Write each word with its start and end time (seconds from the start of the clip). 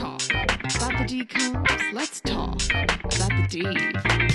talk 0.00 0.22
about 0.30 0.98
the 0.98 1.04
D 1.06 1.24
DCOMs. 1.24 1.92
Let's 1.92 2.22
talk 2.22 2.58
about 2.72 3.28
the 3.36 3.46
D. 3.50 3.62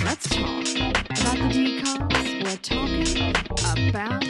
Let's 0.04 0.28
talk 0.28 0.64
about 1.10 1.38
the 1.40 1.48
D 1.52 1.80
DCOMs. 1.80 2.44
We're 2.44 2.56
talking 3.56 3.88
about 3.88 4.20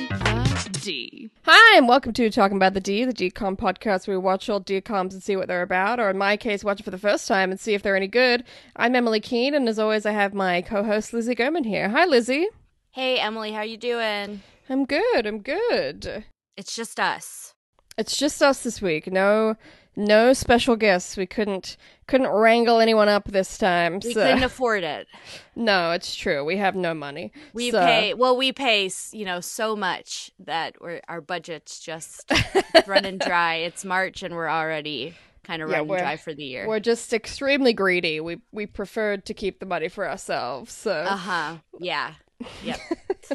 the 0.72 0.80
D. 0.82 1.30
Hi, 1.42 1.76
and 1.76 1.86
welcome 1.86 2.14
to 2.14 2.30
Talking 2.30 2.56
About 2.56 2.72
the 2.72 2.80
D, 2.80 3.04
the 3.04 3.12
DCOM 3.12 3.58
podcast 3.58 4.08
where 4.08 4.18
we 4.18 4.24
watch 4.24 4.48
old 4.48 4.64
DCOMs 4.64 5.12
and 5.12 5.22
see 5.22 5.36
what 5.36 5.46
they're 5.46 5.60
about, 5.60 6.00
or 6.00 6.08
in 6.08 6.16
my 6.16 6.38
case, 6.38 6.64
watch 6.64 6.80
it 6.80 6.84
for 6.84 6.90
the 6.90 6.96
first 6.96 7.28
time 7.28 7.50
and 7.50 7.60
see 7.60 7.74
if 7.74 7.82
they're 7.82 7.96
any 7.96 8.08
good. 8.08 8.42
I'm 8.74 8.96
Emily 8.96 9.20
Keene, 9.20 9.54
and 9.54 9.68
as 9.68 9.78
always, 9.78 10.06
I 10.06 10.12
have 10.12 10.32
my 10.32 10.62
co-host 10.62 11.12
Lizzie 11.12 11.34
Gorman 11.34 11.64
here. 11.64 11.90
Hi, 11.90 12.06
Lizzie. 12.06 12.46
Hey 12.92 13.18
Emily, 13.18 13.52
how 13.52 13.60
you 13.60 13.76
doing? 13.76 14.40
I'm 14.70 14.86
good. 14.86 15.26
I'm 15.26 15.40
good. 15.40 16.24
It's 16.56 16.74
just 16.74 16.98
us. 16.98 17.52
It's 17.98 18.16
just 18.16 18.42
us 18.42 18.62
this 18.62 18.80
week. 18.80 19.10
No, 19.10 19.56
no 19.96 20.32
special 20.32 20.76
guests. 20.76 21.16
We 21.16 21.26
couldn't 21.26 21.76
couldn't 22.06 22.28
wrangle 22.28 22.78
anyone 22.80 23.08
up 23.08 23.24
this 23.28 23.58
time. 23.58 24.00
We 24.04 24.12
so- 24.14 24.22
couldn't 24.24 24.42
afford 24.44 24.84
it. 24.84 25.06
No, 25.58 25.92
it's 25.92 26.14
true. 26.14 26.44
We 26.44 26.58
have 26.58 26.74
no 26.76 26.92
money. 26.92 27.32
We 27.54 27.70
So- 27.70 27.80
pay 27.84 28.12
well. 28.14 28.36
We 28.36 28.52
pay 28.52 28.90
you 29.12 29.24
know 29.24 29.40
so 29.40 29.74
much 29.74 30.30
that 30.40 30.74
we're, 30.82 31.00
our 31.08 31.20
budget's 31.22 31.80
just 31.80 32.30
running 32.86 33.16
dry. 33.18 33.54
It's 33.56 33.84
March 33.84 34.22
and 34.22 34.34
we're 34.34 34.50
already 34.50 35.14
kind 35.44 35.62
of 35.62 35.70
Yeah, 35.70 35.76
running 35.78 35.96
dry 35.96 36.16
for 36.16 36.34
the 36.34 36.44
year. 36.44 36.68
We're 36.68 36.80
just 36.80 37.14
extremely 37.14 37.72
greedy. 37.72 38.20
We 38.20 38.38
we 38.52 38.66
preferred 38.66 39.24
to 39.26 39.34
keep 39.34 39.60
the 39.60 39.66
money 39.66 39.88
for 39.88 40.06
ourselves. 40.08 40.74
So 40.74 40.92
Uh 40.92 41.16
huh. 41.16 41.56
Yeah. 41.80 42.14
Yep. 42.62 42.80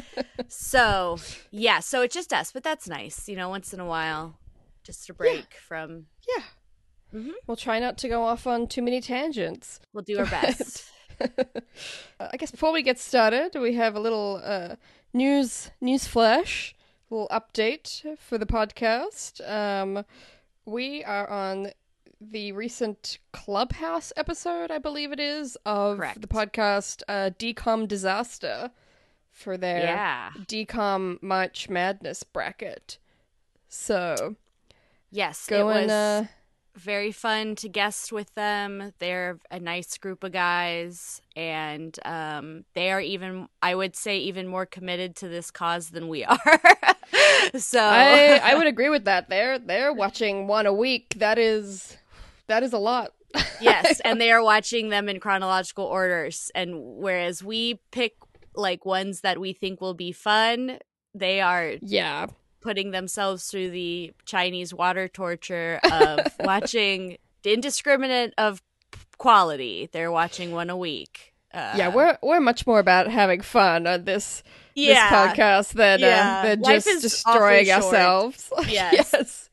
so 0.48 1.18
yeah, 1.50 1.80
so 1.80 2.02
it's 2.02 2.14
just 2.14 2.32
us, 2.32 2.52
but 2.52 2.62
that's 2.62 2.88
nice. 2.88 3.28
You 3.28 3.36
know, 3.36 3.48
once 3.48 3.74
in 3.74 3.80
a 3.80 3.86
while, 3.86 4.38
just 4.84 5.10
a 5.10 5.14
break 5.14 5.54
from. 5.54 6.06
yeah, 6.36 6.44
we'll 7.46 7.56
try 7.56 7.78
not 7.78 7.98
to 7.98 8.08
go 8.08 8.22
off 8.24 8.46
on 8.46 8.66
too 8.66 8.82
many 8.82 9.00
tangents. 9.00 9.80
We'll 9.92 10.04
do 10.04 10.18
our 10.18 10.26
best. 10.26 10.84
I 12.20 12.36
guess 12.36 12.50
before 12.50 12.72
we 12.72 12.82
get 12.82 12.98
started, 12.98 13.54
we 13.60 13.74
have 13.74 13.94
a 13.94 14.00
little 14.00 14.40
uh, 14.44 14.76
news 15.12 15.70
news 15.80 16.06
flash, 16.06 16.74
little 17.10 17.28
update 17.30 18.02
for 18.18 18.38
the 18.38 18.46
podcast. 18.46 19.46
Um, 19.48 20.04
we 20.64 21.04
are 21.04 21.28
on 21.28 21.68
the 22.20 22.52
recent 22.52 23.18
Clubhouse 23.32 24.12
episode, 24.16 24.70
I 24.70 24.78
believe 24.78 25.10
it 25.12 25.18
is, 25.20 25.56
of 25.66 25.98
Correct. 25.98 26.20
the 26.20 26.28
podcast 26.28 27.02
uh, 27.08 27.30
DCOM 27.38 27.88
Disaster 27.88 28.70
for 29.30 29.56
their 29.56 29.80
Yeah. 29.80 30.30
DCOM 30.46 31.20
March 31.22 31.68
Madness 31.68 32.22
bracket. 32.22 32.98
So 33.68 34.36
Yes, 35.10 35.46
go 35.46 35.68
it 35.70 35.76
and 35.78 35.86
was. 35.86 35.90
uh, 35.90 36.26
very 36.76 37.12
fun 37.12 37.54
to 37.56 37.68
guest 37.68 38.12
with 38.12 38.34
them. 38.34 38.92
They're 38.98 39.38
a 39.50 39.58
nice 39.58 39.98
group 39.98 40.24
of 40.24 40.32
guys, 40.32 41.20
and 41.36 41.98
um, 42.04 42.64
they 42.74 42.90
are 42.90 43.00
even, 43.00 43.48
I 43.62 43.74
would 43.74 43.96
say, 43.96 44.18
even 44.18 44.46
more 44.48 44.66
committed 44.66 45.16
to 45.16 45.28
this 45.28 45.50
cause 45.50 45.90
than 45.90 46.08
we 46.08 46.24
are. 46.24 46.60
so 47.56 47.80
I 47.80 48.40
I 48.42 48.54
would 48.54 48.66
agree 48.66 48.88
with 48.88 49.04
that. 49.04 49.28
They're 49.28 49.58
they're 49.58 49.92
watching 49.92 50.46
one 50.46 50.66
a 50.66 50.72
week. 50.72 51.14
That 51.18 51.38
is 51.38 51.96
that 52.48 52.62
is 52.62 52.72
a 52.72 52.78
lot. 52.78 53.12
yes, 53.60 54.00
and 54.00 54.20
they 54.20 54.30
are 54.30 54.42
watching 54.42 54.90
them 54.90 55.08
in 55.08 55.20
chronological 55.20 55.84
orders. 55.84 56.50
And 56.54 56.96
whereas 56.96 57.42
we 57.42 57.80
pick 57.90 58.14
like 58.54 58.84
ones 58.84 59.22
that 59.22 59.40
we 59.40 59.52
think 59.52 59.80
will 59.80 59.94
be 59.94 60.12
fun, 60.12 60.78
they 61.14 61.40
are 61.40 61.74
yeah. 61.80 62.26
Putting 62.62 62.90
themselves 62.92 63.50
through 63.50 63.70
the 63.70 64.12
Chinese 64.24 64.72
water 64.72 65.08
torture 65.08 65.80
of 65.90 66.20
watching 66.40 67.18
indiscriminate 67.44 68.32
of 68.38 68.62
quality. 69.18 69.88
They're 69.92 70.12
watching 70.12 70.52
one 70.52 70.70
a 70.70 70.76
week. 70.76 71.34
Uh, 71.52 71.74
Yeah, 71.76 71.88
we're 71.88 72.16
we're 72.22 72.40
much 72.40 72.66
more 72.66 72.78
about 72.78 73.08
having 73.08 73.40
fun 73.42 73.86
on 73.86 74.04
this 74.04 74.42
Yeah. 74.74 74.94
this 74.94 75.38
podcast 75.38 75.72
than 75.74 76.00
Yeah. 76.00 76.38
uh, 76.38 76.42
than 76.48 76.60
Life 76.60 76.84
just 76.84 77.02
destroying 77.02 77.70
ourselves. 77.70 78.50
Yes. 78.68 79.50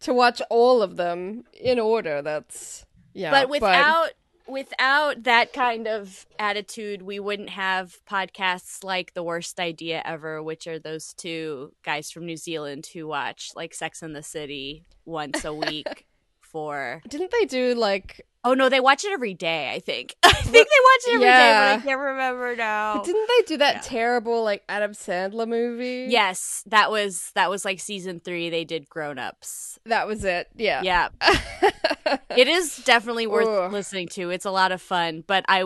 To 0.00 0.14
watch 0.14 0.40
all 0.48 0.80
of 0.80 0.96
them 0.96 1.44
in 1.52 1.78
order, 1.78 2.22
that's 2.22 2.86
yeah. 3.12 3.30
but 3.30 3.50
without 3.50 4.10
without 4.50 5.22
that 5.24 5.52
kind 5.52 5.86
of 5.86 6.26
attitude, 6.38 7.02
we 7.02 7.18
wouldn't 7.20 7.50
have 7.50 7.98
podcasts 8.10 8.82
like 8.84 9.14
The 9.14 9.22
Worst 9.22 9.58
Idea 9.60 10.02
Ever, 10.04 10.42
which 10.42 10.66
are 10.66 10.78
those 10.78 11.12
two 11.14 11.72
guys 11.84 12.10
from 12.10 12.26
New 12.26 12.36
Zealand 12.36 12.88
who 12.92 13.06
watch 13.06 13.50
like 13.54 13.72
Sex 13.74 14.02
in 14.02 14.12
the 14.12 14.22
City 14.22 14.84
once 15.04 15.44
a 15.44 15.54
week 15.54 16.06
for 16.40 17.00
didn't 17.08 17.30
they 17.30 17.44
do 17.46 17.74
like 17.74 18.26
Oh 18.42 18.54
no, 18.54 18.70
they 18.70 18.80
watch 18.80 19.04
it 19.04 19.12
every 19.12 19.34
day, 19.34 19.70
I 19.70 19.80
think. 19.80 20.16
I 20.22 20.32
think 20.32 20.52
they 20.52 20.58
watch 20.58 21.00
it 21.06 21.14
every 21.16 21.26
day, 21.26 21.30
Yeah. 21.30 21.76
but 21.76 21.82
I 21.82 21.84
can't 21.86 22.00
remember 22.00 22.56
now. 22.56 23.02
didn't 23.02 23.28
they 23.28 23.42
do 23.46 23.56
that 23.58 23.74
Yeah. 23.76 23.80
terrible 23.82 24.42
like 24.42 24.64
Adam 24.68 24.92
Sandler 24.92 25.46
movie? 25.46 26.06
Yes, 26.08 26.64
that 26.66 26.90
was 26.90 27.30
that 27.34 27.50
was 27.50 27.64
like 27.66 27.80
season 27.80 28.18
3 28.18 28.48
they 28.50 28.64
did 28.64 28.88
Grown 28.88 29.18
Ups. 29.18 29.78
that 29.84 30.06
was 30.06 30.24
it. 30.24 30.48
Yeah. 30.56 30.80
Yeah. 30.82 31.08
It 32.36 32.48
is 32.48 32.76
definitely 32.84 33.26
worth 33.26 33.48
Ugh. 33.48 33.72
listening 33.72 34.08
to. 34.08 34.30
It's 34.30 34.44
a 34.44 34.50
lot 34.50 34.72
of 34.72 34.80
fun, 34.80 35.24
but 35.26 35.44
I 35.48 35.64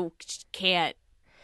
can't 0.52 0.96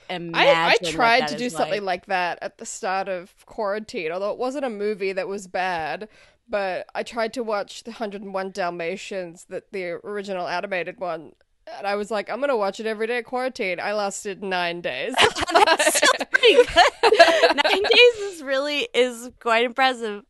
imagine. 0.09 0.37
I, 0.37 0.77
I 0.88 0.91
tried 0.91 1.28
to 1.28 1.37
do 1.37 1.49
something 1.50 1.84
like. 1.84 2.03
like 2.03 2.06
that 2.06 2.38
at 2.43 2.59
the 2.59 2.66
start 2.66 3.09
of 3.09 3.34
quarantine, 3.47 4.12
although 4.12 4.33
it 4.33 4.39
wasn't 4.39 4.65
a 4.65 4.71
movie 4.71 5.12
that 5.12 5.28
was 5.28 5.47
bad. 5.47 6.09
But 6.49 6.87
I 6.94 7.05
tried 7.05 7.33
to 7.34 7.44
watch 7.44 7.84
the 7.84 7.93
101 7.93 8.50
Dalmatians, 8.50 9.47
that 9.50 9.71
the 9.71 10.00
original 10.05 10.49
animated 10.49 10.99
one, 10.99 11.33
and 11.78 11.87
I 11.87 11.94
was 11.94 12.10
like, 12.10 12.28
I'm 12.28 12.41
gonna 12.41 12.56
watch 12.56 12.81
it 12.81 12.87
every 12.87 13.06
day 13.06 13.19
at 13.19 13.25
quarantine. 13.25 13.78
I 13.81 13.93
lasted 13.93 14.43
nine 14.43 14.81
days. 14.81 15.15
That's 15.53 15.97
still 15.97 16.27
pretty 16.31 16.55
good. 16.55 17.56
Nine 17.65 17.83
days 17.83 18.16
is 18.33 18.43
really 18.43 18.89
is 18.93 19.31
quite 19.39 19.65
impressive. 19.65 20.25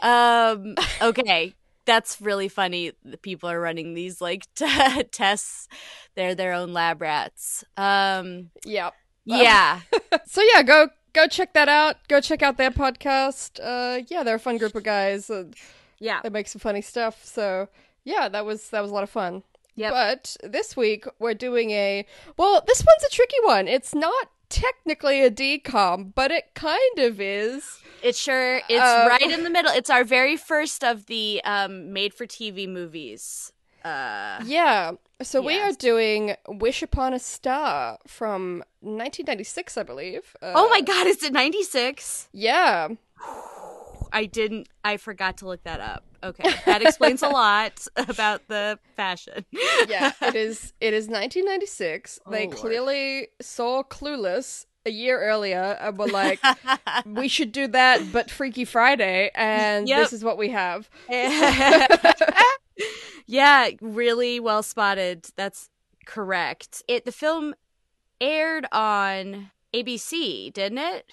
Um, 0.00 0.76
okay, 1.02 1.54
that's 1.88 2.20
really 2.20 2.48
funny. 2.48 2.92
The 3.02 3.16
people 3.16 3.48
are 3.48 3.58
running 3.58 3.94
these 3.94 4.20
like 4.20 4.46
t- 4.54 5.02
tests. 5.10 5.68
They're 6.14 6.34
their 6.34 6.52
own 6.52 6.74
lab 6.74 7.00
rats. 7.00 7.64
Um, 7.76 8.50
yep. 8.64 8.94
yeah, 9.24 9.80
So 10.26 10.42
yeah, 10.54 10.62
go 10.62 10.88
go 11.12 11.26
check 11.26 11.54
that 11.54 11.68
out. 11.68 11.96
Go 12.08 12.20
check 12.20 12.42
out 12.42 12.58
their 12.58 12.70
podcast. 12.70 13.58
Uh, 13.62 14.02
yeah, 14.08 14.22
they're 14.22 14.36
a 14.36 14.38
fun 14.38 14.58
group 14.58 14.74
of 14.74 14.84
guys. 14.84 15.28
And 15.28 15.54
yeah. 15.98 16.20
they 16.22 16.30
make 16.30 16.48
some 16.48 16.60
funny 16.60 16.82
stuff. 16.82 17.24
So 17.24 17.68
yeah, 18.04 18.28
that 18.28 18.44
was 18.44 18.68
that 18.70 18.80
was 18.80 18.90
a 18.90 18.94
lot 18.94 19.02
of 19.02 19.10
fun. 19.10 19.42
Yep. 19.76 19.92
But 19.92 20.36
this 20.42 20.76
week 20.76 21.06
we're 21.18 21.34
doing 21.34 21.70
a 21.70 22.06
well, 22.36 22.62
this 22.66 22.80
one's 22.80 23.04
a 23.04 23.14
tricky 23.14 23.36
one. 23.44 23.66
It's 23.66 23.94
not 23.94 24.30
technically 24.48 25.22
a 25.22 25.30
DCOM, 25.30 26.12
but 26.14 26.30
it 26.30 26.54
kind 26.54 26.98
of 26.98 27.20
is. 27.20 27.78
It 28.02 28.14
sure 28.16 28.56
it's 28.68 28.80
Uh, 28.82 29.06
right 29.08 29.22
in 29.30 29.42
the 29.42 29.50
middle. 29.50 29.72
It's 29.72 29.90
our 29.90 30.04
very 30.04 30.36
first 30.36 30.84
of 30.84 31.06
the 31.06 31.40
um 31.44 31.92
made 31.92 32.14
for 32.14 32.26
TV 32.26 32.68
movies. 32.68 33.52
Uh 33.84 34.40
Yeah. 34.44 34.92
So 35.22 35.40
we 35.42 35.58
are 35.58 35.72
doing 35.72 36.36
Wish 36.46 36.80
Upon 36.82 37.12
a 37.12 37.18
Star 37.18 37.98
from 38.06 38.62
1996, 38.80 39.76
I 39.76 39.82
believe. 39.82 40.36
Uh, 40.40 40.52
Oh 40.54 40.68
my 40.68 40.80
god, 40.80 41.06
is 41.08 41.22
it 41.24 41.32
96? 41.32 42.28
Yeah. 42.32 42.88
I 44.12 44.24
didn't 44.26 44.68
I 44.84 44.96
forgot 44.96 45.38
to 45.38 45.46
look 45.46 45.62
that 45.64 45.80
up. 45.80 46.04
Okay. 46.22 46.50
That 46.66 46.82
explains 46.82 47.22
a 47.22 47.28
lot 47.30 47.86
about 47.96 48.48
the 48.48 48.78
fashion. 48.96 49.44
Yeah, 49.88 50.12
it 50.22 50.34
is 50.36 50.72
it 50.80 50.94
is 50.94 51.04
1996. 51.06 52.18
Oh, 52.26 52.30
they 52.30 52.46
Lord. 52.46 52.56
clearly 52.56 53.28
saw 53.40 53.82
Clueless 53.82 54.66
a 54.86 54.90
year 54.90 55.20
earlier 55.20 55.76
and 55.80 55.98
were 55.98 56.06
like, 56.08 56.40
we 57.04 57.28
should 57.36 57.52
do 57.52 57.66
that 57.68 58.00
but 58.12 58.30
Freaky 58.30 58.64
Friday 58.64 59.30
and 59.34 59.88
Yep. 59.88 59.98
this 60.00 60.12
is 60.12 60.24
what 60.24 60.38
we 60.38 60.48
have. 60.50 60.88
yeah, 63.26 63.68
really 63.80 64.40
well 64.40 64.62
spotted. 64.62 65.26
That's 65.36 65.70
correct. 66.06 66.82
It 66.88 67.04
the 67.04 67.12
film 67.12 67.54
aired 68.20 68.66
on 68.72 69.50
ABC, 69.74 70.52
didn't 70.52 70.78
it? 70.78 71.10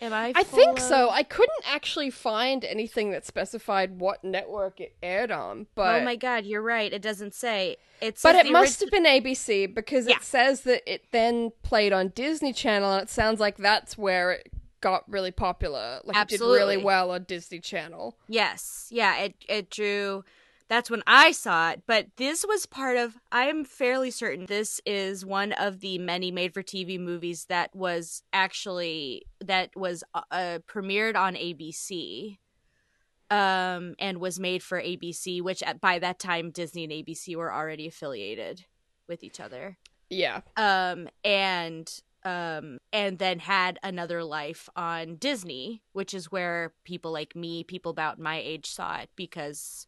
Am 0.00 0.12
I? 0.12 0.32
I 0.36 0.42
think 0.44 0.78
so. 0.78 1.10
I 1.10 1.22
couldn't 1.22 1.64
actually 1.66 2.10
find 2.10 2.64
anything 2.64 3.10
that 3.10 3.26
specified 3.26 3.98
what 4.00 4.22
network 4.22 4.80
it 4.80 4.94
aired 5.02 5.30
on, 5.30 5.62
oh 5.62 5.66
but 5.74 6.00
oh 6.02 6.04
my 6.04 6.16
god, 6.16 6.44
you're 6.46 6.62
right. 6.62 6.92
It 6.92 7.02
doesn't 7.02 7.34
say. 7.34 7.76
It's 8.00 8.22
but 8.22 8.36
it 8.36 8.50
must 8.52 8.78
have 8.80 8.90
been 8.90 9.04
ABC 9.06 9.74
because 9.74 10.06
Yeah. 10.08 10.16
it 10.16 10.22
says 10.22 10.60
that 10.62 10.82
it 10.90 11.04
then 11.10 11.50
played 11.62 11.92
on 11.92 12.08
Disney 12.14 12.52
Channel, 12.52 12.92
and 12.92 13.02
it 13.02 13.10
sounds 13.10 13.40
like 13.40 13.56
that's 13.56 13.98
where 13.98 14.32
it 14.32 14.52
got 14.80 15.02
really 15.10 15.32
popular. 15.32 16.00
Like 16.04 16.16
it 16.16 16.28
did 16.28 16.40
really 16.40 16.52
Absolutely. 16.52 16.76
well 16.84 17.10
on 17.10 17.24
Disney 17.24 17.58
Channel. 17.58 18.16
Yes, 18.28 18.86
yeah. 18.90 19.16
It 19.18 19.34
it 19.48 19.70
drew. 19.70 20.24
That's 20.68 20.90
when 20.90 21.02
I 21.06 21.32
saw 21.32 21.70
it. 21.70 21.82
But 21.86 22.08
this 22.16 22.44
was 22.46 22.66
part 22.66 22.96
of. 22.96 23.16
I 23.32 23.44
am 23.44 23.64
fairly 23.64 24.10
certain 24.10 24.46
this 24.46 24.80
is 24.86 25.24
one 25.24 25.52
of 25.52 25.80
the 25.80 25.98
many 25.98 26.30
made-for-TV 26.30 27.00
movies 27.00 27.46
that 27.48 27.74
was 27.74 28.22
actually 28.32 29.24
that 29.44 29.70
was 29.74 30.04
uh, 30.14 30.22
uh, 30.30 30.58
premiered 30.68 31.16
on 31.16 31.34
ABC. 31.34 32.38
um, 33.30 33.94
and 33.98 34.18
was 34.20 34.40
made 34.40 34.62
for 34.62 34.80
ABC, 34.80 35.42
which 35.42 35.62
at, 35.62 35.80
by 35.80 35.98
that 35.98 36.18
time 36.18 36.50
Disney 36.50 36.84
and 36.84 36.92
ABC 36.92 37.36
were 37.36 37.52
already 37.52 37.86
affiliated 37.86 38.64
with 39.06 39.22
each 39.22 39.40
other. 39.40 39.76
Yeah. 40.10 40.40
Um, 40.56 41.08
and 41.24 41.90
um, 42.24 42.78
and 42.92 43.18
then 43.18 43.38
had 43.40 43.78
another 43.82 44.24
life 44.24 44.68
on 44.76 45.16
Disney, 45.16 45.82
which 45.92 46.14
is 46.14 46.32
where 46.32 46.72
people 46.84 47.12
like 47.12 47.36
me, 47.36 47.64
people 47.64 47.90
about 47.90 48.18
my 48.18 48.38
age, 48.38 48.66
saw 48.66 48.98
it 48.98 49.10
because 49.16 49.86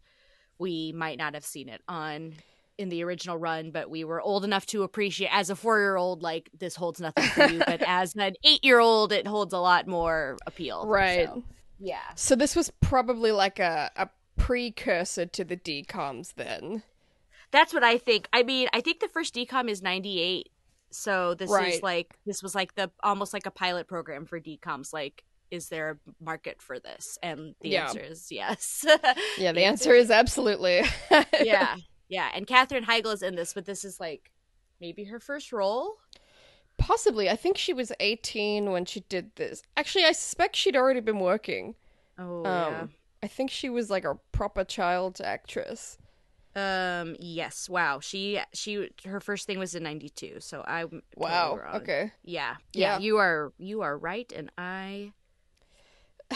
we 0.61 0.93
might 0.93 1.19
not 1.19 1.35
have 1.35 1.45
seen 1.45 1.69
it 1.69 1.81
on 1.89 2.35
in 2.79 2.89
the 2.89 3.03
original 3.05 3.37
run, 3.37 3.71
but 3.71 3.91
we 3.91 4.05
were 4.05 4.21
old 4.21 4.45
enough 4.45 4.65
to 4.67 4.83
appreciate 4.83 5.31
as 5.33 5.51
a 5.51 5.57
four 5.57 5.79
year 5.79 5.97
old, 5.97 6.23
like 6.23 6.49
this 6.59 6.77
holds 6.77 7.01
nothing 7.01 7.25
for 7.25 7.47
you, 7.49 7.59
but 7.59 7.83
as 7.87 8.15
an 8.15 8.35
eight 8.45 8.65
year 8.65 8.79
old, 8.79 9.12
it 9.12 9.27
holds 9.27 9.53
a 9.53 9.59
lot 9.59 9.87
more 9.87 10.37
appeal. 10.47 10.87
Right. 10.87 11.27
So, 11.27 11.43
yeah. 11.79 12.15
So 12.15 12.37
this 12.37 12.55
was 12.55 12.71
probably 12.81 13.33
like 13.33 13.59
a, 13.59 13.91
a 13.97 14.09
precursor 14.37 15.27
to 15.27 15.45
the 15.45 15.57
DComs 15.57 16.35
then. 16.35 16.83
That's 17.51 17.75
what 17.75 17.83
I 17.83 17.99
think. 17.99 18.29
I 18.33 18.43
mean, 18.43 18.69
I 18.73 18.81
think 18.81 19.01
the 19.01 19.09
first 19.09 19.35
DCOM 19.35 19.69
is 19.69 19.83
98. 19.83 20.49
So 20.91 21.35
this 21.35 21.51
Right. 21.51 21.75
is 21.75 21.83
like 21.83 22.17
this 22.27 22.43
was 22.43 22.55
like 22.55 22.75
the 22.75 22.91
almost 23.03 23.33
like 23.33 23.47
a 23.47 23.51
pilot 23.51 23.87
program 23.89 24.25
for 24.27 24.41
DComs 24.41 24.93
like 24.93 25.25
is 25.50 25.69
there 25.69 25.91
a 25.91 26.25
market 26.25 26.61
for 26.62 26.79
this? 26.79 27.19
And 27.23 27.55
the 27.61 27.70
Yeah. 27.70 27.87
answer 27.88 28.00
is 28.00 28.31
yes. 28.31 28.85
Yeah, 29.38 29.52
the 29.52 29.64
answer 29.64 29.93
is 29.94 30.11
absolutely. 30.11 30.82
yeah. 31.43 31.76
Yeah, 32.08 32.29
and 32.35 32.47
Katherine 32.47 32.85
Heigl 32.85 33.12
is 33.14 33.23
in 33.23 33.37
this, 33.37 33.55
but 33.55 33.64
this 33.67 33.85
is 33.85 34.00
like 34.00 34.31
maybe 34.81 35.05
her 35.05 35.20
first 35.20 35.52
role. 35.52 35.94
Possibly. 36.79 37.29
I 37.29 37.37
think 37.37 37.58
she 37.58 37.73
was 37.73 37.93
18 38.00 38.70
when 38.70 38.85
she 38.85 39.00
did 39.00 39.37
this. 39.37 39.62
Actually, 39.76 40.05
I 40.06 40.12
suspect 40.12 40.56
she'd 40.56 40.76
already 40.76 41.00
been 41.00 41.20
working. 41.20 41.75
Oh, 42.19 42.44
Um, 42.47 42.91
I 43.23 43.26
think 43.29 43.50
she 43.50 43.69
was 43.69 43.91
like 43.91 44.05
a 44.05 44.14
proper 44.32 44.64
child 44.64 45.20
actress. 45.23 45.99
Um, 46.56 47.17
yes. 47.20 47.69
Wow. 47.69 48.00
She 48.00 48.41
she 48.52 48.88
her 49.05 49.20
first 49.20 49.47
thing 49.47 49.58
was 49.58 49.75
in 49.75 49.85
92, 49.85 50.38
so 50.41 50.64
I 50.67 50.87
Wow. 51.17 51.61
Okay. 51.76 52.12
Yeah. 52.25 52.56
Yeah. 52.73 52.94
Yeah, 52.94 52.99
you 52.99 53.19
are 53.19 53.52
you 53.58 53.82
are 53.82 53.97
right 53.97 54.32
and 54.35 54.50
I 54.58 55.12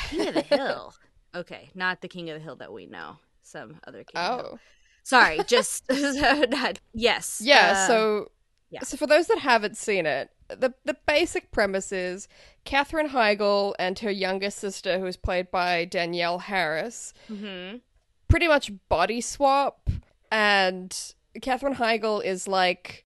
King 0.00 0.29
of 0.29 0.35
the 0.35 0.43
Hill. 0.56 0.94
Okay, 1.35 1.70
not 1.75 2.00
the 2.00 2.08
King 2.08 2.31
of 2.31 2.38
the 2.38 2.44
Hill 2.44 2.56
that 2.56 2.73
we 2.73 2.87
know. 2.87 3.17
Some 3.43 3.81
other 3.87 4.05
King 4.05 4.20
of 4.20 4.38
the 4.38 4.43
Hill. 4.44 4.52
Oh. 4.55 4.58
Sorry, 5.05 5.38
just 5.46 5.85
not 5.91 6.81
yes. 6.93 7.41
Yeah, 7.44 7.73
uh, 7.76 7.87
so 7.87 8.31
yeah. 8.70 8.81
so 8.82 8.96
for 8.96 9.06
those 9.06 9.29
that 9.29 9.38
haven't 9.38 9.76
seen 9.76 10.06
it, 10.06 10.31
the 10.49 10.75
the 10.85 10.96
basic 11.06 11.52
premise 11.52 11.93
is 11.93 12.26
Katherine 12.64 13.11
Heigl 13.11 13.75
and 13.79 13.99
her 14.00 14.11
younger 14.11 14.50
sister, 14.50 14.99
who 14.99 15.06
is 15.06 15.17
played 15.17 15.50
by 15.50 15.85
Danielle 15.85 16.40
Harris, 16.40 17.12
mhm. 17.31 17.81
pretty 18.29 18.49
much 18.49 18.73
body 18.88 19.20
swap, 19.20 19.90
and 20.32 21.14
Katherine 21.40 21.76
Heigl 21.76 22.25
is 22.25 22.49
like 22.49 23.05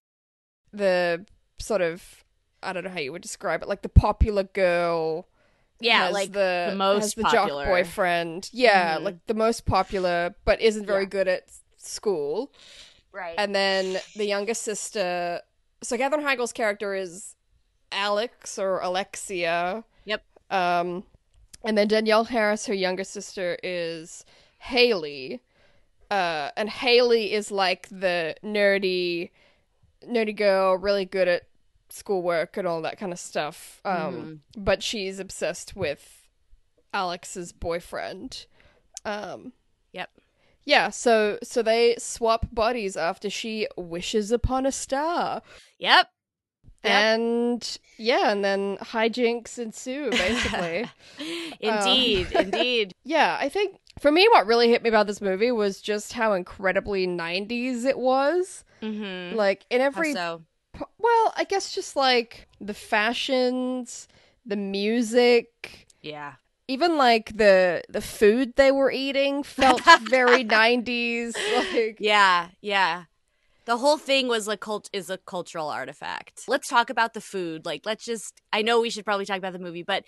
the 0.71 1.25
sort 1.59 1.81
of 1.81 2.23
I 2.63 2.73
don't 2.73 2.83
know 2.83 2.89
how 2.89 2.99
you 2.99 3.11
would 3.11 3.21
describe 3.21 3.61
it, 3.61 3.69
like 3.69 3.81
the 3.81 3.89
popular 3.89 4.43
girl. 4.43 5.27
Yeah, 5.81 6.09
like 6.09 6.31
the, 6.33 6.67
the 6.71 6.75
most 6.75 7.15
the 7.15 7.23
popular. 7.23 7.63
jock 7.63 7.71
boyfriend. 7.71 8.49
Yeah, 8.51 8.97
Mhm. 8.97 9.03
like 9.03 9.27
the 9.27 9.33
most 9.33 9.65
popular, 9.65 10.35
but 10.45 10.59
isn't 10.61 10.85
very 10.85 11.03
Yeah. 11.03 11.09
good 11.09 11.27
at 11.27 11.43
school. 11.77 12.51
right. 13.11 13.35
And 13.39 13.55
then 13.55 13.99
the 14.15 14.25
younger 14.25 14.53
sister. 14.53 15.41
So 15.81 15.97
Katherine 15.97 16.23
Heigl's 16.23 16.53
character 16.53 16.93
is 16.93 17.35
Alex 17.91 18.59
or 18.59 18.79
Alexia. 18.81 19.83
Yep. 20.05 20.21
Um, 20.51 21.03
and 21.63 21.75
then 21.77 21.87
Danielle 21.87 22.25
Harris, 22.25 22.67
her 22.67 22.73
younger 22.73 23.03
sister, 23.03 23.57
is 23.63 24.25
Haley. 24.59 25.41
Uh, 26.11 26.51
and 26.55 26.69
Haley 26.69 27.33
is 27.33 27.49
like 27.51 27.87
the 27.89 28.35
nerdy, 28.43 29.31
nerdy 30.07 30.35
girl, 30.35 30.75
really 30.75 31.05
good 31.05 31.27
at 31.27 31.43
schoolwork 31.89 32.57
and 32.57 32.67
all 32.67 32.81
that 32.83 32.97
kind 32.97 33.11
of 33.11 33.19
stuff. 33.19 33.81
Um, 33.85 33.95
Mm-hmm. 34.55 34.63
but 34.63 34.83
she's 34.83 35.19
obsessed 35.19 35.75
with 35.75 36.27
Alex's 36.93 37.51
boyfriend. 37.51 38.45
Um, 39.05 39.53
Yep. 39.93 40.09
yeah, 40.65 40.89
so 40.89 41.39
so 41.43 41.61
they 41.63 41.95
swap 41.97 42.47
bodies 42.51 42.95
after 42.97 43.29
she 43.29 43.67
wishes 43.77 44.31
upon 44.31 44.65
a 44.65 44.71
star. 44.71 45.41
Yep. 45.79 46.09
Yep. 46.83 46.91
And 46.93 47.77
yeah, 47.97 48.31
and 48.31 48.43
then 48.45 48.77
hijinks 48.77 49.59
ensue 49.59 50.09
basically. 50.11 50.85
indeed, 51.59 52.31
indeed. 52.39 52.93
yeah, 53.03 53.37
I 53.39 53.49
think 53.49 53.79
for 53.99 54.11
me 54.11 54.27
what 54.29 54.45
really 54.47 54.69
hit 54.69 54.81
me 54.83 54.89
about 54.89 55.07
this 55.07 55.21
movie 55.21 55.51
was 55.51 55.81
just 55.81 56.13
how 56.13 56.33
incredibly 56.33 57.05
90s 57.07 57.83
it 57.85 57.97
was. 57.97 58.63
Mhm. 58.81 59.35
Like 59.35 59.65
in 59.69 59.81
every 59.81 60.13
so 60.13 60.43
well, 60.97 61.33
I 61.35 61.45
guess 61.47 61.73
just 61.73 61.95
like 61.95 62.47
the 62.59 62.73
fashions, 62.73 64.07
the 64.45 64.55
music, 64.55 65.87
yeah. 66.01 66.33
even 66.67 66.97
like 66.97 67.37
the 67.37 67.83
the 67.89 68.01
food 68.01 68.55
they 68.55 68.71
were 68.71 68.91
eating 68.91 69.43
felt 69.43 69.81
very 70.09 70.43
90s 70.45 71.35
like 71.55 71.97
Yeah, 71.99 72.49
yeah. 72.61 73.03
The 73.65 73.77
whole 73.77 73.97
thing 73.97 74.27
was 74.27 74.47
a 74.47 74.57
cult 74.57 74.89
is 74.91 75.11
a 75.11 75.19
cultural 75.19 75.69
artifact. 75.69 76.45
Let's 76.47 76.67
talk 76.67 76.89
about 76.89 77.13
the 77.13 77.21
food. 77.21 77.67
Like, 77.67 77.85
let's 77.85 78.03
just. 78.03 78.41
I 78.51 78.63
know 78.63 78.81
we 78.81 78.89
should 78.89 79.05
probably 79.05 79.25
talk 79.25 79.37
about 79.37 79.53
the 79.53 79.59
movie, 79.59 79.83
but 79.83 80.05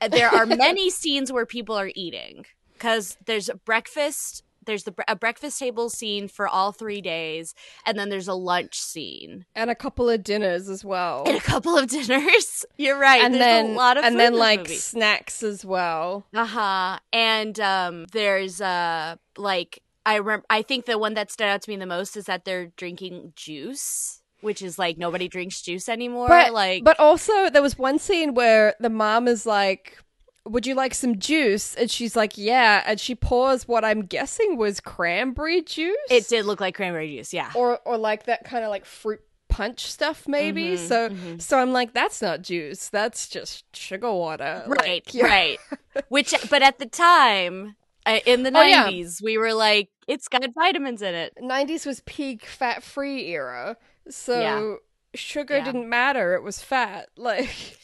uh, 0.00 0.08
there 0.08 0.28
are 0.28 0.46
many 0.66 0.90
scenes 0.90 1.30
where 1.30 1.46
people 1.46 1.76
are 1.76 1.92
eating 1.94 2.44
because 2.72 3.16
there's 3.24 3.50
breakfast. 3.64 4.42
There's 4.66 4.84
the 4.84 4.94
a 5.08 5.16
breakfast 5.16 5.58
table 5.58 5.88
scene 5.90 6.28
for 6.28 6.46
all 6.48 6.72
three 6.72 7.00
days, 7.00 7.54
and 7.86 7.98
then 7.98 8.08
there's 8.08 8.28
a 8.28 8.34
lunch 8.34 8.78
scene 8.80 9.44
and 9.54 9.70
a 9.70 9.74
couple 9.74 10.08
of 10.08 10.22
dinners 10.24 10.68
as 10.68 10.84
well. 10.84 11.24
and 11.26 11.36
a 11.36 11.40
couple 11.40 11.76
of 11.76 11.88
dinners. 11.96 12.64
You're 12.76 12.98
right. 12.98 13.22
and 13.22 13.34
then 13.34 13.70
a 13.70 13.72
lot 13.74 13.96
of 13.96 14.04
and 14.04 14.18
then 14.18 14.34
like 14.34 14.60
movie. 14.60 14.76
snacks 14.76 15.42
as 15.42 15.64
well. 15.64 16.26
Uh-huh. 16.34 16.98
And 17.12 17.58
um 17.60 18.06
there's 18.12 18.60
uh 18.60 19.16
like 19.36 19.80
I 20.06 20.16
remember 20.16 20.44
I 20.50 20.62
think 20.62 20.84
the 20.86 20.98
one 20.98 21.14
that 21.14 21.30
stood 21.32 21.46
out 21.46 21.62
to 21.62 21.70
me 21.70 21.76
the 21.76 21.86
most 21.86 22.16
is 22.16 22.24
that 22.26 22.44
they're 22.44 22.66
drinking 22.76 23.32
juice, 23.36 24.20
which 24.42 24.60
is 24.60 24.78
like 24.78 24.98
nobody 24.98 25.28
drinks 25.28 25.62
juice 25.62 25.88
anymore. 25.88 26.28
But 26.28 26.52
like 26.52 26.84
but 26.84 26.98
also 27.00 27.48
there 27.50 27.62
was 27.62 27.78
one 27.78 27.98
scene 27.98 28.34
where 28.34 28.74
the 28.80 28.90
mom 28.90 29.26
is 29.28 29.46
like, 29.46 29.98
"Would 30.46 30.66
you 30.66 30.74
like 30.74 30.94
some 30.94 31.18
juice?" 31.18 31.74
And 31.74 31.90
she's 31.90 32.14
like, 32.16 32.36
"Yeah," 32.36 32.82
and 32.86 32.98
she 33.00 33.14
pours 33.14 33.66
what 33.68 33.84
I'm 33.84 34.02
guessing 34.02 34.56
was 34.56 34.80
cranberry 34.80 35.62
juice. 35.62 35.96
it 36.10 36.28
did 36.28 36.44
look 36.46 36.60
like 36.60 36.74
cranberry 36.74 37.16
juice, 37.16 37.32
yeah. 37.32 37.50
or 37.54 37.78
or 37.84 37.96
like 37.98 38.24
that 38.24 38.44
kind 38.44 38.64
of 38.64 38.70
like 38.70 38.84
fruit 38.84 39.20
punch 39.48 39.90
stuff 39.90 40.26
maybe. 40.26 40.76
Mhm, 40.76 40.78
so 40.78 41.08
mhm. 41.10 41.40
so 41.40 41.58
I'm 41.60 41.72
like, 41.72 41.94
that's 41.94 42.20
not 42.20 42.42
juice. 42.42 42.88
That's 42.88 43.28
just 43.28 43.64
sugar 43.76 44.12
water. 44.12 44.64
Right, 44.66 45.04
Like, 45.06 45.14
yeah. 45.14 45.26
right. 45.26 45.58
Which 46.08 46.34
but 46.50 46.62
at 46.62 46.78
the 46.80 46.86
time 46.86 47.76
uh, 48.04 48.18
in 48.26 48.42
the 48.42 48.50
Oh, 48.52 48.62
yeah. 48.62 48.88
90s, 48.88 49.22
we 49.22 49.38
were 49.38 49.54
like 49.54 49.90
it's 50.08 50.26
got 50.28 50.44
vitamins 50.54 51.02
in 51.02 51.14
it. 51.14 51.34
90s 51.40 51.86
was 51.86 52.00
peak 52.04 52.44
fat 52.44 52.82
free 52.82 53.26
era. 53.28 53.76
So 54.10 54.40
Yeah. 54.40 54.74
sugar 55.14 55.60
didn't 55.62 55.88
matter. 55.88 56.34
It 56.34 56.42
was 56.42 56.60
fat. 56.60 57.08
Like 57.16 57.78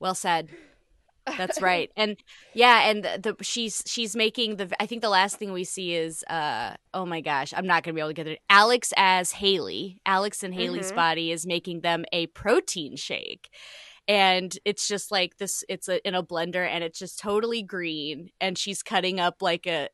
Well 0.00 0.16
said. 0.16 0.48
That's 1.26 1.60
right. 1.62 1.90
And 1.96 2.16
yeah, 2.54 2.88
and 2.90 3.04
the, 3.04 3.34
the 3.36 3.44
she's 3.44 3.82
she's 3.86 4.16
making 4.16 4.56
the 4.56 4.70
I 4.80 4.86
think 4.86 5.02
the 5.02 5.08
last 5.08 5.36
thing 5.36 5.52
we 5.52 5.64
see 5.64 5.94
is 5.94 6.24
uh 6.28 6.74
oh 6.94 7.06
my 7.06 7.20
gosh, 7.20 7.52
I'm 7.56 7.66
not 7.66 7.82
going 7.82 7.94
to 7.94 7.98
be 7.98 8.00
able 8.00 8.10
to 8.10 8.14
get 8.14 8.26
it. 8.26 8.40
Alex 8.50 8.92
as 8.96 9.32
Haley, 9.32 10.00
Alex 10.06 10.42
and 10.42 10.52
Haley's 10.54 10.92
Mhm. 10.92 10.96
body 10.96 11.30
is 11.30 11.46
making 11.46 11.80
them 11.80 12.04
a 12.12 12.26
protein 12.28 12.96
shake. 12.96 13.50
And 14.08 14.56
it's 14.64 14.88
just 14.88 15.12
like 15.12 15.36
this 15.38 15.64
it's 15.68 15.88
a, 15.88 16.06
in 16.06 16.14
a 16.14 16.22
blender 16.24 16.66
and 16.66 16.82
it's 16.82 16.98
just 16.98 17.18
totally 17.20 17.62
green 17.62 18.30
and 18.40 18.58
she's 18.58 18.82
cutting 18.82 19.20
up 19.20 19.42
like 19.42 19.66
a 19.66 19.88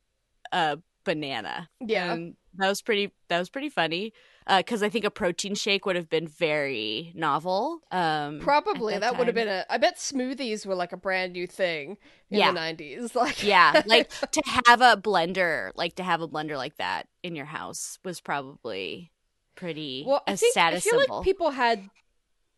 a 0.52 0.78
banana. 1.04 1.68
Yeah. 1.80 2.12
And 2.12 2.34
that 2.56 2.68
was 2.68 2.80
pretty 2.82 3.12
that 3.28 3.38
was 3.38 3.50
pretty 3.50 3.68
funny. 3.68 4.12
Uh, 4.48 4.62
cuz 4.62 4.82
I 4.82 4.88
think 4.88 5.04
a 5.04 5.10
protein 5.10 5.54
shake 5.54 5.84
would 5.86 5.94
have 5.96 6.08
been 6.08 6.26
very 6.26 7.12
novel. 7.14 7.80
Um 7.90 8.40
Probably 8.40 8.94
that, 8.94 9.00
that 9.02 9.18
would 9.18 9.26
have 9.28 9.34
been 9.34 9.48
a. 9.48 9.66
I 9.68 9.76
bet 9.78 9.96
smoothies 9.98 10.64
were 10.64 10.74
like 10.74 10.92
a 10.92 10.96
brand 10.96 11.34
new 11.34 11.46
thing 11.46 11.98
in 12.30 12.38
Yeah. 12.38 12.48
the 12.48 12.54
nineties. 12.54 13.14
Like 13.24 13.42
yeah 13.42 13.82
like 13.86 14.08
to 14.32 14.42
have 14.66 14.80
a 14.80 14.96
blender 14.96 15.70
like 15.74 15.94
to 15.96 16.02
have 16.02 16.20
a 16.22 16.28
blender 16.28 16.56
like 16.56 16.76
that 16.78 17.06
in 17.22 17.36
your 17.36 17.46
house 17.46 17.98
was 18.04 18.20
probably 18.20 19.12
pretty 19.54 20.04
well, 20.06 20.22
I 20.26 20.36
think 20.36 20.56
I 20.56 20.78
feel 20.80 20.98
symbol 21.00 21.16
like 21.18 21.24
people 21.24 21.50
had 21.50 21.90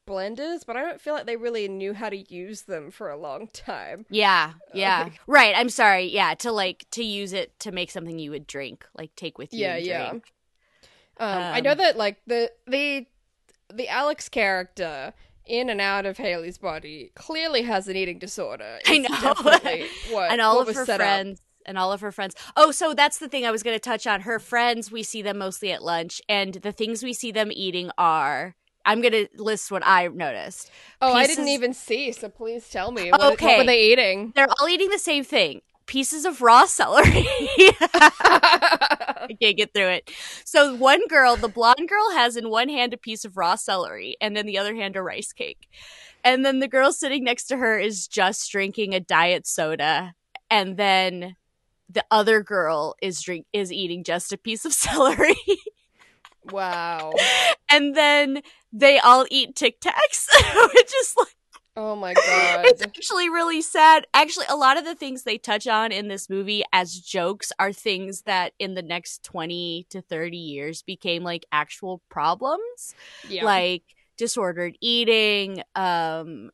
blenders, 0.06 0.60
but 0.66 0.76
I 0.76 0.82
don't 0.82 1.00
feel 1.00 1.14
like 1.14 1.26
they 1.26 1.36
really 1.36 1.68
knew 1.68 1.94
how 1.94 2.08
to 2.08 2.16
use 2.34 2.62
them 2.62 2.90
for 2.90 3.10
a 3.10 3.16
long 3.16 3.48
time. 3.48 4.06
yeah 4.10 4.52
yeah 4.74 5.04
Okay. 5.06 5.18
right 5.26 5.54
i'm 5.56 5.68
sorry 5.68 6.04
yeah 6.06 6.34
to 6.34 6.50
like 6.52 6.84
to 6.92 7.02
use 7.04 7.32
it 7.32 7.58
to 7.60 7.70
make 7.72 7.90
something 7.90 8.18
you 8.18 8.30
would 8.30 8.46
drink 8.46 8.86
like 8.96 9.14
take 9.16 9.38
with 9.38 9.52
you 9.52 9.60
Yeah, 9.60 9.76
yeah. 9.76 10.08
drink. 10.10 10.32
Um, 11.20 11.42
I 11.54 11.60
know 11.60 11.72
Um, 11.72 11.78
that 11.78 11.96
like 11.96 12.20
the 12.26 12.50
the 12.66 13.06
the 13.72 13.88
Alex 13.88 14.28
character 14.28 15.12
in 15.46 15.68
and 15.70 15.80
out 15.80 16.06
of 16.06 16.16
Haley's 16.18 16.58
body 16.58 17.12
clearly 17.14 17.62
has 17.62 17.86
an 17.88 17.96
eating 17.96 18.18
disorder. 18.18 18.78
I 18.86 18.98
know. 18.98 19.34
what 20.14 20.32
and 20.32 20.40
all 20.40 20.56
what 20.58 20.68
of 20.68 20.74
her 20.74 20.84
set 20.86 21.00
up. 21.00 21.06
friends 21.06 21.40
and 21.66 21.76
all 21.78 21.92
of 21.92 22.00
her 22.00 22.10
friends. 22.10 22.34
Oh, 22.56 22.70
so 22.70 22.94
that's 22.94 23.18
the 23.18 23.28
thing 23.28 23.44
I 23.44 23.50
was 23.50 23.62
going 23.62 23.76
to 23.76 23.80
touch 23.80 24.06
on. 24.06 24.22
Her 24.22 24.38
friends, 24.38 24.90
we 24.90 25.02
see 25.02 25.20
them 25.22 25.38
mostly 25.38 25.70
at 25.72 25.82
lunch, 25.82 26.20
and 26.28 26.54
the 26.54 26.72
things 26.72 27.02
we 27.02 27.12
see 27.12 27.30
them 27.30 27.50
eating 27.52 27.90
are. 27.98 28.56
I'm 28.86 29.02
going 29.02 29.12
to 29.12 29.28
list 29.36 29.70
what 29.70 29.82
I 29.86 30.08
noticed. 30.08 30.70
Oh, 31.02 31.12
I 31.12 31.26
didn't 31.26 31.48
even 31.48 31.74
see, 31.74 32.12
so 32.12 32.30
please 32.30 32.66
tell 32.70 32.90
me. 32.92 33.10
What, 33.12 33.20
what 33.20 33.32
Okay. 33.34 33.58
were 33.58 33.64
they 33.64 33.78
eating? 33.92 34.32
They're 34.34 34.48
all 34.58 34.68
eating 34.70 34.88
the 34.88 34.98
same 34.98 35.22
thing 35.22 35.60
pieces 35.90 36.24
of 36.24 36.40
raw 36.40 36.66
celery. 36.66 37.26
I 37.58 39.36
can't 39.42 39.56
get 39.56 39.74
through 39.74 39.88
it. 39.88 40.10
So 40.44 40.76
one 40.76 41.04
girl, 41.08 41.34
the 41.34 41.48
blonde 41.48 41.88
girl, 41.88 42.12
has 42.12 42.36
in 42.36 42.48
one 42.48 42.68
hand 42.68 42.94
a 42.94 42.96
piece 42.96 43.24
of 43.24 43.36
raw 43.36 43.56
celery, 43.56 44.16
and 44.20 44.38
in 44.38 44.46
the 44.46 44.56
other 44.56 44.74
hand 44.74 44.94
a 44.94 45.02
rice 45.02 45.32
cake. 45.32 45.68
And 46.22 46.46
then 46.46 46.60
the 46.60 46.68
girl 46.68 46.92
sitting 46.92 47.24
next 47.24 47.46
to 47.46 47.56
her 47.56 47.76
is 47.76 48.06
just 48.06 48.52
drinking 48.52 48.94
a 48.94 49.00
diet 49.00 49.48
soda, 49.48 50.14
and 50.48 50.76
then 50.76 51.34
the 51.88 52.04
other 52.08 52.40
girl 52.40 52.94
is 53.02 53.20
drink 53.20 53.46
is 53.52 53.72
eating 53.72 54.04
just 54.04 54.32
a 54.32 54.38
piece 54.38 54.64
of 54.64 54.72
celery, 54.86 55.34
wow. 56.44 57.12
and 57.68 57.96
then 57.96 58.42
they 58.72 59.00
all 59.00 59.26
eat 59.28 59.56
Tic 59.56 59.80
Tacs, 59.80 60.28
which 60.72 60.92
is 61.00 61.14
like. 61.18 61.34
Oh 61.76 61.96
my 61.96 62.14
god. 62.26 62.66
It's 62.66 62.82
actually 62.82 63.28
really 63.28 63.62
sad. 63.62 64.06
Actually, 64.14 64.46
a 64.48 64.56
lot 64.56 64.78
of 64.78 64.84
the 64.84 64.94
things 64.94 65.22
they 65.22 65.38
touch 65.38 65.66
on 65.66 65.92
in 65.92 66.08
this 66.08 66.28
movie 66.28 66.62
as 66.72 66.94
jokes 66.98 67.52
are 67.58 67.72
things 67.72 68.22
that 68.22 68.52
in 68.58 68.74
the 68.74 68.82
next 68.82 69.22
20 69.22 69.86
to 69.90 70.02
30 70.02 70.36
years 70.36 70.82
became 70.82 71.22
like 71.22 71.46
actual 71.52 72.02
problems, 72.08 72.94
yeah. 73.28 73.44
like 73.44 73.82
disordered 74.16 74.76
eating, 74.80 75.62
um 75.74 76.50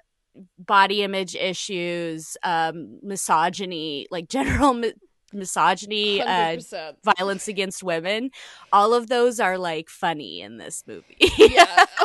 body 0.58 1.02
image 1.02 1.34
issues, 1.34 2.36
um 2.42 2.98
misogyny, 3.02 4.06
like 4.10 4.28
general 4.30 4.74
mi- 4.74 4.92
misogyny, 5.32 6.22
uh 6.22 6.56
violence 7.04 7.48
against 7.48 7.82
women. 7.82 8.30
All 8.72 8.94
of 8.94 9.08
those 9.08 9.40
are 9.40 9.58
like 9.58 9.88
funny 9.88 10.40
in 10.40 10.58
this 10.58 10.84
movie. 10.86 11.16
yeah. 11.38 11.84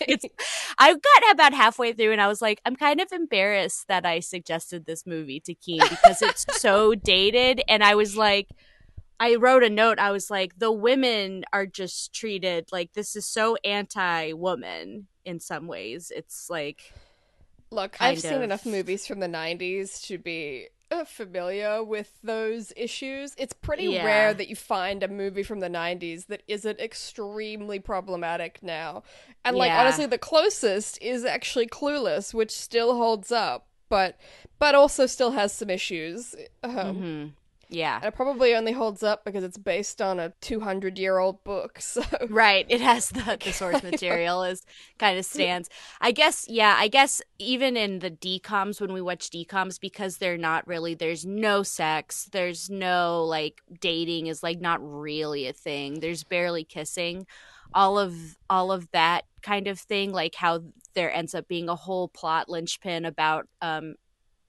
it's 0.00 0.24
I 0.78 0.92
got 0.92 1.32
about 1.32 1.54
halfway 1.54 1.92
through 1.92 2.12
and 2.12 2.20
I 2.20 2.28
was 2.28 2.42
like, 2.42 2.60
I'm 2.64 2.76
kind 2.76 3.00
of 3.00 3.12
embarrassed 3.12 3.88
that 3.88 4.06
I 4.06 4.20
suggested 4.20 4.86
this 4.86 5.06
movie 5.06 5.40
to 5.40 5.54
Keene 5.54 5.80
because 5.88 6.22
it's 6.22 6.46
so 6.60 6.94
dated. 6.94 7.62
And 7.68 7.82
I 7.84 7.94
was 7.94 8.16
like, 8.16 8.48
I 9.18 9.36
wrote 9.36 9.62
a 9.62 9.70
note. 9.70 9.98
I 9.98 10.10
was 10.10 10.30
like, 10.30 10.58
the 10.58 10.72
women 10.72 11.44
are 11.52 11.66
just 11.66 12.12
treated 12.12 12.68
like 12.72 12.92
this 12.92 13.16
is 13.16 13.26
so 13.26 13.56
anti 13.64 14.32
woman 14.32 15.06
in 15.24 15.40
some 15.40 15.66
ways. 15.66 16.12
It's 16.14 16.48
like, 16.50 16.92
Look, 17.70 17.96
I've 18.00 18.20
seen 18.20 18.42
enough 18.42 18.64
movies 18.64 19.06
from 19.06 19.18
the 19.18 19.26
90s 19.26 20.06
to 20.06 20.18
be 20.18 20.68
familiar 21.04 21.82
with 21.82 22.18
those 22.22 22.72
issues. 22.76 23.34
It's 23.38 23.52
pretty 23.52 23.88
Yeah. 23.88 24.04
rare 24.04 24.34
that 24.34 24.48
you 24.48 24.56
find 24.56 25.02
a 25.02 25.08
movie 25.08 25.42
from 25.42 25.60
the 25.60 25.68
90s 25.68 26.26
that 26.26 26.42
isn't 26.48 26.80
extremely 26.80 27.78
problematic 27.78 28.62
now. 28.62 29.02
And 29.44 29.56
like 29.56 29.68
Yeah. 29.68 29.80
honestly 29.80 30.06
the 30.06 30.18
closest 30.18 31.00
is 31.02 31.24
actually 31.24 31.66
Clueless, 31.66 32.32
which 32.32 32.50
still 32.52 32.96
holds 32.96 33.32
up, 33.32 33.66
but 33.88 34.18
but 34.58 34.74
also 34.74 35.06
still 35.06 35.32
has 35.32 35.52
some 35.52 35.70
issues. 35.70 36.34
Um, 36.62 36.96
mhm. 36.96 37.32
Yeah. 37.68 37.96
And 37.96 38.04
it 38.06 38.14
probably 38.14 38.54
only 38.54 38.72
holds 38.72 39.02
up 39.02 39.24
because 39.24 39.42
it's 39.42 39.58
based 39.58 40.00
on 40.00 40.20
a 40.20 40.32
200 40.40 40.98
year 40.98 41.18
old 41.18 41.42
book. 41.44 41.80
So 41.86 42.02
Right. 42.28 42.66
It 42.68 42.80
has 42.80 43.10
the, 43.10 43.38
the 43.42 43.52
source 43.52 43.82
material 43.90 44.42
is 44.42 44.66
kind 44.98 45.18
of 45.18 45.24
stands. 45.24 45.70
I 46.00 46.12
guess, 46.12 46.46
yeah, 46.48 46.76
I 46.78 46.88
guess 46.88 47.22
even 47.38 47.76
in 47.76 48.00
the 48.00 48.10
DCOMs, 48.10 48.80
when 48.80 48.92
we 48.92 49.00
watch 49.00 49.30
DCOMs, 49.30 49.80
because 49.80 50.18
they're 50.18 50.36
not 50.36 50.66
really, 50.66 50.94
there's 50.94 51.24
no 51.24 51.62
sex, 51.62 52.28
there's 52.32 52.68
no 52.68 53.24
like 53.24 53.62
dating 53.80 54.26
is 54.26 54.42
like 54.42 54.60
not 54.60 54.80
really 54.82 55.46
a 55.46 55.52
thing. 55.52 56.00
There's 56.00 56.24
barely 56.24 56.64
kissing. 56.64 57.26
All 57.72 57.98
of 57.98 58.38
all 58.48 58.72
of 58.72 58.90
that 58.92 59.24
kind 59.42 59.66
of 59.68 59.78
thing, 59.78 60.12
like 60.12 60.34
how 60.34 60.62
there 60.94 61.12
ends 61.12 61.34
up 61.34 61.46
being 61.46 61.68
a 61.68 61.76
whole 61.76 62.08
plot 62.08 62.48
linchpin 62.48 63.04
about 63.04 63.46
um 63.62 63.94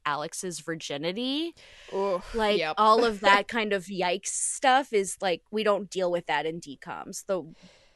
Alex's 0.08 0.60
virginity 0.62 1.54
Ooh, 1.94 2.22
like 2.34 2.58
yep. 2.60 2.76
all 2.78 3.04
of 3.04 3.20
that 3.20 3.48
kind 3.58 3.74
of 3.74 3.86
yikes 3.86 4.28
stuff 4.28 4.94
is 4.94 5.18
like 5.22 5.42
we 5.52 5.64
don't 5.64 5.90
deal 5.90 6.10
with 6.10 6.26
that 6.28 6.46
in 6.46 6.62
DCOMs 6.62 7.26
though 7.28 7.54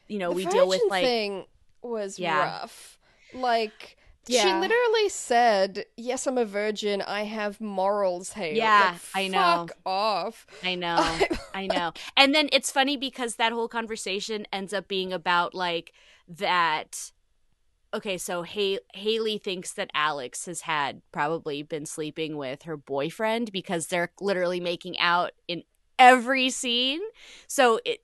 you 0.08 0.18
know 0.18 0.30
the 0.30 0.36
we 0.36 0.44
deal 0.46 0.68
with 0.68 0.82
like 0.88 1.04
thing 1.04 1.46
was 1.82 2.18
Yeah. 2.18 2.38
rough. 2.38 2.98
Like 3.34 3.96
she 4.28 4.52
literally 4.52 5.08
said, 5.08 5.84
"Yes, 5.96 6.28
I'm 6.28 6.38
a 6.38 6.44
virgin. 6.44 7.02
I 7.02 7.24
have 7.24 7.60
morals, 7.60 8.34
Haley." 8.34 8.58
Yeah, 8.58 8.92
Like, 8.92 9.00
I 9.16 9.26
know. 9.28 9.66
Fuck 9.66 9.72
off. 9.84 10.46
i 10.62 10.74
know 10.84 11.18
i 11.54 11.66
know 11.66 11.92
and 12.16 12.32
then 12.34 12.48
it's 12.52 12.70
funny 12.70 12.96
because 12.96 13.34
that 13.36 13.52
whole 13.52 13.68
conversation 13.68 14.46
ends 14.52 14.72
up 14.72 14.86
being 14.86 15.12
about 15.12 15.54
like 15.54 15.92
that 16.28 17.10
okay 17.94 18.16
so 18.18 18.42
ha- 18.42 18.78
haley 18.94 19.38
thinks 19.38 19.72
that 19.72 19.90
alex 19.94 20.46
has 20.46 20.62
had 20.62 21.02
probably 21.12 21.62
been 21.62 21.86
sleeping 21.86 22.36
with 22.36 22.62
her 22.62 22.76
boyfriend 22.76 23.52
because 23.52 23.86
they're 23.88 24.10
literally 24.20 24.60
making 24.60 24.98
out 24.98 25.32
in 25.48 25.62
every 25.98 26.50
scene 26.50 27.00
so 27.46 27.78
it 27.84 28.00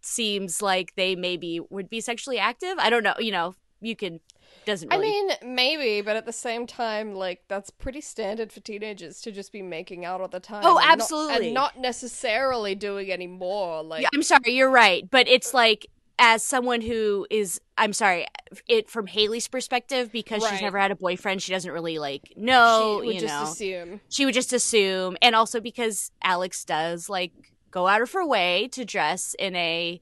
seems 0.00 0.62
like 0.62 0.94
they 0.96 1.16
maybe 1.16 1.60
would 1.70 1.90
be 1.90 2.00
sexually 2.00 2.38
active 2.38 2.74
i 2.78 2.88
don't 2.88 3.02
know 3.02 3.14
you 3.18 3.32
know 3.32 3.54
you 3.80 3.94
can 3.94 4.20
doesn't 4.64 4.92
I 4.92 4.98
mean, 4.98 5.30
maybe, 5.42 6.02
but 6.02 6.16
at 6.16 6.26
the 6.26 6.32
same 6.32 6.66
time, 6.66 7.14
like 7.14 7.42
that's 7.48 7.70
pretty 7.70 8.00
standard 8.00 8.52
for 8.52 8.60
teenagers 8.60 9.20
to 9.22 9.32
just 9.32 9.52
be 9.52 9.62
making 9.62 10.04
out 10.04 10.20
all 10.20 10.28
the 10.28 10.40
time. 10.40 10.62
Oh, 10.64 10.78
and 10.78 10.86
not- 10.86 10.92
absolutely. 11.00 11.46
and 11.46 11.54
not 11.54 11.78
necessarily 11.78 12.74
doing 12.74 13.10
any 13.10 13.26
more. 13.26 13.82
Like, 13.82 14.02
Yeah, 14.02 14.08
I'm 14.14 14.22
sorry, 14.22 14.52
you're 14.52 14.70
right, 14.70 15.08
but 15.10 15.26
it's 15.28 15.54
like 15.54 15.86
as 16.18 16.42
someone 16.42 16.80
who 16.80 17.26
is 17.30 17.60
I'm 17.76 17.92
sorry, 17.92 18.26
it 18.66 18.90
from 18.90 19.06
Haley's 19.06 19.46
perspective 19.48 20.10
because 20.10 20.46
she's 20.48 20.60
never 20.62 20.78
had 20.78 20.90
a 20.90 20.96
boyfriend, 20.96 21.42
she 21.42 21.52
doesn't 21.52 21.70
really 21.70 21.98
like 21.98 22.32
know, 22.36 22.98
she 23.00 23.06
would 23.06 23.14
you 23.14 23.20
just 23.20 23.34
know. 23.34 23.42
assume. 23.50 24.00
she 24.08 24.24
would 24.24 24.34
just 24.34 24.52
assume 24.52 25.16
and 25.22 25.34
also 25.36 25.60
because 25.60 26.10
Alex 26.22 26.64
does 26.64 27.08
like 27.08 27.32
go 27.70 27.86
out 27.86 28.02
of 28.02 28.10
her 28.12 28.26
way 28.26 28.68
to 28.72 28.84
dress 28.84 29.34
in 29.38 29.54
a 29.56 30.00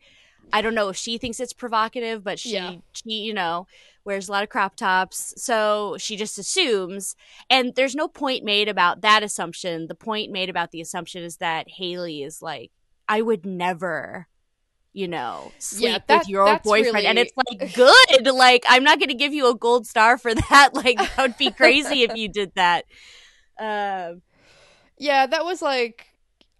I 0.52 0.62
don't 0.62 0.76
know 0.76 0.88
if 0.88 0.96
she 0.96 1.18
thinks 1.18 1.40
it's 1.40 1.52
provocative, 1.52 2.22
but 2.22 2.38
she 2.38 2.52
Yeah. 2.54 2.76
she, 2.92 3.10
you 3.14 3.34
know, 3.34 3.66
wears 4.04 4.28
a 4.28 4.32
lot 4.32 4.44
of 4.44 4.48
crop 4.48 4.76
tops. 4.76 5.34
So 5.36 5.96
she 5.98 6.16
just 6.16 6.38
assumes 6.38 7.16
and 7.50 7.74
there's 7.74 7.96
no 7.96 8.06
point 8.08 8.44
made 8.44 8.68
about 8.68 9.00
that 9.02 9.22
assumption. 9.24 9.88
The 9.88 9.96
point 9.96 10.30
made 10.30 10.48
about 10.48 10.70
the 10.70 10.80
assumption 10.80 11.24
is 11.24 11.38
that 11.38 11.68
Haley 11.68 12.22
is 12.22 12.40
like, 12.40 12.70
I 13.08 13.22
would 13.22 13.44
never 13.44 14.28
you 14.96 15.06
know, 15.08 15.52
sleep 15.58 16.02
that- 16.06 16.20
with 16.20 16.28
your 16.28 16.58
boyfriend. 16.60 17.06
And 17.06 17.18
it's 17.18 17.32
like, 17.36 17.74
good. 17.74 18.26
Like, 18.34 18.64
I'm 18.68 18.82
not 18.82 18.98
going 18.98 19.10
to 19.10 19.14
give 19.14 19.34
you 19.34 19.50
a 19.50 19.54
gold 19.54 19.86
star 19.86 20.16
for 20.16 20.34
that. 20.48 20.70
Like, 20.72 20.96
that 20.98 21.18
would 21.18 21.36
be 21.36 21.50
crazy 21.50 22.02
if 22.02 22.16
you 22.16 22.28
did 22.28 22.52
that. 22.56 22.86
Um, 23.58 24.22
Yeah, 24.98 25.26
that 25.26 25.44
was 25.44 25.60
like. 25.62 26.06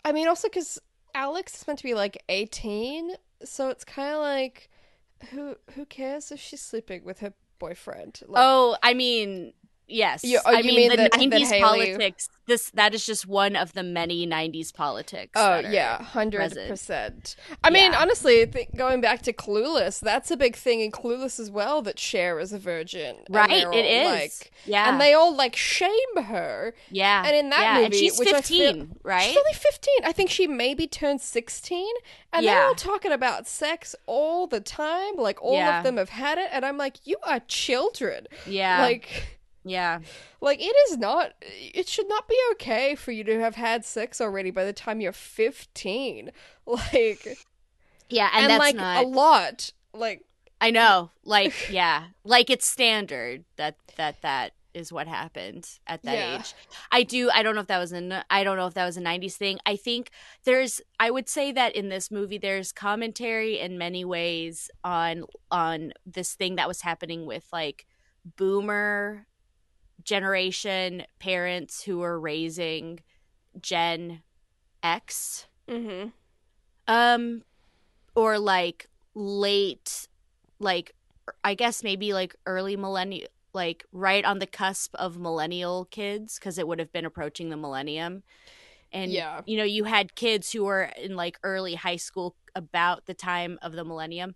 I 0.05 0.13
mean, 0.13 0.29
also 0.29 0.49
because 0.49 0.79
Alex 1.15 1.57
is 1.57 1.67
meant 1.67 1.79
to 1.81 1.83
be 1.85 1.95
like 1.95 2.23
eighteen, 2.29 3.11
so 3.43 3.71
it's 3.71 3.85
kind 3.85 4.15
of 4.15 4.21
like, 4.21 4.69
who 5.31 5.57
who 5.75 5.85
cares 5.87 6.31
if 6.31 6.39
she's 6.39 6.61
sleeping 6.61 7.05
with 7.05 7.19
her 7.21 7.33
boyfriend? 7.59 8.21
Like, 8.29 8.41
Oh, 8.45 8.77
I 8.83 8.95
mean, 8.95 9.53
yes. 9.87 10.25
You- 10.25 10.41
oh, 10.45 10.51
I 10.55 10.63
mean, 10.63 10.77
mean 10.77 10.91
the 10.91 10.97
that- 10.97 11.13
that 11.13 11.21
'90s 11.21 11.49
Haley- 11.51 11.61
politics. 11.63 12.29
This 12.49 12.71
that 12.75 12.95
is 12.95 13.05
just 13.05 13.27
one 13.27 13.57
of 13.57 13.73
the 13.73 13.83
many 13.83 14.25
'90s 14.25 14.71
politics. 14.73 15.33
Oh 15.35 15.59
yeah, 15.59 16.01
hundred 16.01 16.39
present. 16.39 16.69
percent. 16.69 17.35
I 17.65 17.71
mean, 17.71 17.91
Yeah. 17.91 18.01
honestly, 18.01 18.47
th- 18.47 18.69
going 18.77 19.01
back 19.01 19.23
to 19.23 19.33
Clueless, 19.33 19.99
that's 19.99 20.31
a 20.31 20.37
big 20.37 20.55
thing 20.55 20.81
in 20.81 20.93
Clueless 20.93 21.41
as 21.41 21.51
well. 21.51 21.83
That 21.83 21.99
Cher 21.99 22.39
is 22.39 22.53
a 22.53 22.59
virgin, 22.61 23.17
right. 23.29 23.67
all, 23.67 23.73
is. 23.73 24.07
Like, 24.07 24.53
yeah, 24.65 24.89
and 24.89 25.01
they 25.01 25.13
all 25.13 25.35
like 25.35 25.57
shame 25.57 25.91
her. 26.23 26.73
yeah, 26.89 27.25
and 27.27 27.35
in 27.35 27.51
that 27.51 27.61
yeah. 27.63 27.75
and 27.79 27.83
movie, 27.87 27.99
she's 27.99 28.17
which 28.17 28.29
15, 28.31 28.75
feel- 28.75 28.97
right? 29.03 29.23
She's 29.27 29.37
only 29.37 29.53
fifteen. 29.55 30.05
I 30.05 30.13
think 30.13 30.31
she 30.31 30.47
maybe 30.47 30.87
turned 30.87 31.21
sixteen, 31.21 31.93
and 32.33 32.47
they're 32.47 32.63
all 32.63 32.77
talking 32.77 33.11
about 33.11 33.49
sex 33.49 33.97
all 34.07 34.47
the 34.47 34.61
time. 34.61 35.17
Like 35.17 35.43
all 35.43 35.55
Yeah. 35.57 35.79
of 35.79 35.85
them 35.85 35.97
have 35.97 36.11
had 36.11 36.39
it, 36.39 36.49
and 36.53 36.65
I'm 36.65 36.79
like, 36.79 36.99
you 37.05 37.17
are 37.25 37.41
children. 37.49 38.29
yeah, 38.47 38.83
Like. 38.83 39.33
Yeah, 39.69 39.99
Like 40.41 40.61
it 40.61 40.75
is 40.89 40.97
not 40.97 41.33
it 41.41 41.89
should 41.89 42.09
not 42.09 42.29
be 42.29 42.39
okay 42.53 42.95
for 42.95 43.11
you 43.11 43.25
to 43.25 43.41
have 43.41 43.57
had 43.57 43.85
sex 43.85 44.21
already 44.21 44.51
by 44.53 44.65
the 44.65 44.73
time 44.73 45.01
you're 45.01 45.13
15. 45.13 46.31
Like 46.67 47.39
yeah. 48.09 48.31
And, 48.33 48.45
and, 48.45 48.51
that's 48.51 48.61
like 48.61 48.77
not. 48.77 49.05
a 49.05 49.07
lot. 49.09 49.73
Like 49.93 50.23
I 50.61 50.71
know, 50.71 51.11
like, 51.25 51.53
yeah, 51.71 52.07
like 52.25 52.49
it's 52.51 52.67
standard 52.67 53.45
that 53.57 53.77
that 53.97 54.23
that 54.23 54.53
is 54.75 54.93
what 54.93 55.09
happened 55.09 55.69
at 55.87 56.03
that 56.03 56.15
Yeah. 56.15 56.39
age. 56.39 56.55
I 56.93 57.03
do. 57.03 57.31
I 57.33 57.43
don't 57.43 57.55
know 57.55 57.63
if 57.63 57.67
that 57.69 57.79
was 57.79 57.93
an. 57.93 58.23
I 58.29 58.45
don't 58.45 58.57
know 58.57 58.67
if 58.67 58.75
that 58.75 58.85
was 58.85 58.97
a 58.97 59.01
'90s 59.01 59.35
thing. 59.35 59.59
I 59.67 59.77
think 59.77 60.11
there's. 60.45 60.81
I 61.01 61.11
would 61.11 61.29
say 61.29 61.51
that 61.53 61.75
in 61.75 61.89
this 61.89 62.11
movie, 62.11 62.39
there's 62.39 62.73
commentary 62.73 63.59
in 63.59 63.79
many 63.79 64.05
ways 64.05 64.71
on 64.85 65.25
on 65.51 65.93
this 66.05 66.35
thing 66.35 66.57
that 66.57 66.69
was 66.69 66.83
happening 66.83 67.27
with 67.27 67.47
like 67.53 67.87
boomer 68.37 69.27
generation 70.05 71.05
parents 71.19 71.83
who 71.83 71.99
were 71.99 72.19
raising 72.21 73.01
Gen 73.61 74.23
X, 74.83 75.47
Mm-hmm. 75.69 76.09
um, 76.87 77.43
or 78.15 78.39
like 78.39 78.89
late, 79.15 80.09
like 80.59 80.95
I 81.43 81.55
guess 81.55 81.83
maybe 81.83 82.13
like 82.13 82.37
early 82.47 82.77
millennial, 82.77 83.29
like 83.53 83.85
right 83.93 84.25
on 84.25 84.39
the 84.39 84.47
cusp 84.47 84.95
of 84.95 85.19
millennial 85.19 85.87
kids, 85.87 86.39
because 86.39 86.59
it 86.59 86.69
would 86.69 86.79
have 86.79 86.93
been 86.93 87.05
approaching 87.07 87.49
the 87.49 87.57
millennium. 87.57 88.23
And 88.93 89.13
Yeah. 89.13 89.41
you 89.47 89.57
know, 89.57 89.65
you 89.65 89.85
had 89.85 90.15
kids 90.15 90.53
who 90.53 90.65
were 90.65 90.85
in 90.97 91.17
like 91.17 91.39
early 91.43 91.75
high 91.75 91.97
school 91.97 92.37
about 92.55 93.07
the 93.07 93.15
time 93.15 93.59
of 93.63 93.73
the 93.73 93.85
millennium. 93.85 94.35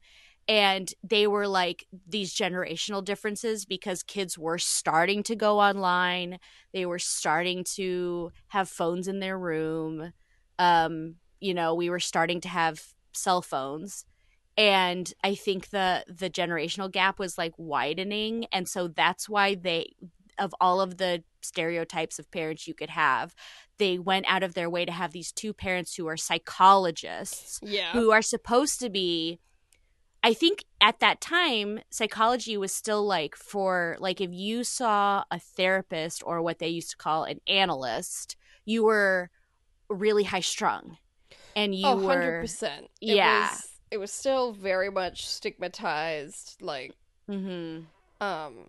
And 0.51 0.93
they 1.05 1.29
were 1.29 1.47
like 1.47 1.87
these 2.09 2.35
generational 2.35 3.05
differences 3.05 3.65
because 3.65 4.03
kids 4.03 4.37
were 4.37 4.59
starting 4.59 5.23
to 5.25 5.37
go 5.37 5.61
online. 5.61 6.41
They 6.73 6.87
were 6.87 6.99
starting 6.99 7.63
to 7.77 8.33
have 8.49 8.69
phones 8.69 9.07
in 9.07 9.21
their 9.21 9.39
room. 9.39 10.13
Um, 10.59 11.17
you 11.41 11.55
know, 11.55 11.77
we 11.77 11.89
were 11.89 12.01
starting 12.01 12.41
to 12.41 12.49
have 12.49 12.83
cell 13.13 13.43
phones. 13.43 14.05
And 14.57 15.13
I 15.23 15.37
think 15.37 15.71
the 15.71 16.05
the 16.09 16.29
generational 16.29 16.91
gap 16.91 17.21
was 17.21 17.39
like 17.39 17.55
widening. 17.57 18.47
And 18.53 18.69
so 18.69 18.89
that's 18.89 19.29
why 19.29 19.55
they 19.55 19.93
of 20.39 20.53
all 20.61 20.81
of 20.81 20.97
the 20.97 21.23
stereotypes 21.43 22.19
of 22.19 22.31
parents 22.33 22.67
you 22.67 22.75
could 22.75 22.91
have, 22.91 23.35
they 23.79 23.99
went 23.99 24.27
out 24.29 24.43
of 24.43 24.55
their 24.55 24.71
way 24.71 24.85
to 24.85 24.93
have 24.93 25.13
these 25.13 25.33
two 25.33 25.53
parents 25.55 25.95
who 25.95 26.09
are 26.09 26.17
psychologists 26.17 27.61
Yeah. 27.63 27.93
who 27.93 28.11
are 28.11 28.23
supposed 28.23 28.81
to 28.81 28.91
be 28.91 29.39
I 30.23 30.35
think 30.35 30.65
at 30.81 31.01
that 31.01 31.21
time 31.21 31.81
psychology 31.91 32.57
was 32.57 32.73
still 32.73 33.05
like 33.07 33.35
for 33.35 33.97
like 34.01 34.21
if 34.21 34.31
you 34.33 34.65
saw 34.65 35.25
a 35.31 35.39
therapist 35.39 36.23
or 36.25 36.43
what 36.43 36.59
they 36.59 36.69
used 36.69 36.91
to 36.91 36.97
call 36.97 37.25
an 37.25 37.41
analyst, 37.47 38.37
you 38.65 38.85
were 38.85 39.31
really 39.89 40.25
high 40.25 40.41
strung. 40.41 40.99
And 41.57 41.75
you 41.75 41.87
oh, 41.87 41.97
were 41.97 42.43
100%. 42.43 42.63
It 42.63 42.91
Yeah. 43.01 43.51
Was, 43.51 43.69
it 43.91 43.99
was 43.99 44.13
still 44.13 44.53
very 44.53 44.91
much 44.91 45.27
stigmatized. 45.27 46.57
Like, 46.61 46.93
mm-hmm. 47.29 47.85
um, 48.25 48.67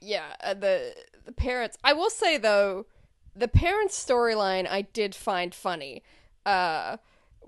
yeah, 0.00 0.34
uh, 0.40 0.54
the 0.54 0.94
the 1.24 1.32
parents. 1.32 1.76
I 1.82 1.92
will 1.92 2.10
say 2.10 2.38
though, 2.38 2.86
the 3.34 3.48
parents' 3.48 4.02
storyline 4.02 4.68
I 4.68 4.82
did 4.82 5.14
find 5.14 5.54
funny. 5.54 6.02
Uh, 6.46 6.98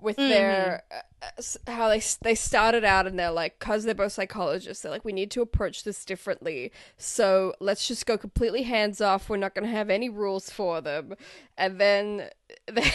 with 0.01 0.17
mm-hmm. 0.17 0.29
their 0.29 0.83
uh, 0.91 1.25
uh 1.67 1.71
how 1.71 1.89
they 1.89 2.01
they 2.21 2.35
started 2.35 2.83
out 2.83 3.07
and 3.07 3.17
they're 3.17 3.31
like, 3.31 3.59
cause 3.59 3.83
they're 3.83 3.95
both 3.95 4.11
psychologists. 4.11 4.83
They're 4.83 4.91
like, 4.91 5.05
we 5.05 5.13
need 5.13 5.31
to 5.31 5.41
approach 5.41 5.83
this 5.83 6.03
differently. 6.03 6.71
So 6.97 7.53
let's 7.59 7.87
just 7.87 8.05
go 8.05 8.17
completely 8.17 8.63
hands 8.63 9.01
off. 9.01 9.29
We're 9.29 9.37
not 9.37 9.55
gonna 9.55 9.67
have 9.67 9.89
any 9.89 10.09
rules 10.09 10.49
for 10.49 10.81
them. 10.81 11.15
And 11.57 11.79
then 11.79 12.29
they 12.71 12.91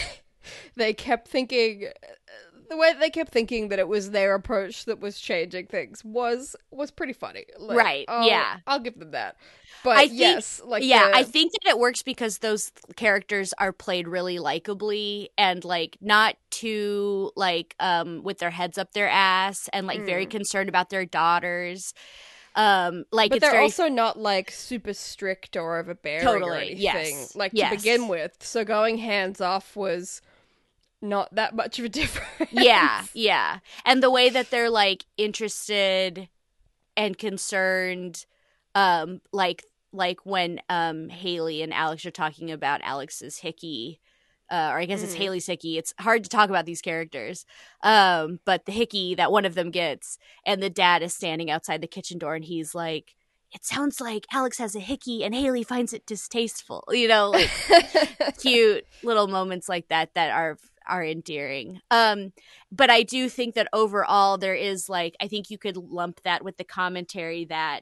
they 0.75 0.93
kept 0.93 1.27
thinking 1.27 1.87
uh, 1.87 2.07
the 2.69 2.77
way 2.77 2.93
they 2.99 3.09
kept 3.09 3.31
thinking 3.31 3.69
that 3.69 3.79
it 3.79 3.87
was 3.87 4.11
their 4.11 4.35
approach 4.35 4.85
that 4.85 4.99
was 4.99 5.19
changing 5.19 5.67
things 5.67 6.03
was 6.03 6.55
was 6.71 6.91
pretty 6.91 7.13
funny. 7.13 7.45
Like, 7.57 7.77
Right, 7.77 8.05
I'll- 8.07 8.27
yeah. 8.27 8.57
I'll 8.67 8.79
give 8.79 8.97
them 8.99 9.11
that. 9.11 9.37
But 9.83 9.97
I 9.97 10.07
think- 10.07 10.19
yes, 10.19 10.61
like 10.65 10.83
yeah, 10.83 11.09
the- 11.09 11.15
I 11.17 11.23
think 11.23 11.51
that 11.53 11.69
it 11.69 11.77
works 11.79 12.01
because 12.03 12.39
those 12.39 12.71
characters 12.95 13.53
are 13.59 13.71
played 13.71 14.07
really 14.07 14.37
likably 14.37 15.27
and 15.37 15.63
like 15.63 15.97
not 16.01 16.35
too 16.49 17.31
like 17.35 17.75
um 17.79 18.23
with 18.23 18.39
their 18.39 18.49
heads 18.51 18.77
up 18.77 18.93
their 18.93 19.07
ass 19.09 19.69
and 19.73 19.85
like 19.87 20.01
very 20.05 20.25
Mm. 20.25 20.31
concerned 20.31 20.67
about 20.69 20.89
their 20.89 21.05
daughters. 21.05 21.93
Um 22.55 23.05
like 23.11 23.29
but 23.29 23.39
they're 23.39 23.51
very 23.51 23.63
also 23.65 23.87
not 23.87 24.17
like 24.17 24.49
super 24.49 24.93
strict 24.93 25.55
or 25.55 25.77
overbearing 25.77 26.25
or 26.27 26.39
Totally, 26.39 26.57
anything. 26.71 26.79
yes, 26.81 27.35
Like 27.35 27.51
yes. 27.53 27.69
to 27.71 27.77
begin 27.77 28.07
with, 28.07 28.35
so 28.41 28.63
going 28.65 28.97
hands 28.97 29.39
off 29.41 29.75
was 29.75 30.21
not 31.01 31.33
that 31.35 31.55
much 31.55 31.79
of 31.79 31.85
a 31.85 31.89
difference. 32.01 32.51
yeah, 32.51 33.03
yeah. 33.13 33.59
And 33.85 34.01
the 34.01 34.11
way 34.11 34.29
that 34.29 34.49
they're 34.49 34.69
like 34.69 35.05
interested 35.17 36.29
and 36.95 37.17
concerned 37.17 38.25
um 38.75 39.21
like 39.31 39.63
like 39.93 40.25
when 40.25 40.59
um 40.69 41.09
Haley 41.09 41.61
and 41.61 41.73
Alex 41.73 42.05
are 42.05 42.11
talking 42.11 42.51
about 42.51 42.81
Alex's 42.83 43.37
hickey 43.37 43.99
uh, 44.49 44.69
or 44.71 44.79
I 44.79 44.85
guess 44.85 45.03
it's 45.03 45.13
Mhm. 45.13 45.17
Haley's 45.17 45.45
hickey. 45.45 45.77
It's 45.77 45.93
hard 45.99 46.23
to 46.23 46.29
talk 46.29 46.49
about 46.49 46.65
these 46.65 46.81
characters. 46.81 47.45
Um, 47.83 48.39
but 48.45 48.65
the 48.65 48.71
hickey 48.71 49.13
that 49.15 49.29
one 49.29 49.43
of 49.43 49.55
them 49.55 49.71
gets, 49.71 50.17
and 50.45 50.63
the 50.63 50.69
dad 50.69 51.03
is 51.03 51.13
standing 51.13 51.51
outside 51.51 51.81
the 51.81 51.87
kitchen 51.87 52.17
door, 52.17 52.33
and 52.33 52.45
he's 52.45 52.73
like, 52.73 53.15
"It 53.51 53.65
sounds 53.65 53.99
like 53.99 54.25
Alex 54.31 54.57
has 54.59 54.73
a 54.73 54.79
hickey, 54.79 55.25
and 55.25 55.35
Haley 55.35 55.63
finds 55.63 55.91
it 55.91 56.05
distasteful." 56.05 56.85
You 56.91 57.09
know, 57.09 57.29
like 57.29 57.49
cute 58.39 58.85
little 59.03 59.27
moments 59.27 59.67
like 59.67 59.89
that 59.89 60.13
that 60.15 60.31
are 60.31 60.57
are 60.87 61.03
endearing. 61.03 61.79
Um, 61.91 62.33
but 62.71 62.89
I 62.89 63.03
do 63.03 63.29
think 63.29 63.55
that 63.55 63.69
overall 63.73 64.37
there 64.37 64.55
is 64.55 64.89
like 64.89 65.15
I 65.21 65.27
think 65.27 65.49
you 65.49 65.57
could 65.57 65.77
lump 65.77 66.21
that 66.23 66.43
with 66.43 66.57
the 66.57 66.63
commentary 66.63 67.45
that 67.45 67.81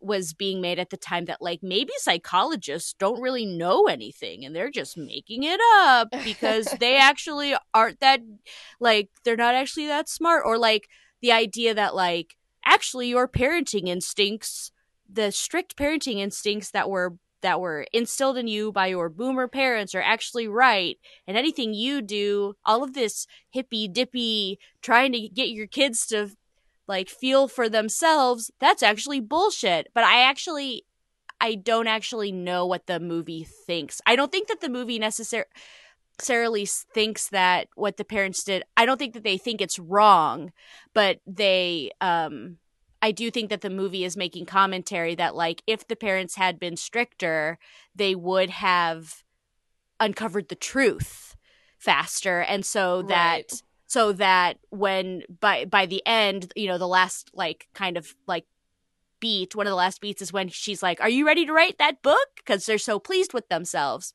was 0.00 0.34
being 0.34 0.60
made 0.60 0.78
at 0.78 0.90
the 0.90 0.96
time 0.96 1.24
that 1.24 1.40
like 1.40 1.62
maybe 1.62 1.92
psychologists 1.96 2.94
don't 2.98 3.20
really 3.20 3.46
know 3.46 3.86
anything 3.86 4.44
and 4.44 4.54
they're 4.54 4.70
just 4.70 4.96
making 4.96 5.42
it 5.42 5.60
up 5.74 6.08
because 6.24 6.66
they 6.80 6.96
actually 6.96 7.54
aren't 7.72 8.00
that 8.00 8.20
like 8.78 9.08
they're 9.24 9.36
not 9.36 9.54
actually 9.54 9.86
that 9.86 10.08
smart 10.08 10.42
or 10.44 10.58
like 10.58 10.88
the 11.22 11.32
idea 11.32 11.74
that 11.74 11.94
like 11.94 12.36
actually 12.64 13.08
your 13.08 13.26
parenting 13.26 13.88
instincts 13.88 14.70
the 15.08 15.30
strict 15.30 15.76
parenting 15.76 16.18
instincts 16.18 16.70
that 16.72 16.90
were 16.90 17.16
that 17.42 17.60
were 17.60 17.86
instilled 17.92 18.36
in 18.36 18.46
you 18.46 18.72
by 18.72 18.86
your 18.86 19.08
boomer 19.08 19.48
parents 19.48 19.94
are 19.94 20.02
actually 20.02 20.48
right. 20.48 20.98
And 21.26 21.36
anything 21.36 21.74
you 21.74 22.02
do 22.02 22.54
all 22.64 22.82
of 22.82 22.94
this 22.94 23.26
hippy 23.50 23.88
dippy 23.88 24.58
trying 24.82 25.12
to 25.12 25.28
get 25.28 25.50
your 25.50 25.66
kids 25.66 26.06
to 26.08 26.30
like 26.88 27.08
feel 27.08 27.48
for 27.48 27.68
themselves 27.68 28.50
that's 28.60 28.82
actually 28.82 29.20
bullshit. 29.20 29.88
But 29.94 30.04
i 30.04 30.22
actually 30.22 30.84
i 31.40 31.54
don't 31.54 31.86
actually 31.86 32.32
know 32.32 32.66
what 32.66 32.86
the 32.86 33.00
movie 33.00 33.46
thinks. 33.66 34.00
I 34.06 34.16
don't 34.16 34.32
think 34.32 34.48
that 34.48 34.60
the 34.60 34.68
movie 34.68 34.98
necessar- 34.98 35.44
necessarily 36.18 36.66
thinks 36.94 37.28
that 37.28 37.68
what 37.74 37.98
the 37.98 38.04
parents 38.04 38.42
did. 38.42 38.62
I 38.76 38.86
don't 38.86 38.98
think 38.98 39.14
that 39.14 39.24
they 39.24 39.36
think 39.38 39.60
it's 39.60 39.78
wrong 39.78 40.52
but 40.94 41.20
they 41.26 41.90
um 42.00 42.56
I 43.02 43.12
do 43.12 43.30
think 43.30 43.50
that 43.50 43.60
the 43.60 43.70
movie 43.70 44.04
is 44.04 44.16
making 44.16 44.46
commentary 44.46 45.14
that 45.14 45.34
like 45.34 45.62
if 45.66 45.86
the 45.86 45.96
parents 45.96 46.36
had 46.36 46.58
been 46.58 46.76
stricter, 46.76 47.58
they 47.94 48.14
would 48.14 48.50
have 48.50 49.22
uncovered 50.00 50.48
the 50.48 50.54
truth 50.54 51.36
faster 51.78 52.40
and 52.40 52.64
so 52.64 53.02
that 53.02 53.42
Right. 53.42 53.62
so 53.86 54.12
that 54.12 54.58
when 54.70 55.22
by 55.40 55.64
by 55.64 55.86
the 55.86 56.02
end, 56.06 56.52
you 56.56 56.66
know, 56.66 56.78
the 56.78 56.88
last 56.88 57.30
like 57.34 57.68
kind 57.74 57.96
of 57.96 58.14
like 58.26 58.44
beat, 59.20 59.54
one 59.54 59.66
of 59.66 59.70
the 59.70 59.76
last 59.76 60.00
beats 60.00 60.22
is 60.22 60.32
when 60.32 60.48
she's 60.48 60.82
like, 60.82 61.00
"Are 61.00 61.08
you 61.08 61.26
ready 61.26 61.46
to 61.46 61.52
write 61.52 61.78
that 61.78 62.02
book?" 62.02 62.28
because 62.36 62.66
they're 62.66 62.78
so 62.78 62.98
pleased 62.98 63.32
with 63.32 63.48
themselves 63.48 64.14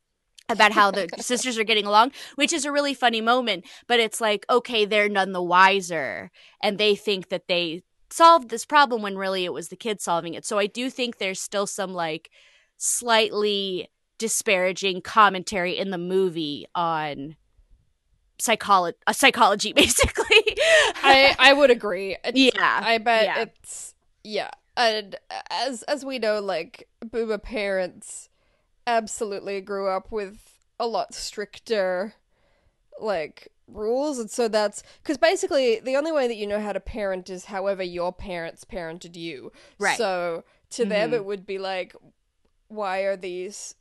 about 0.50 0.72
how 0.74 0.92
the 0.92 1.10
sisters 1.20 1.58
are 1.58 1.64
getting 1.64 1.86
along, 1.86 2.12
which 2.36 2.54
is 2.54 2.66
a 2.66 2.72
really 2.72 2.94
funny 2.94 3.22
moment, 3.22 3.66
but 3.88 4.00
it's 4.00 4.20
like, 4.20 4.46
okay, 4.50 4.86
they're 4.86 5.10
none 5.10 5.32
the 5.32 5.42
wiser 5.42 6.30
and 6.62 6.78
they 6.78 6.96
think 6.96 7.30
that 7.30 7.48
they 7.48 7.84
solved 8.14 8.50
this 8.50 8.66
problem 8.66 9.02
when 9.02 9.18
really 9.18 9.46
it 9.46 9.54
was 9.54 9.70
the 9.70 9.76
kid 9.76 10.02
solving 10.02 10.34
it. 10.34 10.46
So 10.46 10.58
I 10.58 10.68
do 10.68 10.90
think 10.90 11.18
there's 11.18 11.40
still 11.40 11.68
some 11.68 11.94
like 11.94 12.30
slightly 12.78 13.90
disparaging 14.18 15.02
commentary 15.02 15.78
in 15.78 15.90
the 15.92 15.98
movie 15.98 16.66
on 16.76 17.36
psychology 18.40 18.98
uh, 19.08 19.14
psychology 19.14 19.74
basically. 19.76 20.58
I 21.04 21.36
I 21.40 21.54
would 21.54 21.72
agree. 21.72 22.14
It's- 22.24 22.34
yeah. 22.36 22.82
I 22.84 22.98
bet 22.98 23.26
yeah. 23.26 23.40
it's 23.42 23.96
yeah. 24.24 24.52
And 24.78 25.16
as 25.50 25.84
as 25.84 26.06
we 26.06 26.20
know, 26.20 26.40
like 26.40 26.88
boomer 27.02 27.38
parents 27.38 28.30
absolutely 28.88 29.62
grew 29.62 29.88
up 29.88 30.12
with 30.12 30.40
a 30.80 30.88
lot 30.88 31.14
stricter 31.14 32.16
like 33.00 33.48
rules 33.74 34.20
and 34.20 34.30
so 34.30 34.48
that's 34.48 34.84
because 35.02 35.18
basically 35.18 35.80
the 35.80 35.96
only 35.96 36.12
way 36.12 36.28
that 36.28 36.36
you 36.36 36.46
know 36.48 36.60
how 36.60 36.72
to 36.74 36.80
parent 36.80 37.30
is 37.30 37.46
however 37.46 37.84
your 37.84 38.12
parents 38.14 38.64
parented 38.66 39.16
you 39.16 39.52
Right. 39.80 39.98
so 39.98 40.44
to 40.72 40.86
them 40.86 41.12
Mhm. 41.12 41.16
it 41.16 41.26
would 41.26 41.46
be 41.46 41.58
like 41.58 41.96
why 42.68 43.00
are 43.02 43.18
these 43.18 43.76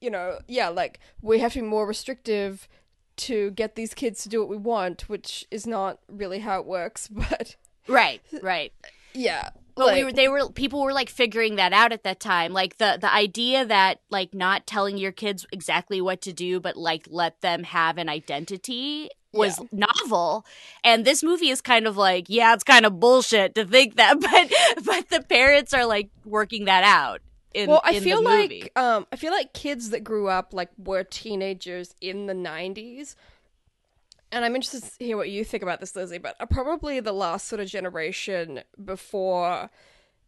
you 0.00 0.10
know 0.10 0.38
yeah 0.48 0.68
like 0.68 0.98
we 1.22 1.38
have 1.40 1.52
to 1.54 1.60
be 1.62 1.66
more 1.66 1.86
restrictive 1.86 2.68
to 3.16 3.50
get 3.52 3.74
these 3.76 3.94
kids 3.94 4.22
to 4.22 4.28
do 4.28 4.40
what 4.40 4.48
we 4.48 4.56
want 4.56 5.08
which 5.08 5.46
is 5.50 5.66
not 5.66 5.98
really 6.08 6.40
how 6.40 6.58
it 6.60 6.66
works 6.66 7.08
but 7.08 7.56
right, 7.88 8.20
right. 8.42 8.72
yeah 9.12 9.50
But 9.76 9.94
we 9.94 10.04
were 10.04 10.12
they 10.12 10.28
were 10.28 10.48
people 10.50 10.82
were 10.82 10.92
like 10.92 11.08
figuring 11.08 11.56
that 11.56 11.72
out 11.72 11.92
at 11.92 12.04
that 12.04 12.20
time. 12.20 12.52
Like 12.52 12.78
the 12.78 12.98
the 13.00 13.12
idea 13.12 13.64
that 13.64 14.00
like 14.10 14.32
not 14.34 14.66
telling 14.66 14.98
your 14.98 15.12
kids 15.12 15.46
exactly 15.52 16.00
what 16.00 16.20
to 16.22 16.32
do 16.32 16.60
but 16.60 16.76
like 16.76 17.06
let 17.10 17.40
them 17.40 17.64
have 17.64 17.98
an 17.98 18.08
identity 18.08 19.10
was 19.32 19.60
novel. 19.72 20.46
And 20.82 21.04
this 21.04 21.22
movie 21.22 21.48
is 21.48 21.60
kind 21.60 21.86
of 21.86 21.96
like, 21.96 22.26
yeah, 22.28 22.54
it's 22.54 22.64
kind 22.64 22.86
of 22.86 23.00
bullshit 23.00 23.54
to 23.56 23.64
think 23.64 23.96
that, 23.96 24.20
but 24.20 24.84
but 24.84 25.08
the 25.08 25.22
parents 25.22 25.74
are 25.74 25.86
like 25.86 26.10
working 26.24 26.66
that 26.66 26.84
out. 26.84 27.20
In, 27.52 27.70
well, 27.70 27.80
I 27.84 28.00
feel 28.00 28.22
the 28.22 28.28
movie. 28.28 28.62
like 28.62 28.78
um, 28.78 29.06
I 29.12 29.16
feel 29.16 29.30
like 29.30 29.52
kids 29.52 29.90
that 29.90 30.02
grew 30.02 30.28
up 30.28 30.52
like 30.52 30.70
were 30.76 31.04
teenagers 31.04 31.94
in 32.00 32.26
the 32.26 32.34
'90s 32.34 33.14
and 34.34 34.44
I'm 34.44 34.54
interested 34.56 34.82
to 34.98 35.04
hear 35.04 35.16
what 35.16 35.30
you 35.30 35.44
think 35.44 35.62
about 35.62 35.80
this, 35.80 35.94
Lizzie, 35.94 36.18
but 36.18 36.36
are 36.40 36.46
probably 36.46 37.00
the 37.00 37.12
last 37.12 37.46
sort 37.48 37.60
of 37.60 37.68
generation 37.68 38.60
before 38.84 39.70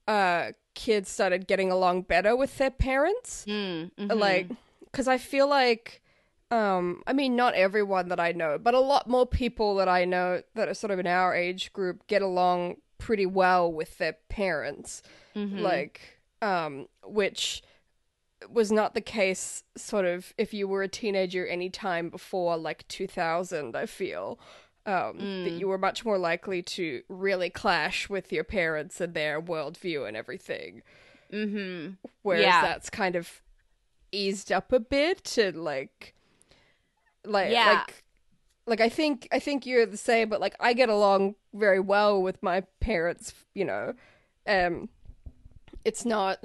uh, 0.06 0.52
kids 0.74 1.10
started 1.10 1.46
getting 1.46 1.70
along 1.72 2.02
better 2.02 2.36
with 2.36 2.56
their 2.58 2.70
parents. 2.70 3.44
Mm, 3.48 3.90
mhm. 3.98 4.18
Like, 4.18 4.48
because 4.84 5.08
I 5.08 5.18
feel 5.18 5.48
like, 5.48 6.02
um, 6.50 7.02
I 7.06 7.12
mean, 7.12 7.34
not 7.34 7.54
everyone 7.54 8.08
that 8.10 8.20
I 8.20 8.32
know, 8.32 8.58
but 8.58 8.74
a 8.74 8.80
lot 8.80 9.08
more 9.08 9.26
people 9.26 9.74
that 9.76 9.88
I 9.88 10.04
know 10.04 10.42
that 10.54 10.68
are 10.68 10.74
sort 10.74 10.92
of 10.92 10.98
in 11.00 11.06
our 11.06 11.34
age 11.34 11.72
group 11.72 12.06
get 12.06 12.22
along 12.22 12.76
pretty 12.98 13.26
well 13.26 13.72
with 13.72 13.98
their 13.98 14.16
parents. 14.28 15.02
Mhm. 15.34 15.60
Like, 15.60 16.00
um, 16.40 16.86
which 17.04 17.62
was 18.52 18.70
not 18.72 18.94
the 18.94 19.00
case 19.00 19.64
sort 19.76 20.04
of 20.04 20.32
if 20.38 20.52
you 20.54 20.66
were 20.68 20.82
a 20.82 20.88
teenager 20.88 21.46
any 21.46 21.68
time 21.70 22.08
before 22.10 22.56
like 22.56 22.86
2000 22.88 23.76
i 23.76 23.86
feel 23.86 24.38
um, 24.86 25.18
that 25.18 25.52
Mm. 25.52 25.58
you 25.58 25.66
were 25.68 25.78
much 25.78 26.04
more 26.04 26.16
likely 26.18 26.62
to 26.62 27.02
really 27.08 27.50
clash 27.50 28.08
with 28.08 28.32
your 28.32 28.44
parents 28.44 29.00
and 29.00 29.14
their 29.14 29.42
worldview 29.42 30.06
and 30.06 30.16
everything 30.16 30.82
mm-hmm. 31.32 31.94
whereas 32.22 32.42
Yeah. 32.44 32.62
that's 32.62 32.88
kind 32.90 33.16
of 33.16 33.42
eased 34.12 34.52
up 34.52 34.72
a 34.72 34.78
bit 34.80 35.36
and 35.38 35.64
like 35.64 36.14
like 37.24 37.50
Yeah. 37.50 37.82
like 37.86 38.04
like 38.68 38.80
i 38.80 38.88
think 38.88 39.26
i 39.32 39.38
think 39.40 39.66
you're 39.66 39.86
the 39.86 39.96
same 39.96 40.28
but 40.28 40.40
like 40.40 40.54
i 40.60 40.72
get 40.72 40.88
along 40.88 41.34
very 41.52 41.80
well 41.80 42.22
with 42.22 42.40
my 42.42 42.60
parents 42.80 43.32
you 43.54 43.64
know 43.64 43.94
um 44.46 44.88
it's 45.84 46.04
not 46.04 46.38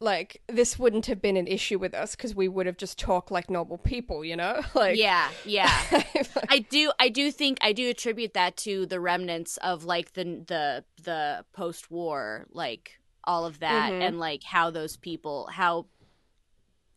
like 0.00 0.42
this 0.48 0.78
wouldn't 0.78 1.06
have 1.06 1.22
been 1.22 1.36
an 1.36 1.46
issue 1.46 1.78
with 1.78 1.94
us 1.94 2.14
because 2.16 2.34
we 2.34 2.48
would 2.48 2.66
have 2.66 2.76
just 2.76 2.98
talked 2.98 3.30
like 3.30 3.48
normal 3.48 3.78
people 3.78 4.24
you 4.24 4.36
know 4.36 4.60
like 4.74 4.98
yeah, 4.98 5.30
yeah. 5.44 5.70
I 6.48 6.58
do 6.68 6.92
I 6.98 7.08
do 7.08 7.30
think 7.30 7.58
I 7.62 7.72
do 7.72 7.88
attribute 7.88 8.34
that 8.34 8.56
to 8.58 8.86
the 8.86 9.00
remnants 9.00 9.56
of 9.58 9.84
like 9.84 10.12
the 10.14 10.24
the 10.46 10.84
the 11.02 11.44
post-war 11.52 12.46
like 12.50 12.98
all 13.24 13.46
of 13.46 13.60
that 13.60 13.92
Mhm. 13.92 14.02
and 14.02 14.18
like 14.18 14.42
how 14.42 14.70
those 14.70 14.96
people 14.96 15.48
how 15.50 15.86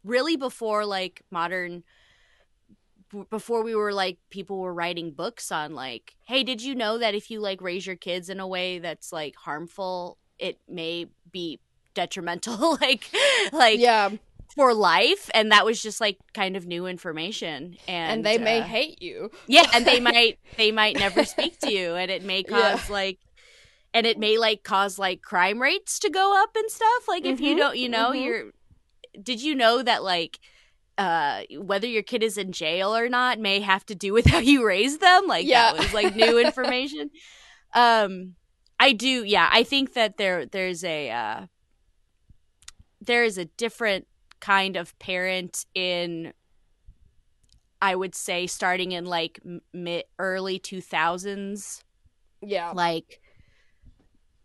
really 0.04 0.36
before 0.36 0.86
like 0.86 1.22
modern 1.32 1.84
before 3.30 3.64
we 3.64 3.74
were 3.74 3.94
like 3.94 4.18
people 4.30 4.60
were 4.60 4.74
writing 4.74 5.12
books 5.12 5.50
on 5.52 5.74
like 5.74 6.16
hey 6.26 6.44
did 6.44 6.62
you 6.62 6.76
know 6.76 6.98
that 6.98 7.16
if 7.16 7.32
you 7.32 7.40
like 7.40 7.62
raise 7.62 7.86
your 7.88 7.96
kids 7.96 8.30
in 8.30 8.40
a 8.42 8.48
way 8.48 8.80
that's 8.80 9.14
like 9.14 9.34
harmful 9.36 10.18
it 10.38 10.60
may 10.68 11.06
be 11.32 11.60
detrimental 11.98 12.78
like 12.82 13.10
like 13.52 13.80
yeah. 13.80 14.10
for 14.56 14.74
life. 14.74 15.30
And 15.34 15.52
that 15.52 15.66
was 15.66 15.82
just 15.82 16.00
like 16.00 16.18
kind 16.34 16.56
of 16.56 16.66
new 16.68 16.86
information. 16.86 17.78
And, 17.88 18.12
and, 18.18 18.26
they 18.26 18.38
may 18.38 18.60
uh, 18.62 18.66
hate 18.66 19.02
you. 19.02 19.32
Yeah 19.48 19.66
and 19.74 19.86
they 19.86 20.00
might 20.12 20.38
they 20.58 20.72
might 20.72 20.98
never 20.98 21.26
speak 21.26 21.60
to 21.62 21.72
you. 21.72 21.96
And 21.96 22.12
it 22.12 22.24
may 22.24 22.44
Yeah. 22.48 22.78
cause 22.78 22.90
like 22.90 23.18
and 23.94 24.06
it 24.06 24.20
may 24.20 24.38
like 24.38 24.64
cause 24.64 25.00
like 25.00 25.22
crime 25.22 25.60
rates 25.60 26.00
to 26.00 26.10
go 26.10 26.40
up 26.42 26.50
and 26.56 26.70
stuff. 26.70 27.08
Like 27.08 27.26
if 27.26 27.40
you 27.42 27.56
Mhm, 27.56 27.58
don't 27.58 27.78
you 27.78 27.90
know 27.90 28.12
mhm. 28.12 28.24
you're 28.24 28.44
did 29.22 29.42
you 29.42 29.56
know 29.56 29.82
that 29.82 30.04
like 30.04 30.40
uh 31.00 31.42
whether 31.58 31.88
your 31.88 32.04
kid 32.04 32.22
is 32.24 32.38
in 32.38 32.52
jail 32.52 32.96
or 32.96 33.10
not 33.10 33.40
may 33.40 33.60
have 33.62 33.86
to 33.88 33.96
do 33.96 34.14
with 34.14 34.28
how 34.28 34.40
you 34.40 34.66
raise 34.66 35.00
them? 35.00 35.26
Like 35.26 35.48
Yeah. 35.48 35.74
that 35.74 35.78
was 35.80 35.94
like 35.94 36.16
new 36.16 36.38
information. 36.48 37.10
Um 37.74 38.36
i 38.80 38.92
do 38.94 39.24
yeah 39.24 39.50
i 39.52 39.64
think 39.64 39.94
that 39.94 40.18
there 40.18 40.46
there's 40.46 40.84
a 40.84 41.10
uh 41.10 41.48
there 43.08 43.24
is 43.24 43.38
a 43.38 43.46
different 43.46 44.08
kind 44.39 44.76
of 44.76 44.98
parent 45.00 45.65
in 45.74 46.32
i 47.82 47.96
would 47.96 48.13
say 48.13 48.46
starting 48.46 48.91
in 48.91 49.06
like 49.06 49.39
mid 49.74 50.04
early 50.20 50.60
2000s 50.60 51.84
yeah. 52.41 52.72
Like 52.74 53.20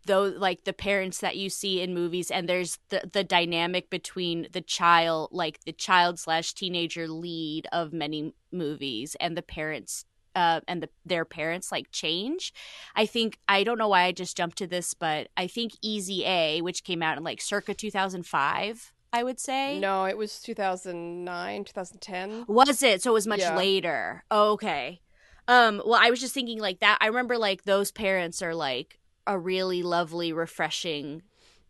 those 0.05 0.37
like 0.37 0.65
the 0.65 0.73
parents 0.73 1.19
that 1.19 1.37
you 1.37 1.49
see 1.49 1.81
in 1.81 1.93
movies 1.93 2.29
and 2.29 2.49
there's 2.49 2.77
the 2.89 3.09
the 3.13 3.23
dynamic 3.23 3.89
between 3.89 4.47
the 4.51 4.59
child 4.59 5.29
like 5.31 5.63
the 5.63 5.71
child 5.71 6.19
slash 6.19 6.53
teenager 6.53 7.07
lead 7.07 7.67
of 7.71 7.93
many 7.93 8.33
movies 8.51 9.15
and 9.21 9.37
the 9.37 9.41
parents 9.41 10.03
uh 10.35 10.61
and 10.67 10.81
the 10.83 10.89
their 11.05 11.25
parents 11.25 11.71
like 11.71 11.91
change 11.91 12.53
i 12.95 13.05
think 13.05 13.37
i 13.47 13.63
don't 13.63 13.77
know 13.77 13.87
why 13.87 14.03
i 14.03 14.11
just 14.11 14.35
jumped 14.37 14.57
to 14.57 14.67
this 14.67 14.93
but 14.93 15.27
i 15.37 15.47
think 15.47 15.73
easy 15.81 16.25
a 16.25 16.61
which 16.61 16.83
came 16.83 17.01
out 17.03 17.17
in 17.17 17.23
like 17.23 17.41
circa 17.41 17.73
2005 17.73 18.93
i 19.11 19.23
would 19.23 19.39
say 19.39 19.79
no 19.79 20.05
it 20.05 20.17
was 20.17 20.39
2009 20.41 21.63
2010 21.65 22.45
was 22.47 22.81
it? 22.83 23.01
So 23.01 23.11
it 23.11 23.13
was 23.13 23.27
much 23.27 23.39
Yeah. 23.39 23.55
later. 23.55 24.23
okay. 24.31 25.01
Um, 25.47 25.81
well, 25.85 25.99
I 26.01 26.09
was 26.09 26.21
just 26.21 26.33
thinking 26.33 26.59
like 26.59 26.79
that. 26.79 26.97
I 27.01 27.07
remember 27.07 27.37
like 27.37 27.63
those 27.63 27.91
parents 27.91 28.41
are 28.41 28.55
like 28.55 28.97
a 29.27 29.37
really 29.37 29.83
lovely, 29.83 30.31
refreshing, 30.31 31.21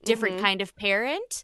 different 0.06 0.38
Mhm. 0.38 0.42
kind 0.42 0.62
of 0.62 0.76
parent. 0.76 1.44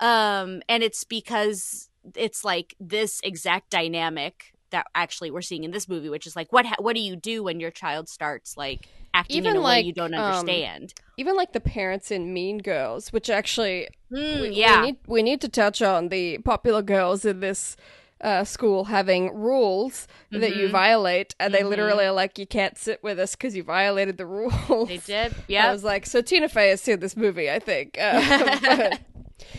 Um, 0.00 0.62
and 0.68 0.82
it's 0.82 1.04
because 1.04 1.88
it's 2.16 2.44
like 2.44 2.74
this 2.80 3.20
exact 3.22 3.70
dynamic 3.70 4.51
that 4.72 4.86
actually 4.94 5.30
we're 5.30 5.40
seeing 5.42 5.64
in 5.64 5.70
this 5.70 5.88
movie, 5.88 6.08
which 6.10 6.26
is 6.26 6.34
like 6.36 6.52
what 6.52 6.66
ha- 6.66 6.76
what 6.80 6.94
do 6.96 7.00
you 7.00 7.16
do 7.16 7.42
when 7.44 7.60
your 7.60 7.70
child 7.70 8.08
starts 8.08 8.56
like 8.56 8.88
acting 9.14 9.36
Even, 9.38 9.52
in 9.52 9.56
a 9.58 9.60
way 9.60 9.64
like, 9.76 9.86
you 9.86 9.92
don't 9.92 10.12
um, 10.14 10.20
understand? 10.24 10.92
even 11.16 11.36
like 11.36 11.52
the 11.52 11.60
parents 11.60 12.10
in 12.10 12.32
mean 12.34 12.58
girls 12.58 13.12
which 13.12 13.30
actually 13.30 13.88
Mm, 14.12 14.40
we, 14.42 14.48
yeah, 14.50 14.80
we 14.80 14.86
need, 14.86 14.96
we 15.06 15.22
need 15.22 15.40
to 15.40 15.48
touch 15.48 15.80
on 15.80 16.08
the 16.08 16.36
popular 16.38 16.82
girls 16.82 17.24
in 17.24 17.40
this 17.40 17.76
uh, 18.20 18.44
school 18.44 18.84
having 18.84 19.34
rules 19.34 20.06
that 20.30 20.54
you 20.54 20.68
Mhm. 20.68 20.70
violate, 20.70 21.34
and 21.40 21.52
they 21.52 21.62
Mhm. 21.62 21.70
literally 21.70 22.04
are 22.04 22.12
like, 22.12 22.38
"You 22.38 22.46
can't 22.46 22.76
sit 22.78 23.02
with 23.02 23.18
us 23.18 23.34
because 23.34 23.56
you 23.56 23.62
violated 23.64 24.18
the 24.18 24.26
rules." 24.38 24.86
they 24.88 24.98
did. 24.98 25.34
Yeah. 25.48 25.66
I 25.68 25.72
was 25.72 25.82
like, 25.82 26.04
so 26.06 26.20
Tina 26.20 26.48
Fey 26.48 26.68
has 26.68 26.80
seen 26.82 27.00
this 27.00 27.16
movie, 27.16 27.50
I 27.50 27.58
think. 27.58 27.96
Uh, 27.98 28.58
but, 28.60 29.00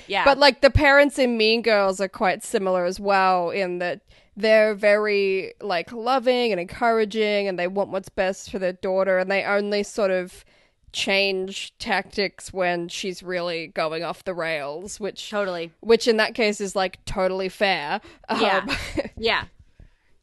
yeah. 0.07 0.23
but 0.23 0.37
like 0.37 0.61
the 0.61 0.69
parents 0.69 1.17
in 1.19 1.35
Mean 1.35 1.61
Girls 1.61 1.99
are 1.99 2.07
quite 2.07 2.41
similar 2.43 2.85
as 2.85 2.99
well 3.01 3.49
in 3.49 3.79
that 3.79 3.99
they're 4.35 4.73
very 4.75 5.53
like 5.61 5.91
loving 5.91 6.51
and 6.51 6.59
encouraging, 6.59 7.47
and 7.47 7.57
they 7.59 7.67
want 7.67 7.89
what's 7.89 8.09
best 8.09 8.49
for 8.51 8.59
their 8.59 8.73
daughter, 8.73 9.17
and 9.19 9.29
they 9.31 9.43
only 9.43 9.83
sort 9.83 10.11
of 10.11 10.43
change 10.91 11.73
tactics 11.79 12.53
when 12.53 12.87
she's 12.87 13.23
really 13.23 13.67
going 13.67 14.03
off 14.03 14.23
the 14.23 14.33
rails, 14.33 14.99
which 14.99 15.29
totally. 15.29 15.71
which 15.81 16.07
in 16.07 16.17
that 16.17 16.35
case 16.35 16.61
is 16.61 16.75
like 16.75 17.03
totally 17.05 17.49
fair. 17.49 17.99
Yeah. 18.39 18.65
Um, 18.67 18.75
Yeah. 19.17 19.45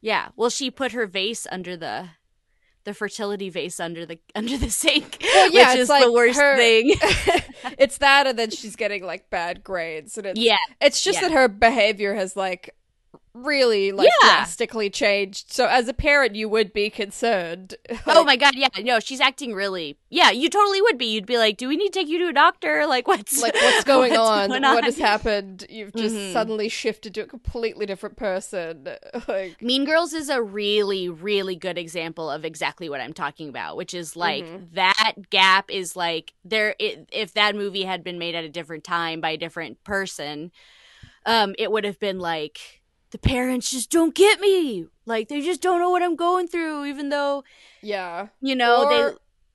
Yeah. 0.00 0.28
Well, 0.36 0.50
she 0.50 0.70
put 0.70 0.92
her 0.92 1.06
vase 1.06 1.46
under 1.50 1.76
the 1.76 2.08
the 2.84 2.94
fertility 2.94 3.50
vase 3.50 3.78
under 3.78 4.06
the 4.06 4.18
under 4.34 4.56
the 4.56 4.70
sink, 4.70 5.18
Well, 5.22 5.50
yeah, 5.52 5.68
which 5.70 5.74
it's 5.74 5.82
is 5.82 5.88
like 5.88 6.04
the 6.04 6.12
worst 6.12 6.38
her- 6.38 6.56
thing. 6.56 6.94
it's 7.78 7.98
that, 7.98 8.26
and 8.26 8.38
then 8.38 8.50
she's 8.50 8.76
getting 8.76 9.04
like 9.04 9.28
bad 9.28 9.62
grades, 9.64 10.16
and 10.18 10.26
it's 10.26 10.40
yeah. 10.40 10.56
it's 10.80 11.02
just 11.02 11.20
Yeah. 11.20 11.28
that 11.28 11.34
her 11.34 11.48
behavior 11.48 12.14
has 12.14 12.36
like 12.36 12.74
really 13.32 13.92
like 13.92 14.08
Yeah. 14.22 14.28
drastically 14.28 14.90
changed. 14.90 15.52
So 15.52 15.66
as 15.66 15.88
a 15.88 15.94
parent, 15.94 16.34
you 16.34 16.48
would 16.48 16.72
be 16.72 16.90
concerned. 16.90 17.74
oh 18.06 18.24
my 18.24 18.36
god. 18.36 18.54
Yeah. 18.56 18.68
No, 18.82 18.98
she's 19.00 19.20
acting 19.20 19.54
really. 19.54 19.96
Yeah, 20.08 20.30
you 20.30 20.50
totally 20.50 20.82
would 20.82 20.98
be. 20.98 21.06
You'd 21.06 21.26
be 21.26 21.38
like, 21.38 21.56
"Do 21.56 21.68
we 21.68 21.76
need 21.76 21.92
to 21.92 21.98
take 22.00 22.08
you 22.08 22.18
to 22.18 22.28
a 22.28 22.32
doctor? 22.32 22.86
Like, 22.90 23.06
what's 23.06 23.40
Like 23.40 23.54
what's 23.54 23.84
going 23.84 24.16
on? 24.16 24.48
going 24.48 24.62
What 24.62 24.82
has 24.84 24.98
happened? 24.98 25.64
You've 25.70 25.94
just 25.94 26.14
Mhm. 26.16 26.32
suddenly 26.32 26.68
shifted 26.68 27.14
to 27.14 27.20
a 27.20 27.26
completely 27.26 27.86
different 27.86 28.16
person. 28.16 28.88
Like 29.28 29.62
Mean 29.62 29.84
Girls 29.84 30.12
is 30.12 30.28
a 30.28 30.42
really, 30.42 31.08
really 31.08 31.54
good 31.54 31.78
example 31.78 32.28
of 32.30 32.44
exactly 32.44 32.88
what 32.88 33.00
I'm 33.00 33.12
talking 33.12 33.48
about, 33.48 33.76
which 33.76 33.94
is 33.94 34.16
like 34.16 34.44
Mhm. 34.44 34.72
that 34.74 35.14
gap 35.30 35.70
is 35.70 35.94
like 35.94 36.32
there. 36.44 36.74
It, 36.80 37.08
if 37.12 37.34
that 37.34 37.54
movie 37.54 37.84
had 37.84 38.02
been 38.02 38.18
made 38.18 38.34
at 38.34 38.42
a 38.44 38.48
different 38.48 38.82
time 38.82 39.20
by 39.20 39.30
a 39.30 39.36
different 39.36 39.82
person, 39.84 40.50
um, 41.26 41.54
it 41.58 41.70
would 41.70 41.84
have 41.84 42.00
been 42.00 42.18
like 42.18 42.79
the 43.10 43.18
parents 43.18 43.70
just 43.70 43.90
don't 43.90 44.14
get 44.14 44.40
me. 44.40 44.86
Like 45.06 45.28
they 45.28 45.40
just 45.40 45.60
don't 45.60 45.80
know 45.80 45.90
what 45.90 46.02
I'm 46.02 46.16
going 46.16 46.46
through, 46.46 46.86
even 46.86 47.08
though 47.08 47.44
yeah. 47.82 48.28
you 48.40 48.54
know 48.54 48.84
or, 48.84 48.90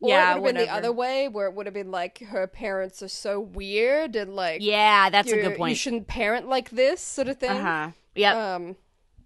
they. 0.01 0.09
yeah, 0.09 0.35
it 0.35 0.41
would 0.41 0.55
have 0.55 0.65
been 0.65 0.67
the 0.67 0.73
other 0.73 0.91
way, 0.91 1.27
where 1.27 1.47
it 1.47 1.53
would 1.53 1.65
have 1.65 1.73
been 1.73 1.91
like 1.91 2.19
her 2.19 2.47
parents 2.47 3.01
are 3.01 3.07
so 3.07 3.39
weird 3.39 4.15
and 4.15 4.35
like 4.35 4.61
Yeah, 4.61 5.09
that's 5.09 5.31
a 5.31 5.41
good 5.41 5.57
point. 5.57 5.71
You 5.71 5.75
shouldn't 5.75 6.07
parent 6.07 6.47
like 6.47 6.69
this 6.69 7.01
sort 7.01 7.27
of 7.27 7.37
thing. 7.37 7.51
Uh 7.51 7.61
huh. 7.61 7.91
Yep. 8.15 8.35
Um, 8.35 8.75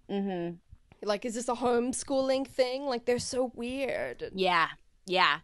mm-hmm. 0.08 0.54
like 1.06 1.24
is 1.24 1.34
this 1.34 1.48
a 1.48 1.54
homeschooling 1.54 2.46
thing? 2.46 2.86
Like 2.86 3.06
they're 3.06 3.18
so 3.18 3.52
weird. 3.54 4.30
Yeah, 4.34 4.68
yeah. 5.06 5.38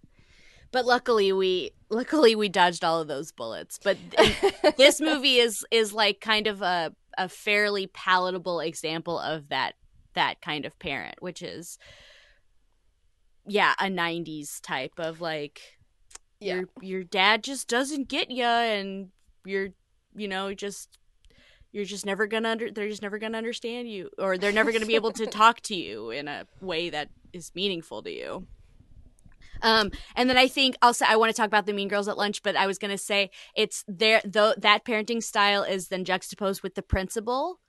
But 0.72 0.84
luckily 0.84 1.32
we 1.32 1.72
luckily 1.88 2.36
we 2.36 2.48
dodged 2.48 2.84
all 2.84 3.00
of 3.00 3.08
those 3.08 3.32
bullets. 3.32 3.80
But 3.82 3.98
this 4.76 5.00
movie 5.00 5.38
is 5.38 5.64
is 5.70 5.92
like 5.92 6.20
kind 6.20 6.46
of 6.46 6.62
a 6.62 6.92
a 7.16 7.28
fairly 7.28 7.86
palatable 7.86 8.60
example 8.60 9.18
of 9.18 9.48
that 9.48 9.74
that 10.14 10.40
kind 10.40 10.64
of 10.64 10.78
parent, 10.78 11.16
which 11.20 11.42
is 11.42 11.78
yeah, 13.46 13.74
a 13.78 13.84
90s 13.84 14.60
type 14.60 14.94
of 14.98 15.20
like 15.20 15.60
Yeah. 16.40 16.56
your 16.56 16.68
your 16.80 17.04
dad 17.04 17.44
just 17.44 17.68
doesn't 17.68 18.08
get 18.08 18.30
you 18.30 18.44
and 18.44 19.10
you're 19.44 19.68
you 20.14 20.26
know 20.28 20.52
just 20.54 20.98
you're 21.72 21.84
just 21.84 22.06
never 22.06 22.26
gonna 22.26 22.48
under 22.48 22.70
they're 22.70 22.88
just 22.88 23.02
never 23.02 23.18
gonna 23.18 23.38
understand 23.38 23.88
you 23.88 24.10
or 24.18 24.38
they're 24.38 24.52
never 24.52 24.72
gonna 24.72 24.86
be 24.86 24.94
able 24.94 25.12
to 25.12 25.26
talk 25.42 25.60
to 25.60 25.76
you 25.76 26.10
in 26.10 26.26
a 26.26 26.46
way 26.60 26.90
that 26.90 27.08
is 27.32 27.52
meaningful 27.54 28.02
to 28.02 28.10
you 28.10 28.46
um, 29.62 29.90
and 30.14 30.28
then 30.28 30.36
I 30.36 30.48
think 30.48 30.76
also 30.82 31.04
I 31.06 31.16
want 31.16 31.34
to 31.34 31.36
talk 31.36 31.46
about 31.46 31.66
the 31.66 31.72
Mean 31.72 31.88
Girls 31.88 32.08
at 32.08 32.16
Lunch, 32.16 32.42
but 32.42 32.56
I 32.56 32.66
was 32.66 32.78
gonna 32.78 32.98
say 32.98 33.30
it's 33.54 33.84
there 33.88 34.20
though 34.24 34.54
that 34.58 34.84
parenting 34.84 35.22
style 35.22 35.62
is 35.62 35.88
then 35.88 36.04
juxtaposed 36.04 36.62
with 36.62 36.74
the 36.74 36.82
principal. 36.82 37.60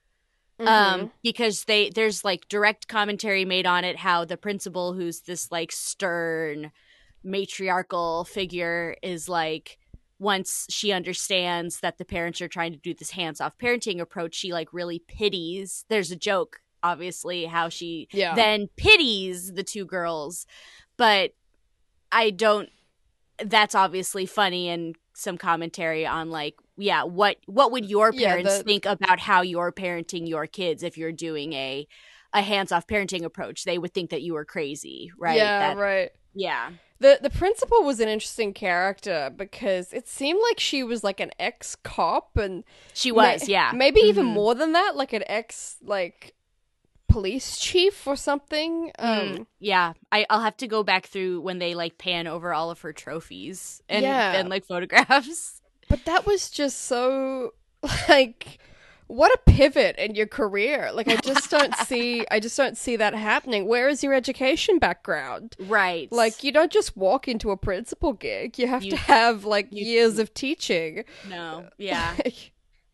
Mm-hmm. 0.59 0.67
Um, 1.01 1.11
because 1.21 1.65
they 1.65 1.91
there's 1.91 2.25
like 2.25 2.47
direct 2.47 2.87
commentary 2.87 3.45
made 3.45 3.67
on 3.67 3.83
it 3.83 3.95
how 3.97 4.25
the 4.25 4.37
principal, 4.37 4.93
who's 4.93 5.21
this 5.21 5.51
like 5.51 5.71
stern 5.71 6.71
matriarchal 7.23 8.25
figure, 8.25 8.95
is 9.03 9.29
like 9.29 9.77
once 10.19 10.65
she 10.69 10.91
understands 10.91 11.81
that 11.81 11.99
the 11.99 12.05
parents 12.05 12.41
are 12.41 12.47
trying 12.47 12.71
to 12.71 12.79
do 12.79 12.93
this 12.93 13.11
hands 13.11 13.39
off 13.39 13.57
parenting 13.59 13.99
approach, 13.99 14.33
she 14.33 14.51
like 14.51 14.73
really 14.73 14.97
pities. 15.07 15.85
There's 15.89 16.09
a 16.09 16.15
joke, 16.15 16.61
obviously, 16.81 17.45
how 17.45 17.69
she 17.69 18.07
Yeah. 18.11 18.33
then 18.33 18.67
pities 18.77 19.53
the 19.53 19.63
two 19.63 19.85
girls, 19.85 20.47
but 20.97 21.33
I 22.11 22.29
don't. 22.31 22.69
That's 23.43 23.75
obviously 23.75 24.25
funny 24.25 24.69
and 24.69 24.95
some 25.13 25.37
commentary 25.37 26.05
on 26.05 26.29
like, 26.29 26.55
yeah, 26.77 27.03
what 27.03 27.37
what 27.45 27.71
would 27.71 27.85
your 27.89 28.11
Yeah, 28.13 28.29
parents 28.29 28.57
the- 28.59 28.63
think 28.63 28.85
about 28.85 29.19
how 29.19 29.41
you're 29.41 29.71
parenting 29.71 30.27
your 30.27 30.47
kids 30.47 30.83
if 30.83 30.97
you're 30.97 31.11
doing 31.11 31.53
a 31.53 31.87
a 32.33 32.41
hands 32.41 32.71
off 32.71 32.87
parenting 32.87 33.23
approach? 33.23 33.63
They 33.63 33.77
would 33.77 33.93
think 33.93 34.09
that 34.09 34.21
you 34.21 34.33
were 34.33 34.45
crazy, 34.45 35.11
right? 35.17 35.37
Yeah, 35.37 35.69
That- 35.73 35.77
right. 35.77 36.11
Yeah. 36.33 36.71
The 36.99 37.19
the 37.21 37.29
principal 37.29 37.83
was 37.83 37.99
an 37.99 38.07
interesting 38.09 38.53
character 38.53 39.31
because 39.35 39.93
it 39.93 40.07
seemed 40.07 40.39
like 40.49 40.59
she 40.59 40.81
was 40.83 41.03
like 41.03 41.19
an 41.19 41.29
ex 41.39 41.75
cop 41.75 42.35
and 42.37 42.63
She 42.95 43.11
ma- 43.11 43.33
was, 43.33 43.47
yeah. 43.47 43.71
maybe 43.73 43.99
even 44.01 44.25
Mhm. 44.27 44.33
more 44.33 44.55
than 44.55 44.71
that, 44.71 44.95
like 44.95 45.13
an 45.13 45.23
ex 45.27 45.77
like 45.83 46.33
police 47.17 47.57
chief 47.59 48.05
or 48.07 48.15
something. 48.15 48.91
Um, 48.99 49.17
Mm, 49.19 49.45
yeah, 49.59 49.93
I, 50.11 50.25
I'll 50.29 50.41
have 50.41 50.57
to 50.57 50.67
go 50.67 50.83
back 50.83 51.07
through 51.07 51.41
when 51.41 51.57
they 51.59 51.73
like 51.73 51.97
pan 51.97 52.27
over 52.27 52.53
all 52.53 52.69
of 52.69 52.81
her 52.81 52.93
trophies 52.93 53.81
and 53.89 54.03
Yeah. 54.03 54.33
and 54.33 54.49
like 54.49 54.65
photographs. 54.73 55.61
but 55.89 56.05
that 56.05 56.25
was 56.25 56.49
just 56.51 56.81
so 56.85 57.53
like 58.09 58.59
what 59.07 59.31
a 59.33 59.39
pivot 59.51 59.95
in 59.97 60.15
your 60.15 60.27
career. 60.27 60.91
Like 60.93 61.07
I 61.07 61.15
just 61.15 61.49
don't 61.49 61.73
see 61.87 62.25
I 62.29 62.39
just 62.39 62.57
don't 62.57 62.77
see 62.77 62.97
that 62.97 63.15
happening. 63.15 63.65
Where 63.65 63.87
is 63.87 64.03
your 64.03 64.13
education 64.13 64.79
background? 64.79 65.55
Right. 65.59 66.11
Like 66.11 66.43
you 66.43 66.51
don't 66.51 66.71
just 66.71 66.95
walk 66.97 67.27
into 67.27 67.49
a 67.51 67.57
principal 67.57 68.13
gig. 68.13 68.59
You 68.59 68.67
have 68.67 68.83
You- 68.83 68.91
to 68.91 68.97
have 68.97 69.43
like 69.45 69.69
you- 69.71 69.85
years 69.85 70.19
of 70.19 70.33
teaching. 70.33 71.03
no, 71.29 71.67
yeah, 71.77 72.15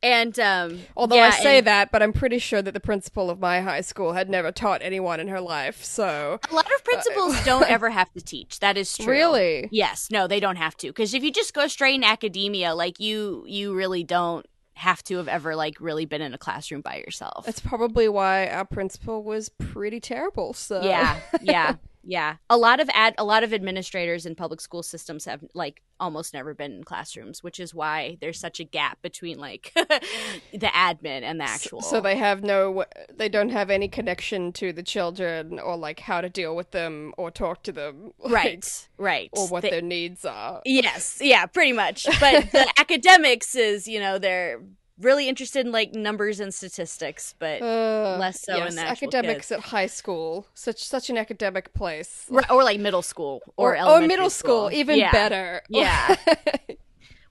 and 0.03 0.37
um, 0.39 0.81
Although 0.97 1.15
yeah, 1.15 1.27
I 1.27 1.29
say 1.31 1.57
and 1.59 1.67
that, 1.67 1.91
but 1.91 2.03
I'm 2.03 2.13
pretty 2.13 2.37
sure 2.37 2.61
that 2.61 2.73
the 2.73 2.79
principal 2.79 3.29
of 3.29 3.39
my 3.39 3.61
high 3.61 3.81
school 3.81 4.13
had 4.13 4.29
never 4.29 4.51
taught 4.51 4.81
anyone 4.83 5.19
in 5.21 5.29
her 5.29 5.39
life. 5.41 5.83
So 5.83 6.39
a 6.51 6.53
lot 6.53 6.69
of 6.75 6.83
principals 6.83 7.43
don't 7.45 7.63
ever 7.69 7.89
have 7.89 8.11
to 8.13 8.21
teach. 8.21 8.59
That 8.59 8.77
is 8.77 8.95
true. 8.95 9.07
really, 9.07 9.69
Yes, 9.71 10.09
no, 10.11 10.27
they 10.27 10.41
don't 10.41 10.57
have 10.57 10.75
to. 10.77 10.87
Because 10.87 11.13
if 11.13 11.23
you 11.23 11.31
just 11.31 11.53
go 11.53 11.67
straight 11.67 11.95
in 11.95 12.03
academia, 12.03 12.75
like 12.75 12.99
you, 12.99 13.45
you 13.47 13.73
really 13.73 14.03
don't 14.03 14.45
have 14.75 15.01
to 15.03 15.17
have 15.17 15.27
ever 15.27 15.55
like 15.55 15.79
really 15.79 16.05
been 16.05 16.21
in 16.21 16.33
a 16.33 16.37
classroom 16.37 16.81
by 16.81 16.97
yourself. 16.97 17.45
that's 17.45 17.59
probably 17.59 18.09
why 18.09 18.47
our 18.47 18.65
principal 18.65 19.23
was 19.23 19.47
pretty 19.49 19.99
terrible. 19.99 20.51
So 20.53 20.81
yeah 20.81 21.19
yeah 21.41 21.75
yeah. 22.03 22.35
A 22.49 22.57
lot 22.57 22.79
of 22.79 22.89
ad 22.93 23.15
a 23.17 23.23
lot 23.23 23.43
of 23.43 23.53
administrators 23.53 24.25
in 24.25 24.35
public 24.35 24.59
school 24.61 24.83
systems 24.83 25.25
have 25.25 25.43
like 25.53 25.81
almost 25.99 26.33
never 26.33 26.53
been 26.53 26.73
in 26.73 26.83
classrooms 26.83 27.41
which 27.43 27.59
is 27.59 27.73
why 27.73 28.17
there's 28.19 28.37
such 28.39 28.59
a 28.59 28.63
gap 28.65 29.01
between 29.01 29.37
like 29.39 29.71
the 29.75 30.67
admin 30.67 31.21
and 31.23 31.39
the 31.39 31.45
actual 31.45 31.81
So 31.81 32.01
they 32.01 32.17
have 32.17 32.43
no, 32.43 32.83
they 33.15 33.29
don't 33.29 33.49
have 33.49 33.69
any 33.69 33.87
connection 33.87 34.51
to 34.53 34.73
the 34.73 34.83
children 34.83 35.59
or 35.59 35.77
like 35.77 36.01
how 36.01 36.19
to 36.19 36.29
deal 36.29 36.55
with 36.55 36.71
them 36.71 37.13
or 37.17 37.31
talk 37.31 37.63
to 37.63 37.71
them, 37.71 38.11
like, 38.19 38.33
right 38.33 38.87
right. 38.97 39.29
or 39.33 39.47
what 39.47 39.61
They- 39.61 39.69
their 39.69 39.81
needs 39.81 40.25
are. 40.25 40.61
yes 40.65 41.19
yeah 41.21 41.45
pretty 41.45 41.73
much. 41.73 42.05
But 42.19 42.51
the 42.51 42.67
academics 42.79 43.55
is 43.55 43.87
you 43.87 43.99
know 43.99 44.17
they're 44.19 44.61
really 45.03 45.27
interested 45.29 45.65
in 45.65 45.71
like 45.71 45.93
numbers 45.93 46.39
and 46.39 46.53
statistics 46.53 47.35
but 47.39 47.61
Uh, 47.61 48.17
less 48.19 48.41
so 48.41 48.53
in 48.55 48.63
yes, 48.63 48.77
actual 48.77 49.07
academics 49.07 49.49
kids. 49.49 49.51
at 49.51 49.59
high 49.69 49.85
school, 49.87 50.47
such 50.53 50.83
such 50.83 51.09
an 51.09 51.17
academic 51.17 51.73
place, 51.73 52.25
Right, 52.29 52.49
or 52.49 52.63
like 52.63 52.79
middle 52.79 53.01
school 53.01 53.41
or 53.57 53.71
or, 53.71 53.75
elementary 53.75 54.07
middle 54.07 54.29
school, 54.29 54.69
even 54.71 54.97
Yeah. 54.99 55.11
better. 55.11 55.61
Yeah. 55.69 56.15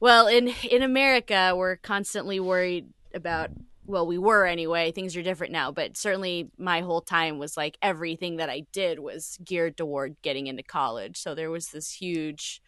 Well, 0.00 0.26
in 0.26 0.48
in 0.68 0.82
America, 0.82 1.54
we're 1.56 1.76
constantly 1.76 2.40
worried 2.40 2.86
about. 3.14 3.50
Well, 3.86 4.04
we 4.06 4.18
were 4.18 4.46
anyway. 4.46 4.90
Things 4.92 5.16
are 5.16 5.22
different 5.22 5.52
now, 5.52 5.70
but 5.70 5.96
certainly 5.96 6.50
my 6.58 6.80
whole 6.80 7.00
time 7.00 7.38
was 7.38 7.56
like 7.56 7.78
everything 7.82 8.36
that 8.38 8.48
I 8.50 8.60
did 8.72 8.98
was 8.98 9.38
geared 9.44 9.76
toward 9.76 10.16
getting 10.22 10.46
into 10.48 10.62
college. 10.64 11.16
So 11.18 11.34
there 11.36 11.50
was 11.50 11.68
this 11.68 11.92
huge 11.92 12.60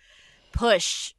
push 0.53 1.15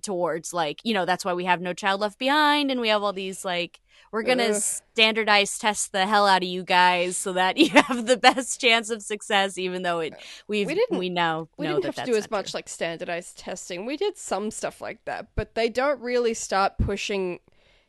towards 0.00 0.52
like 0.52 0.80
you 0.84 0.94
know 0.94 1.04
that's 1.04 1.24
why 1.24 1.34
we 1.34 1.44
have 1.44 1.60
no 1.60 1.72
child 1.72 2.00
left 2.00 2.18
behind 2.18 2.70
and 2.70 2.80
we 2.80 2.88
have 2.88 3.02
all 3.02 3.12
these 3.12 3.44
like 3.44 3.80
we're 4.12 4.22
gonna 4.22 4.44
Ugh. 4.48 4.54
standardize 4.54 5.58
test 5.58 5.92
the 5.92 6.06
hell 6.06 6.26
out 6.26 6.42
of 6.42 6.48
you 6.48 6.62
guys 6.64 7.16
so 7.16 7.32
that 7.34 7.56
you 7.62 7.68
have 7.70 8.06
the 8.06 8.16
best 8.16 8.60
chance 8.60 8.90
of 8.90 9.02
success 9.02 9.56
even 9.58 9.82
though 9.82 10.00
it 10.00 10.14
we've 10.48 10.66
We 10.66 10.74
we, 10.74 10.80
didn't- 10.80 11.14
now 11.14 11.48
we 11.56 11.66
know 11.66 11.74
didn't 11.74 11.82
that 11.82 11.96
have 11.96 12.04
to 12.06 12.12
do 12.12 12.16
as 12.18 12.30
much 12.30 12.50
true. 12.50 12.58
like 12.58 12.68
standardized 12.68 13.38
testing. 13.38 13.86
We 13.86 13.96
did 13.96 14.16
some 14.16 14.50
stuff 14.50 14.80
like 14.80 15.04
that, 15.04 15.28
but 15.36 15.54
they 15.54 15.68
don't 15.68 16.00
really 16.00 16.34
start 16.34 16.72
pushing 16.78 17.38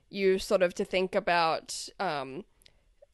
you 0.09 0.37
sort 0.39 0.61
of 0.61 0.73
to 0.75 0.85
think 0.85 1.15
about 1.15 1.87
um 1.99 2.43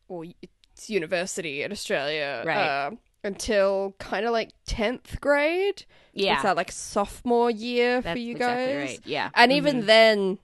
well 0.07 0.29
it's 0.41 0.89
university 0.89 1.61
in 1.63 1.71
Australia 1.71 2.43
Right. 2.45 2.57
uh, 2.57 2.91
until 3.27 3.95
kind 3.99 4.25
of 4.25 4.31
like 4.31 4.51
10th 4.67 5.19
grade. 5.21 5.85
yeah 6.13 6.33
It's 6.33 6.43
that 6.43 6.55
like 6.57 6.71
sophomore 6.71 7.51
year 7.51 8.01
that's 8.01 8.13
for 8.15 8.19
you 8.19 8.31
exactly 8.35 8.73
guys. 8.73 8.89
right 8.89 8.99
yeah 9.05 9.29
And 9.35 9.51
Mhm. 9.51 9.55
even 9.55 9.85
then, 9.85 10.39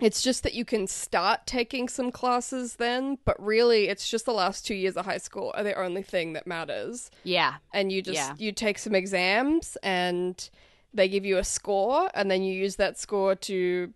it's 0.00 0.22
just 0.22 0.42
that 0.44 0.54
you 0.54 0.64
can 0.64 0.86
start 0.86 1.46
taking 1.46 1.86
some 1.88 2.10
classes 2.10 2.76
then, 2.76 3.18
but 3.26 3.36
really 3.42 3.88
it's 3.88 4.08
just 4.08 4.24
the 4.24 4.32
last 4.32 4.66
two 4.66 4.74
years 4.74 4.96
of 4.96 5.04
high 5.04 5.18
school 5.18 5.52
are 5.54 5.62
the 5.62 5.74
only 5.78 6.02
thing 6.02 6.32
that 6.34 6.46
matters. 6.46 7.10
yeah 7.22 7.54
And 7.72 7.92
you 7.92 8.00
just 8.02 8.16
Yeah. 8.16 8.34
you 8.38 8.52
take 8.52 8.78
some 8.78 8.94
exams 8.94 9.76
and 9.82 10.48
they 10.92 11.08
give 11.08 11.24
you 11.24 11.36
a 11.38 11.44
score 11.44 12.10
and 12.14 12.30
then 12.30 12.42
you 12.42 12.52
use 12.54 12.76
that 12.76 12.98
score 12.98 13.34
to 13.36 13.92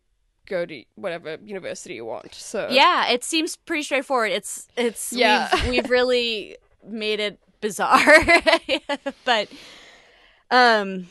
go 0.46 0.66
to 0.66 0.84
whatever 0.94 1.38
university 1.42 1.94
you 1.94 2.04
want. 2.04 2.34
So 2.34 2.68
Yeah, 2.70 3.08
it 3.08 3.24
seems 3.24 3.56
pretty 3.56 3.82
straightforward. 3.82 4.30
It's 4.30 4.68
it's 4.76 5.12
Yeah. 5.12 5.48
we've, 5.54 5.70
we've 5.70 5.90
really 5.90 6.58
made 6.86 7.18
it 7.18 7.38
bizarre. 7.64 7.98
but 9.24 9.48
um 10.50 11.06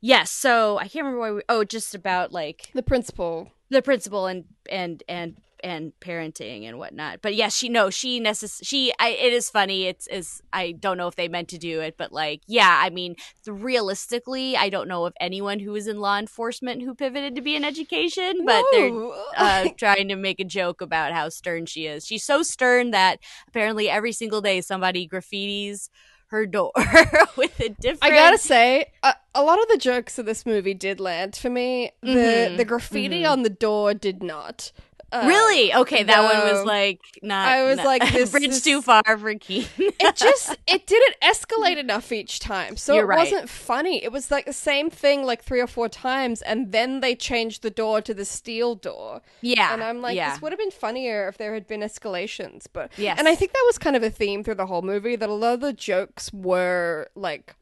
yes, 0.00 0.30
so 0.30 0.78
I 0.78 0.88
can't 0.88 1.04
remember 1.04 1.20
why 1.20 1.30
we 1.32 1.42
oh 1.48 1.64
just 1.64 1.94
about 1.94 2.32
like 2.32 2.70
the 2.74 2.82
principal 2.82 3.52
the 3.68 3.82
principal 3.82 4.26
and 4.26 4.44
and 4.70 5.02
and 5.08 5.36
and 5.62 5.92
parenting 6.00 6.66
and 6.68 6.78
whatnot. 6.78 7.20
But 7.22 7.34
yes, 7.34 7.54
she 7.56 7.68
no, 7.68 7.90
she 7.90 8.20
necess- 8.20 8.60
she 8.62 8.92
I, 8.98 9.10
it 9.10 9.32
is 9.32 9.50
funny. 9.50 9.84
It's 9.84 10.06
is 10.08 10.42
I 10.52 10.72
don't 10.72 10.96
know 10.96 11.08
if 11.08 11.16
they 11.16 11.28
meant 11.28 11.48
to 11.48 11.58
do 11.58 11.80
it, 11.80 11.96
but 11.96 12.12
like 12.12 12.42
yeah, 12.46 12.80
I 12.82 12.90
mean 12.90 13.16
realistically, 13.46 14.56
I 14.56 14.68
don't 14.68 14.88
know 14.88 15.04
of 15.06 15.14
anyone 15.20 15.58
who 15.60 15.74
is 15.74 15.86
in 15.86 15.98
law 16.00 16.18
enforcement 16.18 16.82
who 16.82 16.94
pivoted 16.94 17.34
to 17.36 17.42
be 17.42 17.56
in 17.56 17.64
education, 17.64 18.44
but 18.44 18.64
they're 18.72 19.10
uh, 19.36 19.68
trying 19.78 20.08
to 20.08 20.16
make 20.16 20.40
a 20.40 20.44
joke 20.44 20.80
about 20.80 21.12
how 21.12 21.28
stern 21.28 21.66
she 21.66 21.86
is. 21.86 22.06
She's 22.06 22.24
so 22.24 22.42
stern 22.42 22.90
that 22.90 23.18
apparently 23.48 23.88
every 23.88 24.12
single 24.12 24.40
day 24.40 24.60
somebody 24.60 25.08
graffitis 25.08 25.88
her 26.28 26.46
door 26.46 26.72
with 27.36 27.60
a 27.60 27.68
different. 27.68 28.02
I 28.02 28.10
gotta 28.10 28.38
say, 28.38 28.86
a, 29.02 29.14
a 29.34 29.42
lot 29.42 29.60
of 29.60 29.68
the 29.68 29.76
jokes 29.76 30.18
in 30.18 30.24
this 30.24 30.46
movie 30.46 30.72
did 30.74 30.98
land 30.98 31.36
for 31.36 31.50
me. 31.50 31.90
The 32.02 32.08
Mhm, 32.08 32.56
the 32.56 32.64
graffiti 32.64 33.22
mhm. 33.22 33.30
on 33.30 33.42
the 33.42 33.50
door 33.50 33.92
did 33.94 34.22
not. 34.22 34.72
Uh, 35.12 35.24
really 35.26 35.74
okay. 35.74 36.02
That 36.04 36.22
one 36.24 36.52
was 36.54 36.64
like 36.64 37.00
not. 37.22 37.46
I 37.46 37.64
was 37.64 37.76
not- 37.76 37.86
like, 37.86 38.12
this 38.12 38.30
bridge 38.30 38.44
is- 38.46 38.62
too 38.62 38.80
far 38.80 39.02
for 39.18 39.34
Keene. 39.34 39.66
it 39.78 40.16
just 40.16 40.56
it 40.66 40.86
didn't 40.86 41.16
escalate 41.22 41.76
enough 41.76 42.10
each 42.12 42.38
time 42.40 42.76
so 42.78 42.94
You're 42.94 43.04
it 43.04 43.06
right. 43.08 43.18
wasn't 43.30 43.50
funny 43.50 44.02
it 44.02 44.10
was 44.10 44.30
like 44.30 44.46
the 44.46 44.52
same 44.54 44.88
thing 44.88 45.24
like 45.24 45.42
three 45.44 45.60
or 45.60 45.66
four 45.66 45.88
times 45.88 46.40
and 46.42 46.72
then 46.72 47.00
they 47.00 47.14
changed 47.14 47.62
the 47.62 47.70
door 47.70 48.00
to 48.00 48.14
the 48.14 48.24
steel 48.24 48.74
door 48.74 49.20
yeah, 49.42 49.74
and 49.74 49.82
i'm 49.84 50.00
like 50.00 50.16
yeah. 50.16 50.30
this 50.30 50.40
would 50.40 50.52
have 50.52 50.58
been 50.58 50.70
funnier 50.70 51.28
if 51.28 51.36
there 51.38 51.52
had 51.54 51.66
been 51.66 51.80
escalations 51.80 52.66
but 52.72 52.90
yeah. 52.96 53.14
and 53.18 53.28
i 53.28 53.34
think 53.34 53.52
that 53.52 53.62
was 53.66 53.76
kind 53.78 53.96
of 53.96 54.02
a 54.02 54.10
theme 54.10 54.42
through 54.42 54.54
the 54.54 54.66
whole 54.66 54.82
movie 54.82 55.16
that 55.16 55.28
a 55.28 55.34
lot 55.34 55.54
of 55.54 55.60
the 55.60 55.72
jokes 55.72 56.32
were 56.32 57.08
like 57.14 57.54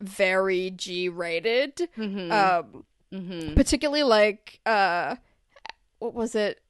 very 0.00 0.70
g 0.70 1.08
rated 1.08 1.88
Mhm, 1.96 2.30
um 2.32 2.84
mhm. 3.12 3.54
particularly 3.54 4.02
like 4.02 4.60
uh 4.66 5.16
what 5.98 6.14
was 6.14 6.34
it 6.34 6.60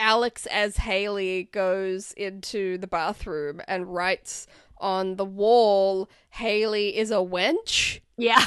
alex 0.00 0.46
as 0.46 0.78
haley 0.78 1.44
goes 1.52 2.12
into 2.16 2.76
the 2.78 2.86
bathroom 2.88 3.60
and 3.68 3.92
writes 3.94 4.46
on 4.78 5.16
the 5.16 5.24
wall 5.24 6.08
haley 6.30 6.96
is 6.96 7.10
a 7.10 7.14
wench 7.16 8.00
yeah. 8.16 8.44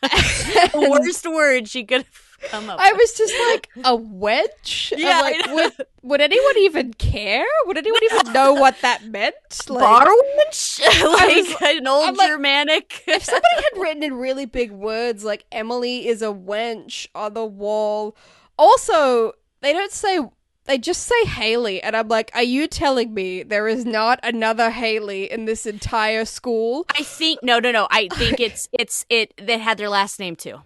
the 0.02 0.88
worst 1.02 1.26
word 1.26 1.68
she 1.68 1.84
could 1.84 2.04
have 2.04 2.50
come 2.50 2.70
up 2.70 2.78
with. 2.78 2.86
I 2.86 2.92
with. 2.92 3.00
was 3.00 3.12
just 3.14 3.34
like 3.50 3.68
a 3.84 3.96
wedge. 3.96 4.92
I'm 4.94 5.00
Yeah, 5.00 5.20
like, 5.22 5.46
would 5.52 5.86
would 6.02 6.20
anyone 6.20 6.56
even 6.58 6.92
care? 6.94 7.44
Would 7.66 7.78
anyone 7.78 8.00
even 8.12 8.32
know 8.32 8.52
what 8.54 8.76
that 8.82 9.04
meant? 9.06 9.34
Like, 9.68 9.80
bar 9.82 10.06
wench, 10.06 10.80
like 11.02 11.36
was- 11.36 11.56
an 11.62 11.86
old 11.88 12.16
like- 12.16 12.28
Germanic. 12.28 13.02
if 13.08 13.24
somebody 13.24 13.54
had 13.56 13.80
written 13.80 14.02
in 14.04 14.14
really 14.14 14.46
big 14.46 14.70
words 14.70 15.24
like 15.24 15.46
Emily 15.50 16.06
is 16.06 16.22
a 16.22 16.26
wench 16.26 17.08
on 17.14 17.34
the 17.34 17.44
wall. 17.46 18.16
Also, 18.56 19.32
they 19.62 19.72
don't 19.72 19.90
say 19.92 20.20
they 20.68 20.78
just 20.78 21.04
say 21.04 21.24
Haley 21.24 21.82
and 21.82 21.96
I'm 21.96 22.08
like, 22.08 22.30
are 22.34 22.42
you 22.42 22.68
telling 22.68 23.12
me 23.14 23.42
there 23.42 23.66
is 23.66 23.84
not 23.84 24.20
another 24.22 24.70
Haley 24.70 25.30
in 25.30 25.46
this 25.46 25.66
entire 25.66 26.24
school? 26.24 26.86
I 26.90 27.02
think 27.02 27.40
no, 27.42 27.58
no, 27.58 27.72
no. 27.72 27.88
I 27.90 28.08
think 28.08 28.38
it's 28.40 28.68
it's 28.72 29.04
it. 29.08 29.34
They 29.38 29.58
had 29.58 29.78
their 29.78 29.88
last 29.88 30.20
name 30.20 30.36
too. 30.36 30.60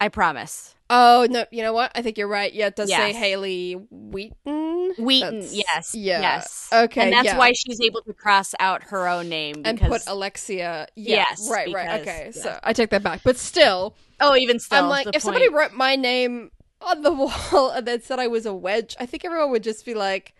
I 0.00 0.08
promise. 0.08 0.74
Oh, 0.90 1.26
no, 1.30 1.46
you 1.50 1.62
know 1.62 1.72
what? 1.72 1.92
I 1.94 2.02
think 2.02 2.18
you're 2.18 2.28
right. 2.28 2.52
Yeah, 2.52 2.66
it 2.66 2.76
does 2.76 2.90
say 2.90 3.12
Haley 3.12 3.72
Wheaton. 3.90 4.94
Wheaton, 4.98 5.40
That's- 5.40 5.54
yes, 5.54 5.94
yeah. 5.94 6.20
yes. 6.20 6.68
Okay, 6.72 7.02
and 7.04 7.12
that's 7.12 7.24
yeah. 7.24 7.38
why 7.38 7.52
she's 7.52 7.80
able 7.80 8.02
to 8.02 8.12
cross 8.12 8.54
out 8.60 8.84
her 8.84 9.08
own 9.08 9.28
name 9.28 9.62
and 9.64 9.80
put 9.80 10.02
Alexia. 10.06 10.86
Yeah, 10.94 11.24
Yes, 11.28 11.48
right, 11.50 11.72
right. 11.72 12.00
Okay, 12.02 12.32
yeah. 12.34 12.42
so 12.42 12.60
I 12.62 12.74
take 12.74 12.90
that 12.90 13.02
back. 13.02 13.22
But 13.24 13.38
still, 13.38 13.96
oh, 14.20 14.36
even 14.36 14.58
still, 14.58 14.84
I'm 14.84 14.90
like, 14.90 15.08
if 15.14 15.22
somebody 15.22 15.48
wrote 15.48 15.72
my 15.72 15.96
name 15.96 16.50
on 16.86 17.02
the 17.02 17.12
wall 17.52 17.70
and 17.70 17.86
then 17.86 18.02
said 18.02 18.18
I 18.18 18.26
was 18.26 18.46
a 18.46 18.54
wedge, 18.54 18.96
I 18.98 19.06
think 19.06 19.24
everyone 19.24 19.50
would 19.50 19.62
just 19.62 19.84
be 19.84 19.94
like, 19.94 20.34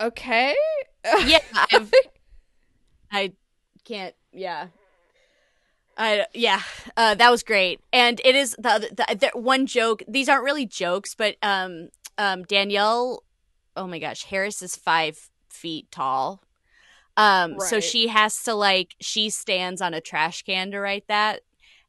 okay. 0.00 0.54
yeah, 1.24 1.38
I've, 1.72 1.92
I 3.10 3.32
can't. 3.84 4.14
Yeah, 4.32 4.68
I 5.96 6.26
yeah, 6.34 6.62
uh, 6.96 7.14
that 7.14 7.30
was 7.30 7.42
great, 7.42 7.80
and 7.92 8.20
it 8.24 8.34
is 8.34 8.56
the, 8.58 8.88
the, 8.90 9.16
the 9.16 9.38
one 9.38 9.66
joke. 9.66 10.02
These 10.08 10.28
aren't 10.28 10.44
really 10.44 10.66
jokes, 10.66 11.14
but 11.14 11.36
um, 11.42 11.90
um, 12.18 12.42
Danielle, 12.44 13.22
oh 13.76 13.86
my 13.86 13.98
gosh, 13.98 14.24
Harris 14.24 14.62
is 14.62 14.76
five 14.76 15.30
feet 15.48 15.90
tall. 15.90 16.42
Um, 17.16 17.60
so 17.60 17.78
she 17.78 18.08
has 18.08 18.42
to 18.42 18.54
like 18.54 18.96
she 19.00 19.30
stands 19.30 19.80
on 19.80 19.94
a 19.94 20.00
trash 20.00 20.42
can 20.42 20.72
to 20.72 20.80
write 20.80 21.06
that, 21.08 21.42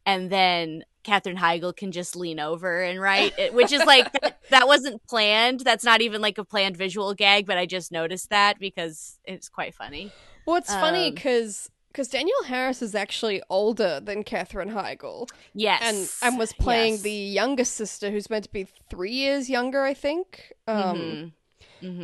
and 0.06 0.30
then 0.30 0.84
Katherine 1.06 1.38
Heigl 1.38 1.74
can 1.74 1.92
just 1.94 2.16
lean 2.18 2.40
over 2.40 2.82
and 2.82 3.00
write 3.00 3.38
it, 3.40 3.54
which 3.54 3.72
is 3.72 3.82
like 3.86 4.12
that, 4.22 4.40
that 4.50 4.68
wasn't 4.68 5.02
planned. 5.08 5.62
That's 5.62 5.86
not 5.86 6.02
even 6.02 6.20
like 6.20 6.38
a 6.38 6.44
planned 6.44 6.76
visual 6.76 7.14
gag, 7.14 7.46
but 7.46 7.58
I 7.58 7.66
just 7.66 7.92
noticed 7.94 8.30
that 8.32 8.60
because 8.60 9.20
it's 9.24 9.48
quite 9.48 9.74
funny. 9.74 10.12
Well, 10.46 10.58
it's 10.58 10.74
funny 10.74 11.08
Um, 11.10 11.16
because 11.16 11.70
because 11.92 12.10
Danielle 12.10 12.44
Harris 12.46 12.82
is 12.82 12.94
actually 12.94 13.42
older 13.50 14.02
than 14.02 14.24
Katherine 14.24 14.72
Heigl, 14.72 15.30
Yes, 15.54 15.82
and 16.22 16.32
and 16.34 16.38
was 16.40 16.52
playing 16.52 16.94
Yes. 16.96 17.02
the 17.04 17.12
younger 17.12 17.64
sister, 17.64 18.12
who's 18.12 18.30
meant 18.30 18.44
to 18.44 18.52
be 18.52 18.68
three 18.90 19.14
years 19.14 19.50
younger, 19.50 19.84
I 19.84 19.94
think. 19.94 20.52
Um, 20.68 20.98
Mhm. 20.98 21.32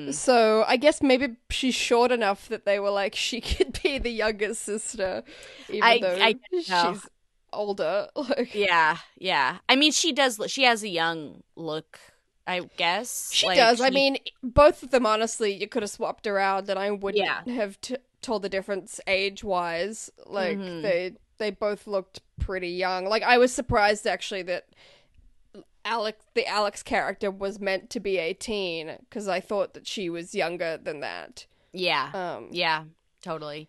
Mhm. 0.09 0.13
So 0.13 0.63
I 0.67 0.77
guess 0.77 1.01
maybe 1.01 1.35
she's 1.49 1.75
short 1.75 2.11
enough 2.11 2.47
that 2.49 2.65
they 2.65 2.79
were 2.79 2.89
like 2.91 3.15
she 3.15 3.41
could 3.41 3.79
be 3.83 3.97
the 3.97 4.11
younger 4.11 4.53
sister, 4.53 5.23
even 5.69 5.83
I- 5.83 5.99
though 5.99 6.17
I 6.21 6.35
she's 6.53 7.07
older. 7.53 8.07
Like 8.15 8.53
Yeah, 8.55 8.97
yeah. 9.17 9.57
I 9.69 9.75
mean, 9.75 9.91
she 9.91 10.11
does. 10.11 10.39
She 10.47 10.63
has 10.63 10.83
a 10.83 10.89
young 10.89 11.43
look, 11.55 11.99
I 12.47 12.61
guess. 12.77 13.31
she 13.31 13.47
Like, 13.47 13.57
does. 13.57 13.81
I 13.81 13.89
mean, 13.89 14.17
both 14.43 14.83
of 14.83 14.91
them 14.91 15.05
honestly, 15.05 15.53
you 15.53 15.67
could 15.67 15.83
have 15.83 15.89
swapped 15.89 16.27
around, 16.27 16.69
and 16.69 16.77
I 16.79 16.91
wouldn't 16.91 17.23
Yeah. 17.23 17.43
have 17.53 17.79
t- 17.81 17.97
told 18.21 18.41
the 18.43 18.49
difference 18.49 18.99
age 19.07 19.43
wise. 19.43 20.09
Like 20.25 20.57
Mhm. 20.57 20.81
they 20.81 21.13
they 21.37 21.49
both 21.51 21.87
looked 21.87 22.21
pretty 22.39 22.69
young. 22.69 23.05
Like 23.05 23.23
I 23.23 23.37
was 23.37 23.53
surprised 23.53 24.05
actually 24.07 24.43
that. 24.43 24.65
Alex, 25.83 26.23
the 26.35 26.45
Alex 26.45 26.83
character 26.83 27.31
was 27.31 27.59
meant 27.59 27.89
to 27.89 27.99
be 27.99 28.17
eighteen 28.17 28.97
because 28.99 29.27
I 29.27 29.39
thought 29.39 29.73
that 29.73 29.87
she 29.87 30.09
was 30.11 30.35
younger 30.35 30.77
than 30.77 30.99
that. 30.99 31.47
yeah, 31.73 32.11
Um, 32.13 32.49
yeah, 32.51 32.83
totally. 33.23 33.67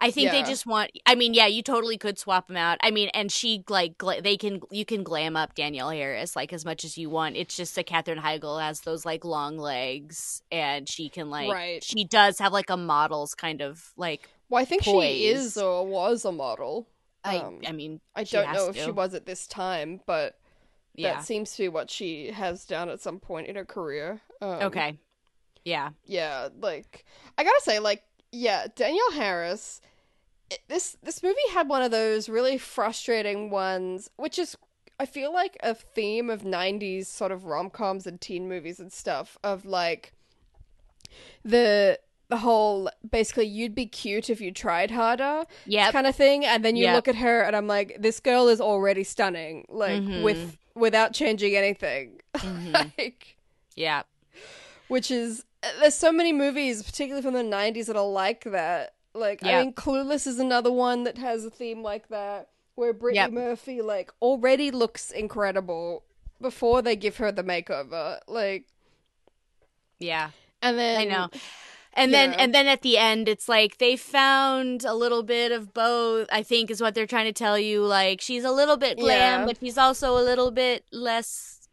I 0.00 0.10
think 0.10 0.30
they 0.30 0.42
just 0.42 0.66
want. 0.66 0.90
I 1.06 1.14
mean, 1.14 1.32
yeah, 1.34 1.46
you 1.46 1.62
totally 1.62 1.96
could 1.96 2.18
swap 2.18 2.48
them 2.48 2.56
out. 2.56 2.78
I 2.82 2.90
mean, 2.90 3.08
and 3.14 3.30
she 3.32 3.64
like 3.68 3.96
gla- 3.98 4.20
they 4.22 4.36
can 4.36 4.60
you 4.70 4.84
can 4.84 5.02
glam 5.02 5.36
up 5.36 5.54
Danielle 5.54 5.90
Harris 5.90 6.36
like 6.36 6.52
as 6.52 6.64
much 6.64 6.84
as 6.84 6.98
you 6.98 7.08
want. 7.10 7.36
It's 7.36 7.56
just 7.56 7.74
that 7.76 7.86
Katherine 7.86 8.18
Heigl 8.18 8.60
has 8.60 8.80
those 8.80 9.04
like 9.06 9.24
long 9.24 9.58
legs, 9.58 10.42
and 10.52 10.88
she 10.88 11.08
can 11.08 11.30
like 11.30 11.50
Right. 11.52 11.82
she 11.84 12.04
does 12.04 12.38
have 12.38 12.52
like 12.52 12.70
a 12.70 12.76
model's 12.76 13.34
kind 13.34 13.60
of 13.62 13.92
like. 13.96 14.28
Well, 14.48 14.62
I 14.62 14.64
think 14.64 14.82
she 14.84 15.26
is 15.26 15.56
or 15.56 15.86
was 15.86 16.24
a 16.24 16.32
model. 16.32 16.86
I 17.24 17.38
Um, 17.38 17.60
I 17.66 17.72
mean, 17.72 18.00
I 18.14 18.22
don't 18.24 18.52
know 18.52 18.68
if 18.68 18.76
to. 18.76 18.84
she 18.84 18.90
was 18.92 19.14
at 19.14 19.26
this 19.26 19.46
time, 19.48 20.00
but 20.06 20.38
Yeah. 20.94 21.14
that 21.14 21.24
seems 21.24 21.52
to 21.56 21.62
be 21.64 21.68
what 21.68 21.90
she 21.90 22.30
has 22.30 22.64
done 22.64 22.88
at 22.88 23.00
some 23.00 23.18
point 23.18 23.48
in 23.48 23.56
her 23.56 23.64
career. 23.64 24.20
Um, 24.40 24.62
okay. 24.62 24.98
Yeah. 25.64 25.90
Yeah, 26.04 26.50
like 26.60 27.04
I 27.36 27.42
gotta 27.42 27.60
say, 27.62 27.80
like, 27.80 28.04
yeah, 28.36 28.66
Danielle 28.74 29.12
Harris. 29.12 29.80
it- 30.50 30.60
This 30.68 30.96
this 31.02 31.22
movie 31.22 31.48
had 31.52 31.68
one 31.68 31.82
of 31.82 31.90
those 31.90 32.28
really 32.28 32.58
frustrating 32.58 33.50
ones, 33.50 34.10
which 34.16 34.38
is 34.38 34.56
I 34.98 35.06
feel 35.06 35.32
like 35.32 35.56
a 35.62 35.74
theme 35.74 36.30
of 36.30 36.42
'90s 36.42 37.06
sort 37.06 37.32
of 37.32 37.44
rom 37.44 37.68
coms 37.70 38.06
and 38.06 38.20
teen 38.20 38.48
movies 38.48 38.78
and 38.80 38.92
stuff 38.92 39.36
of 39.44 39.64
like 39.66 40.12
the 41.44 41.98
the 42.28 42.38
whole 42.38 42.90
basically 43.08 43.46
you'd 43.46 43.74
be 43.74 43.86
cute 43.86 44.28
if 44.28 44.40
you 44.40 44.50
tried 44.50 44.90
harder 44.90 45.44
yeah 45.64 45.92
kind 45.92 46.06
of 46.08 46.16
thing 46.16 46.44
and 46.44 46.64
then 46.64 46.74
you 46.74 46.84
Yep. 46.84 46.94
look 46.96 47.08
at 47.08 47.14
her 47.16 47.42
and 47.42 47.54
i'm 47.54 47.68
like 47.68 47.96
this 48.00 48.18
girl 48.18 48.48
is 48.48 48.60
already 48.60 49.04
stunning 49.04 49.64
like 49.68 50.02
Mhm. 50.02 50.22
with 50.24 50.58
without 50.74 51.12
changing 51.14 51.54
anything 51.54 52.20
Mhm. 52.34 52.92
like 52.98 53.36
Yeah. 53.76 54.02
which 54.88 55.10
is 55.10 55.44
Uh, 55.62 55.68
there's 55.80 55.94
so 55.94 56.12
many 56.12 56.32
movies 56.32 56.82
particularly 56.82 57.22
from 57.22 57.34
the 57.34 57.42
90s 57.42 57.86
that 57.86 57.96
are 57.96 58.06
like 58.06 58.44
that 58.44 58.94
like 59.14 59.42
i 59.44 59.62
mean 59.62 59.72
clueless 59.72 60.26
is 60.26 60.38
another 60.38 60.70
one 60.70 61.04
that 61.04 61.16
has 61.18 61.44
a 61.44 61.50
theme 61.50 61.82
like 61.82 62.08
that 62.08 62.48
where 62.74 62.92
brittany 62.92 63.16
Yep. 63.20 63.30
murphy 63.32 63.80
like 63.80 64.10
already 64.20 64.70
looks 64.70 65.10
incredible 65.10 66.04
before 66.40 66.82
they 66.82 66.94
give 66.96 67.16
her 67.16 67.32
the 67.32 67.42
makeover 67.42 68.18
like 68.28 68.66
Yeah. 69.98 70.30
and 70.62 70.78
then 70.78 71.00
I 71.00 71.04
know. 71.04 71.28
And 71.98 72.12
then 72.12 72.32
know. 72.32 72.36
and 72.36 72.54
then 72.54 72.66
at 72.66 72.82
the 72.82 72.98
end 72.98 73.26
it's 73.26 73.48
like 73.48 73.78
they 73.78 73.96
found 73.96 74.84
a 74.84 74.92
little 74.92 75.22
bit 75.22 75.50
of 75.50 75.72
both, 75.72 76.28
I 76.30 76.42
think 76.42 76.70
is 76.70 76.82
what 76.82 76.94
they're 76.94 77.06
trying 77.06 77.24
to 77.24 77.32
tell 77.32 77.58
you. 77.58 77.86
Like 77.86 78.20
she's 78.20 78.44
a 78.44 78.50
little 78.52 78.76
bit 78.76 78.98
glam, 78.98 79.40
Yeah. 79.40 79.46
but 79.46 79.56
she's 79.60 79.78
also 79.78 80.14
a 80.18 80.20
little 80.22 80.50
bit 80.50 80.84
less 80.92 81.66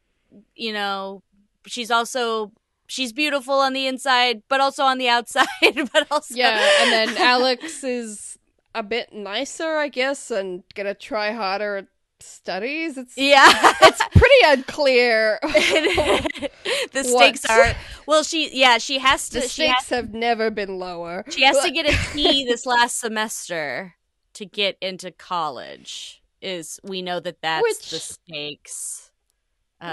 you 0.56 0.72
know, 0.72 1.24
she's 1.67 1.91
also 1.91 2.54
she's 2.88 3.12
beautiful 3.13 3.56
on 3.56 3.74
the 3.74 3.88
inside, 3.88 4.43
but 4.50 4.60
also 4.62 4.84
on 4.84 4.98
the 4.98 5.10
outside, 5.10 5.48
but 5.93 6.08
also 6.12 6.36
Yeah, 6.36 6.60
and 6.82 6.91
then 6.91 7.17
Alex 7.22 7.84
is 7.84 8.38
a 8.76 8.84
bit 8.84 9.13
nicer, 9.13 9.78
I 9.78 9.88
guess, 9.88 10.32
and 10.32 10.63
gonna 10.76 10.93
try 10.96 11.32
harder 11.32 11.78
at 11.78 11.88
studies. 12.19 12.98
It's 12.98 13.17
Yeah. 13.17 13.50
it's 13.82 14.02
pretty 14.15 14.36
unclear. 14.60 15.39
the 15.43 17.04
stakes 17.04 17.46
are 17.46 17.74
well 18.06 18.24
she 18.24 18.50
yeah, 18.58 18.78
she 18.78 19.00
has 19.00 19.30
to 19.30 19.41
the 19.41 19.48
she 19.48 19.67
has 19.67 19.86
stakes 19.86 19.89
have 19.89 20.13
never 20.13 20.50
been 20.52 20.80
lower. 20.80 21.24
She 21.30 21.43
has 21.43 21.60
to 21.60 21.72
get 21.72 21.86
a 21.88 22.13
T 22.13 22.46
this 22.46 22.65
last 22.65 23.00
semester 23.00 23.96
to 24.34 24.46
get 24.46 24.78
into 24.82 25.12
college. 25.12 26.22
Is 26.41 26.80
we 26.84 27.02
know 27.02 27.19
that 27.22 27.41
that's 27.41 27.63
Which- 27.63 27.89
the 27.89 28.00
stakes. 28.00 29.12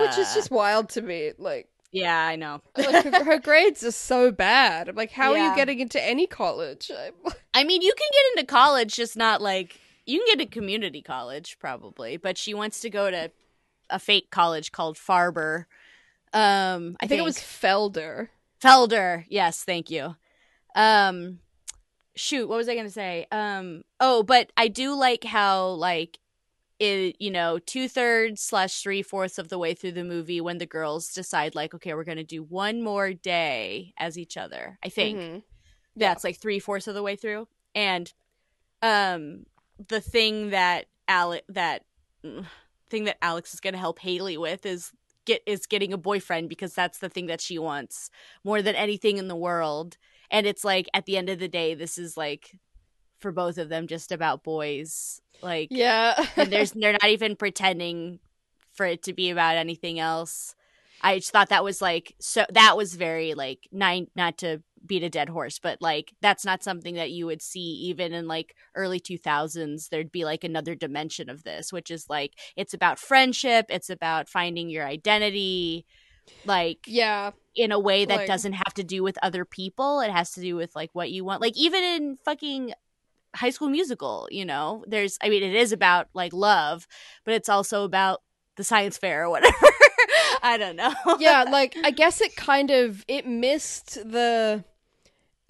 which 0.00 0.18
is 0.18 0.29
Uh, 0.31 0.35
just 0.35 0.50
wild 0.50 0.88
to 0.90 1.03
me. 1.03 1.33
Like, 1.38 1.68
yeah, 1.92 2.26
I 2.26 2.37
know. 2.37 2.61
like 2.76 3.05
her, 3.05 3.24
her 3.24 3.38
grades 3.38 3.85
are 3.85 3.90
so 3.90 4.31
bad. 4.31 4.88
I'm 4.88 4.96
like, 4.96 5.11
how 5.11 5.33
are 5.33 5.38
you 5.50 5.57
getting 5.57 5.81
into 5.81 6.03
any 6.03 6.26
college? 6.26 6.90
I'm- 6.90 7.14
mean, 7.64 7.83
you 7.83 7.92
can 7.96 8.09
get 8.12 8.40
into 8.40 8.53
college, 8.53 8.94
just 8.94 9.16
not 9.16 9.42
like 9.42 9.81
you 10.07 10.18
can 10.24 10.38
get 10.38 10.46
a 10.46 10.50
community 10.50 11.03
college 11.03 11.59
probably, 11.59 12.16
but 12.16 12.38
she 12.38 12.55
wants 12.55 12.81
to 12.81 12.90
go 12.90 13.11
to 13.11 13.31
a 13.90 13.98
fake 13.98 14.31
college 14.31 14.72
called 14.72 14.96
Farber. 14.96 15.64
Um, 16.33 16.96
I, 17.00 17.05
I 17.05 17.07
think 17.09 17.20
it 17.20 17.24
was 17.24 17.38
Felder. 17.38 18.29
Felder. 18.62 19.24
Yes, 19.29 19.64
thank 19.64 19.90
you. 19.90 20.16
Um 20.74 21.40
shoot, 22.15 22.48
what 22.48 22.56
was 22.56 22.69
I 22.69 22.75
going 22.75 22.87
to 22.87 22.92
say? 22.92 23.27
Um 23.33 23.83
oh, 23.98 24.23
but 24.23 24.52
I 24.56 24.69
do 24.69 24.94
like 24.94 25.25
how 25.25 25.69
like 25.71 26.19
it, 26.81 27.16
you 27.20 27.31
know, 27.31 27.58
two 27.58 27.88
thirds 27.88 28.40
slash 28.42 28.83
three 28.83 29.02
fourths 29.02 29.38
of 29.38 29.48
the 29.48 29.58
way 29.58 29.74
through 29.74 29.92
the 29.92 30.02
movie 30.04 30.40
when 30.40 30.58
the 30.58 30.66
girls 30.66 31.12
decide 31.12 31.54
like, 31.54 31.74
okay, 31.74 31.94
we're 31.94 32.04
gonna 32.04 32.24
do 32.24 32.42
one 32.42 32.83
more 32.83 33.12
day 33.12 33.92
as 33.98 34.18
each 34.18 34.37
other. 34.37 34.78
I 34.83 34.88
think 34.88 35.18
Mhm. 35.18 35.42
that's 35.94 36.24
like 36.24 36.38
three 36.38 36.58
fourths 36.58 36.88
of 36.88 36.94
the 36.94 37.02
way 37.02 37.14
through, 37.16 37.46
and 37.74 38.12
um, 38.83 39.44
the 39.88 40.00
thing 40.00 40.50
that 40.50 40.87
Alex 41.06 41.44
that 41.50 41.85
thing 42.88 43.04
that 43.04 43.18
Alex 43.22 43.54
is 43.54 43.60
gonna 43.60 43.78
help 43.78 43.98
Haley 43.98 44.37
with 44.38 44.64
is 44.66 44.92
get 45.26 45.42
is 45.46 45.66
getting 45.66 45.92
a 45.92 45.98
boyfriend 45.98 46.48
because 46.48 46.74
that's 46.74 46.98
the 46.98 47.08
thing 47.10 47.26
that 47.26 47.40
she 47.40 47.58
wants 47.58 48.10
more 48.42 48.62
than 48.62 48.74
anything 48.74 49.18
in 49.18 49.28
the 49.28 49.37
world. 49.37 49.98
And 50.31 50.46
it's 50.46 50.64
like 50.64 50.88
at 50.94 51.04
the 51.06 51.16
end 51.16 51.28
of 51.28 51.38
the 51.38 51.48
day, 51.48 51.74
this 51.74 51.98
is 51.98 52.16
like 52.16 52.58
for 53.21 53.33
both 53.33 53.58
of 53.58 53.68
them 53.68 53.87
just 53.87 54.12
about 54.12 54.42
boys. 54.44 55.21
Like 55.42 55.68
Yeah. 55.71 56.27
and 56.37 56.50
there's 56.52 56.73
they're 56.73 56.92
not 56.92 57.08
even 57.08 57.37
pretending 57.37 58.18
for 58.73 58.87
it 58.87 59.02
to 59.04 59.12
be 59.12 59.31
about 59.31 59.56
anything 59.56 59.98
else. 59.98 60.54
I 61.02 61.18
just 61.18 61.31
thought 61.33 61.48
that 61.48 61.64
was 61.64 61.81
like 61.81 62.14
so 62.21 62.44
that 62.50 62.77
was 62.77 62.94
very 62.94 63.35
like 63.35 63.68
nine 63.73 64.08
not 64.14 64.38
to 64.38 64.62
beat 64.85 65.02
a 65.02 65.10
dead 65.10 65.29
horse, 65.29 65.58
but 65.58 65.81
like 65.81 66.12
that's 66.23 66.44
not 66.44 66.62
something 66.62 66.94
that 66.94 67.10
you 67.10 67.27
would 67.27 67.42
see 67.42 67.60
even 67.60 68.12
in 68.12 68.27
like 68.29 68.54
early 68.75 69.00
2000s. 69.00 69.88
There'd 69.88 70.12
be 70.12 70.25
like 70.25 70.44
another 70.44 70.75
dimension 70.75 71.29
of 71.31 71.42
this, 71.42 71.73
which 71.73 71.90
is 71.90 72.08
like 72.08 72.33
it's 72.56 72.75
about 72.75 72.98
friendship, 72.98 73.66
it's 73.68 73.90
about 73.90 74.29
finding 74.29 74.68
your 74.71 74.87
identity, 74.87 75.87
like 76.44 76.79
yeah. 76.87 77.31
in 77.54 77.73
a 77.73 77.79
way 77.79 78.04
that 78.04 78.18
Like- 78.18 78.27
doesn't 78.27 78.54
have 78.54 78.75
to 78.75 78.85
do 78.85 79.02
with 79.02 79.18
other 79.23 79.44
people. 79.44 80.00
It 80.00 80.10
has 80.10 80.33
to 80.33 80.40
do 80.40 80.56
with 80.56 80.75
like 80.75 80.90
what 80.94 81.10
you 81.10 81.25
want. 81.25 81.40
Like 81.42 81.56
even 81.56 81.83
in 81.83 82.18
fucking 82.25 82.73
High 83.35 83.50
School 83.50 83.68
Musical, 83.68 84.28
you 84.31 84.44
know, 84.44 84.85
there's 84.87 85.18
I 85.22 85.28
mean 85.28 85.42
it 85.42 85.54
is 85.54 85.72
about 85.72 86.08
like 86.14 86.33
love, 86.33 86.87
but 87.24 87.35
it's 87.35 87.48
also 87.48 87.85
about 87.85 88.22
the 88.56 88.64
science 88.64 88.98
fair 88.98 89.24
or 89.24 89.31
whatever. 89.31 89.56
I 90.42 90.56
don't 90.58 90.76
know. 90.76 90.94
yeah, 91.18 91.42
like 91.50 91.76
I 91.85 91.90
guess 91.90 92.20
it 92.20 92.37
kind 92.37 92.70
of 92.70 93.04
it 93.08 93.26
missed 93.26 93.94
the 93.94 94.64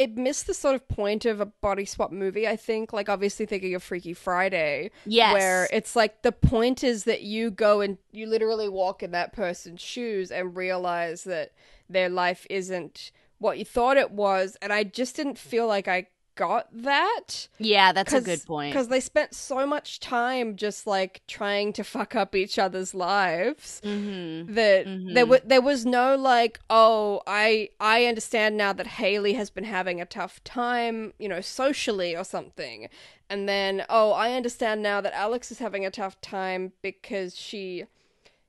it 0.01 0.17
missed 0.17 0.47
the 0.47 0.55
sort 0.55 0.75
of 0.75 0.89
point 0.89 1.27
of 1.27 1.43
a 1.43 1.47
body 1.47 1.85
swap 1.85 2.11
movie, 2.11 2.49
I 2.49 2.57
think. 2.57 2.91
Like 2.93 3.11
obviously 3.11 3.45
thinking 3.45 3.75
of 3.75 3.83
Freaky 3.83 4.15
Friday. 4.15 4.93
yes. 5.05 5.35
Where 5.35 5.69
it's 5.71 5.95
like 5.95 6.23
the 6.23 6.33
point 6.33 6.83
is 6.83 7.05
that 7.05 7.21
you 7.21 7.51
go 7.51 7.83
and 7.83 7.99
you 8.11 8.27
literally 8.27 8.69
walk 8.69 9.03
in 9.03 9.11
that 9.11 9.35
person's 9.35 9.83
shoes 9.83 10.31
and 10.31 10.57
realize 10.57 11.25
that 11.25 11.53
their 11.91 12.09
life 12.09 12.47
isn't 12.49 13.13
what 13.41 13.59
you 13.59 13.65
thought 13.67 13.99
it 13.99 14.11
was. 14.11 14.57
And 14.63 14.73
I 14.73 14.85
just 14.85 15.17
didn't 15.17 15.37
feel 15.37 15.67
like 15.67 15.87
I 15.87 16.07
got 16.47 16.65
that. 16.73 17.49
yeah, 17.59 17.93
that's 17.93 18.13
a 18.13 18.21
good 18.21 18.45
point. 18.47 18.73
Because 18.73 18.89
they 18.89 19.01
spent 19.01 19.35
so 19.35 19.67
much 19.67 20.01
time 20.01 20.57
just 20.57 20.87
like 20.87 21.21
trying 21.29 21.73
to 21.75 21.85
fuck 21.85 22.15
up 22.23 22.35
each 22.35 22.59
other's 22.59 22.93
lives 22.95 23.81
Mm-hmm. 23.85 24.55
that 24.55 24.87
Mhm. 24.87 25.15
there 25.17 25.27
was 25.27 25.41
there 25.53 25.61
was 25.71 25.81
no 25.99 26.17
like 26.17 26.59
oh 26.71 27.23
I 27.27 27.71
I 27.79 28.07
understand 28.07 28.57
now 28.57 28.73
that 28.73 28.87
Haley 29.01 29.35
has 29.35 29.51
been 29.51 29.65
having 29.79 30.01
a 30.01 30.07
tough 30.07 30.43
time 30.45 31.13
you 31.19 31.29
know 31.29 31.41
socially 31.43 32.17
or 32.17 32.25
something 32.25 32.89
and 33.29 33.49
then 33.49 33.85
oh 33.89 34.13
I 34.13 34.33
understand 34.33 34.83
now 34.83 35.01
that 35.03 35.13
Alex 35.15 35.51
is 35.53 35.59
having 35.59 35.85
a 35.87 35.91
tough 35.91 36.17
time 36.21 36.73
because 36.83 37.37
she 37.37 37.85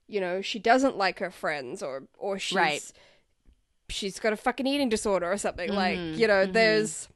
you 0.08 0.20
know 0.22 0.42
she 0.42 0.60
doesn't 0.60 0.98
like 0.98 1.20
her 1.20 1.32
friends 1.32 1.82
or 1.84 2.04
or 2.18 2.39
she's 2.39 2.56
Right. 2.56 2.92
she's 3.89 4.20
got 4.20 4.34
a 4.34 4.38
fucking 4.38 4.68
eating 4.68 4.89
disorder 4.89 5.32
or 5.32 5.38
something 5.38 5.72
like 5.74 5.98
Mhm, 6.00 6.18
you 6.18 6.28
know 6.28 6.48
mhm. 6.48 6.54
there's 6.54 7.08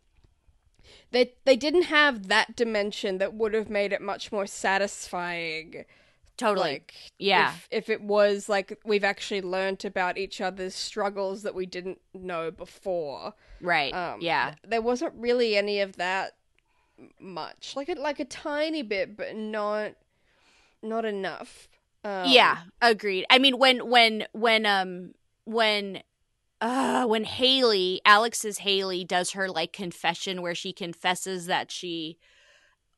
they 1.15 1.31
they 1.45 1.55
didn't 1.55 1.83
have 1.83 2.27
that 2.27 2.55
dimension 2.55 3.17
that 3.19 3.33
would 3.33 3.53
have 3.53 3.69
made 3.69 3.93
it 3.93 4.01
much 4.01 4.31
more 4.31 4.45
satisfying 4.45 5.85
Totally. 6.37 6.69
like 6.73 6.93
Yeah. 7.17 7.53
if, 7.53 7.67
if 7.71 7.89
it 7.89 8.01
was 8.01 8.49
like 8.49 8.77
we've 8.83 9.05
actually 9.05 9.41
learnt 9.41 9.85
about 9.85 10.17
each 10.17 10.41
other's 10.41 10.75
struggles 10.75 11.43
that 11.43 11.55
we 11.55 11.65
didn't 11.65 12.01
know 12.13 12.51
before 12.51 13.33
right. 13.61 13.93
um 13.93 14.19
yeah. 14.21 14.51
th- 14.51 14.69
there 14.69 14.81
wasn't 14.81 15.13
really 15.15 15.55
any 15.55 15.79
of 15.79 15.95
that 15.95 16.35
much 17.19 17.73
like 17.75 17.87
a, 17.89 17.93
like 17.93 18.19
a 18.19 18.25
tiny 18.25 18.81
bit 18.81 19.15
but 19.15 19.35
not 19.35 19.93
not 20.83 21.05
enough 21.05 21.69
um, 22.03 22.29
yeah. 22.29 22.57
Agreed. 22.83 23.25
I 23.31 23.39
mean 23.39 23.57
when 23.57 23.89
when 23.89 24.27
when 24.31 24.67
um 24.67 25.15
when 25.45 26.03
uh 26.65 27.05
when 27.05 27.23
Haley, 27.23 28.01
Alex's 28.05 28.59
Haley 28.59 29.03
does 29.05 29.31
her 29.31 29.47
like 29.49 29.71
confession 29.73 30.41
where 30.41 30.55
she 30.55 30.73
confesses 30.73 31.45
that 31.45 31.71
she 31.71 32.17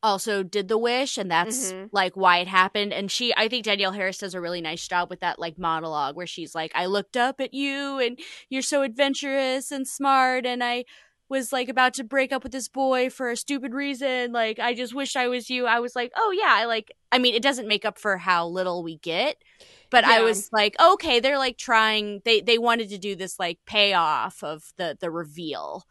also 0.02 0.42
did 0.44 0.68
the 0.68 0.78
wish 0.78 1.18
and 1.18 1.28
that's 1.30 1.72
Mhm. 1.72 1.88
like 1.92 2.16
why 2.16 2.38
it 2.38 2.46
happened. 2.48 2.92
And 2.92 3.10
she 3.10 3.34
I 3.36 3.48
think 3.48 3.64
Danielle 3.64 3.92
Harris 3.92 4.18
does 4.18 4.34
a 4.34 4.40
really 4.40 4.60
nice 4.60 4.86
job 4.86 5.10
with 5.10 5.20
that 5.20 5.38
like 5.38 5.58
monologue 5.58 6.14
where 6.16 6.26
she's 6.26 6.54
like 6.54 6.70
I 6.74 6.86
looked 6.86 7.16
up 7.16 7.40
at 7.40 7.52
you 7.52 7.98
and 7.98 8.18
you're 8.48 8.62
so 8.62 8.82
adventurous 8.82 9.70
and 9.72 9.86
smart 9.88 10.46
and 10.46 10.62
I 10.62 10.84
was 11.28 11.52
like 11.52 11.68
about 11.68 11.94
to 11.94 12.04
break 12.04 12.32
up 12.32 12.42
with 12.44 12.52
this 12.52 12.68
boy 12.68 13.10
for 13.10 13.28
a 13.28 13.36
stupid 13.36 13.74
reason. 13.74 14.32
Like 14.32 14.58
I 14.60 14.72
just 14.72 14.94
wish 14.94 15.16
I 15.16 15.26
was 15.28 15.50
you. 15.50 15.66
I 15.66 15.80
was 15.80 15.96
like 15.96 16.12
oh 16.16 16.30
yeah 16.30 16.54
I 16.54 16.64
like 16.66 16.92
I 17.10 17.18
mean 17.18 17.34
it 17.34 17.42
doesn't 17.42 17.68
make 17.68 17.84
up 17.84 17.98
for 17.98 18.18
how 18.18 18.46
little 18.46 18.82
we 18.84 18.98
get 18.98 19.36
but 19.90 20.04
I 20.04 20.22
was 20.22 20.50
like 20.52 20.76
okay 20.80 21.20
they're 21.20 21.38
like 21.38 21.58
trying 21.58 22.20
they 22.24 22.40
they 22.40 22.58
wanted 22.58 22.90
to 22.90 22.98
do 22.98 23.16
this 23.16 23.38
like 23.38 23.58
payoff 23.66 24.42
of 24.42 24.72
the 24.76 24.96
the 25.00 25.10
reveal 25.10 25.84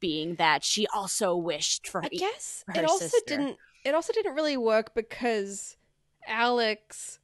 being 0.00 0.36
that 0.36 0.64
she 0.64 0.86
also 0.94 1.36
wished 1.36 1.88
for 1.88 2.04
i 2.04 2.08
guess 2.08 2.64
it 2.74 2.84
also 2.84 3.06
sister. 3.06 3.36
didn't 3.36 3.56
it 3.84 3.94
also 3.94 4.12
didn't 4.12 4.34
really 4.34 4.56
work 4.56 4.94
because 4.94 5.76
alex 6.26 7.18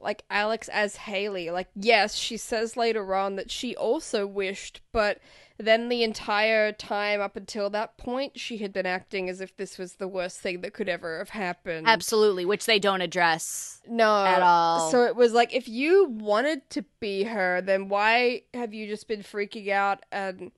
like 0.00 0.22
alex 0.30 0.68
as 0.68 0.96
haley 0.96 1.50
like 1.50 1.68
yes 1.74 2.14
she 2.14 2.36
says 2.36 2.76
later 2.76 3.14
on 3.14 3.36
that 3.36 3.50
she 3.50 3.76
also 3.76 4.26
wished 4.26 4.80
but 4.92 5.18
then 5.60 5.88
the 5.88 6.02
entire 6.04 6.70
time 6.72 7.20
up 7.20 7.34
until 7.36 7.68
that 7.70 7.98
point 7.98 8.38
she 8.38 8.58
had 8.58 8.72
been 8.72 8.86
acting 8.86 9.28
as 9.28 9.40
if 9.40 9.56
this 9.56 9.76
was 9.76 9.94
the 9.94 10.06
worst 10.08 10.38
thing 10.38 10.60
that 10.60 10.72
could 10.72 10.88
ever 10.88 11.18
have 11.18 11.30
happened. 11.30 11.86
Absolutely 11.88 12.44
which 12.44 12.64
they 12.66 12.78
don't 12.78 13.00
address 13.00 13.80
no. 13.88 14.24
at 14.24 14.40
all. 14.40 14.90
so 14.90 15.02
it 15.02 15.16
was 15.16 15.32
like 15.32 15.52
if 15.54 15.68
you 15.68 16.06
wanted 16.08 16.68
to 16.70 16.84
be 17.00 17.24
her 17.24 17.60
then 17.60 17.88
why 17.88 18.42
have 18.54 18.72
you 18.72 18.86
just 18.86 19.08
been 19.08 19.22
freaking 19.22 19.68
out 19.70 20.04
and 20.12 20.52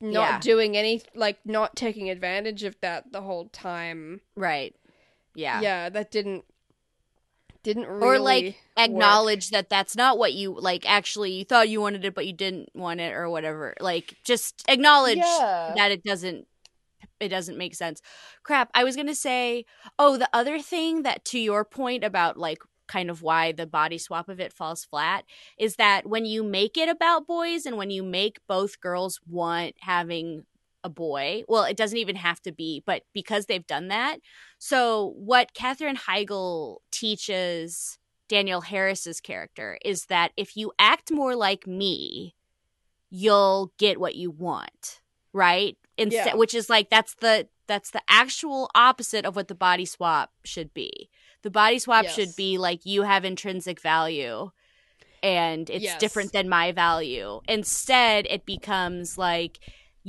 not 0.00 0.12
Yeah. 0.12 0.40
doing 0.40 0.76
any 0.76 1.02
like 1.14 1.38
not 1.44 1.76
taking 1.76 2.10
advantage 2.10 2.64
of 2.64 2.76
that 2.80 3.12
the 3.12 3.22
whole 3.22 3.46
time? 3.46 4.20
Right. 4.36 4.74
Yeah. 5.34 5.60
Yeah, 5.60 5.88
that 5.90 6.10
didn't 6.10 6.44
didn't 7.68 7.86
really 7.86 8.16
or 8.16 8.18
like 8.18 8.44
work. 8.44 8.54
acknowledge 8.78 9.50
that 9.50 9.68
that's 9.70 9.96
not 9.96 10.18
what 10.18 10.32
you 10.32 10.58
like 10.58 10.88
actually 10.88 11.32
you 11.32 11.44
thought 11.44 11.68
you 11.68 11.80
wanted 11.80 12.04
it 12.04 12.14
but 12.14 12.26
you 12.26 12.32
didn't 12.32 12.68
want 12.74 13.00
it 13.00 13.12
or 13.14 13.28
whatever 13.30 13.74
like 13.80 14.14
just 14.24 14.64
acknowledge 14.68 15.18
Yeah. 15.18 15.72
that 15.76 15.90
it 15.92 16.02
doesn't 16.02 16.46
it 17.20 17.28
doesn't 17.28 17.58
make 17.58 17.74
sense 17.74 18.00
crap 18.42 18.70
i 18.74 18.84
was 18.84 18.96
gonna 18.96 19.14
say 19.14 19.64
oh 19.98 20.16
the 20.16 20.28
other 20.32 20.58
thing 20.60 21.02
that 21.02 21.24
to 21.26 21.38
your 21.38 21.64
point 21.64 22.04
about 22.04 22.36
like 22.36 22.58
kind 22.86 23.10
of 23.10 23.22
why 23.22 23.52
the 23.52 23.66
body 23.66 23.98
swap 23.98 24.28
of 24.28 24.40
it 24.40 24.52
falls 24.52 24.84
flat 24.84 25.24
is 25.58 25.76
that 25.76 26.06
when 26.08 26.24
you 26.24 26.42
make 26.42 26.76
it 26.76 26.88
about 26.88 27.26
boys 27.26 27.66
and 27.66 27.76
when 27.76 27.90
you 27.90 28.02
make 28.02 28.38
both 28.48 28.80
girls 28.80 29.20
want 29.28 29.74
having 29.80 30.44
a 30.88 30.90
boy 30.90 31.42
well 31.48 31.64
it 31.64 31.76
doesn't 31.76 31.98
even 32.04 32.16
have 32.16 32.40
to 32.42 32.52
be 32.52 32.82
but 32.86 33.02
because 33.12 33.46
they've 33.46 33.66
done 33.66 33.88
that 33.88 34.18
so 34.58 35.12
what 35.16 35.54
Katherine 35.54 35.96
Heigl 35.96 36.78
teaches 36.90 37.98
Danielle 38.28 38.60
Harris's 38.62 39.20
character 39.20 39.78
is 39.84 40.06
that 40.06 40.32
if 40.36 40.56
you 40.56 40.72
act 40.78 41.10
more 41.10 41.34
like 41.34 41.66
me, 41.66 42.34
you'll 43.10 43.72
get 43.78 43.98
what 43.98 44.16
you 44.16 44.30
want, 44.30 45.00
right? 45.32 45.76
Instead, 45.96 46.26
Yeah. 46.26 46.34
which 46.34 46.54
is 46.54 46.68
like 46.68 46.90
that's 46.90 47.14
the 47.14 47.48
that's 47.66 47.90
the 47.90 48.02
actual 48.08 48.70
opposite 48.74 49.24
of 49.24 49.36
what 49.36 49.48
the 49.48 49.54
body 49.54 49.84
swap 49.84 50.30
should 50.44 50.72
be. 50.74 51.08
The 51.42 51.50
body 51.50 51.78
swap 51.78 52.04
Yes. 52.04 52.14
should 52.14 52.36
be 52.36 52.58
like 52.58 52.84
you 52.84 53.02
have 53.02 53.24
intrinsic 53.24 53.80
value 53.80 54.50
and 55.22 55.68
it's 55.70 55.84
Yes. 55.84 56.00
different 56.00 56.32
than 56.32 56.48
my 56.48 56.72
value. 56.72 57.40
Instead, 57.48 58.26
it 58.28 58.44
becomes 58.46 59.18
like 59.18 59.58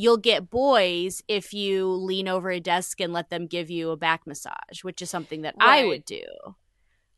you'll 0.02 0.18
get 0.32 0.50
boys 0.50 1.22
if 1.28 1.54
you 1.54 1.86
lean 1.88 2.28
over 2.30 2.50
a 2.50 2.60
desk 2.62 3.02
and 3.02 3.12
let 3.12 3.30
them 3.30 3.48
give 3.48 3.70
you 3.70 3.90
a 3.92 3.98
back 3.98 4.26
massage, 4.26 4.82
which 4.82 5.02
is 5.02 5.10
something 5.10 5.42
that 5.42 5.56
I 5.60 5.84
would 5.86 6.06
do. 6.06 6.24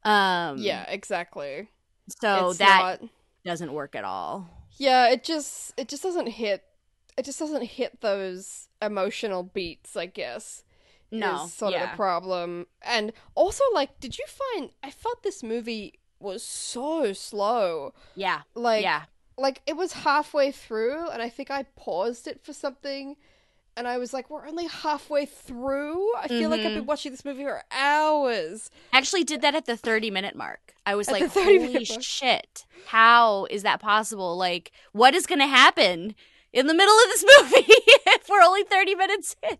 Um 0.03 0.57
yeah 0.57 0.83
exactly 0.89 1.69
so 2.21 2.49
It's 2.49 2.57
that 2.57 3.01
not- 3.01 3.09
doesn't 3.45 3.71
work 3.71 3.95
at 3.95 4.03
all. 4.03 4.49
yeah 4.79 5.09
it 5.09 5.23
just 5.23 5.73
it 5.77 5.87
just 5.89 6.01
doesn't 6.01 6.27
hit 6.27 6.63
it 7.17 7.25
just 7.25 7.37
doesn't 7.37 7.61
hit 7.63 8.01
those 8.01 8.67
emotional 8.81 9.43
beats 9.43 9.95
i 9.95 10.07
guess 10.07 10.63
No. 11.11 11.45
is 11.45 11.53
sort 11.53 11.75
of 11.75 11.81
yeah. 11.81 11.91
the 11.91 11.95
problem 11.95 12.65
and 12.81 13.13
also 13.35 13.63
like 13.75 13.99
did 13.99 14.17
you 14.17 14.25
find 14.27 14.71
i 14.81 14.89
felt 14.89 15.21
this 15.21 15.43
movie 15.43 15.99
was 16.19 16.41
so 16.43 17.13
slow 17.13 17.93
yeah. 18.15 18.41
like 18.55 18.81
yeah. 18.81 19.03
Like 19.41 19.61
it 19.65 19.75
was 19.75 19.93
halfway 19.93 20.51
through 20.51 21.09
and 21.09 21.21
i 21.21 21.29
think 21.29 21.51
i 21.51 21.63
paused 21.75 22.27
it 22.27 22.43
for 22.43 22.53
something 22.53 23.15
and 23.75 23.87
i 23.87 23.97
was 23.97 24.13
like 24.13 24.29
we're 24.29 24.47
only 24.47 24.67
halfway 24.67 25.25
through 25.25 26.13
i 26.15 26.27
feel 26.27 26.49
like 26.49 26.59
i've 26.59 26.67
been 26.67 26.79
mm-hmm. 26.79 26.85
watching 26.85 27.11
this 27.11 27.25
movie 27.25 27.43
for 27.43 27.63
hours 27.71 28.69
I 28.93 28.97
Actually 28.97 29.23
did 29.23 29.41
that 29.41 29.55
at 29.55 29.65
the 29.65 29.77
30 29.77 30.11
minute 30.11 30.35
mark. 30.35 30.75
I 30.85 30.95
was 30.95 31.07
At 31.07 31.13
like, 31.13 31.31
holy 31.31 31.85
shit. 31.85 32.65
How 32.87 33.45
is 33.49 33.63
that 33.63 33.79
possible? 33.79 34.37
Like, 34.37 34.71
what 34.91 35.15
is 35.15 35.25
going 35.25 35.39
to 35.39 35.47
happen 35.47 36.15
in 36.53 36.67
the 36.67 36.73
middle 36.73 36.93
of 36.93 37.05
this 37.05 37.25
movie 37.41 37.73
if 38.07 38.29
we're 38.29 38.41
only 38.41 38.63
30 38.63 38.95
minutes 38.95 39.35
in? 39.49 39.57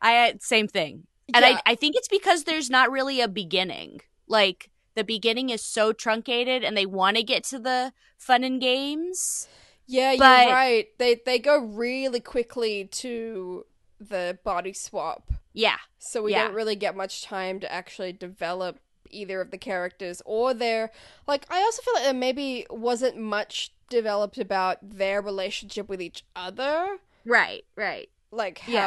I 0.00 0.34
same 0.40 0.68
thing. 0.68 1.06
And 1.32 1.44
Yeah. 1.44 1.60
I 1.64 1.72
I 1.72 1.74
think 1.74 1.96
it's 1.96 2.08
because 2.08 2.44
there's 2.44 2.70
not 2.70 2.90
really 2.90 3.20
a 3.20 3.28
beginning. 3.28 4.00
Like 4.26 4.70
the 4.94 5.04
beginning 5.04 5.50
is 5.50 5.62
so 5.64 5.92
truncated 5.92 6.62
and 6.64 6.76
they 6.76 6.86
want 6.86 7.16
to 7.16 7.22
get 7.22 7.44
to 7.44 7.58
the 7.58 7.92
fun 8.16 8.44
and 8.44 8.60
games. 8.60 9.48
yeah 9.86 10.14
but- 10.18 10.44
you're 10.46 10.54
right 10.54 10.86
they 10.98 11.20
they 11.26 11.38
go 11.38 11.58
really 11.58 12.20
quickly 12.20 12.84
to 12.86 13.66
the 14.00 14.38
body 14.44 14.72
swap 14.72 15.32
Yeah. 15.52 15.76
So 15.98 16.22
we 16.24 16.32
Yeah. 16.32 16.44
don't 16.46 16.54
really 16.54 16.74
get 16.76 16.96
much 16.96 17.22
time 17.22 17.60
to 17.60 17.70
actually 17.72 18.12
develop 18.12 18.80
either 19.10 19.40
of 19.40 19.50
the 19.52 19.58
characters 19.58 20.20
or 20.26 20.52
their 20.52 20.90
like 21.28 21.46
I 21.48 21.60
also 21.62 21.80
feel 21.82 21.94
like 21.94 22.02
there 22.04 22.12
maybe 22.14 22.66
wasn't 22.70 23.16
much 23.18 23.72
developed 23.88 24.38
about 24.38 24.78
their 24.82 25.22
relationship 25.22 25.88
with 25.88 26.02
each 26.02 26.24
other. 26.34 26.98
Right, 27.24 27.64
right. 27.76 28.08
Like 28.32 28.62
Yeah. 28.66 28.80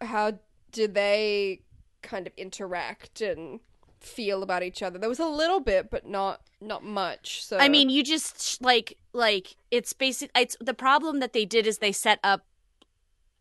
how 0.00 0.06
how 0.06 0.38
did 0.72 0.94
they 0.94 1.62
kind 2.02 2.26
of 2.26 2.32
interact 2.36 3.20
and 3.20 3.60
feel 4.00 4.42
about 4.42 4.62
each 4.62 4.82
other? 4.82 4.98
There 4.98 5.08
was 5.08 5.20
a 5.20 5.26
little 5.28 5.60
bit 5.60 5.90
but 5.90 6.06
not 6.06 6.40
not 6.60 6.84
much. 6.84 7.44
So 7.44 7.58
I 7.58 7.68
mean, 7.68 7.88
you 7.90 8.02
just 8.02 8.60
like 8.62 8.96
like 9.12 9.56
it's 9.70 9.92
basic 9.92 10.30
it's 10.36 10.56
the 10.60 10.74
problem 10.74 11.20
that 11.20 11.32
they 11.32 11.44
did 11.44 11.66
is 11.66 11.78
they 11.78 11.92
set 11.92 12.18
up 12.22 12.44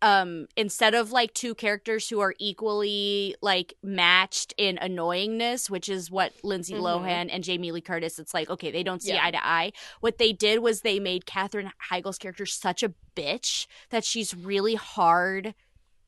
um 0.01 0.47
instead 0.55 0.93
of 0.95 1.11
like 1.11 1.33
two 1.33 1.53
characters 1.53 2.07
who 2.07 2.21
are 2.21 2.33
equally 2.39 3.35
like 3.41 3.73
matched 3.83 4.53
in 4.57 4.77
annoyingness 4.77 5.69
which 5.69 5.89
is 5.89 6.09
what 6.09 6.31
lindsay 6.41 6.73
Mhm. 6.75 6.81
lohan 6.83 7.27
and 7.29 7.43
jamie 7.43 7.73
lee 7.73 7.81
curtis 7.81 8.17
it's 8.17 8.33
like 8.33 8.49
okay 8.49 8.71
they 8.71 8.81
don't 8.81 9.01
see 9.03 9.11
Yeah. 9.11 9.25
eye 9.25 9.31
to 9.31 9.45
eye 9.45 9.71
what 9.99 10.17
they 10.17 10.31
did 10.31 10.59
was 10.59 10.81
they 10.81 11.01
made 11.01 11.25
katherine 11.25 11.73
heigl's 11.91 12.17
character 12.17 12.45
such 12.45 12.81
a 12.81 12.93
bitch 13.13 13.67
that 13.89 14.05
she's 14.05 14.33
really 14.33 14.75
hard 14.75 15.53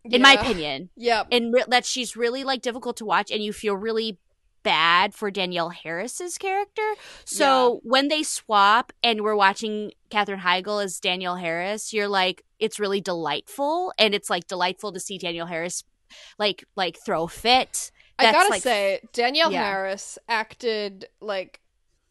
in 0.06 0.22
my 0.22 0.34
opinion 0.36 0.90
Yep. 0.96 1.28
and 1.30 1.54
re- 1.54 1.66
that 1.68 1.86
she's 1.86 2.16
really 2.16 2.46
like 2.46 2.62
difficult 2.62 2.96
to 2.98 3.06
watch 3.06 3.30
and 3.30 3.44
you 3.44 3.52
feel 3.52 3.76
really 3.76 4.18
bad 4.64 5.14
for 5.14 5.32
Danielle 5.32 5.70
Harris's 5.70 6.38
character. 6.38 6.94
So 7.26 7.80
when 7.84 8.08
they 8.08 8.24
swap 8.24 8.94
and 9.04 9.22
we're 9.22 9.36
watching 9.36 9.92
Katherine 10.10 10.40
Heigl 10.40 10.84
as 10.84 11.00
Danielle 11.00 11.38
Harris, 11.38 11.94
you're 11.94 12.08
like 12.08 12.44
it's 12.60 12.80
really 12.80 13.02
delightful 13.02 13.94
and 13.98 14.14
it's 14.14 14.30
like 14.30 14.48
delightful 14.48 14.92
to 14.94 15.00
see 15.00 15.18
Danielle 15.18 15.48
Harris 15.48 15.84
like 16.38 16.64
like 16.76 16.98
throw 17.06 17.28
fit. 17.28 17.92
I 18.20 18.32
gotta 18.32 18.50
like, 18.50 18.62
say, 18.62 19.02
Danielle 19.14 19.52
yeah. 19.52 19.66
Harris 19.66 20.20
acted 20.30 21.08
like 21.22 21.60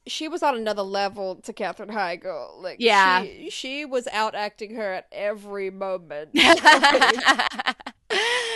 she 0.07 0.29
was 0.29 0.43
on 0.43 0.57
another 0.57 0.83
level 0.83 1.37
to 1.37 1.53
Katherine 1.53 1.91
Heigl. 1.91 2.61
Like, 2.63 2.77
Yeah. 2.81 3.23
she, 3.23 3.51
she 3.51 3.85
was 3.85 4.09
out 4.13 4.35
acting 4.35 4.75
her 4.75 4.93
at 4.95 5.07
every 5.13 5.71
moment. 5.71 6.31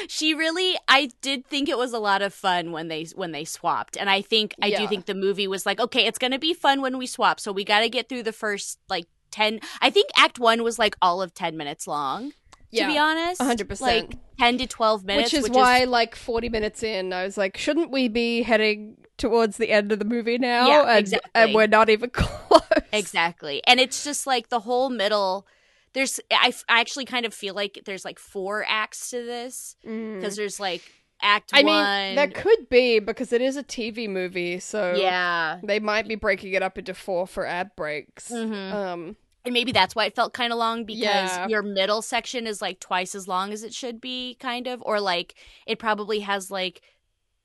she 0.08 0.34
really 0.34 0.76
I 0.88 1.10
did 1.22 1.46
think 1.46 1.68
it 1.68 1.78
was 1.78 1.92
a 1.92 1.98
lot 1.98 2.22
of 2.22 2.34
fun 2.34 2.72
when 2.72 2.88
they 2.88 3.04
when 3.14 3.32
they 3.32 3.44
swapped. 3.44 3.96
And 3.96 4.10
I 4.10 4.20
think 4.22 4.54
I 4.60 4.70
do 4.70 4.86
think 4.88 5.06
the 5.06 5.14
movie 5.14 5.46
was 5.46 5.64
like, 5.66 5.80
okay, 5.80 6.06
it's 6.06 6.18
going 6.18 6.32
to 6.32 6.38
be 6.38 6.54
fun 6.54 6.80
when 6.82 6.98
we 6.98 7.06
swap. 7.06 7.40
So 7.40 7.52
we 7.52 7.64
got 7.64 7.80
to 7.80 7.88
get 7.88 8.08
through 8.08 8.24
the 8.24 8.32
first 8.32 8.78
like 8.88 9.06
10 9.30 9.60
I 9.80 9.90
think 9.90 10.10
act 10.16 10.38
1 10.38 10.62
was 10.62 10.78
like 10.78 10.96
all 11.02 11.22
of 11.22 11.34
10 11.34 11.56
minutes 11.56 11.86
long. 11.86 12.32
Yeah, 12.70 12.88
To 12.88 12.92
be 12.92 12.98
honest, 12.98 13.40
100%. 13.40 13.80
like 13.80 14.16
ten 14.36 14.58
to 14.58 14.66
twelve 14.66 15.04
minutes, 15.04 15.32
which 15.32 15.42
is 15.44 15.50
why, 15.50 15.84
like, 15.84 16.16
40 16.16 16.48
minutes 16.48 16.82
in, 16.82 17.12
I 17.12 17.22
was 17.22 17.38
like, 17.38 17.56
shouldn't 17.56 17.92
we 17.92 18.08
be 18.08 18.42
heading 18.42 18.96
towards 19.16 19.56
the 19.56 19.70
end 19.70 19.92
of 19.92 19.98
the 19.98 20.04
movie 20.04 20.38
now? 20.38 20.66
Yeah, 20.66 20.82
and, 20.90 20.98
exactly. 21.00 21.30
and 21.34 21.54
we're 21.54 21.66
not 21.66 21.88
even 21.90 22.10
close. 22.12 22.60
Exactly. 22.92 23.62
And 23.66 23.80
it's 23.80 24.04
just 24.04 24.26
like 24.26 24.48
the 24.48 24.60
whole 24.60 24.90
middle 24.90 25.46
there's 25.92 26.18
I 26.32 26.52
actually 26.68 27.04
kind 27.04 27.24
of 27.24 27.32
feel 27.32 27.54
like 27.54 27.82
there's 27.84 28.04
like 28.04 28.18
four 28.18 28.64
acts 28.68 29.10
to 29.10 29.24
this 29.24 29.76
Mm. 29.86 30.16
because 30.20 30.34
there's 30.36 30.58
like 30.58 30.82
act 31.22 31.50
I 31.54 31.62
1 31.62 31.66
mean, 31.66 32.16
there 32.16 32.28
could 32.28 32.68
be 32.68 32.98
because 32.98 33.32
it 33.32 33.40
is 33.40 33.56
a 33.56 33.62
TV 33.62 34.08
movie, 34.08 34.58
so 34.58 34.94
Yeah. 34.96 35.60
they 35.62 35.78
might 35.78 36.08
be 36.08 36.16
breaking 36.16 36.52
it 36.54 36.62
up 36.62 36.76
into 36.78 36.94
four 36.94 37.26
for 37.28 37.46
ad 37.46 37.70
breaks. 37.76 38.28
Mhm. 38.30 38.72
Um, 38.72 39.16
And 39.44 39.52
maybe 39.54 39.70
that's 39.72 39.94
why 39.94 40.06
it 40.06 40.16
felt 40.16 40.32
kind 40.32 40.52
of 40.52 40.58
long 40.58 40.84
because 40.84 41.02
Yeah. 41.02 41.46
your 41.48 41.62
middle 41.62 42.02
section 42.02 42.46
is 42.48 42.60
like 42.60 42.80
twice 42.80 43.14
as 43.14 43.28
long 43.28 43.52
as 43.52 43.62
it 43.62 43.72
should 43.72 44.00
be 44.00 44.34
kind 44.40 44.66
of 44.66 44.82
or 44.84 45.00
like 45.00 45.34
it 45.66 45.78
probably 45.78 46.20
has 46.20 46.50
like 46.50 46.80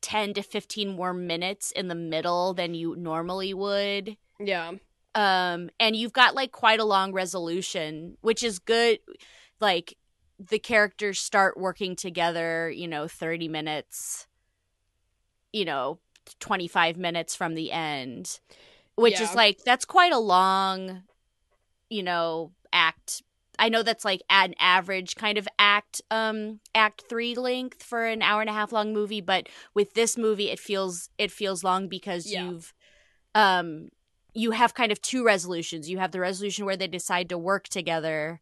10 0.01 0.33
to 0.35 0.41
15 0.41 0.95
more 0.95 1.13
minutes 1.13 1.71
in 1.71 1.87
the 1.87 1.95
middle 1.95 2.53
than 2.53 2.73
you 2.73 2.95
normally 2.95 3.53
would. 3.53 4.17
yeah. 4.39 4.71
um 5.15 5.69
and 5.79 5.95
you've 5.95 6.13
got 6.13 6.35
like 6.35 6.51
quite 6.51 6.79
a 6.79 6.85
long 6.85 7.11
resolution 7.11 8.17
which 8.21 8.43
is 8.43 8.59
good 8.59 8.99
like 9.59 9.97
the 10.39 10.59
characters 10.59 11.19
start 11.19 11.57
working 11.57 11.95
together 11.95 12.69
you 12.69 12.87
know 12.87 13.07
30 13.07 13.47
minutes 13.47 14.27
you 15.51 15.65
know 15.65 15.99
25 16.39 16.97
minutes 16.97 17.35
from 17.35 17.55
the 17.55 17.71
end 17.71 18.39
which 18.95 19.19
is 19.19 19.33
like 19.33 19.59
that's 19.65 19.85
quite 19.85 20.13
a 20.13 20.19
long 20.19 21.03
you 21.89 22.03
know 22.03 22.51
act 22.71 23.23
i 23.59 23.69
know 23.69 23.83
that's 23.83 24.03
like 24.05 24.21
an 24.29 24.53
average 24.59 25.15
kind 25.15 25.37
of 25.37 25.47
act 25.59 26.01
um 26.09 26.59
act 26.73 27.03
3 27.09 27.35
length 27.35 27.83
for 27.83 28.05
an 28.05 28.21
hour 28.21 28.41
and 28.41 28.49
a 28.49 28.53
half 28.53 28.71
long 28.71 28.93
movie 28.93 29.21
but 29.21 29.47
with 29.75 29.93
this 29.93 30.17
movie 30.17 30.49
it 30.49 30.59
feels 30.59 31.09
it 31.17 31.31
feels 31.31 31.63
long 31.63 31.87
because 31.87 32.25
Yeah. 32.25 32.45
you've 32.45 32.73
um 33.35 33.89
you 34.33 34.51
have 34.51 34.73
kind 34.73 34.91
of 34.91 35.01
two 35.01 35.23
resolutions 35.25 35.89
you 35.89 35.99
have 35.99 36.11
the 36.11 36.19
resolution 36.19 36.65
where 36.65 36.77
they 36.77 36.87
decide 36.87 37.29
to 37.29 37.37
work 37.37 37.67
together 37.67 38.41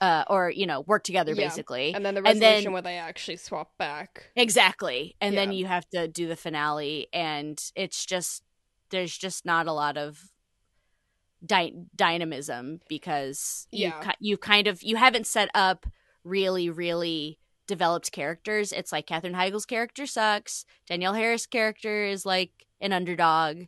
uh 0.00 0.24
or 0.28 0.50
you 0.50 0.66
know 0.66 0.80
work 0.82 1.02
together 1.04 1.34
Yeah. 1.34 1.48
basically 1.48 1.92
And 1.94 2.04
then 2.06 2.14
the 2.14 2.22
resolution 2.22 2.64
then- 2.64 2.72
where 2.72 2.82
they 2.82 2.96
actually 2.98 3.36
swap 3.36 3.76
back. 3.78 4.30
Exactly. 4.36 5.16
And 5.20 5.36
then 5.36 5.52
you 5.52 5.66
have 5.66 5.86
to 5.90 6.08
do 6.08 6.26
the 6.28 6.36
finale 6.36 7.08
and 7.12 7.60
it's 7.74 8.06
just 8.06 8.42
there's 8.90 9.16
just 9.16 9.44
not 9.44 9.66
a 9.66 9.72
lot 9.72 9.96
of 9.96 10.30
dy- 11.44 11.86
dynamism 11.94 12.80
because 12.88 13.66
you 13.70 13.88
Yeah. 13.88 14.00
ki- 14.00 14.18
you 14.20 14.36
kind 14.36 14.66
of 14.66 14.82
you 14.82 14.96
haven't 14.96 15.26
set 15.26 15.50
up 15.54 15.86
really 16.24 16.68
really 16.70 17.38
developed 17.66 18.10
characters. 18.12 18.72
It's 18.72 18.92
like 18.92 19.06
Katherine 19.06 19.34
Heigl's 19.34 19.66
character 19.66 20.06
sucks. 20.06 20.64
Danielle 20.86 21.14
Harris 21.14 21.46
character 21.46 22.04
is 22.04 22.26
like 22.26 22.66
an 22.80 22.92
underdog 22.92 23.66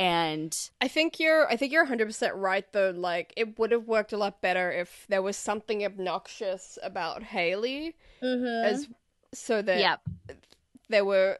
and 0.00 0.56
I 0.80 0.88
think 0.88 1.20
you're 1.20 1.46
I 1.46 1.56
think 1.56 1.72
you're 1.72 1.86
100% 1.86 2.30
right 2.34 2.64
though 2.72 2.90
like 2.96 3.34
it 3.36 3.58
would 3.58 3.70
have 3.70 3.86
worked 3.86 4.14
a 4.14 4.16
lot 4.16 4.40
better 4.40 4.72
if 4.72 5.04
there 5.10 5.20
was 5.20 5.36
something 5.36 5.84
obnoxious 5.84 6.78
about 6.82 7.22
Haley 7.22 7.96
mm-hmm. 8.22 8.66
as 8.66 8.88
so 9.34 9.60
that 9.60 9.78
yeah. 9.78 9.96
there 10.88 11.04
were 11.04 11.38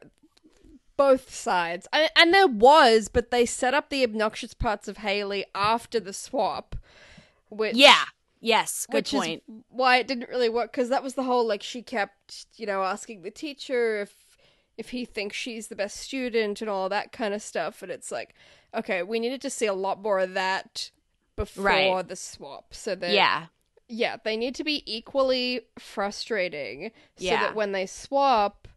both 1.01 1.33
sides. 1.33 1.87
And, 1.91 2.09
and 2.15 2.33
there 2.33 2.47
was, 2.47 3.07
but 3.07 3.31
they 3.31 3.45
set 3.45 3.73
up 3.73 3.89
the 3.89 4.03
obnoxious 4.03 4.53
parts 4.53 4.87
of 4.87 4.97
Haley 4.97 5.45
after 5.55 5.99
the 5.99 6.13
swap 6.13 6.75
which 7.49 7.75
Yeah. 7.75 8.03
Yes, 8.43 8.87
good 8.89 8.95
which 8.97 9.11
point. 9.11 9.43
is 9.47 9.55
why 9.69 9.97
it 9.97 10.07
didn't 10.07 10.29
really 10.29 10.49
work 10.49 10.71
because 10.71 10.89
that 10.89 11.03
was 11.03 11.13
the 11.13 11.23
whole 11.23 11.45
like 11.45 11.61
she 11.61 11.81
kept 11.83 12.47
you 12.55 12.65
know 12.65 12.81
asking 12.81 13.21
the 13.21 13.29
teacher 13.29 14.01
if 14.01 14.13
if 14.77 14.89
he 14.89 15.05
thinks 15.05 15.35
she's 15.37 15.67
the 15.67 15.75
best 15.75 15.97
student 15.97 16.59
and 16.61 16.69
all 16.69 16.89
that 16.89 17.11
kind 17.11 17.33
of 17.35 17.41
stuff 17.41 17.83
and 17.83 17.91
it's 17.91 18.11
like 18.11 18.33
okay 18.73 19.03
we 19.03 19.19
needed 19.19 19.41
to 19.41 19.49
see 19.49 19.67
a 19.67 19.73
lot 19.75 20.01
more 20.01 20.17
of 20.19 20.33
that 20.33 20.89
before 21.35 21.63
Right. 21.65 22.07
the 22.07 22.15
swap 22.15 22.73
so 22.73 22.95
that 22.95 23.11
yeah. 23.11 23.45
yeah 23.87 24.15
they 24.23 24.35
need 24.35 24.55
to 24.55 24.63
be 24.63 24.81
equally 24.91 25.61
frustrating 25.77 26.89
so 27.17 27.25
Yeah. 27.25 27.41
that 27.41 27.55
when 27.55 27.73
they 27.73 27.85
swap 27.85 28.67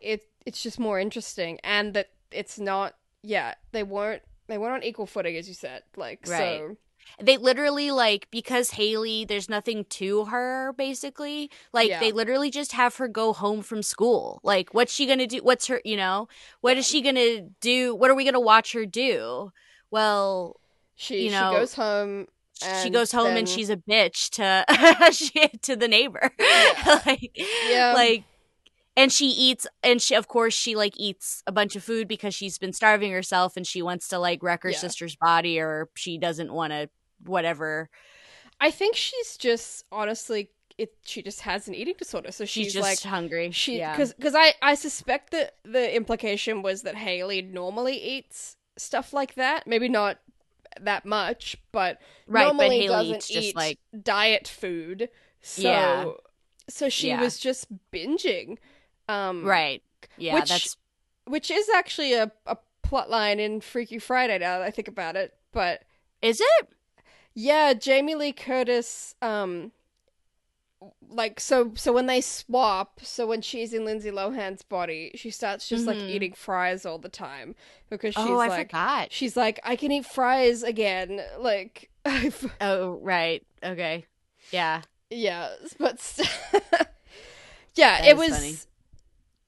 it 0.00 0.22
it's 0.50 0.62
just 0.62 0.80
more 0.80 0.98
interesting 0.98 1.60
and 1.62 1.94
that 1.94 2.08
it's 2.32 2.58
not 2.58 2.96
yeah 3.22 3.54
they 3.70 3.84
weren't 3.84 4.22
they 4.48 4.58
weren't 4.58 4.74
on 4.74 4.82
equal 4.82 5.06
footing 5.06 5.36
as 5.36 5.46
you 5.46 5.54
said 5.54 5.82
like 5.96 6.18
Right. 6.26 6.58
so 6.58 6.76
they 7.22 7.36
literally 7.36 7.92
like 7.92 8.26
because 8.32 8.70
Haley 8.72 9.24
there's 9.24 9.48
nothing 9.48 9.84
to 10.00 10.24
her 10.24 10.72
basically 10.76 11.50
like 11.72 11.88
Yeah. 11.88 12.00
they 12.00 12.10
literally 12.10 12.50
just 12.50 12.72
have 12.72 12.96
her 12.96 13.06
go 13.06 13.32
home 13.32 13.62
from 13.62 13.82
school 13.82 14.40
like 14.42 14.74
what's 14.74 14.92
she 14.92 15.06
gonna 15.06 15.28
do 15.28 15.38
what's 15.38 15.68
her 15.68 15.80
you 15.84 15.96
know 15.96 16.26
what 16.62 16.76
is 16.76 16.84
she 16.86 17.00
gonna 17.00 17.42
do 17.60 17.94
what 17.94 18.10
are 18.10 18.14
we 18.16 18.24
gonna 18.24 18.40
watch 18.40 18.72
her 18.72 18.84
do 18.86 19.52
well 19.92 20.56
she 20.96 21.26
you 21.26 21.30
know, 21.30 21.52
she 21.52 21.58
goes 21.60 21.74
home 21.74 22.26
she 22.82 22.90
goes 22.90 23.10
home 23.12 23.34
and 23.36 23.48
she's 23.48 23.70
a 23.70 23.76
bitch 23.76 24.28
to 24.30 25.58
to 25.62 25.76
the 25.76 25.88
neighbor 25.88 26.30
Yeah. 26.38 27.00
like 27.06 27.30
Yeah. 27.68 27.92
like 27.94 28.24
and 29.00 29.10
she 29.12 29.26
eats 29.26 29.66
and 29.82 30.00
she 30.02 30.14
of 30.14 30.28
course 30.28 30.54
she 30.54 30.76
like 30.76 30.94
eats 30.96 31.42
a 31.46 31.52
bunch 31.52 31.74
of 31.76 31.82
food 31.82 32.06
because 32.06 32.34
she's 32.34 32.58
been 32.58 32.72
starving 32.72 33.12
herself 33.12 33.56
and 33.56 33.66
she 33.66 33.82
wants 33.82 34.08
to 34.08 34.18
like 34.18 34.42
wreck 34.42 34.62
her 34.62 34.70
Yeah. 34.70 34.78
sister's 34.78 35.16
body 35.16 35.58
or 35.58 35.88
she 35.96 36.18
doesn't 36.18 36.52
want 36.52 36.72
to 36.72 36.88
whatever. 37.24 37.88
I 38.60 38.70
think 38.70 38.96
she's 38.96 39.36
just 39.36 39.84
honestly 39.90 40.50
it 40.78 40.92
she 41.04 41.22
just 41.22 41.40
has 41.42 41.68
an 41.68 41.74
eating 41.74 41.94
disorder. 41.98 42.32
So 42.32 42.44
she's, 42.44 42.66
she's, 42.66 42.74
just 42.74 42.88
like 42.88 43.00
hungry. 43.00 43.50
she 43.52 43.78
yeah. 43.78 43.92
because 43.92 44.12
because 44.14 44.34
I 44.34 44.54
I 44.62 44.74
suspect 44.74 45.30
that 45.32 45.54
the 45.64 45.94
implication 45.94 46.62
was 46.62 46.82
that 46.82 46.94
Haley 46.96 47.42
normally 47.42 47.96
eats 48.02 48.56
stuff 48.76 49.12
like 49.12 49.34
that. 49.34 49.66
Maybe 49.66 49.88
not 49.88 50.18
that 50.80 51.04
much 51.04 51.56
but 51.72 51.98
Right, 52.26 52.44
but 52.44 52.52
normally 52.52 52.80
Haley 52.80 52.88
doesn't 52.88 53.16
eats 53.16 53.28
just, 53.28 53.46
eat 53.48 53.56
like- 53.56 53.78
diet 54.02 54.46
food. 54.46 55.08
So 55.42 55.62
Yeah. 55.62 56.04
so 56.68 56.88
she 56.88 57.08
Yeah. 57.08 57.20
was 57.20 57.38
just 57.38 57.66
binging 57.92 58.58
um 59.10 59.44
right 59.44 59.82
yeah 60.16 60.34
which- 60.34 60.48
that's 60.48 60.76
which 61.26 61.50
is 61.50 61.68
actually 61.70 62.12
a 62.14 62.30
a 62.46 62.56
plot 62.82 63.08
line 63.10 63.38
in 63.38 63.60
Freaky 63.60 63.98
Friday 63.98 64.38
now 64.38 64.58
that 64.58 64.66
I 64.66 64.70
think 64.70 64.88
about 64.88 65.16
it 65.16 65.34
but 65.52 65.82
is 66.22 66.40
it 66.40 66.68
Yeah, 67.34 67.72
Jamie 67.74 68.14
Lee 68.16 68.32
Curtis 68.32 69.14
um 69.22 69.72
like 71.10 71.38
so 71.38 71.72
so 71.74 71.92
when 71.92 72.06
they 72.06 72.20
swap 72.22 73.00
so 73.02 73.26
when 73.26 73.42
she's 73.42 73.74
in 73.74 73.84
lindsay 73.84 74.10
lohan's 74.10 74.62
body 74.62 75.10
she 75.14 75.28
starts 75.30 75.68
just 75.68 75.86
like 75.86 75.98
Mhm. 75.98 76.08
eating 76.08 76.32
fries 76.32 76.86
all 76.86 76.96
the 76.98 77.10
time 77.10 77.54
because 77.90 78.14
she's 78.14 78.24
oh, 78.24 78.36
like 78.36 78.70
forgot. 78.70 79.12
she's 79.12 79.36
like 79.36 79.60
i 79.62 79.76
can 79.76 79.92
eat 79.92 80.06
fries 80.06 80.62
again 80.62 81.20
like 81.38 81.90
Oh, 82.62 82.98
right. 83.02 83.44
Okay. 83.62 84.06
Yeah. 84.52 84.80
yeah 85.10 85.50
but 85.78 86.00
yeah 87.74 88.00
That 88.00 88.04
it 88.06 88.16
was 88.16 88.30
funny. 88.30 88.56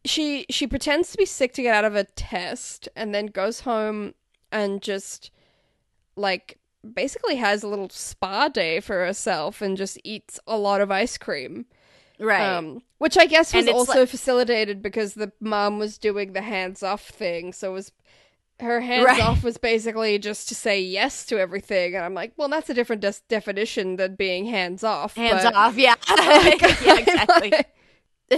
She 0.05 0.47
she 0.51 0.67
pretends 0.67 1.11
to 1.13 1.19
be 1.19 1.25
sick 1.27 1.53
to 1.55 1.63
get 1.63 1.75
out 1.75 1.85
of 1.85 1.95
a 1.95 2.05
test 2.05 2.89
and 2.97 3.15
then 3.15 3.27
goes 3.27 3.61
home 3.61 4.15
and 4.51 4.83
just 4.83 5.31
like 6.17 6.59
basically 6.95 7.37
has 7.37 7.63
a 7.63 7.69
little 7.69 7.89
spa 7.89 8.49
day 8.49 8.81
for 8.81 9.05
herself 9.05 9.63
and 9.63 9.77
just 9.77 9.99
eats 10.05 10.41
a 10.47 10.57
lot 10.57 10.81
of 10.81 10.91
ice 10.91 11.17
cream 11.17 11.67
Right. 12.19 12.43
um, 12.57 12.83
which 12.99 13.17
I 13.17 13.27
guess 13.27 13.53
was 13.55 13.67
also 13.69 14.01
like- 14.01 14.09
facilitated 14.09 14.83
because 14.83 15.15
the 15.15 15.33
mom 15.41 15.79
was 15.79 15.99
doing 15.99 16.33
the 16.35 16.43
hands 16.43 16.83
off 16.83 17.03
thing. 17.09 17.53
So 17.53 17.71
it 17.71 17.75
was 17.75 17.93
her 18.61 18.81
hands 18.81 19.07
Right. 19.07 19.21
off 19.21 19.43
was 19.43 19.57
basically 19.57 20.19
just 20.21 20.47
to 20.49 20.55
say 20.55 20.81
yes 20.81 21.27
to 21.27 21.39
everything. 21.41 21.97
And 21.97 22.05
I'm 22.05 22.15
like, 22.15 22.33
well, 22.37 22.49
that's 22.49 22.71
a 22.71 22.75
different 22.75 23.03
des- 23.03 23.15
definition 23.29 23.97
than 23.97 24.15
being 24.15 24.45
hands 24.47 24.85
off. 24.85 25.17
Hands 25.17 25.43
but- 25.43 25.55
off. 25.55 25.77
Yeah. 25.77 25.95
yeah. 26.17 26.49
Exactly. 26.99 27.53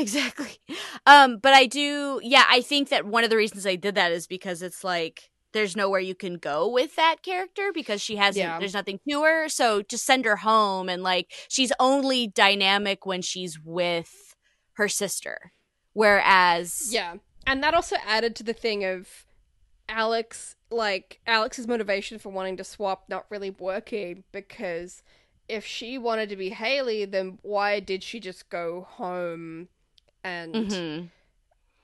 Exactly. 0.00 0.58
Um, 1.06 1.38
but 1.38 1.54
I 1.54 1.66
do, 1.66 2.20
yeah, 2.22 2.44
I 2.48 2.60
think 2.60 2.88
that 2.88 3.06
one 3.06 3.24
of 3.24 3.30
the 3.30 3.36
reasons 3.36 3.66
I 3.66 3.76
did 3.76 3.94
that 3.94 4.12
is 4.12 4.26
because 4.26 4.62
it's 4.62 4.82
like 4.84 5.30
there's 5.52 5.76
nowhere 5.76 6.00
you 6.00 6.14
can 6.14 6.34
go 6.36 6.68
with 6.68 6.96
that 6.96 7.22
character 7.22 7.70
because 7.72 8.00
she 8.02 8.16
hasn't, 8.16 8.44
Yeah. 8.44 8.58
there's 8.58 8.74
nothing 8.74 8.98
to 9.08 9.22
her. 9.22 9.48
So 9.48 9.82
just 9.82 10.04
send 10.04 10.24
her 10.24 10.36
home 10.36 10.88
and 10.88 11.02
like 11.02 11.30
she's 11.48 11.72
only 11.78 12.26
dynamic 12.26 13.06
when 13.06 13.22
she's 13.22 13.58
with 13.60 14.34
her 14.74 14.88
sister. 14.88 15.52
Whereas, 15.92 16.88
yeah, 16.90 17.14
and 17.46 17.62
that 17.62 17.72
also 17.74 17.96
added 18.04 18.34
to 18.36 18.42
the 18.42 18.52
thing 18.52 18.84
of 18.84 19.26
Alex, 19.88 20.56
like 20.70 21.20
Alex's 21.26 21.68
motivation 21.68 22.18
for 22.18 22.30
wanting 22.30 22.56
to 22.56 22.64
swap, 22.64 23.04
not 23.08 23.26
really 23.30 23.50
working 23.50 24.24
because 24.32 25.02
if 25.48 25.64
she 25.64 25.98
wanted 25.98 26.28
to 26.30 26.36
be 26.36 26.48
Haley, 26.48 27.04
then 27.04 27.38
why 27.42 27.78
did 27.78 28.02
she 28.02 28.18
just 28.18 28.48
go 28.48 28.86
home 28.90 29.68
and 30.24 30.54
Mhm. 30.54 31.10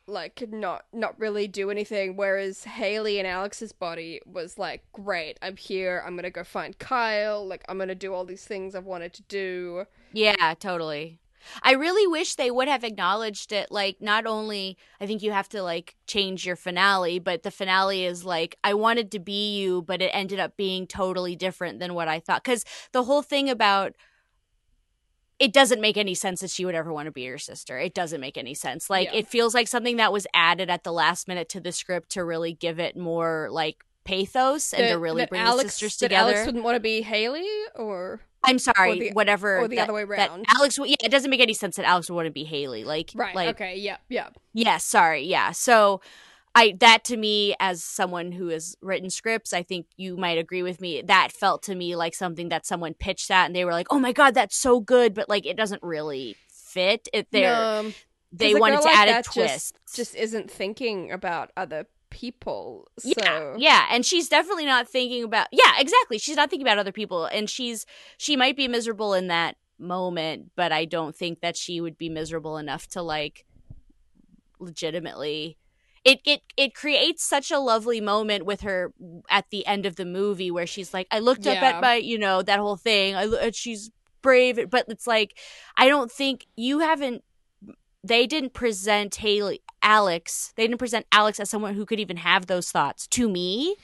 like 0.06 0.42
not 0.50 0.86
not 0.92 1.18
really 1.20 1.46
do 1.46 1.70
anything 1.70 2.16
whereas 2.16 2.64
Haley 2.64 3.18
and 3.18 3.28
Alex's 3.28 3.70
body 3.72 4.20
was 4.26 4.58
like 4.58 4.82
great 4.92 5.38
I'm 5.40 5.56
here 5.56 6.02
I'm 6.04 6.14
going 6.14 6.24
to 6.24 6.30
go 6.30 6.42
find 6.42 6.76
Kyle 6.78 7.46
like 7.46 7.64
I'm 7.68 7.76
going 7.76 7.88
to 7.88 7.94
do 7.94 8.12
all 8.12 8.24
these 8.24 8.44
things 8.44 8.74
I've 8.74 8.86
wanted 8.86 9.12
to 9.14 9.22
do 9.22 9.84
Yeah, 10.12 10.54
totally. 10.58 11.20
I 11.62 11.72
really 11.72 12.06
wish 12.06 12.34
they 12.34 12.50
would 12.50 12.68
have 12.68 12.84
acknowledged 12.84 13.50
it. 13.52 13.70
Like, 13.70 14.02
not 14.02 14.26
only 14.26 14.76
I 15.00 15.06
think 15.06 15.22
you 15.22 15.32
have 15.32 15.48
to 15.50 15.62
like 15.62 15.96
change 16.06 16.44
your 16.44 16.56
finale, 16.56 17.18
but 17.18 17.44
the 17.44 17.50
finale 17.50 18.04
is 18.04 18.26
like, 18.26 18.56
I 18.62 18.74
wanted 18.74 19.10
to 19.12 19.18
be 19.20 19.56
you, 19.56 19.80
but 19.80 20.02
it 20.02 20.10
ended 20.12 20.38
up 20.38 20.58
being 20.58 20.86
totally 20.86 21.36
different 21.36 21.78
than 21.78 21.94
what 21.94 22.08
I 22.08 22.20
thought. 22.20 22.44
Because 22.44 22.64
the 22.92 23.04
whole 23.04 23.22
thing 23.22 23.48
about 23.48 23.94
it 25.40 25.52
doesn't 25.52 25.80
make 25.80 25.96
any 25.96 26.14
sense 26.14 26.40
that 26.42 26.50
she 26.50 26.64
would 26.66 26.74
ever 26.74 26.92
want 26.92 27.06
to 27.06 27.10
be 27.10 27.22
your 27.22 27.38
sister. 27.38 27.78
It 27.78 27.94
doesn't 27.94 28.20
make 28.20 28.36
any 28.36 28.52
sense. 28.54 28.90
Like, 28.90 29.08
Yeah. 29.10 29.20
it 29.20 29.26
feels 29.26 29.54
like 29.54 29.66
something 29.66 29.96
that 29.96 30.12
was 30.12 30.26
added 30.34 30.68
at 30.70 30.84
the 30.84 30.92
last 30.92 31.26
minute 31.26 31.48
to 31.48 31.60
the 31.60 31.72
script 31.72 32.10
to 32.10 32.24
really 32.24 32.52
give 32.52 32.78
it 32.78 32.96
more 32.96 33.48
like 33.50 33.82
pathos 34.04 34.72
and 34.74 34.86
to 34.88 34.94
really 34.98 35.24
bring 35.26 35.40
Alex, 35.40 35.64
the 35.64 35.70
sisters 35.70 35.96
that 35.98 36.08
together. 36.08 36.32
Alex 36.32 36.46
wouldn't 36.46 36.62
want 36.64 36.76
to 36.76 36.80
be 36.80 37.00
Haley 37.02 37.46
or 37.74 38.20
I'm 38.44 38.58
sorry, 38.58 38.98
the- 38.98 39.10
whatever. 39.12 39.58
or 39.60 39.68
the 39.68 39.76
that- 39.76 39.84
other 39.84 39.92
way 39.94 40.04
that 40.04 40.28
around. 40.30 40.44
Alex, 40.56 40.78
yeah, 40.78 40.96
it 41.02 41.10
doesn't 41.10 41.30
make 41.30 41.40
any 41.40 41.54
sense 41.54 41.76
that 41.76 41.84
Alex 41.86 42.08
would 42.10 42.16
want 42.16 42.26
to 42.26 42.30
be 42.32 42.44
Haley. 42.44 42.84
Like, 42.84 43.10
right 43.14 43.34
like, 43.34 43.48
okay 43.50 43.76
yeah 43.76 43.96
yeah 44.08 44.28
yeah, 44.52 44.76
sorry, 44.78 45.24
yeah. 45.24 45.52
So, 45.52 46.00
I 46.54 46.74
that 46.80 47.04
to 47.04 47.16
me, 47.16 47.54
as 47.60 47.82
someone 47.82 48.32
who 48.32 48.48
has 48.48 48.76
written 48.82 49.10
scripts, 49.10 49.52
I 49.52 49.62
think 49.62 49.86
you 49.96 50.16
might 50.16 50.38
agree 50.38 50.62
with 50.62 50.80
me. 50.80 51.02
That 51.02 51.32
felt 51.32 51.62
to 51.64 51.74
me 51.74 51.94
like 51.94 52.14
something 52.14 52.48
that 52.48 52.66
someone 52.66 52.94
pitched 52.94 53.28
that, 53.28 53.46
and 53.46 53.54
they 53.54 53.64
were 53.64 53.72
like, 53.72 53.86
"Oh 53.90 54.00
my 54.00 54.12
god, 54.12 54.34
that's 54.34 54.56
so 54.56 54.80
good," 54.80 55.14
but 55.14 55.28
like, 55.28 55.46
it 55.46 55.56
doesn't 55.56 55.82
really 55.82 56.36
fit. 56.48 57.08
It 57.12 57.28
there, 57.30 57.52
No, 57.52 57.92
they 58.32 58.54
wanted 58.54 58.80
to 58.80 58.86
like 58.86 58.96
add 58.96 59.08
a 59.08 59.22
twist. 59.22 59.76
just, 59.86 59.96
just 59.96 60.14
isn't 60.16 60.50
thinking 60.50 61.12
about 61.12 61.50
other 61.56 61.86
people 62.10 62.88
so 62.98 63.12
Yeah, 63.16 63.54
yeah, 63.56 63.86
and 63.90 64.04
she's 64.04 64.28
definitely 64.28 64.66
not 64.66 64.88
thinking 64.88 65.22
about. 65.22 65.46
Yeah, 65.52 65.72
exactly. 65.78 66.18
She's 66.18 66.36
not 66.36 66.50
thinking 66.50 66.66
about 66.66 66.78
other 66.78 66.92
people, 66.92 67.26
and 67.26 67.48
she's 67.48 67.86
she 68.18 68.36
might 68.36 68.56
be 68.56 68.66
miserable 68.66 69.14
in 69.14 69.28
that 69.28 69.56
moment, 69.78 70.50
but 70.56 70.72
I 70.72 70.84
don't 70.84 71.14
think 71.14 71.40
that 71.40 71.56
she 71.56 71.80
would 71.80 71.96
be 71.96 72.08
miserable 72.08 72.58
enough 72.58 72.88
to 72.88 73.02
like 73.02 73.46
legitimately. 74.58 75.56
It 76.04 76.20
it 76.24 76.40
it 76.56 76.74
creates 76.74 77.22
such 77.22 77.50
a 77.50 77.58
lovely 77.58 78.00
moment 78.00 78.46
with 78.46 78.62
her 78.62 78.92
at 79.28 79.46
the 79.50 79.66
end 79.66 79.84
of 79.84 79.96
the 79.96 80.06
movie 80.06 80.50
where 80.50 80.66
she's 80.66 80.94
like, 80.94 81.06
I 81.10 81.18
looked 81.18 81.46
up 81.46 81.62
at 81.62 81.80
my, 81.82 81.96
you 81.96 82.18
know, 82.18 82.42
that 82.42 82.58
whole 82.58 82.76
thing. 82.76 83.14
I 83.14 83.50
she's 83.50 83.90
brave, 84.22 84.58
but 84.70 84.86
it's 84.88 85.06
like 85.06 85.38
I 85.76 85.88
don't 85.88 86.10
think 86.10 86.46
you 86.56 86.78
haven't. 86.78 87.22
They 88.02 88.26
didn't 88.26 88.54
present 88.54 89.16
Haley 89.16 89.60
Alex. 89.82 90.54
They 90.56 90.66
didn't 90.66 90.78
present 90.78 91.04
Alex 91.12 91.38
as 91.38 91.50
someone 91.50 91.74
who 91.74 91.84
could 91.84 92.00
even 92.00 92.16
have 92.16 92.46
those 92.46 92.70
thoughts 92.70 93.06
to 93.08 93.28
me 93.28 93.76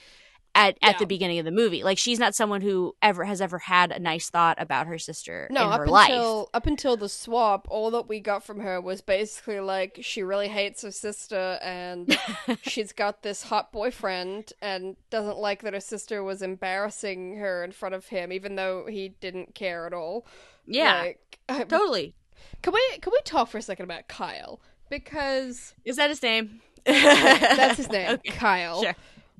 at 0.57 0.77
at 0.81 0.97
the 0.99 1.05
beginning 1.05 1.39
of 1.39 1.45
the 1.45 1.51
movie. 1.51 1.83
Like 1.83 1.97
she's 1.97 2.19
not 2.19 2.35
someone 2.35 2.61
who 2.61 2.95
ever 3.01 3.23
has 3.25 3.39
ever 3.41 3.59
had 3.59 3.91
a 3.91 3.99
nice 3.99 4.29
thought 4.29 4.59
about 4.59 4.87
her 4.87 4.97
sister 4.97 5.47
no 5.51 5.67
in 5.67 5.71
up 5.71 5.79
her 5.79 5.87
life. 5.87 6.09
until 6.09 6.49
up 6.53 6.65
until 6.67 6.97
the 6.97 7.07
swap 7.07 7.67
all 7.69 7.91
that 7.91 8.09
we 8.09 8.19
got 8.19 8.43
from 8.43 8.59
her 8.59 8.81
was 8.81 9.01
basically 9.01 9.59
like 9.59 9.99
she 10.01 10.23
really 10.23 10.47
hates 10.47 10.81
her 10.81 10.91
sister 10.91 11.59
and 11.61 12.17
she's 12.63 12.91
got 12.91 13.21
this 13.21 13.43
hot 13.43 13.71
boyfriend 13.71 14.51
and 14.61 14.95
doesn't 15.09 15.37
like 15.37 15.61
that 15.61 15.73
her 15.73 15.79
sister 15.79 16.23
was 16.23 16.41
embarrassing 16.41 17.37
her 17.37 17.63
in 17.63 17.71
front 17.71 17.93
of 17.95 18.07
him 18.07 18.31
even 18.33 18.55
though 18.55 18.85
he 18.87 19.09
didn't 19.21 19.53
care 19.55 19.85
at 19.85 19.93
all 19.93 20.25
yeah, 20.65 20.99
like, 21.01 21.39
I- 21.47 21.63
totally. 21.63 22.13
can 22.61 22.73
we 22.73 22.81
can 22.99 23.11
we 23.13 23.19
talk 23.23 23.47
for 23.49 23.57
a 23.57 23.61
second 23.61 23.83
about 23.85 24.07
kyle 24.07 24.59
because 24.89 25.73
Is 25.85 25.97
that 25.97 26.09
his 26.09 26.21
name? 26.23 26.61
that's 26.85 27.77
his 27.77 27.89
name 27.89 28.09
Okay, 28.13 28.31
kyle 28.31 28.81
Sure. 28.83 28.95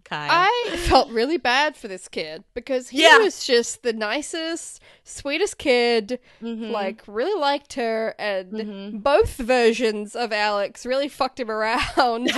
Kyle. 0.07 0.29
I 0.31 0.75
felt 0.87 1.09
really 1.09 1.37
bad 1.37 1.75
for 1.75 1.87
this 1.87 2.07
kid 2.07 2.43
because 2.53 2.89
he 2.89 3.01
Yeah. 3.03 3.17
was 3.17 3.45
just 3.45 3.83
the 3.83 3.91
nicest, 3.93 4.81
sweetest 5.03 5.57
kid. 5.57 6.19
Mhm. 6.41 6.71
Like, 6.71 7.03
really 7.07 7.37
liked 7.39 7.73
her, 7.73 8.15
and 8.17 8.51
Mhm. 8.53 9.03
both 9.03 9.35
versions 9.35 10.15
of 10.15 10.31
Alex 10.31 10.85
really 10.85 11.09
fucked 11.09 11.39
him 11.39 11.51
around. 11.51 12.31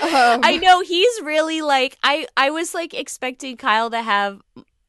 Um, 0.00 0.40
I 0.44 0.56
know 0.56 0.80
he's 0.80 1.20
really 1.22 1.60
like 1.62 1.98
I 2.02 2.26
I 2.36 2.50
was 2.50 2.72
like 2.74 2.94
expecting 2.94 3.56
Kyle 3.56 3.90
to 3.90 4.00
have 4.00 4.40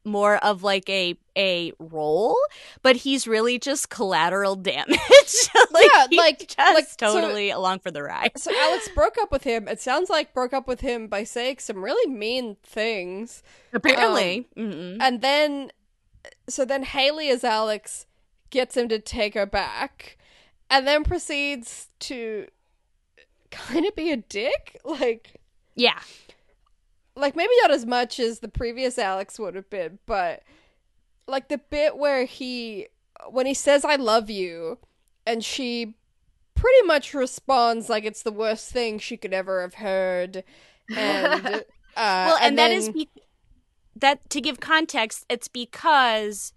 more 0.04 0.36
of 0.38 0.62
like 0.62 0.88
a 0.90 1.16
a 1.36 1.72
role, 1.78 2.36
but 2.82 2.96
he's 2.96 3.26
really 3.26 3.58
just 3.58 3.88
collateral 3.88 4.56
damage. 4.70 4.98
like, 5.72 5.88
Yeah, 5.94 6.06
like- 6.18 6.38
just 6.56 6.58
like, 6.58 6.86
so- 6.88 7.20
totally 7.20 7.50
along 7.50 7.78
for 7.80 7.90
the 7.90 8.02
ride. 8.02 8.32
so 8.36 8.50
Alex 8.54 8.88
broke 8.94 9.16
up 9.18 9.30
with 9.32 9.44
him. 9.44 9.68
It 9.68 9.80
sounds 9.80 10.10
like 10.10 10.34
broke 10.34 10.52
up 10.52 10.66
with 10.68 10.80
him 10.80 11.06
by 11.08 11.24
saying 11.24 11.58
some 11.60 11.82
really 11.82 12.12
mean 12.12 12.56
things. 12.62 13.42
Apparently, 13.72 14.46
Mm-mm. 14.56 14.98
And 15.00 15.22
then, 15.22 15.70
so 16.48 16.64
then 16.64 16.82
Haley 16.82 17.28
as 17.30 17.44
Alex 17.44 18.06
gets 18.50 18.76
him 18.76 18.88
to 18.90 18.98
take 18.98 19.32
her 19.34 19.46
back, 19.46 20.18
and 20.68 20.86
then 20.86 21.04
proceeds 21.04 21.88
to 22.00 22.46
kind 23.50 23.86
of 23.86 23.94
be 23.96 24.10
a 24.12 24.16
dick. 24.16 24.78
Like, 24.84 25.40
yeah, 25.74 26.00
like 27.16 27.36
maybe 27.36 27.52
not 27.62 27.70
as 27.70 27.86
much 27.86 28.18
as 28.18 28.38
the 28.40 28.48
previous 28.48 28.98
Alex 28.98 29.38
would 29.38 29.54
have 29.54 29.68
been, 29.70 29.98
but 30.06 30.42
like 31.26 31.48
the 31.48 31.58
bit 31.58 31.96
where 31.96 32.24
he, 32.24 32.88
when 33.30 33.46
he 33.46 33.54
says 33.54 33.84
"I 33.84 33.96
love 33.96 34.30
you," 34.30 34.78
and 35.26 35.44
she 35.44 35.96
pretty 36.54 36.86
much 36.86 37.14
responds 37.14 37.88
like 37.88 38.04
it's 38.04 38.22
the 38.22 38.32
worst 38.32 38.70
thing 38.70 38.98
she 38.98 39.16
could 39.16 39.32
ever 39.32 39.62
have 39.62 39.74
heard, 39.74 40.44
and 40.94 41.46
uh, 41.46 41.62
well, 41.96 42.38
and, 42.40 42.58
that 42.58 42.70
is 42.70 42.86
then- 42.86 42.94
be- 42.94 43.10
that 43.96 44.28
to 44.30 44.40
give 44.40 44.60
context, 44.60 45.24
it's 45.28 45.48
because 45.48 46.52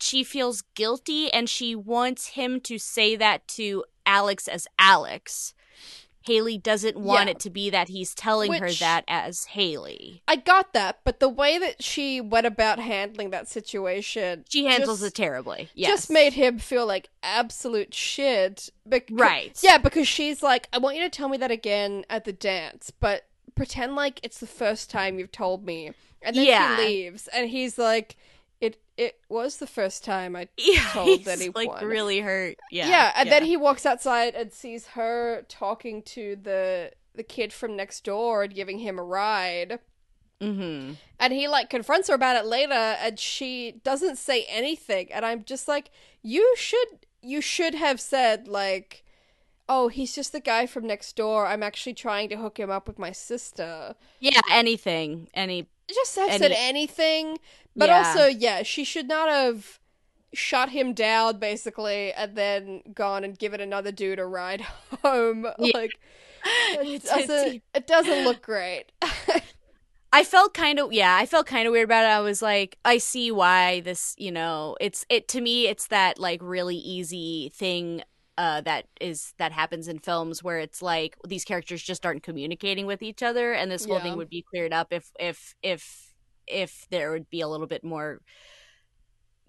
she 0.00 0.22
feels 0.22 0.62
guilty 0.74 1.30
and 1.32 1.48
she 1.48 1.74
wants 1.74 2.28
him 2.28 2.60
to 2.60 2.78
say 2.78 3.16
that 3.16 3.46
to 3.48 3.84
Alex 4.06 4.46
as 4.48 4.66
Alex. 4.78 5.54
Haley 6.22 6.58
doesn't 6.58 6.96
want 6.96 7.26
Yeah. 7.26 7.30
it 7.32 7.40
to 7.40 7.50
be 7.50 7.70
that 7.70 7.88
he's 7.88 8.14
telling 8.14 8.52
her 8.52 8.70
that 8.70 9.04
as 9.08 9.44
Haley. 9.46 10.22
I 10.28 10.36
got 10.36 10.72
that, 10.74 10.98
but 11.04 11.20
the 11.20 11.28
way 11.28 11.58
that 11.58 11.82
she 11.82 12.20
went 12.20 12.46
about 12.46 12.78
handling 12.78 13.30
that 13.30 13.48
situation, 13.48 14.44
She 14.48 14.66
handles 14.66 15.00
just, 15.00 15.12
it 15.12 15.14
terribly. 15.16 15.70
Yes. 15.74 15.90
Just 15.90 16.10
made 16.10 16.34
him 16.34 16.58
feel 16.58 16.86
like 16.86 17.08
absolute 17.22 17.94
shit. 17.94 18.68
Bec- 18.84 19.08
Right. 19.10 19.58
Yeah, 19.62 19.78
because 19.78 20.06
she's 20.08 20.42
like, 20.42 20.68
I 20.72 20.78
want 20.78 20.96
you 20.96 21.02
to 21.02 21.10
tell 21.10 21.28
me 21.28 21.38
that 21.38 21.50
again 21.50 22.04
at 22.10 22.24
the 22.24 22.32
dance, 22.32 22.90
but 22.90 23.24
pretend 23.54 23.96
like 23.96 24.20
it's 24.22 24.38
the 24.38 24.46
first 24.46 24.90
time 24.90 25.18
you've 25.18 25.32
told 25.32 25.64
me. 25.64 25.92
And 26.20 26.34
then 26.36 26.44
Yeah. 26.46 26.76
she 26.76 26.82
leaves, 26.84 27.28
and 27.28 27.48
he's 27.48 27.78
like, 27.78 28.16
it 28.98 29.20
was 29.30 29.56
the 29.58 29.66
first 29.66 30.04
time 30.04 30.36
I 30.36 30.48
Yeah, 30.58 30.82
told 30.92 31.24
that 31.24 31.38
he 31.40 31.48
like 31.50 31.68
won. 31.68 31.84
really 31.86 32.20
hurt. 32.20 32.58
Yeah, 32.70 32.88
Yeah, 32.88 33.12
and 33.16 33.30
then 33.30 33.44
he 33.44 33.56
walks 33.56 33.86
outside 33.86 34.34
and 34.34 34.52
sees 34.52 34.88
her 34.88 35.46
talking 35.48 36.02
to 36.02 36.36
the 36.36 36.92
the 37.14 37.22
kid 37.22 37.52
from 37.52 37.74
next 37.76 38.04
door 38.04 38.42
and 38.42 38.54
giving 38.54 38.78
him 38.80 38.98
a 38.98 39.02
ride. 39.02 39.78
Mm-hmm. 40.40 40.92
And 41.18 41.32
he 41.32 41.48
like 41.48 41.68
confronts 41.70 42.08
her 42.08 42.14
about 42.14 42.36
it 42.36 42.46
later 42.46 42.72
and 42.72 43.18
she 43.18 43.80
doesn't 43.82 44.16
say 44.18 44.46
anything 44.48 45.12
and 45.12 45.24
I'm 45.24 45.42
just 45.42 45.66
like 45.66 45.90
you 46.22 46.54
should 46.56 47.06
you 47.22 47.40
should 47.40 47.74
have 47.74 48.00
said 48.00 48.46
like 48.46 49.02
oh 49.68 49.88
he's 49.88 50.14
just 50.14 50.30
the 50.30 50.38
guy 50.40 50.66
from 50.66 50.86
next 50.86 51.16
door 51.16 51.46
I'm 51.46 51.64
actually 51.64 51.94
trying 51.94 52.28
to 52.28 52.36
hook 52.36 52.58
him 52.60 52.70
up 52.70 52.86
with 52.86 52.98
my 53.00 53.10
sister. 53.12 53.96
Yeah, 54.20 54.40
anything, 54.50 55.28
any. 55.34 55.66
Just 55.88 56.14
have 56.16 56.28
Any- 56.28 56.38
said 56.38 56.52
anything. 56.56 57.38
But 57.78 57.88
Yeah. 57.88 57.98
also 57.98 58.26
yeah, 58.26 58.62
she 58.62 58.84
should 58.84 59.08
not 59.08 59.28
have 59.28 59.80
shut 60.34 60.70
him 60.70 60.92
down 60.94 61.38
basically 61.38 62.12
and 62.12 62.36
then 62.36 62.82
gone 62.94 63.24
and 63.24 63.38
given 63.38 63.60
another 63.60 63.92
dude 63.92 64.18
a 64.18 64.26
ride 64.26 64.60
home. 65.02 65.46
Yeah. 65.56 65.72
Like 65.74 65.92
it 66.72 67.04
doesn't, 67.04 67.62
it 67.74 67.86
doesn't 67.86 68.24
look 68.24 68.42
great. 68.42 68.92
I 70.12 70.24
felt 70.24 70.54
kind 70.54 70.78
of 70.78 70.92
yeah, 70.92 71.16
I 71.16 71.26
felt 71.26 71.46
kind 71.46 71.66
of 71.66 71.72
weird 71.72 71.84
about 71.84 72.04
it. 72.04 72.08
I 72.08 72.20
was 72.20 72.40
like, 72.40 72.78
I 72.84 72.98
see 72.98 73.30
why 73.30 73.80
this, 73.80 74.14
you 74.18 74.32
know, 74.32 74.76
it's 74.80 75.04
it 75.10 75.28
to 75.28 75.40
me 75.40 75.66
it's 75.68 75.88
that 75.88 76.18
like 76.18 76.40
really 76.42 76.76
easy 76.76 77.50
thing 77.54 78.02
uh 78.38 78.60
that 78.62 78.86
is 79.00 79.34
that 79.38 79.52
happens 79.52 79.86
in 79.88 79.98
films 79.98 80.42
where 80.42 80.60
it's 80.60 80.80
like 80.80 81.16
these 81.26 81.44
characters 81.44 81.82
just 81.82 82.06
aren't 82.06 82.22
communicating 82.22 82.86
with 82.86 83.02
each 83.02 83.22
other 83.22 83.52
and 83.52 83.70
this 83.70 83.84
whole 83.84 83.96
Yeah. 83.96 84.02
thing 84.02 84.16
would 84.16 84.30
be 84.30 84.42
cleared 84.48 84.72
up 84.72 84.92
if 84.92 85.10
if 85.18 85.54
if 85.62 86.07
if 86.50 86.86
there 86.90 87.10
would 87.12 87.30
be 87.30 87.40
a 87.40 87.48
little 87.48 87.66
bit 87.66 87.84
more 87.84 88.20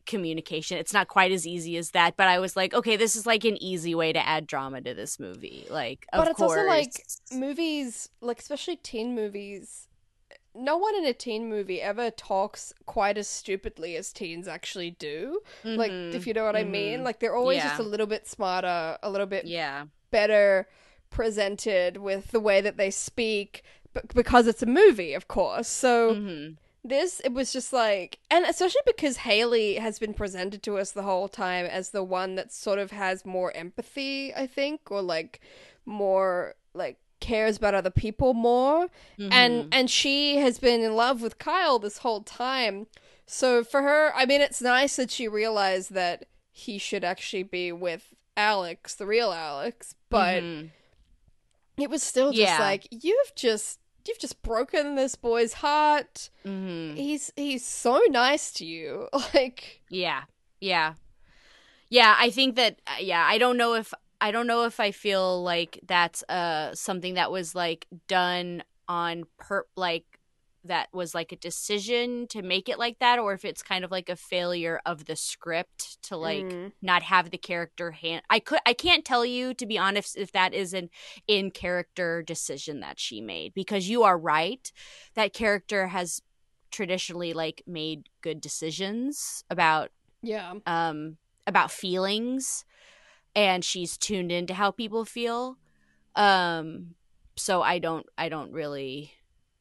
communication. 0.05 0.77
It's 0.77 0.93
not 0.93 1.07
quite 1.07 1.31
as 1.31 1.45
easy 1.45 1.77
as 1.77 1.91
that, 1.91 2.17
but 2.17 2.27
I 2.27 2.39
was 2.39 2.55
like, 2.55 2.73
okay, 2.73 2.95
this 2.95 3.15
is 3.15 3.25
like 3.25 3.45
an 3.45 3.61
easy 3.61 3.93
way 3.93 4.11
to 4.13 4.27
add 4.27 4.47
drama 4.47 4.81
to 4.81 4.93
this 4.93 5.19
movie. 5.19 5.67
Like, 5.69 6.07
of 6.11 6.17
but 6.17 6.27
it's 6.27 6.37
course. 6.37 6.57
also 6.57 6.63
like 6.63 7.03
movies, 7.31 8.09
like 8.21 8.39
especially 8.39 8.75
teen 8.77 9.13
movies. 9.15 9.87
No 10.55 10.77
one 10.77 10.95
in 10.95 11.05
a 11.05 11.13
teen 11.13 11.49
movie 11.49 11.81
ever 11.81 12.11
talks 12.11 12.73
quite 12.85 13.17
as 13.17 13.27
stupidly 13.27 13.95
as 13.95 14.11
teens 14.11 14.47
actually 14.47 14.91
do. 14.91 15.41
Like, 15.75 15.91
Mhm, 15.93 16.13
if 16.15 16.27
you 16.27 16.33
know 16.33 16.43
what 16.45 16.55
I 16.55 16.63
mean, 16.63 17.01
mhm. 17.01 17.03
like 17.03 17.19
they're 17.19 17.35
always 17.35 17.63
just 17.63 17.79
a 17.79 17.83
little 17.83 18.07
bit 18.07 18.27
smarter, 18.27 18.97
a 19.03 19.09
little 19.09 19.27
bit 19.27 19.45
yeah, 19.45 19.85
better 20.11 20.67
presented 21.11 21.97
with 21.97 22.31
the 22.31 22.39
way 22.39 22.61
that 22.61 22.77
they 22.77 22.91
speak, 22.91 23.63
b- 23.93 24.01
because 24.15 24.47
it's 24.47 24.63
a 24.63 24.67
movie, 24.67 25.13
of 25.13 25.27
course. 25.27 25.67
So 25.67 26.15
hmm 26.15 26.57
this 26.84 27.19
it 27.21 27.34
was 27.34 27.51
just 27.51 27.73
like 27.73 28.19
and 28.32 28.45
especially 28.45 28.82
because 28.86 29.17
Haley 29.17 29.75
has 29.75 29.99
been 29.99 30.13
presented 30.13 30.63
to 30.63 30.77
us 30.77 30.91
the 30.91 31.03
whole 31.03 31.27
time 31.27 31.65
as 31.65 31.89
the 31.89 32.03
one 32.03 32.36
that 32.36 32.53
sort 32.53 32.80
of 32.80 32.91
has 32.91 33.25
more 33.25 33.51
empathy, 33.55 34.34
I 34.34 34.47
think, 34.47 34.89
or 34.89 35.01
like 35.01 35.41
more 35.86 36.55
like 36.73 36.97
cares 37.19 37.57
about 37.57 37.73
other 37.75 37.89
people 37.89 38.34
more. 38.34 38.86
Mm-hmm. 39.19 39.34
And 39.34 39.67
and 39.73 39.89
she 39.89 40.38
has 40.38 40.57
been 40.59 40.82
in 40.82 40.95
love 40.95 41.21
with 41.21 41.38
Kyle 41.38 41.80
this 41.80 41.97
whole 41.99 42.21
time. 42.21 42.88
So 43.25 43.63
for 43.63 43.82
her, 43.82 44.13
I 44.15 44.25
mean 44.25 44.39
it's 44.41 44.61
nice 44.61 44.95
that 44.95 45.11
she 45.11 45.27
realized 45.27 45.93
that 45.93 46.25
he 46.51 46.77
should 46.77 47.03
actually 47.03 47.43
be 47.43 47.71
with 47.71 48.13
Alex, 48.38 48.95
the 48.95 49.05
real 49.05 49.32
Alex, 49.34 49.95
but 50.09 50.41
Mhm. 50.41 50.69
it 51.77 51.89
was 51.89 52.01
still 52.01 52.32
just 52.32 52.41
Yeah. 52.41 52.59
like 52.59 52.88
you've 52.89 53.36
just 53.36 53.80
you've 54.10 54.20
just 54.20 54.41
broken 54.41 54.95
this 54.95 55.16
boy's 55.16 55.53
heart 55.53 56.30
Mhm. 56.43 56.95
he's 56.97 57.32
he's 57.36 57.64
so 57.66 58.01
nice 58.10 58.51
to 58.53 58.66
you 58.66 59.07
like 59.34 59.82
Yeah. 59.89 60.24
Yeah. 60.60 60.95
Yeah, 61.89 62.16
I 62.20 62.30
think 62.30 62.55
that 62.55 62.82
uh, 62.88 62.99
yeah, 62.99 63.24
I 63.26 63.38
don't 63.38 63.57
know 63.57 63.74
if 63.76 63.93
I 64.22 64.32
don't 64.32 64.47
know 64.47 64.66
if 64.66 64.80
I 64.80 64.91
feel 64.91 65.41
like 65.43 65.80
that's 65.88 66.24
uh 66.30 66.76
something 66.76 67.14
that 67.16 67.32
was 67.32 67.55
like 67.55 67.88
done 68.07 68.64
on 68.88 69.24
per 69.38 69.66
like 69.76 70.03
that 70.64 70.89
was 70.93 71.16
like 71.16 71.32
a 71.32 71.38
decision 71.38 72.28
to 72.28 72.41
make 72.41 72.68
it 72.68 72.78
like 72.78 72.99
that 72.99 73.18
or 73.18 73.34
if 73.34 73.45
it's 73.45 73.64
kind 73.64 73.86
of 73.86 73.91
like 73.91 74.10
a 74.10 74.16
failure 74.16 74.82
of 74.86 75.05
the 75.05 75.16
script 75.16 76.01
to 76.03 76.18
like 76.18 76.43
Mm. 76.45 76.72
not 76.82 77.01
have 77.03 77.32
the 77.32 77.38
character 77.38 77.91
hand 77.91 78.24
I 78.30 78.39
could 78.39 78.60
I 78.66 78.74
can't 78.74 79.05
tell 79.05 79.26
you 79.26 79.53
to 79.53 79.66
be 79.66 79.78
honest 79.78 80.18
if 80.18 80.32
that 80.34 80.53
is 80.53 80.74
an 80.74 80.89
in 81.28 81.51
character 81.51 82.22
decision 82.22 82.82
that 82.82 82.99
she 82.99 83.22
made 83.22 83.53
because 83.53 83.88
you 83.89 84.03
are 84.03 84.18
right 84.18 84.72
that 85.16 85.34
character 85.34 85.88
has 85.88 86.22
traditionally 86.72 87.34
like 87.34 87.64
made 87.66 88.10
good 88.22 88.41
decisions 88.41 89.43
about 89.49 89.91
yeah 90.22 90.53
um 90.66 91.18
about 91.47 91.72
feelings 91.72 92.66
and 93.36 93.64
she's 93.64 93.97
tuned 93.97 94.32
into 94.32 94.53
how 94.53 94.72
people 94.72 95.05
feel 95.05 95.57
um 96.16 96.95
so 97.38 97.62
i 97.62 97.80
don't 97.80 98.05
i 98.18 98.28
don't 98.30 98.51
really 98.51 99.14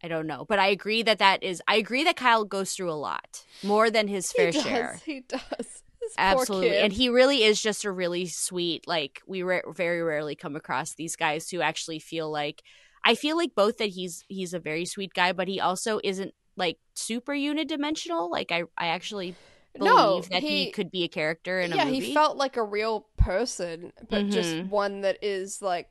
i 0.03 0.09
don't 0.09 0.27
know 0.27 0.45
but 0.49 0.59
i 0.59 0.69
agree 0.69 1.03
that 1.03 1.19
that 1.19 1.43
is 1.43 1.63
i 1.69 1.77
agree 1.77 2.05
that 2.05 2.17
kyle 2.17 2.45
goes 2.45 2.73
through 2.73 2.91
a 2.91 2.95
lot 2.95 3.45
more 3.63 3.91
than 3.91 4.09
his 4.09 4.31
fair 4.33 4.51
he 4.51 4.61
share. 4.61 5.01
He 5.05 5.21
does. 5.21 5.41
This 5.51 6.15
absolutely 6.17 6.79
and 6.79 6.93
he 6.93 7.09
really 7.09 7.43
is 7.43 7.61
just 7.61 7.85
a 7.85 7.91
really 7.91 8.27
sweet 8.27 8.87
like 8.87 9.21
we 9.27 9.43
ra- 9.43 9.73
very 9.75 10.03
rarely 10.03 10.35
come 10.37 10.57
across 10.57 10.95
these 10.95 11.17
guys 11.17 11.51
who 11.51 11.61
actually 11.61 11.99
feel 11.99 12.31
like 12.31 12.63
i 13.05 13.15
feel 13.15 13.37
like 13.37 13.55
both 13.55 13.79
that 13.79 13.91
he's 13.91 14.25
he's 14.29 14.55
a 14.55 14.61
very 14.61 14.85
sweet 14.85 15.13
guy 15.13 15.33
but 15.33 15.49
he 15.49 15.61
also 15.61 16.01
isn't 16.05 16.33
like 16.57 16.77
super 16.95 17.33
unidimensional. 17.33 18.31
Like 18.31 18.51
i 18.53 18.63
i 18.77 18.89
actually 18.89 19.35
believe 19.79 19.95
no 19.95 20.21
that 20.31 20.43
he, 20.43 20.73
could 20.73 20.91
be 20.91 21.05
a 21.05 21.09
character 21.09 21.61
in 21.61 21.73
yeah 21.73 21.83
a 21.83 21.87
movie 21.87 21.99
Yeah, 21.99 22.05
he 22.07 22.15
felt 22.15 22.37
like 22.37 22.57
a 22.57 22.63
real 22.63 23.07
person 23.17 23.93
but 24.09 24.29
just 24.31 24.57
Mhm. 24.57 24.69
one 24.71 25.01
that 25.03 25.19
is 25.23 25.63
like 25.63 25.87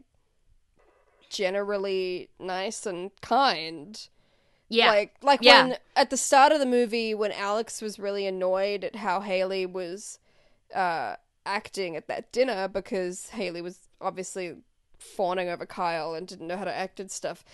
generally 1.30 2.30
nice 2.40 2.86
and 2.86 3.12
kind 3.22 4.08
yeah 4.70 4.90
Like 4.90 5.16
like 5.22 5.40
Yeah. 5.42 5.68
when 5.68 5.78
at 5.96 6.10
the 6.10 6.18
start 6.18 6.52
of 6.52 6.60
the 6.60 6.66
movie 6.66 7.14
when 7.14 7.32
Alex 7.32 7.82
was 7.82 8.00
really 8.00 8.26
annoyed 8.28 8.84
at 8.84 8.96
how 8.98 9.22
Haley 9.22 9.66
was 9.66 10.20
uh 10.76 11.16
acting 11.46 11.96
at 11.96 12.08
that 12.08 12.32
dinner 12.34 12.68
because 12.68 13.30
Haley 13.30 13.62
was 13.62 13.88
obviously 14.02 14.56
fawning 15.00 15.48
over 15.48 15.66
Kyle 15.66 16.14
and 16.14 16.28
didn't 16.28 16.48
know 16.48 16.58
how 16.58 16.66
to 16.66 16.76
act 16.76 17.00
and 17.00 17.10
stuff. 17.10 17.46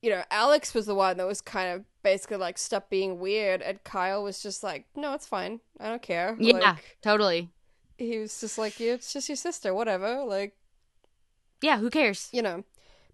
You 0.00 0.10
know, 0.10 0.22
Alex 0.30 0.74
was 0.74 0.86
the 0.86 0.94
one 0.94 1.16
that 1.18 1.26
was 1.26 1.40
kind 1.40 1.74
of 1.74 1.84
basically 2.02 2.36
like 2.38 2.56
stop 2.56 2.88
being 2.88 3.18
weird 3.18 3.60
and 3.62 3.82
Kyle 3.84 4.22
was 4.22 4.40
just 4.42 4.62
like, 4.62 4.86
No, 4.96 5.12
it's 5.12 5.26
fine. 5.26 5.60
I 5.78 5.88
don't 5.90 6.02
care. 6.02 6.36
yeah 6.38 6.76
Like 6.76 6.96
totally 7.02 7.50
he 7.98 8.16
was 8.18 8.40
just 8.40 8.56
like, 8.58 8.78
Yeah, 8.80 8.92
it's 8.94 9.12
just 9.12 9.28
your 9.28 9.36
sister, 9.36 9.74
whatever. 9.74 10.22
Like, 10.24 10.54
yeah 11.60 11.78
who 11.78 11.90
cares 11.90 12.28
you 12.32 12.42
know. 12.42 12.64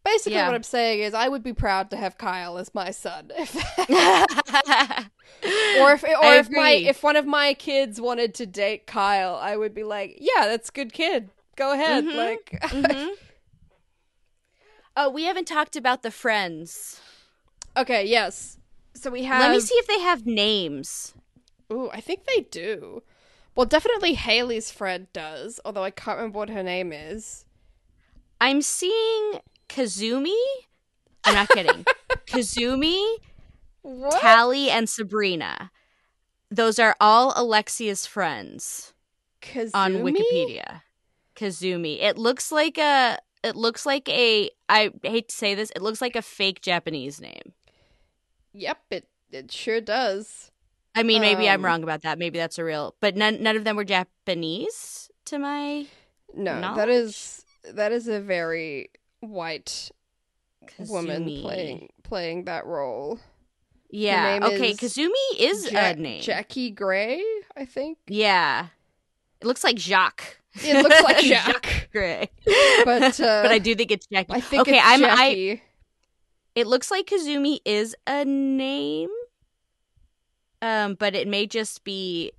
Basically 0.04 0.34
Yeah. 0.34 0.46
what 0.46 0.54
I'm 0.54 0.62
saying 0.62 1.00
is 1.00 1.14
I 1.14 1.28
would 1.28 1.42
be 1.42 1.54
proud 1.54 1.90
to 1.90 1.96
have 1.96 2.18
Kyle 2.18 2.58
as 2.58 2.74
my 2.74 2.90
son 2.90 3.30
if 3.36 3.54
or 5.80 5.92
if 5.92 6.04
or 6.04 6.34
if 6.34 6.50
my 6.50 6.70
if 6.72 7.02
one 7.02 7.16
of 7.16 7.26
my 7.26 7.54
kids 7.54 8.00
wanted 8.00 8.34
to 8.34 8.46
date 8.46 8.86
Kyle, 8.86 9.36
I 9.36 9.56
would 9.56 9.74
be 9.74 9.82
like, 9.82 10.18
yeah, 10.20 10.46
that's 10.46 10.68
a 10.68 10.72
good 10.72 10.92
kid. 10.92 11.30
Go 11.56 11.72
ahead. 11.72 12.04
Mhm. 12.04 12.14
Like, 12.16 12.58
Mhm. 12.70 13.10
Oh, 14.96 15.10
we 15.10 15.24
haven't 15.24 15.48
talked 15.48 15.76
about 15.76 16.02
the 16.02 16.10
friends. 16.10 17.00
okay, 17.76 18.04
yes. 18.06 18.58
So 18.94 19.10
we 19.10 19.24
have. 19.24 19.40
Let 19.40 19.50
me 19.50 19.60
see 19.60 19.74
if 19.74 19.86
they 19.86 20.00
have 20.00 20.26
names. 20.26 21.14
Ooh, 21.72 21.90
I 21.92 22.00
think 22.00 22.24
they 22.26 22.42
do. 22.42 23.02
Well, 23.56 23.66
definitely 23.66 24.14
Haley's 24.14 24.70
friend 24.70 25.06
does, 25.12 25.58
although 25.64 25.82
I 25.82 25.90
can't 25.90 26.18
remember 26.18 26.38
what 26.38 26.50
her 26.50 26.62
name 26.62 26.92
is. 26.92 27.44
I'm 28.40 28.62
seeing 28.62 29.40
Kazumi. 29.68 30.34
I'm 31.24 31.34
not 31.34 31.48
kidding. 31.48 31.84
Kazumi, 32.26 33.02
What? 33.82 34.20
Tally, 34.20 34.70
and 34.70 34.88
Sabrina. 34.88 35.70
Those 36.50 36.78
are 36.78 36.94
all 37.00 37.32
Alexia's 37.36 38.06
friends 38.06 38.92
on 39.72 39.94
Wikipedia. 39.96 40.82
Kazumi. 41.36 42.00
It 42.02 42.16
looks 42.18 42.52
like 42.52 42.78
a. 42.78 43.18
It 43.42 43.56
looks 43.56 43.84
like 43.84 44.08
a. 44.08 44.50
I 44.68 44.90
hate 45.02 45.28
to 45.28 45.34
say 45.34 45.54
this. 45.54 45.70
It 45.74 45.82
looks 45.82 46.00
like 46.00 46.16
a 46.16 46.22
fake 46.22 46.60
Japanese 46.60 47.20
name. 47.20 47.52
Yep, 48.52 48.78
it 48.90 49.08
it 49.32 49.50
sure 49.50 49.80
does. 49.80 50.50
I 50.94 51.02
mean, 51.02 51.20
maybe 51.20 51.48
I'm 51.48 51.60
Um, 51.60 51.64
wrong 51.64 51.82
about 51.82 52.02
that. 52.02 52.18
Maybe 52.18 52.38
that's 52.38 52.58
a 52.58 52.64
real. 52.64 52.94
But 53.00 53.16
none. 53.16 53.42
None 53.42 53.56
of 53.56 53.64
them 53.64 53.74
were 53.76 53.84
Japanese. 53.84 55.10
To 55.26 55.38
my 55.38 55.86
No, 56.34 56.52
that 56.54 56.60
Knowledge? 56.60 56.88
is 56.90 57.44
that 57.72 57.90
is 57.92 58.06
a 58.08 58.20
very 58.20 58.90
white 59.30 59.90
woman 60.78 61.24
playing 61.42 61.88
playing 62.02 62.44
that 62.44 62.66
role. 62.66 63.18
Yeah. 63.90 64.40
Okay. 64.42 64.70
is 64.70 64.78
Kazumi 64.78 65.38
is 65.38 65.70
Ja- 65.70 65.90
a 65.90 65.94
name. 65.94 66.22
Jackie 66.22 66.70
Gray, 66.70 67.22
I 67.56 67.64
think. 67.64 67.98
Yeah. 68.08 68.68
It 69.40 69.46
looks 69.46 69.62
like 69.62 69.76
Jacques. 69.76 70.38
It 70.64 70.82
looks 70.82 71.00
like 71.02 71.18
Jacques. 71.24 71.88
Gray. 71.92 72.30
But, 72.84 73.20
uh, 73.20 73.42
but 73.42 73.50
I 73.52 73.58
do 73.58 73.74
think 73.74 73.90
it's 73.90 74.06
Jackie. 74.06 74.32
I 74.32 74.40
think 74.40 74.62
okay, 74.62 74.76
it's 74.78 74.84
I'm 74.86 75.04
I 75.04 75.60
it 76.54 76.66
looks 76.66 76.90
like 76.90 77.06
Kazumi 77.06 77.58
is 77.64 77.94
a 78.06 78.24
name. 78.24 79.10
um, 80.62 80.94
but 80.94 81.14
it 81.14 81.26
may 81.28 81.46
just 81.46 81.84
be 81.84 82.32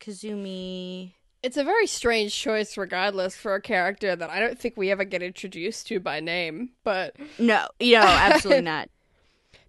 Kazumi. 0.00 1.12
It's 1.42 1.56
a 1.56 1.64
very 1.64 1.86
strange 1.86 2.34
choice, 2.36 2.76
regardless, 2.76 3.36
for 3.36 3.54
a 3.54 3.60
character 3.60 4.16
that 4.16 4.28
I 4.30 4.40
don't 4.40 4.58
think 4.58 4.76
we 4.76 4.90
ever 4.90 5.04
get 5.04 5.22
introduced 5.22 5.86
to 5.88 6.00
by 6.00 6.20
name. 6.20 6.70
But 6.84 7.14
No, 7.38 7.66
you 7.78 7.94
know, 7.94 8.02
absolutely 8.02 8.62
not. 8.64 8.88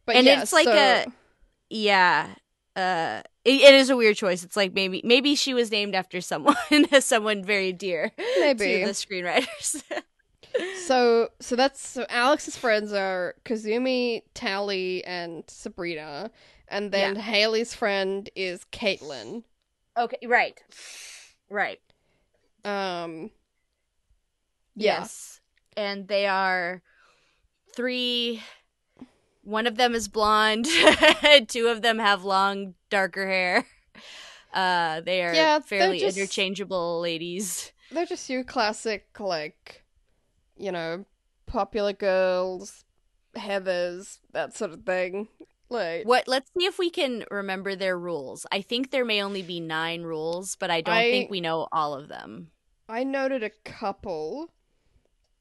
but 0.06 0.16
And 0.16 0.26
yeah, 0.26 0.42
it's 0.42 0.52
like 0.54 0.66
so- 0.66 0.72
a- 0.74 1.06
Yeah, 1.70 2.34
uh, 2.76 3.22
it, 3.46 3.62
it 3.62 3.74
is 3.76 3.90
a 3.90 3.96
weird 3.98 4.16
choice. 4.18 4.44
It's 4.44 4.56
like 4.58 4.74
maybe 4.74 5.02
maybe 5.04 5.36
she 5.36 5.54
was 5.54 5.70
named 5.72 5.94
after 5.96 6.22
someone, 6.22 6.56
someone 7.02 7.44
very 7.44 7.72
dear 7.74 8.12
maybe 8.40 8.80
to 8.80 8.86
the 8.88 8.92
screenwriters. 8.94 9.84
So 10.88 11.30
so 11.40 11.56
that's 11.56 11.88
so 11.88 12.08
Alex's 12.10 12.58
friends 12.58 12.92
are 12.92 13.36
Kazumi, 13.46 14.24
Tally, 14.34 15.04
and 15.06 15.44
Sabrina, 15.48 16.32
and 16.68 16.92
then 16.92 17.16
Haley's 17.18 17.76
friend 17.76 18.28
is 18.36 18.66
Caitlin. 18.72 19.44
okay, 19.96 20.18
right, 20.26 20.60
right. 21.50 21.80
Um, 22.66 23.32
yeah. 24.76 25.00
Yes. 25.00 25.40
And 25.78 26.08
they 26.08 26.28
are 26.28 26.82
three. 27.76 28.42
One 29.44 29.66
of 29.68 29.78
them 29.78 29.96
is 29.96 30.08
blonde. 30.08 30.68
Two 31.48 31.68
of 31.68 31.82
them 31.82 32.00
have 32.00 32.24
long, 32.24 32.76
darker 32.90 33.28
hair. 33.28 33.66
Uh, 34.52 35.00
they 35.02 35.22
are 35.24 35.32
Yeah, 35.32 35.60
fairly 35.60 36.00
just- 36.00 36.18
interchangeable 36.18 37.00
ladies. 37.02 37.72
they're 37.92 38.08
just 38.08 38.28
your 38.32 38.44
classic 38.44 39.06
like, 39.20 39.86
you 40.58 40.72
know, 40.72 41.06
popular 41.46 41.94
girls, 41.94 42.84
Heathers, 43.38 44.18
that 44.34 44.56
sort 44.56 44.72
of 44.72 44.86
thing. 44.86 45.28
Like, 45.70 46.06
What? 46.08 46.28
Let's 46.28 46.50
see 46.58 46.66
if 46.66 46.80
we 46.80 46.90
can 46.90 47.26
remember 47.30 47.76
their 47.76 47.98
rules. 47.98 48.46
I 48.52 48.62
think 48.62 48.90
there 48.92 49.06
may 49.06 49.22
only 49.22 49.42
be 49.44 49.60
nine 49.60 50.02
rules, 50.04 50.56
but 50.56 50.70
I 50.72 50.82
don't 50.82 50.96
I- 50.96 51.12
think 51.12 51.30
we 51.30 51.42
know 51.42 51.68
all 51.72 51.94
of 51.94 52.08
them. 52.08 52.52
I 52.88 53.04
noted 53.04 53.44
a 53.44 53.52
couple. 53.64 54.52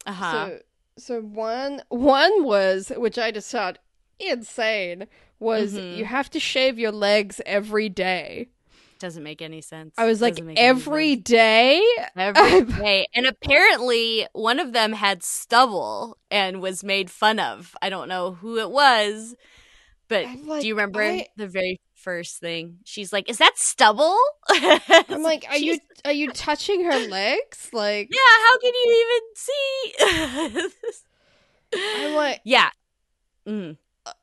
Uh 0.04 0.12
huh. 0.12 0.32
So 0.48 0.58
so 0.98 1.20
one 1.22 1.82
one 1.88 2.44
was 2.44 2.92
which 2.96 3.18
I 3.18 3.30
just 3.30 3.50
thought 3.50 3.78
insane 4.18 5.06
was 5.38 5.74
Mhm. 5.74 5.96
you 5.96 6.04
have 6.04 6.28
to 6.30 6.40
shave 6.40 6.78
your 6.78 6.92
legs 6.92 7.40
every 7.46 7.88
day. 7.88 8.48
Doesn't 8.98 9.22
make 9.22 9.40
any 9.40 9.60
sense. 9.60 9.94
I 9.96 10.06
was 10.06 10.20
like 10.20 10.34
Doesn't 10.34 10.46
make 10.48 10.58
any 10.58 10.66
every 10.68 11.14
day. 11.16 11.80
every 12.16 12.62
day. 12.82 13.06
And 13.14 13.26
apparently, 13.26 14.26
one 14.32 14.58
of 14.58 14.72
them 14.72 14.92
had 14.92 15.22
stubble 15.22 16.18
and 16.32 16.60
was 16.60 16.82
made 16.82 17.08
fun 17.10 17.38
of. 17.38 17.76
I 17.80 17.90
don't 17.90 18.08
know 18.08 18.32
who 18.32 18.58
it 18.58 18.70
was, 18.72 19.36
but 20.08 20.26
like, 20.44 20.62
do 20.62 20.68
you 20.68 20.74
remember 20.74 21.02
I- 21.02 21.26
the 21.36 21.46
very 21.48 21.80
first 21.94 22.38
thing? 22.38 22.78
She's 22.84 23.12
like, 23.12 23.28
"Is 23.28 23.38
that 23.38 23.58
stubble?" 23.58 24.16
I'm 24.48 25.22
like, 25.22 25.44
are 25.48 25.58
you 25.58 25.78
are 26.04 26.12
you 26.12 26.30
touching 26.32 26.84
her 26.84 26.98
legs? 27.08 27.68
Like, 27.72 28.08
Yeah. 28.10 28.20
How 28.44 28.58
can 28.58 28.72
you 28.74 29.20
even 30.00 30.60
see? 30.60 30.70
I'm 32.08 32.14
like, 32.14 32.40
yeah. 32.44 32.70
Mm. 33.46 33.76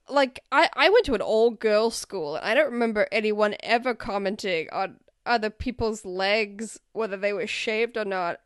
like 0.10 0.42
I 0.52 0.70
I 0.76 0.90
went 0.90 1.06
to 1.06 1.14
an 1.16 1.22
all 1.22 1.52
girls 1.52 1.96
school 1.96 2.36
and 2.36 2.46
I 2.46 2.54
don't 2.54 2.72
remember 2.72 3.08
anyone 3.12 3.56
ever 3.64 3.96
commenting 3.96 4.68
on 4.72 4.98
other 5.26 5.50
people's 5.50 6.06
legs 6.06 6.80
whether 6.94 7.18
they 7.18 7.34
were 7.34 7.48
shaved 7.48 7.98
or 7.98 8.06
not. 8.06 8.40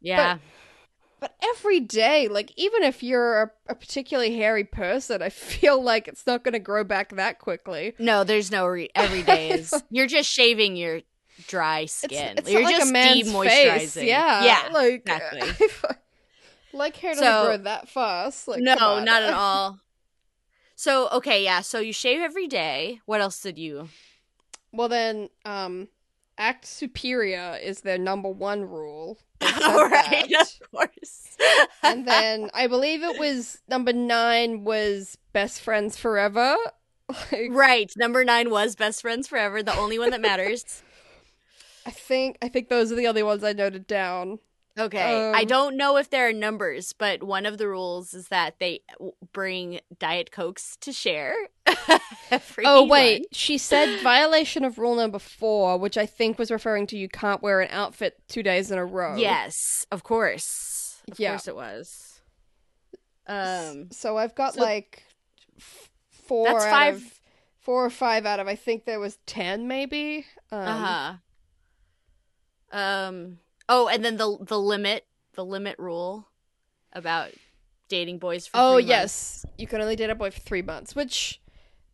Yeah. 0.00 0.34
But 0.34 0.40
every 1.42 1.80
day, 1.80 2.28
like 2.28 2.52
even 2.56 2.82
if 2.82 3.02
you're 3.02 3.42
a, 3.42 3.50
a 3.68 3.74
particularly 3.74 4.36
hairy 4.36 4.64
person, 4.64 5.22
I 5.22 5.28
feel 5.28 5.82
like 5.82 6.08
it's 6.08 6.26
not 6.26 6.44
going 6.44 6.52
to 6.54 6.58
grow 6.58 6.84
back 6.84 7.14
that 7.16 7.38
quickly. 7.38 7.94
no, 7.98 8.24
there's 8.24 8.50
no 8.50 8.66
re- 8.66 8.90
every 8.94 9.22
day 9.22 9.50
is. 9.52 9.74
You're 9.90 10.06
just 10.06 10.30
shaving 10.30 10.76
your 10.76 11.00
dry 11.48 11.86
skin. 11.86 12.38
it's 12.38 12.50
You're 12.50 12.62
not 12.62 12.66
like 12.68 12.76
just 12.78 12.90
a 12.90 12.92
man's 12.92 13.32
demoisturizing. 13.32 13.78
face. 13.78 13.96
Yeah, 13.96 14.44
Yeah. 14.44 14.68
like 14.72 14.92
exactly. 15.06 15.68
like 16.72 16.96
hair 16.96 17.12
doesn't 17.12 17.24
So- 17.26 17.44
grow 17.46 17.56
that 17.58 17.88
fast. 17.88 18.48
Like 18.48 18.60
no, 18.62 18.74
not 19.02 19.22
at 19.22 19.32
all. 19.34 19.78
So 20.74 21.08
okay, 21.10 21.44
yeah. 21.44 21.60
So 21.60 21.78
you 21.78 21.92
shave 21.92 22.20
every 22.20 22.46
day. 22.48 23.00
What 23.06 23.20
else 23.20 23.40
did 23.40 23.58
you? 23.58 23.88
Well 24.72 24.88
then, 24.88 25.28
um, 25.44 25.88
act 26.38 26.66
superior 26.66 27.58
is 27.62 27.80
their 27.80 27.98
number 27.98 28.28
one 28.28 28.62
rule. 28.62 29.18
All 29.42 29.88
right, 29.88 30.26
that. 30.30 30.52
of 30.62 30.70
course. 30.70 31.36
and 31.82 32.06
then 32.06 32.50
I 32.54 32.66
believe 32.66 33.02
it 33.02 33.18
was 33.18 33.60
number 33.68 33.92
nine 33.92 34.64
was 34.64 35.18
best 35.32 35.60
friends 35.60 35.96
forever. 35.96 36.56
Like, 37.30 37.50
right, 37.50 37.92
number 37.96 38.24
nine 38.24 38.48
was 38.50 38.74
best 38.76 39.02
friends 39.02 39.28
forever, 39.28 39.62
the 39.62 39.76
only 39.76 39.98
one 39.98 40.10
that 40.10 40.20
matters. 40.20 40.82
I 41.86 41.90
think 41.90 42.38
I 42.40 42.48
think 42.48 42.68
those 42.68 42.92
are 42.92 42.94
the 42.94 43.08
only 43.08 43.22
ones 43.22 43.42
I 43.42 43.52
noted 43.52 43.86
down. 43.86 44.38
Okay, 44.78 45.30
I 45.32 45.40
Um, 45.42 45.46
don't 45.46 45.76
know 45.76 45.98
if 45.98 46.08
there 46.08 46.28
are 46.28 46.32
numbers, 46.32 46.94
but 46.94 47.22
one 47.22 47.44
of 47.44 47.58
the 47.58 47.68
rules 47.68 48.14
is 48.14 48.28
that 48.28 48.58
they 48.58 48.80
bring 49.32 49.80
diet 49.98 50.30
cokes 50.32 50.76
to 50.80 50.92
share. 50.92 51.34
Oh 52.64 52.86
wait, 52.86 53.26
she 53.32 53.58
said 53.58 54.00
violation 54.00 54.64
of 54.64 54.78
rule 54.78 54.94
number 54.96 55.18
four, 55.18 55.76
which 55.76 55.98
I 55.98 56.06
think 56.06 56.38
was 56.38 56.50
referring 56.50 56.86
to 56.86 56.96
you 56.96 57.06
can't 57.06 57.42
wear 57.42 57.60
an 57.60 57.68
outfit 57.70 58.16
two 58.28 58.42
days 58.42 58.70
in 58.70 58.78
a 58.78 58.86
row. 58.86 59.16
Yes, 59.16 59.84
of 59.92 60.02
course. 60.02 61.02
Of 61.10 61.20
Yeah. 61.20 61.32
course 61.32 61.46
it 61.48 61.54
was. 61.56 62.20
Um, 63.26 63.90
So 63.90 64.16
I've 64.16 64.34
got 64.34 64.54
So- 64.54 64.62
like 64.62 65.02
f- 65.58 65.90
four 66.08 66.46
That's 66.46 66.64
five- 66.64 66.94
of 66.96 67.20
four 67.58 67.84
or 67.84 67.90
five 67.90 68.24
out 68.24 68.40
of 68.40 68.48
I 68.48 68.56
think 68.56 68.86
there 68.86 68.98
was 69.00 69.18
ten 69.26 69.68
maybe. 69.68 70.24
Um, 70.50 70.58
uh 70.58 70.76
huh. 72.72 72.76
Um. 72.78 73.38
Oh, 73.68 73.88
and 73.88 74.04
then 74.04 74.16
the 74.16 74.38
the 74.40 74.58
limit, 74.58 75.06
the 75.34 75.44
limit 75.44 75.78
rule 75.78 76.28
about 76.92 77.30
dating 77.88 78.18
boys 78.18 78.46
for. 78.46 78.56
Oh 78.56 78.74
three 78.74 78.82
months. 78.82 78.84
Oh 78.84 78.88
yes, 78.88 79.46
you 79.58 79.66
can 79.66 79.80
only 79.80 79.96
date 79.96 80.10
a 80.10 80.14
boy 80.14 80.30
for 80.30 80.40
three 80.40 80.62
months, 80.62 80.94
which 80.94 81.40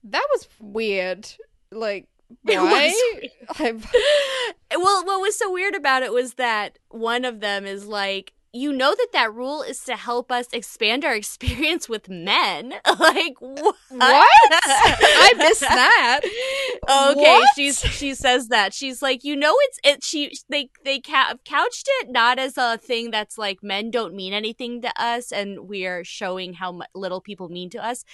that 0.05 0.27
was 0.33 0.49
weird. 0.61 1.29
Like 1.71 2.09
why? 2.43 2.95
well, 3.59 5.05
what 5.05 5.21
was 5.21 5.39
so 5.39 5.53
weird 5.53 5.75
about 5.75 6.03
it 6.03 6.13
was 6.13 6.35
that 6.35 6.79
one 6.89 7.25
of 7.25 7.41
them 7.41 7.67
is 7.67 7.87
like, 7.87 8.33
you 8.53 8.73
know 8.73 8.95
that 8.95 9.09
that 9.13 9.35
rule 9.35 9.63
is 9.63 9.81
to 9.85 9.97
help 9.97 10.33
us 10.33 10.47
expand 10.53 11.05
our 11.05 11.15
experience 11.23 11.89
with 11.89 12.09
men. 12.09 12.75
like 12.99 13.37
what? 13.41 13.77
what? 13.91 14.29
I 14.53 15.33
missed 15.37 15.61
that. 15.61 16.21
Okay, 16.25 17.21
What? 17.21 17.49
she's 17.55 17.81
she 17.81 18.15
says 18.15 18.49
that 18.49 18.73
she's 18.73 19.03
like, 19.03 19.25
you 19.25 19.37
know, 19.37 19.55
it's 19.63 19.79
it. 19.85 20.05
She 20.05 20.33
they 20.49 20.71
they 20.85 21.01
ca- 21.01 21.35
couched 21.45 21.89
it 22.01 22.11
not 22.11 22.39
as 22.39 22.57
a 22.57 22.79
thing 22.79 23.11
that's 23.11 23.39
like 23.39 23.63
men 23.63 23.91
don't 23.91 24.15
mean 24.15 24.33
anything 24.33 24.81
to 24.83 25.03
us, 25.03 25.33
and 25.33 25.69
we 25.69 25.87
are 25.87 26.05
showing 26.05 26.55
how 26.55 26.81
little 26.95 27.21
people 27.21 27.49
mean 27.49 27.71
to 27.71 27.85
us 27.85 28.05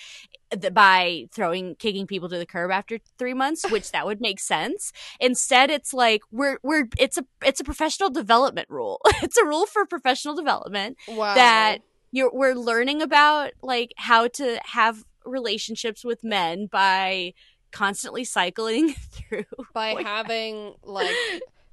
by 0.73 1.27
throwing 1.33 1.75
kicking 1.77 2.07
people 2.07 2.29
to 2.29 2.39
the 2.39 2.47
curb 2.47 2.71
after 2.71 2.99
three 3.19 3.35
months, 3.35 3.65
which 3.71 3.91
that 3.93 4.07
would 4.07 4.21
make 4.21 4.41
sense. 4.41 4.93
Instead, 5.21 5.71
it's 5.71 5.93
like 5.95 6.23
we're 6.31 6.59
we're 6.63 6.89
it's 6.99 7.19
a 7.19 7.25
it's 7.45 7.61
a 7.61 7.65
professional 7.65 8.11
development 8.11 8.69
rule. 8.71 9.01
it's 9.23 9.37
a 9.37 9.45
rule 9.45 9.67
for 9.67 9.87
professional 9.87 10.35
development 10.35 10.97
Wow. 11.09 11.35
that 11.35 11.79
you're 12.13 12.31
we're 12.33 12.55
learning 12.55 13.03
about 13.03 13.53
like 13.63 13.93
how 13.97 14.29
to 14.29 14.59
have 14.65 15.05
relationships 15.25 16.05
with 16.05 16.23
men 16.23 16.67
by 16.67 17.33
constantly 17.73 18.23
cycling 18.25 18.93
through 19.11 19.45
by 19.73 20.01
having 20.03 20.75
like 20.85 21.11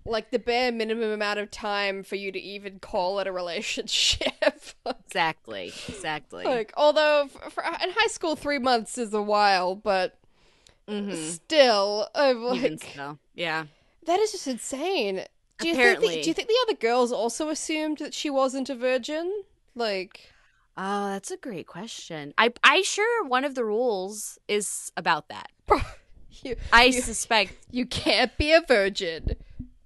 like 0.05 0.31
the 0.31 0.39
bare 0.39 0.71
minimum 0.71 1.11
amount 1.11 1.39
of 1.39 1.51
time 1.51 2.03
for 2.03 2.15
you 2.15 2.31
to 2.31 2.39
even 2.39 2.79
call 2.79 3.19
it 3.19 3.27
a 3.27 3.31
relationship. 3.31 4.31
exactly 5.05 5.71
exactly 5.87 6.43
like 6.45 6.73
although 6.75 7.27
for, 7.49 7.63
in 7.63 7.89
high 7.91 8.07
school 8.07 8.35
three 8.35 8.59
months 8.59 8.97
is 8.97 9.13
a 9.13 9.21
while, 9.21 9.75
but 9.75 10.17
Mhm. 10.87 11.15
still, 11.15 12.07
I'm 12.15 12.43
like 12.43 12.83
so, 12.95 13.17
yeah 13.35 13.65
that 14.05 14.19
is 14.19 14.31
just 14.31 14.47
insane. 14.47 15.23
Do 15.59 15.67
you 15.67 15.75
think 15.75 15.99
the, 15.99 16.07
do 16.23 16.29
you 16.29 16.33
think 16.33 16.47
the 16.47 16.57
other 16.67 16.77
girls 16.77 17.11
also 17.11 17.49
assumed 17.49 17.99
that 17.99 18.13
she 18.15 18.29
wasn't 18.31 18.69
a 18.69 18.75
virgin? 18.75 19.43
Like 19.75 20.31
oh 20.77 21.09
that's 21.09 21.29
a 21.31 21.37
great 21.37 21.67
question 21.67 22.33
i 22.37 22.51
i 22.63 22.81
sure 22.81 23.25
one 23.25 23.43
of 23.43 23.55
the 23.55 23.63
rules 23.65 24.39
is 24.47 24.89
about 24.95 25.27
that 25.27 25.49
you 26.43 26.55
i 26.71 26.85
You- 26.85 27.01
suspect 27.01 27.53
you 27.69 27.85
can't 27.85 28.35
be 28.37 28.53
a 28.53 28.61
virgin. 28.61 29.35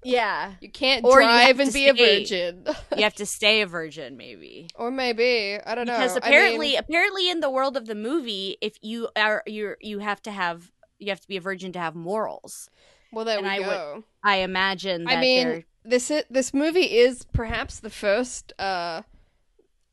Yeah 0.06 0.53
You 0.62 0.70
can't 0.70 1.03
Or 1.03 1.22
you 1.22 1.28
drive 1.28 1.47
have 1.47 1.60
and 1.60 1.74
be 1.74 1.88
a 1.89 1.93
virgin. 1.93 2.66
you 2.97 3.03
have 3.03 3.16
to 3.16 3.26
stay 3.26 3.62
a 3.62 3.68
virgin 3.68 4.16
maybe 4.18 4.70
or 4.76 4.91
maybe 4.91 5.58
I 5.66 5.76
don't 5.76 5.88
know. 5.88 5.93
because 5.97 6.14
I 6.16 6.18
apparently 6.20 6.70
mean- 6.70 6.80
apparently 6.80 7.30
in 7.30 7.39
the 7.41 7.49
world 7.49 7.76
of 7.76 7.86
the 7.88 7.95
movie 7.95 8.58
if 8.62 8.78
you 8.82 9.10
are 9.16 9.43
you 9.47 9.76
you 9.82 9.99
have 9.99 10.22
to 10.24 10.32
have 10.32 10.72
you 10.99 11.10
have 11.10 11.20
to 11.22 11.28
be 11.28 11.38
a 11.38 11.41
virgin 11.41 11.72
to 11.74 11.80
have 11.80 11.95
morals 11.95 12.70
well, 13.12 13.26
there 13.26 13.38
and 13.38 13.47
we 13.47 13.53
I 13.53 13.60
would- 13.60 13.68
go. 13.68 14.03
i 14.24 14.36
imagine 14.38 15.06
that 15.06 15.18
I 15.18 15.22
mean, 15.22 15.47
they're 15.47 15.64
this 15.84 16.10
i- 16.12 16.24
this 16.30 16.53
movie 16.53 16.97
is 16.97 17.26
perhaps 17.34 17.80
the 17.80 17.89
first 17.89 18.53
uh 18.60 19.01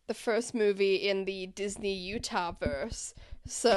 the 0.08 0.14
first 0.14 0.52
movie 0.54 0.96
in 0.96 1.24
the 1.26 1.46
Disney 1.46 1.94
Utah 1.94 2.52
verse. 2.52 3.14
So 3.46 3.70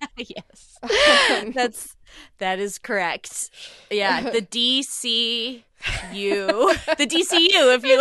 yes. 0.16 0.78
That's 1.54 1.96
that 2.38 2.58
is 2.58 2.78
correct. 2.78 3.50
Yeah, 3.90 4.30
the 4.30 4.40
DCU, 4.42 5.62
the 6.96 7.06
DCU, 7.06 7.74
if 7.74 7.84
you 7.84 7.98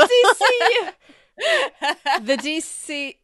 the 2.23 2.37
DC 2.37 3.15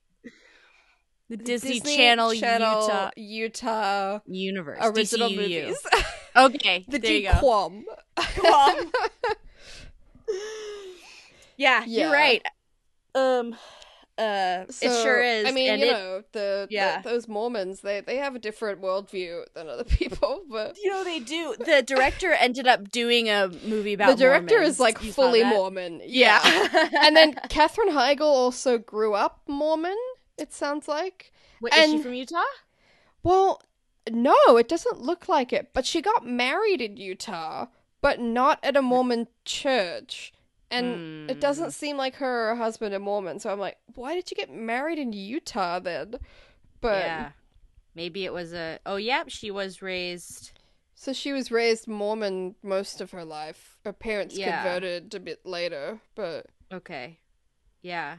the 1.30 1.38
Disney, 1.38 1.82
Channel, 1.82 2.34
Utah 2.34 3.12
Utah 3.18 4.20
universe 4.26 4.80
original 4.82 5.30
DCUU. 5.30 5.36
movies. 5.36 5.78
Okay, 6.36 6.86
the 6.88 7.00
there 7.00 7.14
you 7.14 7.24
go. 7.24 7.32
DCOM. 7.32 7.84
Quam. 8.16 8.92
yeah, 11.58 11.84
Yeah. 11.88 12.04
you're 12.04 12.12
right. 12.14 12.46
Um, 13.16 13.56
uh, 14.18 14.66
it 14.68 14.74
sure 15.04 15.22
is. 15.22 15.46
I 15.48 15.52
mean, 15.52 15.70
and 15.74 15.82
you 15.82 15.88
it- 15.88 15.92
know, 15.94 16.24
the, 16.32 16.68
Yeah. 16.70 17.02
the 17.02 17.10
those 17.10 17.28
Mormons, 17.28 17.82
they 17.82 18.02
they 18.02 18.18
have 18.18 18.36
a 18.36 18.40
different 18.40 18.82
worldview 18.82 19.44
than 19.54 19.68
other 19.70 19.84
people, 20.00 20.44
but 20.50 20.76
you 20.78 20.90
know 20.90 21.04
they 21.04 21.20
do. 21.20 21.56
The 21.60 21.84
director 21.86 22.32
ended 22.34 22.68
up 22.68 22.90
doing 22.92 23.30
a 23.30 23.50
movie 23.66 23.94
about 23.94 24.10
the 24.10 24.16
director 24.24 24.56
Mormons. 24.56 24.74
is 24.76 24.80
like 24.80 25.04
You 25.04 25.12
fully? 25.12 25.44
Mormon. 25.44 26.02
Yeah, 26.06 26.40
and 27.02 27.16
then 27.16 27.34
Katherine 27.50 27.92
Heigl 27.92 28.22
also 28.22 28.78
grew 28.78 29.14
up 29.14 29.42
Mormon. 29.48 29.98
It 30.38 30.52
sounds 30.54 30.88
like. 30.88 31.32
Wait, 31.62 31.74
is 31.74 31.92
she 31.92 31.98
from 32.00 32.14
Utah? 32.14 32.44
Well, 33.24 33.62
no, 34.12 34.36
it 34.58 34.68
doesn't 34.70 35.02
look 35.02 35.28
like 35.28 35.52
it. 35.52 35.72
But 35.74 35.86
she 35.86 36.02
got 36.02 36.26
married 36.26 36.82
in 36.82 36.98
Utah, 36.98 37.68
but 38.02 38.20
not 38.20 38.60
at 38.64 38.78
a 38.78 38.82
Mormon 38.82 39.28
church. 39.46 40.32
And 40.70 41.30
it 41.30 41.36
Hmm. 41.36 41.40
doesn't 41.40 41.72
seem 41.72 41.96
like 41.98 42.16
her 42.16 42.52
or 42.52 42.56
her 42.56 42.62
husband 42.62 42.94
are 42.94 43.00
Mormon. 43.00 43.40
So 43.40 43.50
I'm 43.52 43.60
like, 43.60 43.78
why 43.96 44.16
did 44.16 44.30
you 44.30 44.36
get 44.36 44.50
married 44.52 45.00
in 45.00 45.14
Utah 45.14 45.80
then? 45.80 46.16
But 46.82 47.04
yeah, 47.06 47.32
maybe 47.96 48.26
it 48.26 48.34
was 48.34 48.54
a. 48.54 48.80
Oh, 48.86 48.98
yeah, 48.98 49.24
she 49.28 49.50
was 49.52 49.82
raised. 49.82 50.52
so 51.00 51.14
she 51.14 51.32
was 51.32 51.52
raised 51.52 51.88
Mormon 51.88 52.56
most 52.64 53.02
of 53.02 53.12
her 53.12 53.24
life. 53.24 53.78
Her 53.86 53.94
parents 53.94 54.36
Yeah. 54.38 54.64
converted 54.64 55.14
a 55.16 55.20
bit 55.20 55.46
later, 55.46 56.00
but 56.16 56.48
Okay, 56.72 57.20
yeah, 57.82 58.18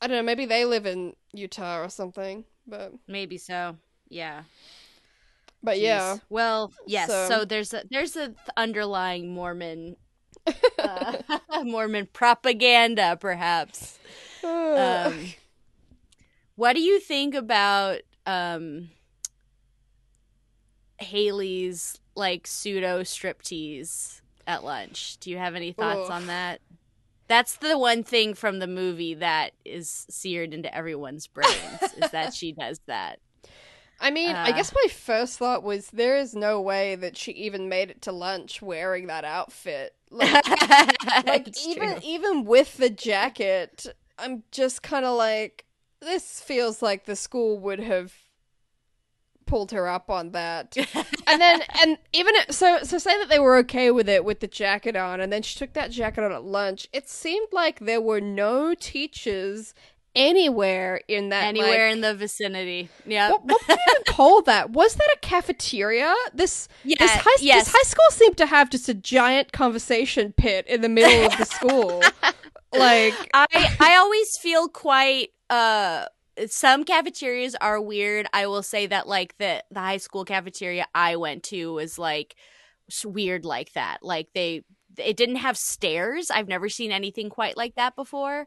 I 0.00 0.06
don't 0.06 0.16
know. 0.18 0.22
Maybe 0.22 0.44
they 0.46 0.64
live 0.64 0.86
in 0.86 1.16
Utah 1.32 1.80
or 1.82 1.88
something. 1.88 2.44
But 2.66 2.92
maybe 3.08 3.38
so. 3.38 3.76
Yeah. 4.08 4.44
but 5.62 5.76
Jeez. 5.78 5.82
yeah, 5.82 6.18
Well, 6.28 6.72
yes. 6.86 7.08
So, 7.08 7.28
So- 7.28 7.44
there's 7.44 7.72
a 7.74 7.82
there's 7.90 8.14
a 8.16 8.34
underlying 8.56 9.34
Mormon 9.34 9.96
uh, 10.78 11.16
Mormon 11.64 12.08
propaganda, 12.12 13.16
perhaps. 13.20 13.98
Um, 14.42 15.32
what 16.56 16.74
do 16.74 16.80
you 16.80 17.00
think 17.00 17.34
about 17.34 18.00
um, 18.26 18.90
Haley's 20.98 22.00
like 22.14 22.46
pseudo 22.46 23.02
striptease 23.02 24.20
at 24.46 24.64
lunch? 24.64 25.18
Do 25.18 25.30
you 25.30 25.38
have 25.38 25.54
any 25.54 25.72
thoughts 25.72 26.10
Ugh. 26.10 26.10
on 26.10 26.26
that? 26.26 26.60
That's 27.26 27.56
the 27.56 27.78
one 27.78 28.02
thing 28.02 28.34
from 28.34 28.58
the 28.58 28.66
movie 28.66 29.14
that 29.14 29.52
is 29.64 30.06
seared 30.10 30.52
into 30.52 30.74
everyone's 30.74 31.26
brains 31.26 31.82
is 31.96 32.10
that 32.10 32.34
she 32.34 32.52
does 32.58 32.80
that. 32.86 33.18
I 34.00 34.10
mean, 34.10 34.40
I 34.44 34.50
Uh, 34.50 34.52
guess 34.52 34.72
my 34.74 34.88
first 34.90 35.38
thought 35.38 35.62
was 35.62 35.88
there 35.90 36.16
is 36.18 36.34
no 36.34 36.60
way 36.60 36.94
that 36.96 37.16
she 37.16 37.32
even 37.32 37.68
made 37.68 37.90
it 37.90 38.02
to 38.02 38.12
lunch 38.12 38.60
wearing 38.60 39.06
that 39.06 39.24
outfit. 39.24 39.94
Like, 40.10 40.44
like 41.26 41.48
even 41.56 41.94
true. 41.94 42.00
even 42.02 42.44
with 42.44 42.76
the 42.76 42.90
jacket, 42.90 43.86
I'm 44.18 44.44
just 44.52 44.82
kind 44.82 45.04
of 45.04 45.16
like 45.16 45.64
this 46.00 46.40
feels 46.40 46.82
like 46.82 47.04
the 47.06 47.16
school 47.16 47.58
would 47.60 47.80
have 47.80 48.12
pulled 49.46 49.72
her 49.72 49.86
up 49.86 50.08
on 50.10 50.30
that. 50.30 50.74
and 51.26 51.40
then 51.40 51.62
and 51.82 51.98
even 52.12 52.32
so 52.50 52.78
so 52.82 52.98
say 52.98 53.18
that 53.18 53.28
they 53.28 53.38
were 53.38 53.56
okay 53.58 53.90
with 53.90 54.08
it 54.08 54.24
with 54.24 54.40
the 54.40 54.46
jacket 54.46 54.96
on 54.96 55.20
and 55.20 55.32
then 55.32 55.42
she 55.42 55.58
took 55.58 55.72
that 55.74 55.90
jacket 55.90 56.24
on 56.24 56.32
at 56.32 56.44
lunch. 56.44 56.88
It 56.92 57.08
seemed 57.08 57.48
like 57.52 57.80
there 57.80 58.00
were 58.00 58.20
no 58.20 58.74
teachers 58.74 59.74
anywhere 60.14 61.00
in 61.08 61.30
that 61.30 61.44
anywhere 61.44 61.88
like, 61.88 61.94
in 61.94 62.00
the 62.00 62.14
vicinity. 62.14 62.88
Yeah. 63.06 63.30
what, 63.30 63.44
what 63.44 63.62
you 63.68 63.76
even 63.90 64.04
call 64.06 64.42
that? 64.42 64.70
Was 64.70 64.94
that 64.94 65.08
a 65.14 65.18
cafeteria? 65.20 66.14
This 66.32 66.68
Yeah, 66.84 66.96
this 66.98 67.10
high 67.12 67.36
yes. 67.40 67.66
this 67.66 67.74
high 67.76 67.88
school 67.88 68.10
seemed 68.10 68.36
to 68.38 68.46
have 68.46 68.70
just 68.70 68.88
a 68.88 68.94
giant 68.94 69.52
conversation 69.52 70.32
pit 70.32 70.66
in 70.66 70.80
the 70.80 70.88
middle 70.88 71.26
of 71.26 71.36
the 71.38 71.44
school. 71.44 72.02
like 72.72 73.14
I 73.34 73.46
I 73.80 73.96
always 73.96 74.36
feel 74.38 74.68
quite 74.68 75.30
uh 75.50 76.06
some 76.48 76.84
cafeterias 76.84 77.54
are 77.60 77.80
weird. 77.80 78.26
I 78.32 78.46
will 78.46 78.62
say 78.62 78.86
that 78.86 79.06
like 79.06 79.36
the 79.38 79.62
the 79.70 79.80
high 79.80 79.98
school 79.98 80.24
cafeteria 80.24 80.86
I 80.94 81.16
went 81.16 81.44
to 81.44 81.72
was 81.72 81.98
like 81.98 82.34
weird 83.04 83.44
like 83.44 83.72
that. 83.74 83.98
Like 84.02 84.28
they 84.34 84.64
it 84.98 85.16
didn't 85.16 85.36
have 85.36 85.56
stairs. 85.56 86.30
I've 86.30 86.48
never 86.48 86.68
seen 86.68 86.92
anything 86.92 87.30
quite 87.30 87.56
like 87.56 87.74
that 87.76 87.96
before. 87.96 88.46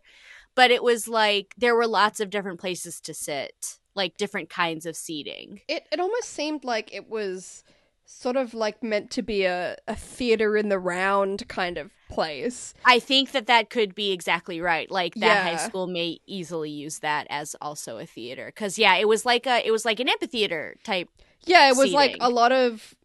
But 0.58 0.72
it 0.72 0.84
was 0.84 1.08
like 1.08 1.54
there 1.58 1.76
were 1.76 1.88
lots 1.88 2.20
of 2.20 2.30
different 2.30 2.60
places 2.60 3.00
to 3.02 3.14
sit, 3.14 3.78
like 3.96 4.18
different 4.18 4.50
kinds 4.50 4.86
of 4.86 4.98
seating. 4.98 5.62
it, 5.70 5.86
it 5.92 6.00
almost 6.02 6.30
seemed 6.32 6.66
like 6.66 6.94
it 6.94 7.08
was 7.10 7.64
sort 8.10 8.38
of 8.38 8.54
like 8.54 8.82
meant 8.82 9.12
to 9.12 9.22
be 9.22 9.44
a, 9.46 9.76
a 9.88 9.96
theater 9.96 10.56
in 10.58 10.70
the 10.70 10.80
round 10.80 11.48
kind 11.48 11.78
of 11.78 11.92
place. 12.10 12.74
I 12.86 13.00
think 13.00 13.32
that 13.32 13.48
that 13.48 13.70
could 13.70 13.94
be 13.96 14.12
exactly 14.14 14.62
right. 14.62 14.90
Like 14.90 15.14
that 15.16 15.44
high 15.44 15.58
school 15.58 15.88
may 15.88 16.20
easily 16.26 16.70
use 16.72 17.00
that 17.00 17.28
as 17.30 17.56
also 17.62 17.98
a 17.98 18.06
theater 18.06 18.52
cuz 18.56 18.80
yeah, 18.80 18.96
it 18.96 19.08
was 19.08 19.26
like 19.26 19.46
a 19.46 19.66
it 19.66 19.72
was 19.72 19.84
like 19.86 20.00
an 20.00 20.08
amphitheater 20.10 20.76
type 20.84 21.10
Yeah, 21.46 21.70
it 21.70 21.76
was 21.78 21.92
like 21.92 22.16
a 22.20 22.30
lot 22.30 22.52
of 22.52 22.96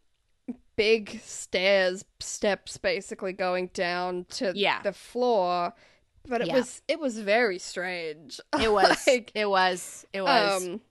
big 0.75 1.21
stairs, 1.23 2.03
steps 2.19 2.77
basically 2.77 3.33
going 3.33 3.67
down 3.73 4.25
to 4.39 4.53
Yeah. 4.55 4.81
the 4.81 4.93
floor. 4.93 5.73
But 6.27 6.41
it 6.41 6.47
Yeah. 6.47 6.55
was 6.55 6.81
it 6.87 6.99
was 6.99 7.19
very 7.19 7.59
strange. 7.59 8.39
It 8.61 8.71
was. 8.71 9.05
Like, 9.07 9.31
it 9.35 9.49
was. 9.49 10.05
It 10.13 10.21
was. 10.21 10.63
Um, 10.67 10.81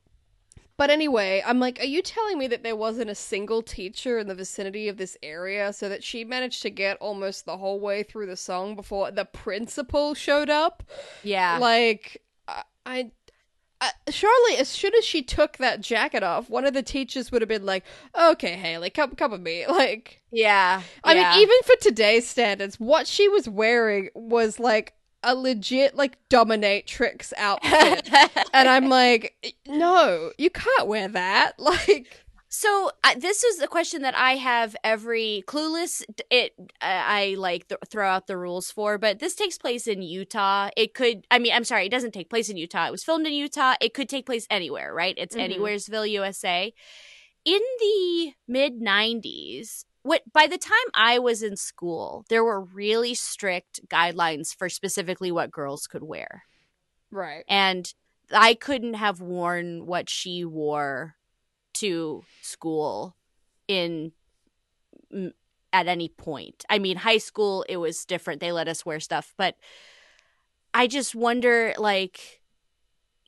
but 0.77 0.91
anyway, 0.91 1.43
I'm 1.47 1.61
like, 1.61 1.79
are 1.81 1.85
you 1.87 2.03
telling 2.03 2.39
me 2.39 2.49
that 2.49 2.63
there 2.63 2.75
wasn't 2.75 3.11
a 3.11 3.15
single 3.15 3.63
teacher 3.63 4.19
in 4.19 4.27
the 4.27 4.35
vicinity 4.35 4.89
of 4.89 4.97
this 4.97 5.17
area 5.23 5.73
so 5.73 5.89
that 5.89 6.03
she 6.03 6.25
managed 6.25 6.63
to 6.63 6.71
get 6.71 6.97
almost 6.99 7.45
the 7.45 7.57
whole 7.59 7.79
way 7.79 8.03
through 8.03 8.27
the 8.27 8.37
song 8.37 8.75
before 8.75 9.11
the 9.11 9.25
principal 9.25 10.15
showed 10.15 10.51
up? 10.51 10.83
yeah. 11.23 11.59
Like, 11.61 12.23
I, 12.49 12.63
I, 12.85 13.11
I 13.81 13.91
surely 14.11 14.57
as 14.59 14.69
soon 14.69 14.93
as 14.97 15.05
she 15.05 15.23
took 15.23 15.59
that 15.59 15.81
jacket 15.83 16.23
off, 16.23 16.51
one 16.51 16.65
of 16.65 16.75
the 16.75 16.83
teachers 16.83 17.31
would 17.31 17.43
have 17.43 17.49
been 17.49 17.67
like, 17.67 17.85
"Okay, 18.19 18.57
Haley, 18.57 18.91
come 18.91 19.15
come 19.15 19.31
with 19.33 19.41
me." 19.43 19.65
Like, 19.69 20.23
yeah. 20.33 20.83
I 21.05 21.15
yeah. 21.15 21.31
mean, 21.33 21.41
even 21.43 21.57
for 21.65 21.77
today's 21.81 22.27
standards, 22.29 22.81
what 22.81 23.07
she 23.07 23.29
was 23.29 23.49
wearing 23.49 24.09
was 24.15 24.59
like 24.59 24.95
a 25.23 25.35
legit 25.35 25.95
like 25.95 26.19
dominatrix 26.29 27.33
outfit. 27.37 28.09
and 28.53 28.69
I'm 28.69 28.89
like, 28.89 29.35
no, 29.67 30.33
you 30.39 30.51
can't 30.51 30.87
wear 30.89 31.09
that. 31.09 31.53
Like, 31.59 32.19
so 32.55 32.91
uh, 33.03 33.15
this 33.19 33.45
is 33.45 33.63
a 33.63 33.67
question 33.67 34.03
that 34.03 34.15
I 34.15 34.33
have 34.37 34.77
every 34.85 35.43
clueless. 35.47 36.03
It 36.31 36.53
uh, 36.59 36.65
I 36.83 37.35
like 37.39 37.69
th- 37.69 37.81
throw 37.89 38.07
out 38.07 38.27
the 38.27 38.37
rules 38.37 38.71
for, 38.71 38.99
but 38.99 39.21
this 39.21 39.35
takes 39.35 39.57
place 39.57 39.87
in 39.87 40.03
Utah. 40.03 40.69
It 40.77 40.93
could. 40.93 41.27
I 41.31 41.39
mean, 41.39 41.55
I'm 41.55 41.65
sorry, 41.65 41.87
it 41.87 41.91
doesn't 41.91 42.13
take 42.13 42.29
place 42.29 42.51
in 42.51 42.59
Utah. 42.59 42.89
It 42.89 42.91
was 42.91 43.05
filmed 43.05 43.27
in 43.27 43.33
Utah. 43.33 43.77
It 43.81 43.95
could 43.95 44.09
take 44.11 44.27
place 44.27 44.47
anywhere, 44.51 44.93
right? 44.93 45.15
It's 45.17 45.35
Mhm. 45.35 45.57
anywheresville, 45.57 46.11
USA. 46.11 46.75
In 47.47 47.61
the 47.81 48.33
mid 48.47 48.81
'90s, 48.83 49.87
what 50.03 50.23
by 50.33 50.47
the 50.47 50.59
time 50.59 50.75
I 50.95 51.19
was 51.19 51.43
in 51.43 51.57
school, 51.57 52.25
there 52.29 52.45
were 52.45 52.61
really 52.61 53.15
strict 53.15 53.87
guidelines 53.89 54.55
for 54.55 54.69
specifically 54.69 55.31
what 55.31 55.51
girls 55.51 55.87
could 55.87 56.03
wear. 56.03 56.45
right. 57.11 57.45
and 57.49 57.93
I 58.35 58.55
couldn't 58.55 58.95
have 58.95 59.21
worn 59.21 59.87
what 59.87 60.09
she 60.09 60.45
wore 60.45 61.17
to 61.75 62.25
school 62.41 63.17
in 63.69 64.13
at 65.73 65.87
any 65.87 66.09
point. 66.09 66.65
I 66.69 66.79
mean, 66.79 66.97
high 66.97 67.19
school 67.19 67.65
it 67.69 67.77
was 67.77 68.05
different. 68.05 68.41
They 68.41 68.53
let 68.53 68.69
us 68.69 68.85
wear 68.85 69.01
stuff, 69.01 69.35
but 69.37 69.57
I 70.75 70.87
just 70.87 71.15
wonder 71.15 71.75
like 71.79 72.41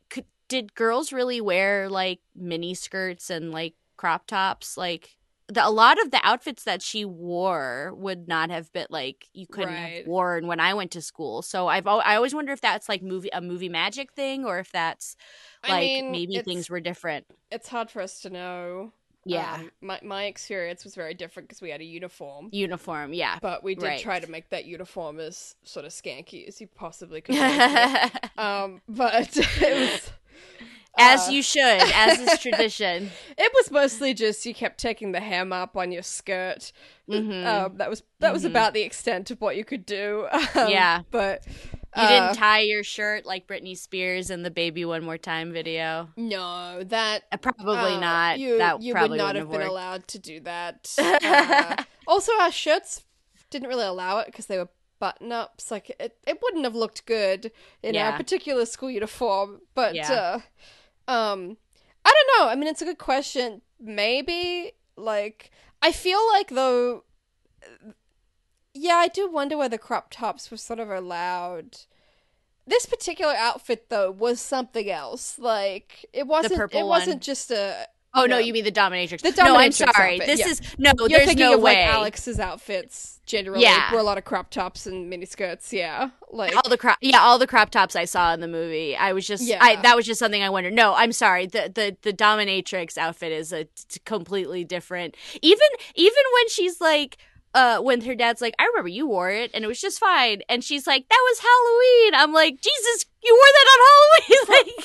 could, 0.09 0.27
did 0.49 0.75
girls 0.75 1.13
really 1.13 1.41
wear 1.41 1.89
like 1.89 2.21
mini 2.35 2.75
skirts 2.75 3.31
and 3.31 3.53
like 3.53 3.75
crop 3.97 4.27
tops 4.27 4.77
like 4.77 5.17
the, 5.49 5.67
a 5.67 5.71
lot 5.71 6.01
of 6.01 6.11
the 6.11 6.21
outfits 6.23 6.65
that 6.65 6.83
she 6.83 7.05
wore 7.05 7.93
would 7.97 8.27
not 8.29 8.51
have 8.51 8.73
been 8.73 8.87
like 8.91 9.29
you 9.35 9.47
couldn't 9.47 9.75
Right. 9.75 9.97
have 9.99 10.07
worn 10.07 10.47
when 10.47 10.61
I 10.61 10.75
went 10.75 10.91
to 10.93 11.03
school. 11.03 11.43
So 11.43 11.69
I've 11.69 11.87
I 11.87 12.17
always 12.17 12.35
wonder 12.35 12.53
if 12.53 12.61
that's 12.61 12.89
like 12.89 13.03
movie 13.03 13.31
a 13.33 13.41
movie 13.41 13.69
magic 13.69 14.13
thing 14.13 14.45
or 14.45 14.59
if 14.59 14.73
that's 14.73 15.17
I 15.63 15.71
like 15.71 15.81
mean, 15.81 16.13
maybe 16.13 16.39
things 16.41 16.71
were 16.71 16.81
different. 16.81 17.27
It's 17.51 17.69
hard 17.69 17.91
for 17.91 18.01
us 18.03 18.21
to 18.23 18.31
know. 18.31 18.93
Yeah, 19.27 19.57
Um, 19.57 19.71
my 19.81 20.01
my 20.03 20.25
experience 20.25 20.85
was 20.85 20.95
very 20.95 21.15
different 21.15 21.49
because 21.49 21.63
we 21.63 21.71
had 21.71 21.81
a 21.81 21.85
uniform, 21.85 22.53
uniform. 22.53 23.13
Yeah, 23.15 23.39
but 23.41 23.63
we 23.65 23.75
did 23.75 23.83
Right. 23.83 24.01
try 24.01 24.21
to 24.21 24.27
make 24.27 24.51
that 24.51 24.65
uniform 24.67 25.19
as 25.21 25.57
sort 25.65 25.87
of 25.87 25.93
skanky 25.93 26.47
as 26.47 26.61
you 26.61 26.67
possibly 26.67 27.21
could. 27.23 27.37
um, 28.39 28.83
but 28.89 29.37
it 29.37 29.79
was 29.79 30.11
As 30.99 31.29
Uh, 31.29 31.33
you 31.33 31.43
should, 31.43 31.61
as 31.95 32.21
is 32.21 32.39
tradition. 32.41 33.11
It 33.37 33.53
was 33.55 33.71
mostly 33.71 34.15
just 34.15 34.47
you 34.47 34.55
kept 34.55 34.79
taking 34.79 35.13
the 35.13 35.21
hem 35.21 35.53
up 35.53 35.77
on 35.77 35.91
your 35.93 36.03
skirt. 36.03 36.73
Mhm. 37.11 37.45
Um, 37.47 37.77
that 37.79 37.91
was 37.91 38.03
that 38.21 38.33
was 38.33 38.43
Mhm. 38.45 38.51
about 38.51 38.75
the 38.75 38.83
extent 38.83 39.31
of 39.31 39.41
what 39.41 39.57
you 39.57 39.65
could 39.65 39.85
do. 39.87 40.27
Um, 40.55 40.69
Yeah. 40.71 41.03
but 41.11 41.45
You 41.97 42.03
uh, 42.03 42.09
didn't 42.09 42.35
tie 42.35 42.61
your 42.61 42.83
shirt 42.85 43.25
like 43.27 43.47
Britney 43.47 43.77
Spears 43.77 44.31
in 44.31 44.43
the 44.43 44.51
"Baby 44.51 44.85
One 44.85 45.05
More 45.05 45.19
Time" 45.19 45.53
video. 45.53 46.11
no, 46.17 46.83
that 46.85 47.25
Uh, 47.33 47.37
Probably 47.39 47.95
uh, 47.95 48.01
not. 48.01 48.39
You 48.39 48.59
that 48.59 48.81
you 48.83 48.93
probably 48.93 49.11
would 49.11 49.19
not 49.19 49.27
wouldn't 49.35 49.39
have 49.47 49.51
been 49.51 49.61
worked. 49.61 49.71
allowed 49.71 50.09
to 50.09 50.19
do 50.19 50.41
that. 50.41 50.95
Uh, 51.25 51.83
also, 52.07 52.33
our 52.41 52.51
shirts 52.53 53.03
didn't 53.51 53.69
really 53.69 53.85
allow 53.87 54.19
it 54.19 54.27
because 54.27 54.47
they 54.47 54.59
were 54.59 54.69
button 55.01 55.33
ups. 55.33 55.71
Like 55.71 55.91
it, 56.01 56.17
it 56.27 56.39
wouldn't 56.43 56.65
have 56.65 56.75
looked 56.75 57.05
good 57.07 57.51
in 57.83 57.97
our 57.97 58.13
particular 58.17 58.65
school 58.67 58.91
uniform. 58.91 59.61
But 59.75 59.95
Yeah. 59.95 60.13
uh, 60.13 60.41
um, 61.09 61.57
I 62.05 62.13
don't 62.13 62.39
know. 62.39 62.51
I 62.51 62.55
mean, 62.55 62.69
it's 62.69 62.83
a 62.83 62.87
good 62.87 62.99
question. 62.99 63.63
Maybe 63.81 64.73
like 64.97 65.51
I 65.83 65.93
feel 65.93 66.21
like 66.33 66.51
though. 66.51 67.05
Yeah, 68.73 68.97
I 68.97 69.09
do 69.09 69.31
wonder 69.31 69.57
whether 69.57 69.79
crop 69.79 70.09
tops 70.11 70.51
were 70.51 70.57
sort 70.57 70.81
of 70.81 70.91
allowed. 70.91 71.79
This 72.67 72.87
particular 72.87 73.35
outfit, 73.35 73.91
though, 73.91 74.11
was 74.11 74.41
something 74.41 74.91
else. 74.91 75.39
Like 75.39 76.07
it 76.13 76.27
wasn't. 76.27 76.61
it 76.61 76.75
one. 76.75 76.87
wasn't 76.87 77.23
just 77.23 77.51
a. 77.51 77.87
Oh 78.15 78.23
no, 78.27 78.27
No. 78.27 78.39
you 78.39 78.53
mean 78.53 78.65
the 78.65 78.73
dominatrix? 78.73 79.21
The 79.23 79.33
no, 79.43 79.57
I'm 79.57 79.73
sorry. 79.73 80.21
outfit, 80.21 80.27
this 80.27 80.41
yeah. 80.41 80.49
is 80.49 80.61
no. 80.79 80.93
You're 80.99 81.09
there's 81.09 81.27
thinking 81.27 81.47
no 81.47 81.55
of 81.55 81.61
way. 81.63 81.85
like 81.85 81.95
Alex's 81.95 82.39
outfits 82.39 83.21
generally 83.27 83.63
Yeah. 83.63 83.93
were 83.93 83.99
a 83.99 84.03
lot 84.03 84.19
of 84.19 84.25
crop 84.25 84.51
tops 84.51 84.87
and 84.87 85.13
miniskirts. 85.13 85.73
Yeah, 85.73 86.11
like 86.31 86.55
all 86.55 86.69
the 86.69 86.77
crop, 86.79 86.99
yeah, 87.01 87.19
all 87.21 87.39
the 87.39 87.47
crop 87.47 87.71
tops 87.71 87.97
I 87.97 88.05
saw 88.05 88.33
in 88.35 88.41
the 88.41 88.49
movie. 88.49 88.97
I 88.97 89.13
was 89.13 89.27
just, 89.27 89.43
Yeah. 89.43 89.59
I 89.61 89.77
that 89.83 89.97
was 89.97 90.07
just 90.07 90.19
something 90.19 90.43
I 90.43 90.51
wondered. 90.51 90.75
No, 90.75 90.95
I'm 90.95 91.13
sorry. 91.13 91.47
The 91.47 91.71
the 91.75 91.97
the 92.03 92.13
dominatrix 92.13 92.97
outfit 92.99 93.33
is 93.33 93.53
a 93.53 93.65
t- 93.65 94.01
completely 94.05 94.65
different. 94.65 95.17
Even 95.43 95.67
even 95.95 96.23
when 96.35 96.49
she's 96.49 96.81
like. 96.81 97.19
Uh, 97.55 97.79
when 97.79 98.01
her 98.01 98.17
dad's 98.17 98.41
like, 98.41 98.55
I 98.59 98.65
remember 98.67 98.89
you 98.89 99.07
wore 99.07 99.31
it 99.31 99.53
and 99.55 99.63
it 99.65 99.69
was 99.69 99.81
just 99.81 100.01
fine, 100.01 100.43
and 100.49 100.65
she's 100.65 100.87
like, 100.89 101.09
that 101.09 101.23
was 101.31 101.39
Halloween. 101.39 102.15
I'm 102.21 102.33
like, 102.33 102.61
Jesus, 102.61 103.07
you 103.23 103.33
wore 103.33 103.53
that 103.55 103.69
on 103.73 103.81
Halloween. 103.87 104.67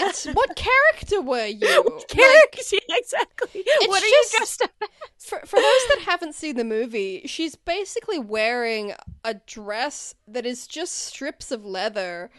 like, 0.00 0.34
what? 0.34 0.36
what 0.36 0.56
character 0.56 1.20
were 1.20 1.46
you? 1.46 1.82
What 1.84 2.08
character? 2.08 2.76
exactly. 2.88 3.64
What 3.86 4.02
are 4.02 4.06
just- 4.06 4.32
you 4.32 4.38
dressed 4.38 4.62
up? 4.62 4.70
as? 4.82 4.88
For, 5.18 5.40
for 5.40 5.56
those 5.56 5.86
that 5.88 6.04
haven't 6.06 6.34
seen 6.36 6.56
the 6.56 6.64
movie, 6.64 7.22
she's 7.26 7.54
basically 7.56 8.18
wearing 8.18 8.94
a 9.24 9.34
dress 9.34 10.14
that 10.28 10.46
is 10.46 10.66
just 10.68 10.92
strips 10.94 11.50
of 11.50 11.64
leather, 11.64 12.30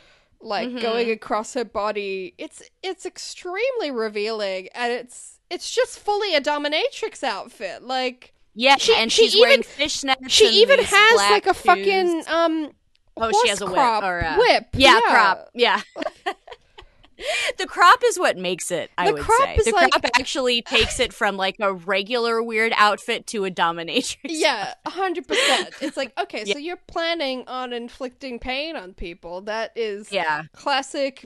like 0.42 0.70
Mhm. 0.70 0.82
going 0.82 1.12
across 1.12 1.54
her 1.54 1.66
body. 1.66 2.34
It's 2.38 2.64
it's 2.82 3.06
extremely 3.06 3.92
revealing, 3.92 4.70
and 4.74 4.92
it's 4.94 5.40
it's 5.50 5.70
just 5.70 6.00
fully 6.00 6.34
a 6.34 6.40
dominatrix 6.42 7.24
outfit. 7.24 7.84
Like 7.84 8.34
Yeah, 8.60 8.78
She- 8.78 8.96
and 8.96 9.12
she 9.12 9.30
she's 9.30 9.40
wearing 9.40 9.60
even- 9.60 9.72
fishnets. 9.88 10.30
she 10.30 10.48
even 10.62 10.80
has 10.82 11.16
like 11.18 11.46
a 11.46 11.54
shoes. 11.54 11.62
fucking 11.62 12.24
um. 12.28 12.72
Oh, 13.16 13.32
she 13.44 13.50
has 13.50 13.62
a 13.62 13.66
whip 13.68 13.78
or 13.78 14.20
a 14.20 14.36
whip. 14.36 14.66
Yeah, 14.74 15.00
crop. 15.08 15.50
Yeah. 15.54 15.82
the 17.58 17.66
crop 17.66 18.00
is 18.06 18.18
what 18.20 18.38
makes 18.38 18.70
it. 18.72 18.92
I 18.98 19.08
The 19.08 19.14
would 19.14 19.22
crop 19.24 19.48
say 19.48 19.56
is 19.56 19.66
the 19.66 19.72
like- 19.72 19.92
crop 19.92 20.06
actually 20.20 20.62
takes 20.64 21.00
it 21.00 21.14
from 21.14 21.38
like 21.38 21.56
a 21.60 21.74
regular 21.74 22.42
weird 22.44 22.74
outfit 22.76 23.26
to 23.28 23.46
a 23.46 23.52
dominatrix. 23.52 24.18
Yeah, 24.24 24.74
hundred 24.86 25.28
percent. 25.28 25.70
It's 25.82 25.98
like 25.98 26.14
okay, 26.20 26.46
so 26.46 26.58
you're 26.58 26.78
planning 26.78 27.44
on 27.48 27.74
inflicting 27.74 28.40
pain 28.40 28.76
on 28.76 28.94
people. 28.96 29.42
That 29.42 29.72
is 29.76 30.12
yeah. 30.12 30.44
classic 30.54 31.26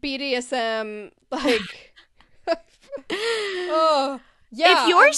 BDSM. 0.00 1.10
Like, 1.30 1.94
oh 3.10 4.20
yeah. 4.52 4.84
if 4.84 4.88
your 4.88 5.12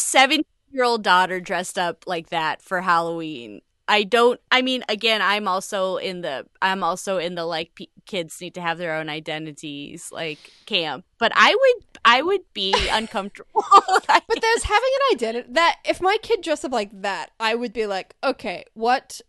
I'm- 0.78 0.84
seven-year-old 0.84 1.02
daughter 1.02 1.40
dressed 1.40 1.78
up 1.78 2.04
like 2.06 2.30
that 2.30 2.62
for 2.62 2.80
Halloween, 2.80 3.60
I 3.88 4.02
don't. 4.04 4.38
I 4.52 4.60
mean, 4.62 4.84
again, 4.88 5.22
I'm 5.22 5.48
also 5.48 5.96
in 5.96 6.20
the. 6.20 6.46
I'm 6.60 6.84
also 6.84 7.16
in 7.16 7.34
the 7.36 7.46
like 7.46 7.74
p- 7.74 7.88
kids 8.04 8.38
need 8.40 8.54
to 8.54 8.60
have 8.60 8.76
their 8.76 8.94
own 8.94 9.08
identities 9.08 10.10
like 10.12 10.38
camp. 10.66 11.06
But 11.18 11.32
I 11.34 11.54
would. 11.54 11.84
I 12.04 12.20
would 12.22 12.42
be 12.52 12.74
uncomfortable. 12.92 13.64
but 14.06 14.40
there's 14.42 14.62
having 14.64 14.90
an 14.94 15.14
identity 15.14 15.52
that 15.52 15.76
if 15.86 16.00
my 16.02 16.18
kid 16.22 16.42
dressed 16.42 16.66
up 16.66 16.72
like 16.72 16.90
that, 17.00 17.30
I 17.40 17.54
would 17.54 17.72
be 17.72 17.86
like, 17.86 18.14
okay, 18.22 18.64
what, 18.74 19.20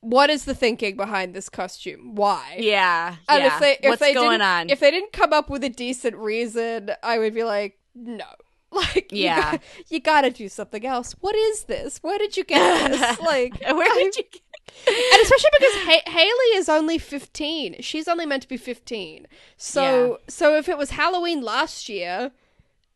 what 0.00 0.30
is 0.30 0.46
the 0.46 0.54
thinking 0.54 0.96
behind 0.96 1.34
this 1.34 1.48
costume? 1.50 2.14
Why? 2.14 2.56
yeah. 2.58 3.16
And 3.28 3.44
yeah. 3.44 3.54
if 3.54 3.60
they 3.60 3.72
if 3.82 3.90
What's 3.90 4.00
they 4.00 4.14
going 4.14 4.38
didn't, 4.40 4.42
on? 4.42 4.70
if 4.70 4.80
they 4.80 4.90
didn't 4.90 5.12
come 5.12 5.32
up 5.34 5.50
with 5.50 5.62
a 5.64 5.68
decent 5.68 6.16
reason, 6.16 6.90
I 7.02 7.18
would 7.18 7.34
be 7.34 7.44
like, 7.44 7.78
no. 7.94 8.24
Like, 8.72 9.10
you 9.12 9.24
Yeah. 9.24 9.52
got- 9.52 9.60
you, 9.88 10.00
gotta 10.00 10.30
do 10.30 10.48
something 10.48 10.84
else. 10.84 11.14
What 11.20 11.34
is 11.34 11.64
this? 11.64 11.98
Where 11.98 12.18
did 12.18 12.36
you 12.36 12.44
get 12.44 12.90
this? 12.90 13.18
Like, 13.20 13.58
Where 13.62 13.94
did 13.94 14.16
you? 14.16 14.22
Get- 14.24 14.42
and 14.86 15.22
especially 15.22 15.50
because 15.58 15.74
ha- 15.76 16.10
Haley 16.10 16.56
is 16.58 16.68
only 16.68 16.98
15. 16.98 17.76
She's 17.80 18.06
only 18.06 18.26
meant 18.26 18.42
to 18.42 18.48
be 18.48 18.58
15. 18.58 19.26
So 19.56 20.18
so 20.28 20.54
if 20.56 20.68
it 20.68 20.76
was 20.76 20.90
Halloween 20.90 21.40
last 21.42 21.88
year, 21.88 22.32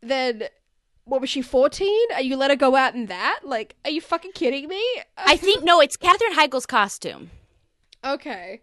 then 0.03 0.45
what 1.05 1.23
was 1.23 1.31
she 1.31 1.41
14? 1.41 1.89
Are 2.15 2.21
you 2.21 2.37
let 2.37 2.51
her 2.51 2.57
go 2.57 2.77
out 2.77 2.95
in 2.95 3.07
that? 3.07 3.41
Like, 3.43 3.75
are 3.87 3.91
you 3.91 4.03
fucking 4.03 4.33
kidding 4.33 4.69
me? 4.69 4.85
I 5.17 5.37
think 5.39 5.65
no, 5.65 5.81
it's 5.81 5.97
Katherine 5.97 6.35
Heigl's 6.35 6.67
costume. 6.67 7.31
okay, 8.05 8.61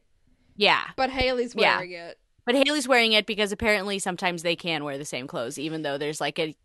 Yeah, 0.56 0.84
but 0.96 1.10
Haley's 1.10 1.56
Yeah. 1.56 1.78
wearing 1.78 1.92
it. 1.94 2.20
but 2.46 2.56
Haley's 2.56 2.88
wearing 2.88 3.14
it 3.14 3.26
because 3.26 3.52
apparently 3.52 4.00
sometimes 4.00 4.44
they 4.44 4.56
can 4.56 4.84
wear 4.84 4.98
the 4.98 5.06
same 5.06 5.28
clothes, 5.28 5.58
even 5.58 5.82
though 5.82 5.98
there's 5.98 6.22
like 6.22 6.38
a 6.40 6.56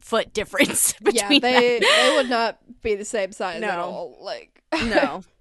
foot 0.00 0.32
difference 0.32 0.94
Yeah, 1.00 1.28
between 1.28 1.40
they 1.40 1.78
them. 1.78 1.88
they 1.96 2.12
would 2.16 2.30
not 2.30 2.58
be 2.82 2.94
the 2.94 3.04
same 3.04 3.32
size 3.32 3.62
at 3.62 3.78
all. 3.78 4.18
Like, 4.20 4.62
no. 4.72 5.22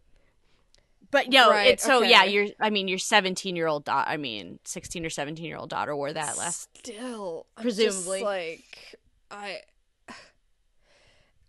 But 1.12 1.30
no, 1.30 1.52
Right, 1.52 1.68
it's 1.68 1.84
so 1.84 2.02
yeah. 2.02 2.22
okay. 2.24 2.32
Your, 2.32 2.48
I 2.60 2.72
mean, 2.72 2.88
your 2.88 2.98
seventeen-year-old 2.98 3.86
daughter. 3.86 4.10
I 4.10 4.18
mean, 4.18 4.58
sixteen 4.64 5.06
or 5.06 5.12
seventeen-year-old 5.12 5.70
daughter 5.70 5.96
wore 5.96 6.12
that 6.12 6.40
last. 6.40 6.76
still 6.80 7.46
Presumably. 7.56 8.24
like 8.24 8.96
I. 9.30 9.60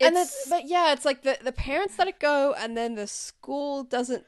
And 0.01 0.15
then, 0.17 0.25
It's- 0.25 0.47
but 0.51 0.67
yeah, 0.69 0.93
it's 0.93 1.07
like 1.07 1.23
the 1.23 1.39
the 1.43 1.51
parents 1.53 1.99
let 1.99 2.09
it 2.09 2.19
go, 2.21 2.53
and 2.59 2.77
then 2.77 2.95
the 2.95 3.07
school 3.07 3.85
doesn't 3.85 4.27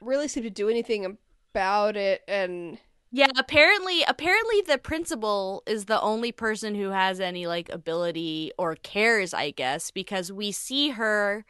really 0.00 0.28
seem 0.28 0.44
to 0.44 0.50
do 0.50 0.70
anything 0.70 1.04
about 1.04 1.96
it. 1.98 2.22
And 2.26 2.78
Yeah, 3.12 3.28
apparently, 3.36 4.02
apparently 4.06 4.60
the 4.62 4.78
principal 4.78 5.62
is 5.66 5.86
the 5.86 6.00
only 6.00 6.30
person 6.30 6.74
who 6.76 6.90
has 6.90 7.18
any 7.20 7.46
like 7.46 7.68
ability 7.68 8.52
or 8.56 8.76
cares, 8.76 9.34
I 9.34 9.50
guess, 9.50 9.90
because 9.90 10.30
we 10.30 10.52
see 10.52 10.90
her 10.90 11.44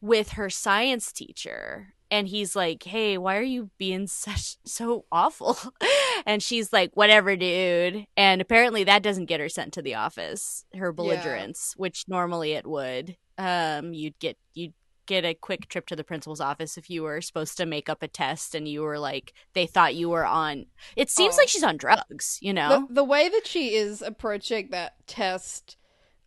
with 0.00 0.30
her 0.32 0.50
science 0.50 1.12
teacher 1.12 1.94
and 2.10 2.28
he's 2.28 2.56
like, 2.56 2.82
"Hey, 2.84 3.18
why 3.18 3.36
are 3.38 3.42
you 3.42 3.70
being 3.78 4.06
such 4.08 4.56
so 4.66 5.06
awful?" 5.12 5.58
And 6.26 6.42
she's 6.42 6.72
like, 6.72 6.92
"Whatever, 6.94 7.36
dude." 7.36 8.06
And 8.16 8.40
apparently 8.42 8.84
that 8.84 9.02
doesn't 9.02 9.26
get 9.26 9.40
her 9.40 9.48
sent 9.48 9.74
to 9.74 9.82
the 9.82 9.96
office. 9.96 10.64
Her 10.74 10.92
belligerence, 10.92 11.74
which 11.76 12.04
normally 12.08 12.52
it 12.52 12.66
would. 12.66 13.16
Um 13.38 13.94
you'd 13.94 14.18
get 14.20 14.38
you'd 14.54 14.74
get 15.14 15.24
a 15.24 15.34
quick 15.34 15.68
trip 15.68 15.86
to 15.86 15.96
the 15.96 16.04
principal's 16.04 16.40
office 16.40 16.76
if 16.78 16.88
you 16.90 17.02
were 17.02 17.20
supposed 17.20 17.56
to 17.56 17.66
make 17.66 17.88
up 17.88 18.02
a 18.02 18.08
test 18.08 18.54
and 18.54 18.66
you 18.66 18.80
were 18.82 18.98
like 18.98 19.32
they 19.54 19.66
thought 19.66 19.94
you 19.94 20.08
were 20.08 20.24
on 20.26 20.66
it 20.96 21.08
seems 21.10 21.34
Oh. 21.34 21.38
like 21.38 21.48
she's 21.48 21.62
on 21.70 21.76
drugs 21.76 22.38
you 22.40 22.52
know 22.52 22.86
the 22.88 22.94
the 23.00 23.04
way 23.04 23.28
that 23.28 23.46
she 23.46 23.74
is 23.74 24.02
approaching 24.02 24.68
that 24.70 24.94
test, 25.06 25.76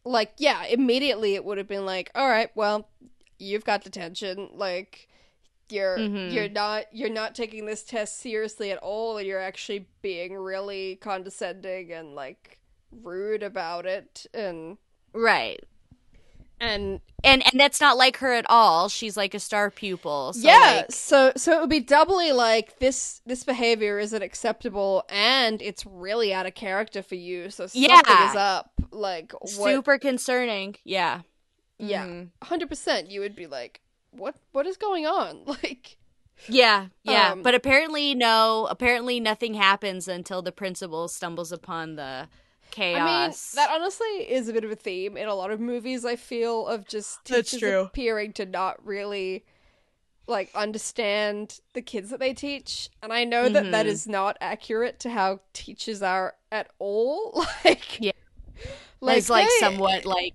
like 0.04 0.34
yeah, 0.38 0.66
immediately 0.66 1.34
it 1.36 1.44
would 1.46 1.58
have 1.58 1.68
been 1.68 1.86
like, 1.86 2.12
all 2.14 2.30
right, 2.30 2.50
well, 2.56 2.88
you've 3.40 3.66
got 3.66 3.84
detention. 3.84 4.50
Like 4.54 5.08
you're 5.70 5.98
Mhm. 5.98 6.32
you're 6.32 6.50
not 6.50 6.86
you're 6.94 7.10
not 7.22 7.34
taking 7.34 7.66
this 7.66 7.84
test 7.84 8.20
seriously 8.20 8.70
at 8.72 8.78
all. 8.80 9.18
And 9.18 9.26
you're 9.28 9.40
actually 9.52 9.88
being 10.04 10.36
really 10.36 10.98
condescending 10.98 11.92
and 11.92 12.14
like 12.14 12.60
rude 12.92 13.42
about 13.44 13.86
it 13.88 14.28
and 14.34 14.78
right 15.14 15.60
and 16.60 17.02
and 17.24 17.44
and 17.52 17.60
that's 17.60 17.82
not 17.82 17.98
like 17.98 18.18
her 18.18 18.34
at 18.34 18.46
all. 18.50 18.88
She's 18.90 19.18
like 19.18 19.34
a 19.34 19.40
star 19.40 19.70
pupil. 19.72 20.34
So 20.34 20.48
yeah 20.48 20.74
like, 20.78 20.92
so 20.92 21.32
so 21.36 21.54
it 21.54 21.62
would 21.62 21.70
be 21.70 21.80
doubly 21.80 22.32
like 22.32 22.80
this 22.80 23.22
this 23.26 23.44
behavior 23.44 24.00
isn't 24.00 24.22
acceptable 24.22 25.04
and 25.10 25.62
it's 25.62 25.86
really 25.86 26.34
out 26.34 26.46
of 26.46 26.54
character 26.56 27.02
for 27.02 27.16
you. 27.16 27.50
So 27.50 27.68
something 27.68 27.90
Yeah. 27.90 28.30
is 28.30 28.36
up 28.36 28.72
like 28.92 29.34
what 29.34 29.52
super 29.74 29.98
concerning. 29.98 30.76
Yeah. 30.84 31.22
Yeah. 31.78 32.06
Mhm. 32.06 32.30
100% 32.44 33.10
you 33.12 33.20
would 33.22 33.36
be 33.36 33.48
like 33.48 33.82
what 34.12 34.36
what 34.52 34.66
is 34.66 34.78
going 34.78 35.06
on? 35.06 35.42
Like 35.46 35.98
yeah 36.50 36.88
yeah. 37.04 37.32
Um, 37.32 37.42
but 37.44 37.56
apparently 37.56 38.14
no 38.14 38.68
apparently 38.70 39.20
nothing 39.20 39.54
happens 39.56 40.08
until 40.08 40.42
the 40.42 40.52
principal 40.52 41.08
stumbles 41.08 41.52
upon 41.52 41.96
the 41.96 42.28
chaos 42.72 43.00
I 43.56 43.62
mean, 43.62 43.68
that 43.68 43.74
honestly 43.76 44.08
is 44.08 44.48
a 44.50 44.54
bit 44.54 44.64
of 44.64 44.72
a 44.72 44.76
theme 44.76 45.16
in 45.18 45.28
a 45.28 45.36
lot 45.36 45.52
of 45.52 45.60
movies. 45.60 46.04
I 46.06 46.16
feel 46.16 46.68
of 46.68 46.88
just 46.88 47.24
teachers 47.26 47.86
appearing 47.88 48.34
to 48.34 48.46
not 48.46 48.86
really 48.86 49.46
like 50.28 50.50
understand 50.56 51.60
the 51.74 51.82
kids 51.82 52.10
that 52.10 52.20
they 52.20 52.34
teach 52.34 52.90
and 53.04 53.14
i 53.14 53.24
know 53.24 53.48
that 53.48 53.70
that 53.72 53.86
Mhm. 53.86 53.90
is 53.90 54.08
not 54.08 54.36
accurate 54.42 55.00
to 55.02 55.10
how 55.12 55.40
teachers 55.54 56.02
are 56.02 56.34
at 56.52 56.68
all 56.80 57.46
like 57.64 58.02
Yeah. 58.02 58.12
It's 59.04 59.30
like 59.30 59.48
they- 59.48 59.60
somewhat 59.60 60.06
like 60.06 60.34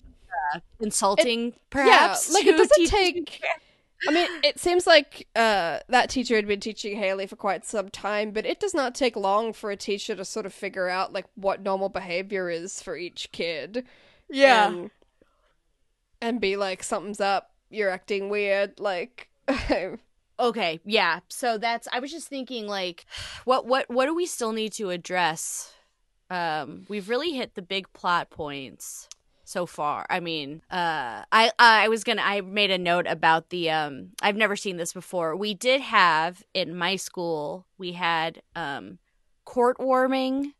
uh, 0.55 0.61
insulting, 0.79 1.55
perhaps. 1.71 2.33
like, 2.33 2.47
it 2.47 2.57
doesn't 2.57 2.87
take- 2.87 3.41
I 4.09 4.13
mean, 4.13 4.29
it 4.43 4.59
seems 4.59 4.87
like 4.87 5.29
uh, 5.37 5.81
that 5.89 6.11
teacher 6.11 6.37
had 6.37 6.47
been 6.47 6.61
teaching 6.61 6.97
Haley 6.97 7.27
for 7.27 7.37
quite 7.37 7.65
some 7.65 7.89
time, 7.91 8.31
but 8.31 8.47
it 8.47 8.61
does 8.61 8.75
not 8.75 8.95
take 8.95 9.17
long 9.17 9.53
for 9.53 9.71
a 9.71 9.77
teacher 9.77 10.15
to 10.17 10.25
sort 10.25 10.47
of 10.47 10.55
figure 10.55 10.89
out 10.89 11.13
like 11.13 11.27
what 11.35 11.63
normal 11.63 11.89
behavior 11.89 12.49
is 12.49 12.83
for 12.83 12.97
each 12.97 13.31
kid. 13.33 13.85
and, 14.69 14.91
and 16.21 16.41
be 16.41 16.57
like, 16.57 16.83
something's 16.83 17.21
up. 17.21 17.51
You're 17.69 17.91
acting 17.91 18.31
weird. 18.31 18.81
Like, 18.81 19.29
Okay, 20.41 20.81
yeah. 20.87 21.21
So 21.29 21.59
that's 21.59 21.87
I 21.93 22.01
was 22.01 22.11
just 22.11 22.29
thinking 22.29 22.67
like 22.67 23.05
what 23.45 23.67
what 23.67 23.91
what 23.91 24.07
do 24.07 24.15
we 24.15 24.25
still 24.25 24.53
need 24.53 24.73
to 24.75 24.89
address? 24.89 25.75
Um 26.31 26.87
we've 26.89 27.11
really 27.11 27.33
hit 27.33 27.55
the 27.55 27.63
big 27.63 27.93
plot 27.93 28.31
points 28.31 29.07
so 29.51 29.67
far. 29.67 30.07
I 30.09 30.21
mean, 30.21 30.63
uh 30.71 31.25
I 31.33 31.51
I 31.59 31.89
was 31.89 32.05
to 32.05 32.25
I 32.25 32.41
made 32.41 32.71
a 32.71 32.79
note 32.79 33.07
about 33.09 33.51
the 33.51 33.71
um 33.71 34.11
I've 34.23 34.37
never 34.37 34.55
seen 34.55 34.77
this 34.77 34.93
before. 34.93 35.35
We 35.35 35.55
did 35.55 35.81
have 35.81 36.45
in 36.55 36.77
my 36.77 36.95
school, 36.95 37.67
we 37.77 37.93
had 37.93 38.43
um 38.55 38.99
court 39.45 39.79
warming, 39.81 40.55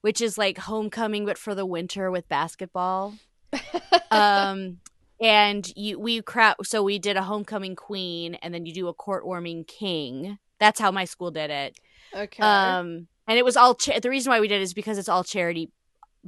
which 0.00 0.20
is 0.20 0.36
like 0.36 0.58
homecoming 0.58 1.24
but 1.24 1.38
for 1.38 1.54
the 1.54 1.64
winter 1.64 2.10
with 2.10 2.28
basketball. 2.28 3.14
um 4.10 4.78
and 5.20 5.72
you 5.76 6.00
we 6.00 6.20
crowd 6.20 6.56
so 6.64 6.82
we 6.82 6.98
did 6.98 7.16
a 7.16 7.22
homecoming 7.22 7.76
queen 7.76 8.34
and 8.36 8.52
then 8.52 8.66
you 8.66 8.74
do 8.74 8.88
a 8.88 8.94
court 8.94 9.24
warming 9.24 9.62
king 9.62 10.38
that's 10.58 10.80
how 10.80 10.90
my 10.90 11.04
school 11.04 11.30
did 11.30 11.50
it 11.50 11.78
okay. 12.12 12.42
um 12.42 13.06
and 13.28 13.38
it 13.38 13.44
was 13.44 13.56
all 13.56 13.76
cha- 13.76 14.00
the 14.00 14.10
reason 14.10 14.30
why 14.30 14.40
we 14.40 14.48
did 14.48 14.60
it 14.60 14.64
is 14.64 14.74
because 14.74 14.98
it's 14.98 15.08
all 15.08 15.22
charity 15.22 15.70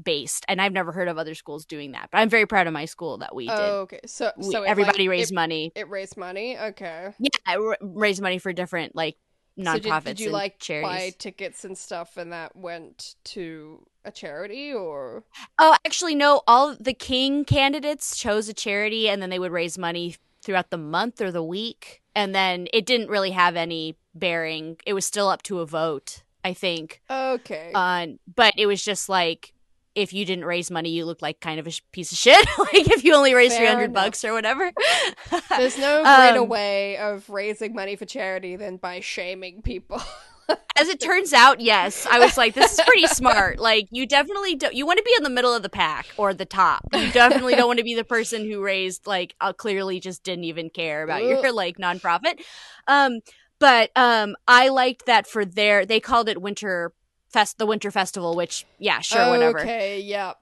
based 0.03 0.45
and 0.49 0.61
i've 0.61 0.73
never 0.73 0.93
heard 0.93 1.09
of 1.09 1.17
other 1.19 1.35
schools 1.35 1.65
doing 1.65 1.93
that 1.93 2.09
but 2.13 2.19
i'm 2.19 2.29
very 2.29 2.47
proud 2.47 2.67
of 2.67 2.73
my 2.73 2.85
school 2.85 3.19
that 3.19 3.35
we 3.35 3.47
did 3.47 3.59
oh, 3.59 3.81
okay. 3.81 4.01
So, 4.07 4.33
we, 4.37 4.53
so 4.53 4.63
everybody 4.63 5.05
like, 5.05 5.11
raised 5.11 5.33
it, 5.33 5.35
money 5.35 5.73
It 5.75 5.89
raised 5.89 6.17
money. 6.17 6.59
Okay. 6.59 7.15
yeah 7.19 7.29
I 7.47 7.75
raised 7.81 8.21
money 8.21 8.39
for 8.39 8.53
different 8.53 8.95
like 8.95 9.17
So 9.57 9.63
nonprofits 9.63 10.05
did, 10.05 10.17
did 10.17 10.21
you 10.21 10.31
like 10.31 10.59
charities 10.59 10.89
buy 10.89 11.15
tickets 11.19 11.65
and 11.65 11.79
stuff, 11.79 12.17
and 12.17 12.33
that 12.33 12.57
went 12.57 13.15
to 13.25 13.87
a 14.05 14.11
charity, 14.11 14.73
or 14.73 15.25
Oh, 15.59 15.77
actually, 15.85 16.15
no. 16.15 16.43
All 16.47 16.77
the 16.79 16.95
king 16.95 17.45
candidates 17.45 18.17
chose 18.17 18.49
a 18.49 18.55
charity, 18.55 19.09
and 19.09 19.23
then 19.23 19.31
they 19.31 19.39
would 19.39 19.53
raise 19.53 19.79
money 19.79 20.17
throughout 20.43 20.71
the 20.71 20.79
month 20.79 21.21
or 21.21 21.31
the 21.31 21.43
week. 21.43 22.03
And 22.15 22.35
then 22.35 22.69
it 22.73 22.87
didn't 22.87 23.09
really 23.09 23.33
have 23.33 23.57
any 23.57 23.97
bearing. 24.15 24.77
It 24.87 24.93
was 24.95 25.05
still 25.05 25.29
up 25.29 25.43
to 25.45 25.61
a 25.61 25.67
vote, 25.67 26.23
I 26.45 26.55
think. 26.55 27.03
okay? 27.11 27.73
On, 27.75 28.19
but 28.35 28.55
it 28.57 28.67
was 28.67 28.83
just 28.83 29.09
like 29.09 29.53
if 29.97 30.13
you 30.13 30.25
didn't 30.25 30.45
raise 30.45 30.71
money, 30.71 30.91
you 30.91 31.05
look 31.05 31.23
like 31.23 31.41
kind 31.41 31.59
of 31.59 31.67
a 31.67 31.71
sh- 31.71 31.81
piece 31.91 32.13
of 32.13 32.19
shit. 32.19 32.47
like 32.59 32.89
if 32.91 33.03
you 33.03 33.15
only 33.15 33.35
raised 33.35 33.57
three 33.57 33.67
hundred 33.67 33.93
bucks 33.93 34.25
or 34.25 34.33
whatever. 34.33 34.71
There's 35.49 35.79
no 35.79 36.05
greater 36.05 36.41
Um, 36.43 36.49
way 36.49 36.99
of 36.99 37.29
raising 37.29 37.75
money 37.75 37.97
for 37.97 38.05
charity 38.05 38.55
than 38.57 38.77
by 38.77 39.01
shaming 39.01 39.63
people. 39.63 40.01
As 40.79 40.89
it 40.89 41.01
turns 41.01 41.33
out, 41.33 41.61
yes. 41.61 42.07
I 42.07 42.21
was 42.21 42.37
like, 42.37 42.55
this 42.55 42.79
is 42.79 42.85
pretty 42.87 43.09
smart. 43.09 43.59
Like, 43.59 43.89
you 43.91 44.07
definitely 44.07 44.55
don't. 44.55 44.75
You 44.75 44.87
want 44.87 44.99
to 44.99 45.03
be 45.03 45.13
in 45.17 45.25
the 45.25 45.31
middle 45.31 45.53
of 45.53 45.65
the 45.65 45.69
pack 45.69 46.07
or 46.17 46.35
the 46.35 46.45
top. 46.45 46.83
You 46.93 47.11
definitely 47.11 47.57
don't 47.57 47.67
want 47.67 47.79
to 47.79 47.85
be 47.85 47.97
the 47.97 48.05
person 48.05 48.45
who 48.49 48.63
raised 48.63 49.09
like 49.09 49.35
uh, 49.41 49.53
clearly 49.53 49.99
just 49.99 50.23
didn't 50.23 50.45
even 50.45 50.71
care 50.71 51.03
about 51.03 51.25
your 51.25 51.51
like 51.53 51.79
nonprofit. 51.79 52.41
Um, 52.87 53.21
but 53.59 53.91
um, 53.97 54.37
I 54.47 54.69
liked 54.69 55.07
that 55.07 55.27
for 55.27 55.45
their 55.45 55.85
they 55.87 55.99
called 55.99 56.29
it 56.29 56.41
winter 56.41 56.93
fest, 57.37 57.59
the 57.59 57.67
winter 57.67 57.91
festival. 57.91 58.35
Which 58.35 58.65
yeah, 58.79 59.01
sure, 59.01 59.29
whatever. 59.29 59.61
Okay, 59.61 60.01
yeah. 60.01 60.33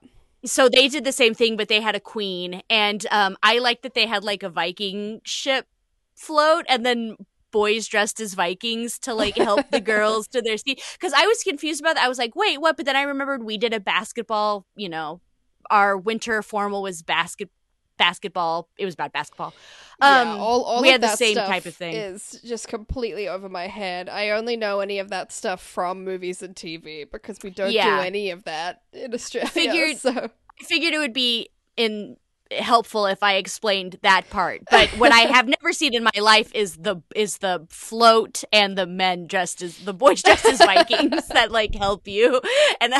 So 0.45 0.69
they 0.69 0.87
did 0.87 1.03
the 1.03 1.11
same 1.11 1.33
thing, 1.33 1.57
but 1.57 1.67
they 1.67 1.81
had 1.81 1.95
a 1.95 1.99
queen, 1.99 2.61
and 2.69 3.05
um, 3.11 3.37
I 3.43 3.59
liked 3.59 3.83
that 3.83 3.93
they 3.95 4.05
had 4.05 4.23
like 4.23 4.43
a 4.43 4.49
Viking 4.49 5.21
ship 5.23 5.67
float, 6.15 6.65
and 6.69 6.85
then 6.85 7.17
boys 7.51 7.87
dressed 7.87 8.19
as 8.19 8.33
Vikings 8.33 8.99
to 8.99 9.13
like 9.13 9.37
help 9.37 9.69
the 9.71 9.81
girls 9.93 10.27
to 10.29 10.41
their 10.41 10.57
seat. 10.57 10.81
Because 10.93 11.13
I 11.13 11.25
was 11.25 11.43
confused 11.43 11.81
about 11.81 11.95
that. 11.95 12.05
I 12.05 12.09
was 12.09 12.17
like, 12.17 12.35
wait, 12.35 12.61
what? 12.61 12.77
But 12.77 12.85
then 12.85 12.95
I 12.95 13.03
remembered 13.03 13.43
we 13.43 13.57
did 13.57 13.73
a 13.73 13.79
basketball. 13.79 14.65
You 14.75 14.89
know, 14.89 15.21
our 15.69 15.97
winter 15.97 16.41
formal 16.41 16.81
was 16.81 17.01
basket 17.01 17.49
basketball. 17.97 18.69
It 18.77 18.85
was 18.85 18.93
about 18.93 19.13
basketball. 19.13 19.53
Um, 20.01 20.27
yeah, 20.27 20.33
all, 20.37 20.63
all 20.63 20.81
we 20.81 20.89
of 20.89 20.93
had 20.93 21.01
the 21.01 21.07
that 21.07 21.17
same 21.17 21.35
type 21.35 21.65
of 21.65 21.75
thing. 21.75 21.95
Is 21.95 22.39
just 22.45 22.67
completely 22.67 23.27
over 23.27 23.47
my 23.49 23.67
head. 23.67 24.09
I 24.09 24.31
only 24.31 24.57
know 24.57 24.79
any 24.81 24.99
of 24.99 25.09
that 25.09 25.31
stuff 25.31 25.61
from 25.61 26.03
movies 26.03 26.41
and 26.41 26.55
TV 26.55 27.09
because 27.09 27.37
we 27.43 27.49
don't 27.49 27.71
Yeah. 27.71 28.01
do 28.01 28.05
any 28.07 28.29
of 28.31 28.43
that 28.43 28.81
in 28.93 29.13
Australia. 29.13 29.49
Figured- 29.49 29.97
so 29.99 30.11
I 30.59 30.63
figured 30.63 30.93
it 30.93 30.99
would 30.99 31.13
be 31.13 31.49
in 31.77 32.17
helpful 32.51 33.05
if 33.05 33.23
I 33.23 33.35
explained 33.35 33.97
that 34.01 34.29
part. 34.29 34.61
But 34.69 34.89
what 34.97 35.11
I 35.11 35.21
have 35.21 35.47
never 35.61 35.73
seen 35.73 35.93
in 35.95 36.03
my 36.03 36.19
life 36.19 36.53
is 36.53 36.77
the 36.77 36.97
is 37.15 37.39
the 37.39 37.65
float 37.69 38.43
and 38.53 38.77
the 38.77 38.85
men 38.85 39.27
dressed 39.27 39.61
as 39.61 39.77
the 39.79 39.93
boys 39.93 40.21
dressed 40.21 40.45
as 40.45 40.59
Vikings 40.59 41.27
that 41.29 41.51
like 41.51 41.75
help 41.75 42.07
you, 42.07 42.41
and 42.81 42.93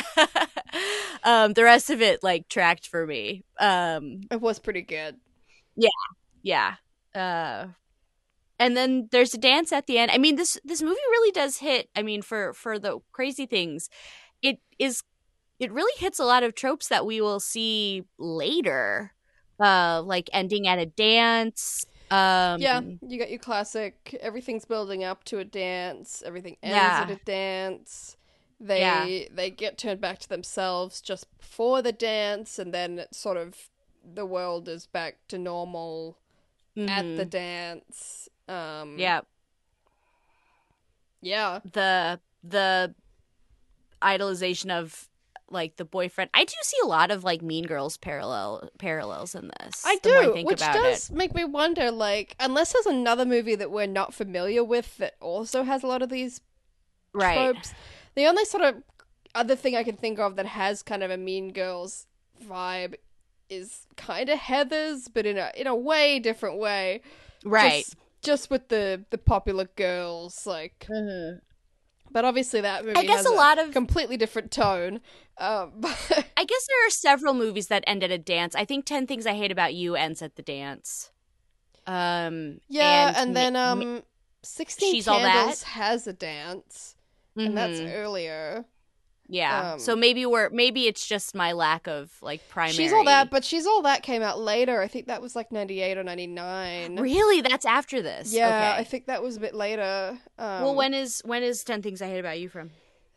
um, 1.24 1.54
the 1.54 1.64
rest 1.64 1.90
of 1.90 2.02
it 2.02 2.24
like 2.24 2.48
tracked 2.50 2.88
for 2.88 3.06
me. 3.06 3.44
Um, 3.60 4.22
it 4.32 4.42
was 4.42 4.60
pretty 4.60 4.82
good. 4.82 5.18
yeah. 5.76 5.90
Yeah. 6.44 6.76
Uh, 7.16 7.68
and 8.60 8.78
then 8.78 9.10
there's 9.12 9.34
a 9.34 9.38
dance 9.38 9.72
at 9.72 9.88
the 9.88 9.98
end. 9.98 10.12
I 10.12 10.18
mean 10.18 10.36
this 10.36 10.60
this 10.64 10.82
movie 10.82 10.96
really 11.12 11.32
does 11.32 11.58
hit. 11.58 11.90
I 11.96 12.04
mean 12.04 12.22
for 12.22 12.54
for 12.54 12.80
the 12.80 13.00
crazy 13.12 13.46
things, 13.46 13.90
it 14.42 14.60
is 14.80 15.02
it 15.60 15.72
really 15.72 15.94
hits 15.98 16.20
a 16.20 16.26
lot 16.26 16.44
of 16.44 16.56
tropes 16.56 16.88
that 16.90 17.06
we 17.06 17.22
will 17.22 17.40
see 17.40 18.04
later. 18.18 19.15
Uh 19.60 20.02
like 20.04 20.30
ending 20.34 20.68
at 20.68 20.80
a 20.80 20.86
dance. 20.86 21.86
Um 22.12 22.60
yeah, 22.62 22.82
you 23.02 23.18
got 23.18 23.30
your 23.30 23.40
classic. 23.40 24.18
Everything's 24.22 24.66
building 24.66 25.04
up 25.04 25.24
to 25.26 25.40
a 25.40 25.46
dance. 25.46 26.22
Everything 26.26 26.58
ends 26.62 26.76
Yeah. 26.76 27.02
at 27.04 27.12
a 27.12 27.20
dance. 27.26 28.18
They 28.60 28.80
Yeah. 28.80 29.28
they 29.32 29.50
get 29.50 29.78
turned 29.78 30.02
back 30.02 30.20
to 30.20 30.30
themselves 30.30 31.02
just 31.02 31.26
before 31.38 31.82
the 31.82 31.92
dance, 31.92 32.60
and 32.60 32.74
then 32.74 33.00
it's 33.00 33.18
sort 33.18 33.38
of 33.38 33.70
the 34.04 34.26
world 34.26 34.68
is 34.70 34.86
back 34.86 35.18
to 35.30 35.38
normal 35.38 36.18
at 36.78 37.06
mhm. 37.06 37.18
the 37.18 37.26
dance. 37.26 38.30
Um, 38.48 38.98
yeah. 39.00 39.22
yeah. 41.22 41.60
The 41.74 42.20
the 42.44 42.94
idolization 44.02 44.70
of 44.70 45.10
like 45.50 45.78
the 45.78 45.86
boyfriend. 45.86 46.30
I 46.34 46.44
do 46.44 46.54
see 46.64 46.78
a 46.84 46.88
lot 46.88 47.12
of 47.12 47.24
like 47.24 47.42
Mean 47.42 47.66
Girls 47.66 47.98
parallel 47.98 48.70
parallels 48.80 49.36
in 49.36 49.52
this. 49.62 49.84
I 49.86 49.98
the 50.02 50.10
more 50.10 50.24
do, 50.24 50.34
think 50.34 50.48
which 50.50 50.62
about 50.62 50.74
does 50.76 51.10
it. 51.10 51.16
make 51.16 51.36
me 51.36 51.44
wonder. 51.46 51.92
Like, 51.92 52.36
unless 52.40 52.74
there's 52.74 52.86
another 52.88 53.26
movie 53.26 53.56
that 53.56 53.72
we're 53.72 53.86
not 53.88 54.14
familiar 54.14 54.64
with 54.64 54.98
that 54.98 55.16
also 55.22 55.64
has 55.64 55.84
a 55.84 55.88
lot 55.88 56.02
of 56.02 56.10
these 56.10 56.42
Right. 57.14 57.36
tropes. 57.54 57.74
The 58.16 58.26
only 58.26 58.44
sort 58.46 58.64
of 58.64 58.84
other 59.34 59.56
thing 59.56 59.76
I 59.76 59.84
can 59.84 59.96
think 59.98 60.20
of 60.20 60.36
that 60.38 60.46
has 60.48 60.82
kind 60.82 61.04
of 61.04 61.12
a 61.12 61.18
Mean 61.18 61.52
Girls 61.54 62.08
vibe 62.44 62.96
is 63.50 63.86
kind 63.96 64.30
of 64.30 64.40
Heathers, 64.40 65.08
but 65.14 65.26
in 65.26 65.38
a 65.38 65.52
in 65.56 65.68
a 65.68 65.76
way 65.76 66.20
different 66.20 66.58
way. 66.58 67.02
Right. 67.46 67.84
Just, 67.86 67.96
just 68.22 68.50
with 68.50 68.70
the 68.70 69.06
the 69.12 69.18
popular 69.20 69.66
girls, 69.76 70.48
like. 70.48 70.88
Mhm. 70.90 71.42
But 72.16 72.24
obviously 72.24 72.62
that 72.62 72.86
movie 72.86 72.96
I 72.96 73.04
guess 73.04 73.18
has 73.18 73.26
a 73.26 73.34
lot 73.34 73.60
of 73.60 73.74
completely 73.74 74.16
different 74.16 74.50
tone. 74.50 75.02
Um, 75.38 75.72
I 75.84 76.46
guess 76.46 76.66
there 76.66 76.88
are 76.88 76.90
several 76.90 77.34
movies 77.34 77.68
that 77.68 77.84
end 77.86 78.06
at 78.06 78.10
a 78.10 78.18
dance. 78.18 78.56
I 78.56 78.64
think 78.64 78.86
Ten 78.86 79.06
Things 79.06 79.28
I 79.28 79.34
Hate 79.34 79.52
About 79.52 79.74
You 79.74 79.98
ends 79.98 80.22
at 80.22 80.38
the 80.38 80.42
dance. 80.42 81.12
Um, 81.86 82.62
yeah, 82.70 83.16
and, 83.18 83.34
ma- 83.34 83.40
then 83.42 83.56
um, 83.58 84.04
Sixteen 84.44 84.94
She's 84.94 85.10
All 85.10 85.20
That? 85.20 85.34
Candles 85.34 85.64
has 85.64 86.08
a 86.08 86.14
dance, 86.14 86.96
and 87.36 87.58
that's 87.58 87.80
mhm, 87.80 87.94
earlier. 87.94 88.64
Yeah. 89.28 89.74
um, 89.74 89.80
so 89.80 89.96
maybe 89.96 90.26
we're 90.26 90.50
maybe 90.50 90.88
it's 90.88 91.06
just 91.06 91.36
my 91.36 91.52
lack 91.54 91.88
of 91.88 92.12
like 92.22 92.48
primary. 92.50 92.74
She's 92.74 92.94
all 92.94 93.04
that, 93.06 93.30
but 93.32 93.44
she's 93.44 93.66
all 93.66 93.82
that 93.84 94.04
came 94.04 94.22
out 94.22 94.40
later. 94.40 94.82
I 94.82 94.88
think 94.88 95.08
that 95.08 95.22
was 95.22 95.36
like 95.36 95.52
ninety 95.52 95.82
eight 95.82 95.98
or 95.98 96.04
ninety 96.04 96.28
nine. 96.28 96.98
really 97.00 97.42
that's 97.42 97.66
after 97.66 98.02
this. 98.02 98.34
Yeah, 98.34 98.48
Okay. 98.48 98.82
I 98.82 98.84
think 98.84 99.06
that 99.08 99.22
was 99.24 99.38
a 99.38 99.40
bit 99.40 99.56
later. 99.56 100.18
Um, 100.38 100.62
well, 100.64 100.76
when 100.76 100.94
is 100.94 101.22
when 101.26 101.44
is 101.44 101.64
Ten 101.64 101.82
Things 101.82 102.02
I 102.02 102.08
Hate 102.08 102.20
About 102.20 102.40
You 102.40 102.50
from? 102.50 102.72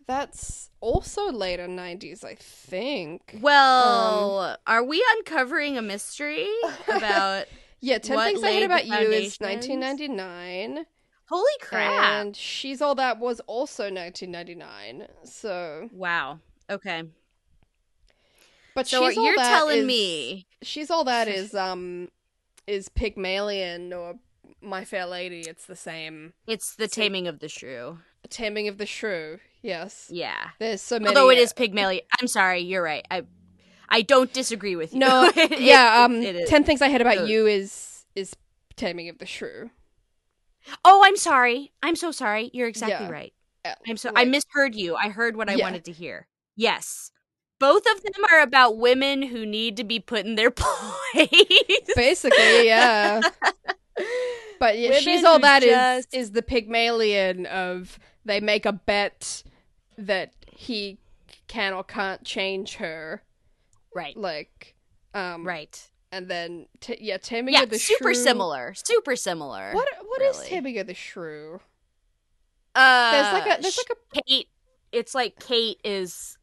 that's 0.07 0.71
also 0.81 1.31
later 1.31 1.69
nineties, 1.69 2.25
I 2.25 2.35
think. 2.35 3.39
Well, 3.43 4.41
Um, 4.41 4.57
are 4.67 4.83
we 4.83 5.05
uncovering 5.19 5.77
a 5.77 5.83
mystery 5.83 6.49
about? 6.89 7.45
Yeah, 7.81 7.99
Ten 7.99 8.19
Things 8.19 8.43
I 8.43 8.53
Hate 8.53 8.63
About 8.65 8.87
You 8.87 8.95
is 8.97 9.41
nineteen 9.41 9.81
ninety 9.81 10.09
nine, 10.09 10.87
Holy 11.29 11.53
crap! 11.61 11.91
and 12.25 12.37
She's 12.37 12.81
All 12.81 12.95
That 12.95 13.19
was 13.19 13.41
also 13.41 13.91
nineteen 13.91 14.31
ninety 14.31 14.55
nine. 14.55 15.07
So, 15.25 15.89
Wow. 15.93 16.39
Okay. 16.71 17.03
but 18.75 18.87
So 18.87 19.09
she's 19.09 19.19
all 19.19 19.25
you're 19.25 19.37
that 19.37 19.49
telling 19.49 19.81
is- 19.81 19.87
me 19.87 20.47
She's 20.63 20.91
all 20.91 21.05
that 21.05 21.29
is 21.29 21.55
um 21.55 22.11
is 22.67 22.89
Pygmalion 22.89 23.93
or 23.93 24.15
My 24.61 24.85
Fair 24.85 25.07
Lady, 25.07 25.41
it's 25.41 25.67
the 25.67 25.77
same. 25.77 26.33
It's 26.47 26.75
the 26.75 26.89
So- 26.89 27.01
Taming 27.03 27.29
of 27.29 27.39
the 27.41 27.49
Shrew. 27.49 27.99
Taming 28.29 28.69
of 28.69 28.77
the 28.79 28.87
Shrew. 28.87 29.39
Yes. 29.63 30.09
Yeah. 30.13 30.51
There's 30.59 30.83
so 30.83 30.99
many. 30.99 31.09
Although 31.09 31.31
it 31.31 31.39
is 31.39 31.53
Pygmalion. 31.53 32.03
I'm 32.21 32.27
sorry, 32.29 32.61
you're 32.61 32.83
right. 32.83 33.07
I 33.11 33.23
I 33.89 34.03
don't 34.03 34.33
disagree 34.33 34.77
with 34.77 34.93
you. 34.93 34.99
No, 35.01 35.31
It- 35.37 35.61
yeah. 35.61 36.05
Um. 36.05 36.23
Ten 36.47 36.65
Things 36.65 36.83
I 36.83 36.89
Hate 36.91 37.01
About 37.01 37.27
You 37.29 37.47
is 37.47 38.05
is 38.15 38.35
Taming 38.77 39.09
of 39.09 39.19
the 39.19 39.27
Shrew. 39.27 39.71
Oh, 40.85 41.03
I'm 41.05 41.17
sorry. 41.17 41.73
I'm 41.83 41.97
so 41.97 42.11
sorry. 42.13 42.51
You're 42.53 42.69
exactly 42.69 43.07
Yeah. 43.07 43.13
right. 43.13 43.33
Uh, 43.65 43.75
I'm 43.89 43.97
so 43.97 44.13
I 44.15 44.25
misheard 44.25 44.75
you. 44.75 44.95
I 44.97 45.09
heard 45.09 45.37
what 45.37 45.49
I 45.49 45.55
Yeah. 45.55 45.65
wanted 45.65 45.85
to 45.87 45.93
hear. 45.93 46.27
Yes. 46.57 47.11
Both 47.59 47.85
of 47.91 48.03
them 48.03 48.25
are 48.33 48.41
about 48.41 48.77
women 48.79 49.23
who 49.23 49.45
need 49.45 49.77
to 49.79 49.85
be 49.85 49.99
put 50.01 50.25
in 50.25 50.37
their 50.37 50.51
place. 51.15 51.91
Basically, 51.97 52.67
yeah. 52.67 53.21
But 54.61 54.77
yeah, 54.79 54.99
she's 54.99 55.23
all 55.25 55.39
that 55.41 55.63
is 55.63 55.71
just- 55.71 56.15
is 56.15 56.31
the 56.33 56.43
Pygmalion 56.43 57.47
of 57.47 57.99
they 58.25 58.41
make 58.41 58.67
a 58.67 58.73
bet 58.73 59.45
that 59.97 60.33
he 60.53 60.99
can 61.47 61.73
or 61.73 61.85
can't 61.85 62.25
change 62.25 62.75
her, 62.77 63.23
right. 63.95 64.17
like, 64.17 64.75
um, 65.15 65.47
Right. 65.47 65.89
And 66.13 66.29
then 66.29 66.67
t- 66.81 66.99
yeah, 67.01 67.19
Taming 67.19 67.55
Yeah, 67.55 67.63
of 67.65 67.71
the 67.71 67.79
super 67.79 68.15
Shrew. 68.15 68.23
similar. 68.25 68.75
Super 68.75 69.17
similar. 69.17 69.73
What 69.73 69.89
what 70.07 70.23
is 70.23 70.37
really. 70.39 70.49
Taming 70.49 70.79
of 70.79 70.87
the 70.87 70.95
Shrew? 70.95 71.61
Uh, 72.75 73.11
There's 73.11 73.33
like 73.33 73.59
a 73.59 73.63
there's 73.63 73.79
like 73.79 73.99
a 73.99 74.21
Kate. 74.27 74.49
It's 74.93 75.15
like 75.15 75.39
Kate 75.39 75.81
is, 75.85 76.39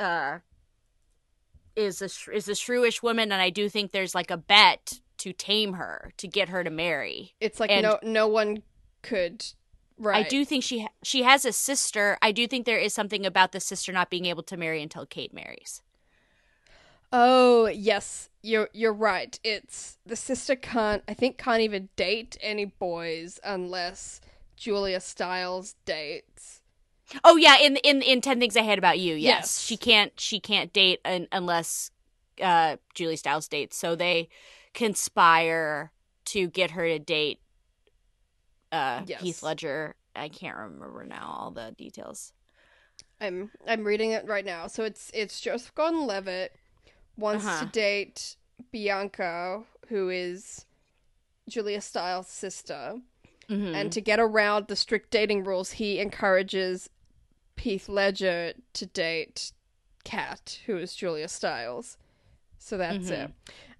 uh, 0.00 0.38
is 1.76 2.00
a 2.02 2.08
sh- 2.08 2.28
is 2.32 2.48
a 2.48 2.52
shrewish 2.52 3.02
woman, 3.02 3.30
and 3.30 3.40
I 3.40 3.50
do 3.50 3.68
think 3.68 3.92
there's 3.92 4.14
like 4.14 4.30
a 4.30 4.36
bet 4.36 5.00
to 5.18 5.32
tame 5.32 5.74
her 5.74 6.12
to 6.16 6.26
get 6.28 6.48
her 6.48 6.64
to 6.64 6.70
marry. 6.70 7.34
it's 7.40 7.60
like 7.60 7.70
and- 7.70 7.82
no 7.82 7.98
no 8.02 8.26
one 8.28 8.62
could 9.02 9.44
right. 9.98 10.26
I 10.26 10.28
do 10.28 10.44
think 10.44 10.64
she 10.64 10.80
ha- 10.80 10.88
she 11.02 11.22
has 11.22 11.44
a 11.44 11.52
sister. 11.52 12.18
I 12.22 12.32
do 12.32 12.46
think 12.48 12.66
there 12.66 12.78
is 12.78 12.92
something 12.94 13.24
about 13.26 13.52
the 13.52 13.60
sister 13.60 13.92
not 13.92 14.10
being 14.10 14.24
able 14.26 14.42
to 14.44 14.56
marry 14.56 14.82
until 14.82 15.06
Kate 15.06 15.32
marries. 15.34 15.82
Oh 17.18 17.66
yes, 17.68 18.28
you're 18.42 18.68
you're 18.74 18.92
right. 18.92 19.40
It's 19.42 19.96
the 20.04 20.16
sister 20.16 20.54
can't. 20.54 21.02
I 21.08 21.14
think 21.14 21.38
can't 21.38 21.62
even 21.62 21.88
date 21.96 22.36
any 22.42 22.66
boys 22.66 23.40
unless 23.42 24.20
Julia 24.54 25.00
Stiles 25.00 25.76
dates. 25.86 26.60
Oh 27.24 27.36
yeah, 27.36 27.56
in 27.58 27.76
in 27.76 28.02
in 28.02 28.20
Ten 28.20 28.38
Things 28.38 28.54
I 28.54 28.60
Hate 28.62 28.76
About 28.78 28.98
You. 28.98 29.14
Yes, 29.14 29.22
Yes. 29.38 29.60
she 29.62 29.78
can't 29.78 30.12
she 30.20 30.40
can't 30.40 30.74
date 30.74 31.00
un- 31.06 31.26
unless 31.32 31.90
uh, 32.42 32.76
Julia 32.92 33.16
Stiles 33.16 33.48
dates. 33.48 33.78
So 33.78 33.94
they 33.94 34.28
conspire 34.74 35.90
to 36.26 36.48
get 36.48 36.72
her 36.72 36.86
to 36.86 36.98
date 36.98 37.40
uh, 38.72 39.04
Yes. 39.06 39.22
Heath 39.22 39.42
Ledger. 39.42 39.94
I 40.14 40.28
can't 40.28 40.58
remember 40.58 41.02
now 41.06 41.34
all 41.38 41.50
the 41.50 41.74
details. 41.78 42.34
I'm 43.22 43.50
I'm 43.66 43.84
reading 43.84 44.10
it 44.10 44.26
right 44.26 44.44
now. 44.44 44.66
So 44.66 44.84
it's 44.84 45.10
it's 45.14 45.40
Joseph 45.40 45.74
Gordon-Levitt 45.74 46.54
wants 47.16 47.44
Uh-huh. 47.44 47.64
to 47.64 47.66
date 47.70 48.36
Bianca, 48.70 49.64
who 49.88 50.08
is 50.10 50.66
Julia 51.48 51.80
Stiles' 51.80 52.28
sister, 52.28 53.00
Mhm. 53.48 53.74
and 53.74 53.92
to 53.92 54.00
get 54.00 54.18
around 54.18 54.66
the 54.68 54.76
strict 54.76 55.10
dating 55.10 55.44
rules, 55.44 55.72
he 55.72 55.98
encourages 56.00 56.90
Heath 57.56 57.88
Ledger 57.88 58.52
to 58.74 58.86
date 58.86 59.52
Kat, 60.04 60.60
who 60.66 60.76
is 60.76 60.94
Julia 60.94 61.28
Stiles. 61.28 61.96
So 62.58 62.76
that's 62.76 63.08
Mhm. 63.10 63.24
it. 63.26 63.30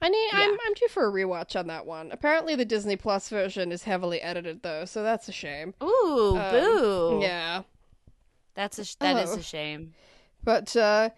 I 0.00 0.08
need. 0.08 0.28
Yeah. 0.32 0.38
I'm. 0.40 0.58
I'm 0.64 0.74
due 0.74 0.88
for 0.88 1.06
a 1.08 1.10
rewatch 1.12 1.58
on 1.58 1.66
that 1.68 1.86
one. 1.86 2.12
Apparently, 2.12 2.54
the 2.54 2.64
Disney 2.64 2.96
Plus 2.96 3.28
version 3.28 3.72
is 3.72 3.84
heavily 3.84 4.20
edited, 4.20 4.62
though, 4.62 4.84
so 4.84 5.02
that's 5.02 5.28
a 5.28 5.32
shame. 5.32 5.74
Ooh, 5.82 6.36
Um, 6.36 6.50
boo! 6.50 7.18
Yeah, 7.22 7.62
that's 8.54 8.78
a 8.78 8.84
sh- 8.84 8.94
that 8.96 9.16
is 9.24 9.30
Oh. 9.32 9.38
a 9.38 9.42
shame. 9.42 9.94
but 10.44 10.76
uh, 10.76 11.10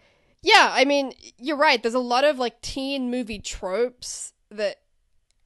yeah. 0.42 0.70
I 0.72 0.84
mean, 0.84 1.12
you're 1.38 1.56
right. 1.56 1.82
There's 1.82 1.94
a 1.94 1.98
lot 1.98 2.24
of 2.24 2.38
like 2.38 2.60
teen 2.60 3.10
movie 3.10 3.38
tropes 3.40 4.32
that 4.50 4.76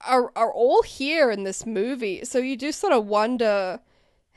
are 0.06 0.32
are 0.36 0.52
all 0.52 0.82
here 0.82 1.30
in 1.30 1.44
this 1.44 1.64
movie. 1.66 2.24
So 2.24 2.38
you 2.38 2.56
do 2.56 2.72
sort 2.72 2.92
of 2.92 3.06
wonder. 3.06 3.80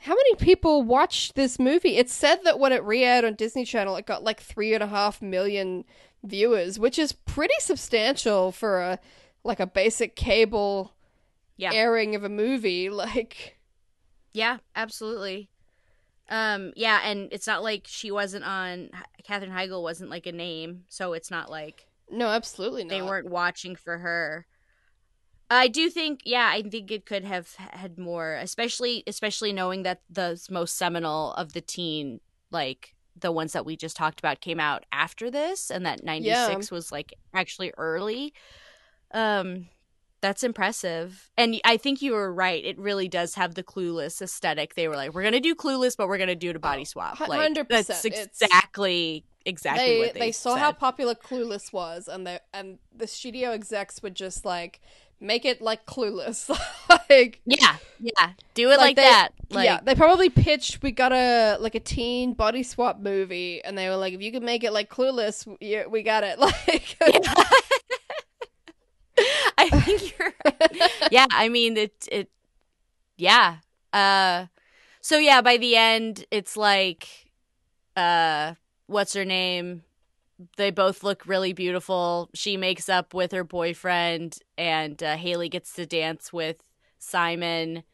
How 0.00 0.12
many 0.14 0.34
people 0.34 0.82
watched 0.82 1.34
this 1.36 1.58
movie? 1.58 1.96
It's 1.96 2.12
said 2.12 2.40
that 2.44 2.58
when 2.58 2.70
it 2.70 2.84
re-aired 2.84 3.24
on 3.24 3.32
Disney 3.34 3.64
Channel, 3.64 3.96
it 3.96 4.04
got 4.06 4.22
like 4.22 4.40
three 4.40 4.74
and 4.74 4.82
a 4.82 4.86
half 4.86 5.22
million 5.22 5.84
viewers, 6.22 6.78
which 6.78 6.98
is 6.98 7.12
pretty 7.12 7.54
substantial 7.60 8.52
for 8.52 8.80
a 8.80 8.98
like 9.42 9.58
a 9.58 9.66
basic 9.66 10.14
cable 10.14 10.92
Yeah. 11.56 11.72
airing 11.72 12.14
of 12.14 12.24
a 12.24 12.28
movie. 12.28 12.90
Like, 12.90 13.56
Yeah, 14.32 14.58
absolutely. 14.76 15.48
Um, 16.28 16.72
yeah, 16.74 17.00
and 17.04 17.28
it's 17.32 17.46
not 17.46 17.62
like 17.62 17.86
she 17.86 18.10
wasn't 18.10 18.44
on. 18.44 18.90
Katherine 19.22 19.52
Heigl 19.52 19.82
wasn't 19.82 20.10
like 20.10 20.26
a 20.26 20.32
name, 20.32 20.84
so 20.88 21.12
it's 21.12 21.30
not 21.30 21.50
like 21.50 21.86
no, 22.10 22.28
absolutely 22.28 22.84
not. 22.84 22.90
they 22.90 23.02
weren't 23.02 23.30
watching 23.30 23.76
for 23.76 23.98
her. 23.98 24.46
I 25.48 25.68
do 25.68 25.88
think, 25.90 26.22
yeah, 26.24 26.50
I 26.52 26.62
think 26.62 26.90
it 26.90 27.06
could 27.06 27.24
have 27.24 27.54
had 27.54 27.98
more, 27.98 28.34
especially 28.34 29.04
especially 29.06 29.52
knowing 29.52 29.84
that 29.84 30.00
the 30.10 30.40
most 30.50 30.76
seminal 30.76 31.32
of 31.34 31.52
the 31.52 31.60
teen, 31.60 32.20
like 32.50 32.94
the 33.18 33.30
ones 33.30 33.52
that 33.52 33.64
we 33.64 33.76
just 33.76 33.96
talked 33.96 34.18
about, 34.18 34.40
came 34.40 34.58
out 34.58 34.84
after 34.90 35.30
this, 35.30 35.70
and 35.70 35.86
that 35.86 36.02
ninety 36.02 36.32
six 36.34 36.70
was 36.70 36.90
like 36.90 37.14
actually 37.32 37.72
early. 37.78 38.34
Um, 39.12 39.68
that's 40.26 40.42
impressive, 40.42 41.30
and 41.38 41.60
I 41.64 41.76
think 41.76 42.02
you 42.02 42.12
were 42.12 42.32
right. 42.32 42.64
It 42.64 42.78
really 42.78 43.06
does 43.08 43.34
have 43.36 43.54
the 43.54 43.62
clueless 43.62 44.20
aesthetic. 44.20 44.74
They 44.74 44.88
were 44.88 44.96
like, 44.96 45.14
"We're 45.14 45.22
gonna 45.22 45.40
do 45.40 45.54
clueless, 45.54 45.96
but 45.96 46.08
we're 46.08 46.18
gonna 46.18 46.34
do 46.34 46.50
it 46.50 46.56
a 46.56 46.58
body 46.58 46.82
oh, 46.82 46.84
swap." 46.84 47.18
hu- 47.18 47.24
100%. 47.26 47.68
that's 47.68 48.04
It's- 48.04 48.26
exactly 48.26 49.24
exactly 49.44 49.84
they 49.86 49.98
what 50.00 50.14
they, 50.14 50.20
they 50.20 50.32
saw 50.32 50.54
said. 50.54 50.60
how 50.60 50.72
popular 50.72 51.14
Clueless 51.14 51.72
was, 51.72 52.08
and 52.08 52.26
they 52.26 52.40
and 52.52 52.78
the 52.94 53.06
studio 53.06 53.50
execs 53.52 54.02
would 54.02 54.16
just 54.16 54.44
like 54.44 54.80
make 55.20 55.44
it 55.44 55.62
like 55.62 55.86
Clueless, 55.86 56.50
like 57.10 57.40
Yeah, 57.46 57.76
yeah, 58.00 58.30
do 58.54 58.70
it 58.70 58.78
like, 58.78 58.96
they- 58.96 59.02
that. 59.02 59.28
Like, 59.48 59.64
yeah. 59.66 59.78
They 59.82 59.94
probably 59.94 60.28
pitched 60.28 60.82
we 60.82 60.90
got 60.90 61.12
a 61.12 61.56
like 61.60 61.76
a 61.76 61.80
teen 61.80 62.34
body 62.34 62.64
swap 62.64 62.98
movie, 62.98 63.62
and 63.64 63.78
they 63.78 63.88
were 63.88 63.96
like, 63.96 64.12
if 64.12 64.20
you 64.20 64.32
can 64.32 64.44
make 64.44 64.64
it 64.64 64.72
like 64.72 64.90
Clueless, 64.90 65.46
yeah, 65.60 65.86
we 65.86 66.02
got 66.02 66.24
it. 66.24 66.38
Like, 66.66 66.96
I 69.58 69.70
think 69.70 70.18
you're 70.18 70.32
yeah, 71.10 71.26
I 71.30 71.48
mean 71.48 71.76
it 71.76 72.08
it 72.10 72.30
yeah. 73.16 73.58
Uh 73.92 74.46
so 75.00 75.18
yeah, 75.18 75.40
by 75.42 75.56
the 75.58 75.76
end 75.76 76.26
it's 76.30 76.56
like 76.56 77.08
uh 77.96 78.54
what's 78.86 79.14
her 79.14 79.24
name? 79.24 79.82
They 80.56 80.70
both 80.70 81.02
look 81.02 81.26
really 81.26 81.52
beautiful. 81.52 82.30
She 82.34 82.56
makes 82.56 82.88
up 82.88 83.14
with 83.14 83.32
her 83.32 83.44
boyfriend 83.44 84.38
and 84.58 85.02
uh, 85.02 85.16
Haley 85.16 85.48
gets 85.48 85.72
to 85.74 85.86
dance 85.86 86.32
with 86.32 86.58
Simon 86.98 87.84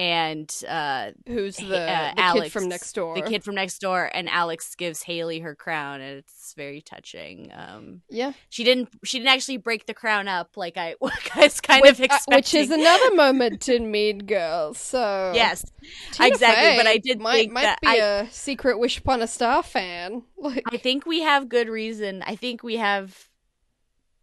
and 0.00 0.62
uh 0.66 1.10
who's 1.26 1.56
the, 1.58 1.78
uh, 1.78 2.14
the 2.14 2.20
Alex, 2.20 2.44
kid 2.44 2.52
from 2.52 2.68
next 2.70 2.92
door? 2.94 3.14
the 3.14 3.22
kid 3.22 3.44
from 3.44 3.54
next 3.54 3.80
door 3.80 4.10
and 4.14 4.30
Alex 4.30 4.74
gives 4.74 5.02
Haley 5.02 5.40
her 5.40 5.54
crown 5.54 6.00
and 6.00 6.16
it's 6.18 6.54
very 6.56 6.80
touching. 6.80 7.52
Um 7.54 8.00
yeah, 8.08 8.32
she 8.48 8.64
didn't 8.64 8.88
she 9.04 9.18
didn't 9.18 9.30
actually 9.30 9.58
break 9.58 9.84
the 9.84 9.92
crown 9.92 10.26
up 10.26 10.56
like 10.56 10.78
I 10.78 10.94
was 11.00 11.60
kind 11.60 11.82
which, 11.82 11.92
of 11.92 12.00
uh, 12.00 12.04
expecting. 12.04 12.34
which 12.36 12.54
is 12.54 12.70
another 12.70 13.14
moment 13.14 13.68
in 13.68 13.90
Mean 13.90 14.20
Girls. 14.20 14.78
So 14.78 15.32
yes, 15.34 15.70
Tina 16.12 16.28
exactly, 16.28 16.76
but 16.78 16.86
I 16.86 16.96
did 16.96 17.20
might 17.20 17.34
think 17.34 17.52
might 17.52 17.62
that 17.62 17.80
be 17.82 17.88
I- 17.88 17.94
a 17.96 18.30
secret 18.30 18.78
Wish 18.78 18.96
Upon 18.98 19.20
a 19.20 19.26
Star 19.26 19.62
fan. 19.62 20.22
Like, 20.42 20.62
I 20.72 20.78
think 20.78 21.04
we 21.04 21.20
have 21.20 21.50
good 21.50 21.68
reason. 21.68 22.22
I 22.26 22.34
think 22.34 22.62
we 22.62 22.78
have 22.78 23.28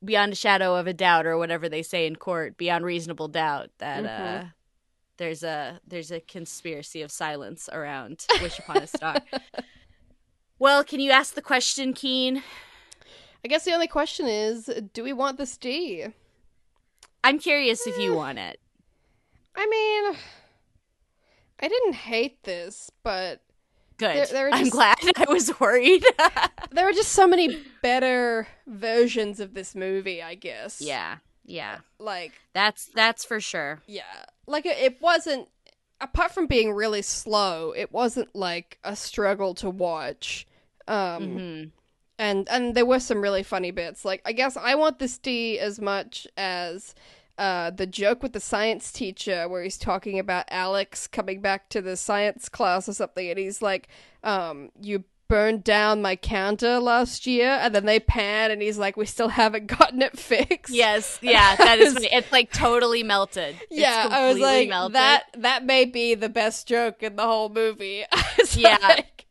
beyond 0.03 0.33
a 0.33 0.35
shadow 0.35 0.75
of 0.75 0.87
a 0.87 0.93
doubt 0.93 1.27
or 1.27 1.37
whatever 1.37 1.69
they 1.69 1.83
say 1.83 2.07
in 2.07 2.15
court, 2.15 2.57
beyond 2.57 2.83
reasonable 2.83 3.27
doubt 3.27 3.69
that 3.77 4.03
uh 4.03 4.09
Mhm. 4.43 4.53
There's 5.17 5.43
a 5.43 5.79
there's 5.87 6.11
a 6.11 6.19
conspiracy 6.19 7.01
of 7.01 7.11
silence 7.11 7.69
around 7.71 8.25
Wish 8.41 8.59
Upon 8.59 8.77
a 8.77 8.87
Star. 8.87 9.17
well, 10.59 10.83
can 10.83 10.99
you 10.99 11.11
ask 11.11 11.33
the 11.33 11.41
question, 11.41 11.93
Keene? 11.93 12.43
I 13.43 13.47
guess 13.47 13.65
the 13.65 13.73
only 13.73 13.87
question 13.87 14.27
is, 14.27 14.69
do 14.93 15.03
we 15.03 15.13
want 15.13 15.37
this 15.37 15.57
D? 15.57 16.05
I'm 17.23 17.39
curious 17.39 17.85
if 17.87 17.97
you 17.97 18.13
want 18.13 18.39
it. 18.39 18.59
I 19.55 19.65
mean, 19.67 20.17
I 21.59 21.67
didn't 21.67 21.93
hate 21.93 22.43
this, 22.43 22.91
but 23.03 23.41
Good. 23.97 24.15
There- 24.15 24.25
there 24.27 24.47
are 24.49 24.53
I'm 24.53 24.69
glad. 24.69 24.97
I 25.17 25.25
was 25.27 25.59
worried. 25.59 26.05
there 26.71 26.87
are 26.87 26.93
just 26.93 27.13
so 27.13 27.27
many 27.27 27.59
better 27.81 28.47
versions 28.67 29.39
of 29.39 29.55
this 29.55 29.73
movie, 29.73 30.21
I 30.21 30.35
guess. 30.35 30.79
yeah. 30.81 31.17
Yeah. 31.49 31.77
Like, 31.97 32.33
That's 32.53 32.89
that's 32.93 33.23
for 33.23 33.39
sure. 33.39 33.81
yeah. 33.87 34.03
Like, 34.47 34.65
it, 34.65 35.01
wasn't, 35.01 35.49
apart 36.01 36.31
from 36.31 36.47
being 36.47 36.71
really 36.73 37.01
slow, 37.01 37.73
it 37.75 37.91
wasn't 37.91 38.35
like 38.35 38.79
a 38.83 38.95
struggle 38.95 39.53
to 39.55 39.69
watch. 39.69 40.47
Um, 40.87 41.39
hmm 41.39 41.63
and 42.19 42.47
and 42.49 42.75
there 42.75 42.85
were 42.85 42.99
some 42.99 43.21
really 43.21 43.43
funny 43.43 43.71
bits. 43.71 44.03
Like, 44.03 44.21
I 44.25 44.31
guess 44.31 44.57
I 44.57 44.75
want 44.75 44.99
this 44.99 45.17
D 45.17 45.59
as 45.59 45.79
much 45.79 46.27
as 46.35 46.95
uh, 47.37 47.69
the 47.69 47.85
joke 47.85 48.23
with 48.23 48.33
the 48.33 48.39
science 48.39 48.91
teacher 48.91 49.47
where 49.47 49.63
he's 49.63 49.77
talking 49.77 50.17
about 50.17 50.45
Alex 50.49 51.07
coming 51.07 51.41
back 51.41 51.69
to 51.69 51.81
the 51.81 51.95
science 51.95 52.49
class 52.49 52.89
or 52.89 52.93
something, 52.93 53.29
and 53.29 53.37
he's 53.37 53.61
like, 53.61 53.87
um, 54.23 54.69
"You 54.81 55.03
burned 55.27 55.63
down 55.63 56.01
my 56.01 56.15
counter 56.15 56.79
last 56.79 57.25
year," 57.27 57.49
and 57.61 57.73
then 57.75 57.85
they 57.85 57.99
pan, 57.99 58.51
and 58.51 58.61
he's 58.61 58.77
like, 58.77 58.97
"We 58.97 59.05
still 59.05 59.29
haven't 59.29 59.67
gotten 59.77 60.01
it 60.01 60.17
fixed." 60.17 60.73
Yes, 60.73 61.19
yeah, 61.21 61.55
that 61.55 61.79
is 61.79 61.93
funny. 61.95 62.09
It's 62.11 62.31
like 62.31 62.51
totally 62.51 63.03
melted. 63.03 63.55
It's 63.69 63.79
yeah, 63.79 64.07
I 64.09 64.27
was 64.27 64.39
like, 64.39 64.69
melted. 64.69 64.95
that 64.95 65.23
that 65.37 65.65
may 65.65 65.85
be 65.85 66.15
the 66.15 66.29
best 66.29 66.67
joke 66.67 67.03
in 67.03 67.15
the 67.15 67.23
whole 67.23 67.49
movie. 67.49 68.03
Yeah. 68.55 68.77
like- 68.81 69.25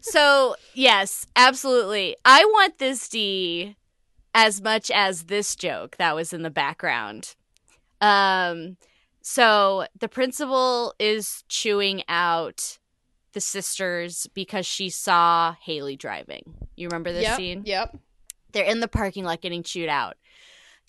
So, 0.00 0.56
yes, 0.74 1.26
absolutely. 1.36 2.16
I 2.24 2.44
want 2.46 2.78
this 2.78 3.08
D 3.08 3.76
as 4.34 4.60
much 4.62 4.90
as 4.90 5.24
this 5.24 5.54
joke 5.54 5.96
that 5.98 6.14
was 6.14 6.32
in 6.32 6.42
the 6.42 6.50
background. 6.50 7.34
Um 8.00 8.76
so 9.20 9.86
the 9.98 10.08
principal 10.08 10.94
is 10.98 11.44
chewing 11.48 12.02
out 12.08 12.78
the 13.32 13.40
sisters 13.40 14.26
because 14.34 14.66
she 14.66 14.90
saw 14.90 15.54
Haley 15.62 15.96
driving. 15.96 16.54
You 16.76 16.88
remember 16.88 17.12
this 17.12 17.22
yep, 17.22 17.36
scene? 17.36 17.62
Yep. 17.64 17.98
They're 18.52 18.64
in 18.64 18.80
the 18.80 18.88
parking 18.88 19.24
lot 19.24 19.40
getting 19.40 19.62
chewed 19.62 19.88
out. 19.88 20.16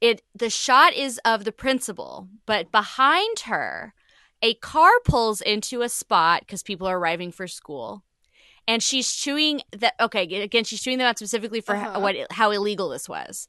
It 0.02 0.24
the 0.34 0.50
shot 0.50 0.94
is 0.94 1.20
of 1.24 1.44
the 1.44 1.52
principal, 1.52 2.28
but 2.48 2.72
behind 2.72 3.42
her, 3.42 3.94
a 4.42 4.56
car 4.56 4.92
pulls 5.06 5.42
into 5.42 5.84
a 5.84 5.90
spot 5.90 6.42
because 6.42 6.64
people 6.64 6.88
are 6.88 6.98
arriving 6.98 7.32
for 7.32 7.48
school, 7.48 8.04
and 8.68 8.82
she's 8.82 9.14
chewing 9.14 9.62
that. 9.72 9.94
Okay, 10.00 10.24
again, 10.42 10.64
she's 10.64 10.82
chewing 10.82 10.98
them 10.98 11.08
out 11.08 11.20
specifically 11.20 11.62
for 11.62 11.76
Uh-huh. 11.76 11.92
how, 11.94 12.00
what 12.00 12.16
how 12.32 12.50
illegal 12.50 12.90
this 12.90 13.08
was. 13.08 13.48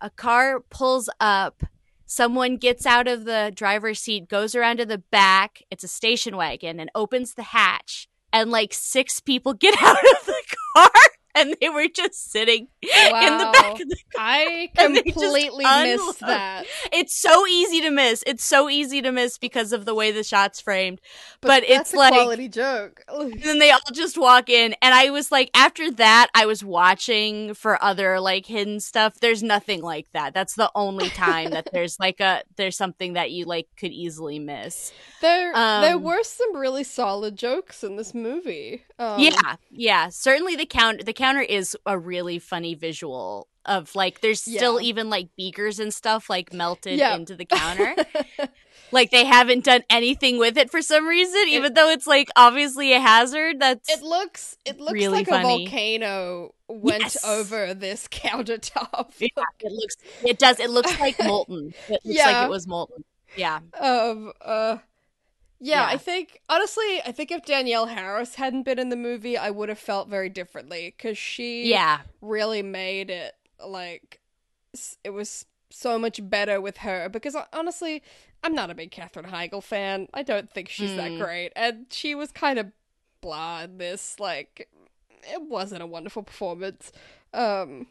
A 0.00 0.10
car 0.10 0.60
pulls 0.60 1.08
up. 1.20 1.64
Someone 2.04 2.56
gets 2.56 2.86
out 2.86 3.06
of 3.08 3.24
the 3.24 3.52
driver's 3.54 4.00
seat, 4.00 4.28
goes 4.28 4.54
around 4.54 4.78
to 4.78 4.86
the 4.86 4.98
back. 4.98 5.62
It's 5.70 5.84
a 5.84 5.88
station 5.88 6.36
wagon, 6.36 6.80
and 6.80 6.90
opens 6.94 7.34
the 7.34 7.42
hatch. 7.42 8.07
And 8.32 8.50
like 8.50 8.72
six 8.74 9.20
people 9.20 9.54
get 9.54 9.74
out 9.82 9.96
of 9.96 10.26
the 10.26 10.42
car, 10.74 10.90
and 11.34 11.56
they 11.60 11.68
were 11.68 11.86
just 11.88 12.30
sitting 12.30 12.68
in 12.82 12.88
the 13.38 13.50
back 13.52 13.80
of 13.80 13.88
the 13.88 13.96
I 14.18 14.70
And 14.78 14.96
they 14.96 15.02
just 15.02 15.14
completely 15.18 15.64
missed 15.64 16.20
that. 16.20 16.64
It's 16.92 17.16
so 17.16 17.46
easy 17.46 17.80
to 17.82 17.90
miss. 17.90 18.24
It's 18.26 18.44
so 18.44 18.68
easy 18.68 19.00
to 19.02 19.12
miss 19.12 19.38
because 19.38 19.72
of 19.72 19.84
the 19.84 19.94
way 19.94 20.10
the 20.10 20.24
shot's 20.24 20.60
framed. 20.60 21.00
But 21.40 21.62
it's 21.62 21.70
that's 21.70 21.80
it's 21.90 21.94
a 21.94 21.98
like- 21.98 22.12
quality 22.12 22.48
joke. 22.48 23.02
Then 23.42 23.58
they 23.58 23.70
all 23.70 23.78
just 23.92 24.18
walk 24.18 24.48
in 24.48 24.74
and 24.82 24.94
I 24.94 25.10
was 25.10 25.30
like 25.30 25.50
after 25.54 25.90
that 25.92 26.28
I 26.34 26.46
was 26.46 26.64
watching 26.64 27.54
for 27.54 27.82
other 27.82 28.20
like 28.20 28.46
hidden 28.46 28.80
stuff. 28.80 29.20
There's 29.20 29.42
nothing 29.42 29.82
like 29.82 30.10
that. 30.12 30.34
That's 30.34 30.54
the 30.54 30.70
only 30.74 31.08
time 31.10 31.50
that 31.50 31.68
there's 31.72 31.98
like 32.00 32.20
a 32.20 32.42
there's 32.56 32.76
something 32.76 33.12
that 33.14 33.30
you 33.30 33.44
like 33.44 33.68
could 33.76 33.92
easily 33.92 34.38
miss. 34.38 34.92
There, 35.20 35.52
there 35.52 35.94
Um, 35.96 36.02
were 36.02 36.22
some 36.22 36.56
really 36.56 36.84
solid 36.84 37.36
jokes 37.36 37.82
in 37.84 37.96
this 37.96 38.14
movie. 38.14 38.84
Um, 38.98 39.20
yeah. 39.20 39.56
Yeah. 39.70 40.08
Certainly 40.08 40.56
the 40.56 40.66
count 40.66 41.04
the 41.06 41.12
counter 41.28 41.42
is 41.42 41.76
a 41.86 41.98
really 41.98 42.38
funny 42.38 42.74
visual 42.74 43.48
of 43.64 43.94
like 43.94 44.20
there's 44.20 44.40
still 44.40 44.80
Yeah. 44.80 44.88
even 44.88 45.10
like 45.10 45.28
beakers 45.36 45.78
and 45.78 45.92
stuff 45.92 46.30
like 46.30 46.52
melted 46.52 46.98
Yeah. 46.98 47.14
into 47.16 47.36
the 47.36 47.44
counter. 47.44 47.94
like 48.92 49.10
they 49.10 49.26
haven't 49.26 49.64
done 49.64 49.82
anything 49.90 50.38
with 50.38 50.56
it 50.56 50.70
for 50.70 50.80
some 50.80 51.06
reason, 51.06 51.42
even 51.48 51.74
though 51.74 51.90
it's 51.90 52.06
like 52.06 52.28
obviously 52.34 52.94
a 52.94 53.00
hazard. 53.00 53.60
That's 53.60 53.88
It 53.90 54.02
looks, 54.02 54.56
it 54.64 54.80
looks 54.80 54.92
Really 54.94 55.08
like 55.18 55.28
funny. 55.28 55.44
a 55.44 55.68
volcano 55.68 56.54
went 56.68 57.02
Yes. 57.02 57.24
over 57.24 57.74
this 57.74 58.08
countertop. 58.10 59.12
yeah, 59.20 59.44
it 59.60 59.72
looks 59.72 59.96
it 60.24 60.38
does 60.38 60.58
it 60.60 60.70
looks 60.70 60.98
like 60.98 61.18
molten. 61.24 61.74
It 61.88 62.00
looks 62.04 62.16
Yeah. 62.18 62.26
like 62.38 62.46
it 62.46 62.50
was 62.50 62.66
molten. 62.66 63.04
Yeah. 63.36 63.60
Um, 63.78 64.32
uh, 64.40 64.78
yeah, 65.60 65.80
Yeah. 65.82 65.86
I 65.86 65.96
think 65.96 66.40
honestly, 66.48 67.00
I 67.04 67.12
think 67.12 67.30
if 67.30 67.44
Danielle 67.44 67.86
Harris 67.86 68.36
hadn't 68.36 68.62
been 68.64 68.78
in 68.78 68.88
the 68.88 68.96
movie, 68.96 69.36
I 69.36 69.50
would 69.50 69.68
have 69.68 69.78
felt 69.78 70.08
very 70.08 70.28
differently 70.28 70.94
because 70.96 71.18
she, 71.18 71.68
Yeah. 71.70 72.00
really 72.20 72.62
made 72.62 73.10
it 73.10 73.34
like 73.64 74.20
it 75.04 75.10
was 75.10 75.46
so 75.70 75.98
much 75.98 76.20
better 76.30 76.60
with 76.60 76.78
her 76.78 77.08
because 77.10 77.36
honestly 77.52 78.02
i'm 78.42 78.54
not 78.54 78.70
a 78.70 78.74
big 78.74 78.90
katherine 78.90 79.26
heigl 79.26 79.62
fan 79.62 80.06
i 80.14 80.22
don't 80.22 80.50
think 80.50 80.68
she's 80.68 80.94
that 80.94 81.10
Mm. 81.12 81.18
great 81.18 81.52
and 81.56 81.86
she 81.90 82.14
was 82.14 82.30
kind 82.32 82.58
of 82.58 82.66
blah 83.20 83.62
in 83.62 83.76
this 83.78 84.18
like 84.18 84.68
it 85.30 85.42
wasn't 85.42 85.82
a 85.82 85.86
wonderful 85.86 86.22
performance 86.22 86.90
um 87.34 87.86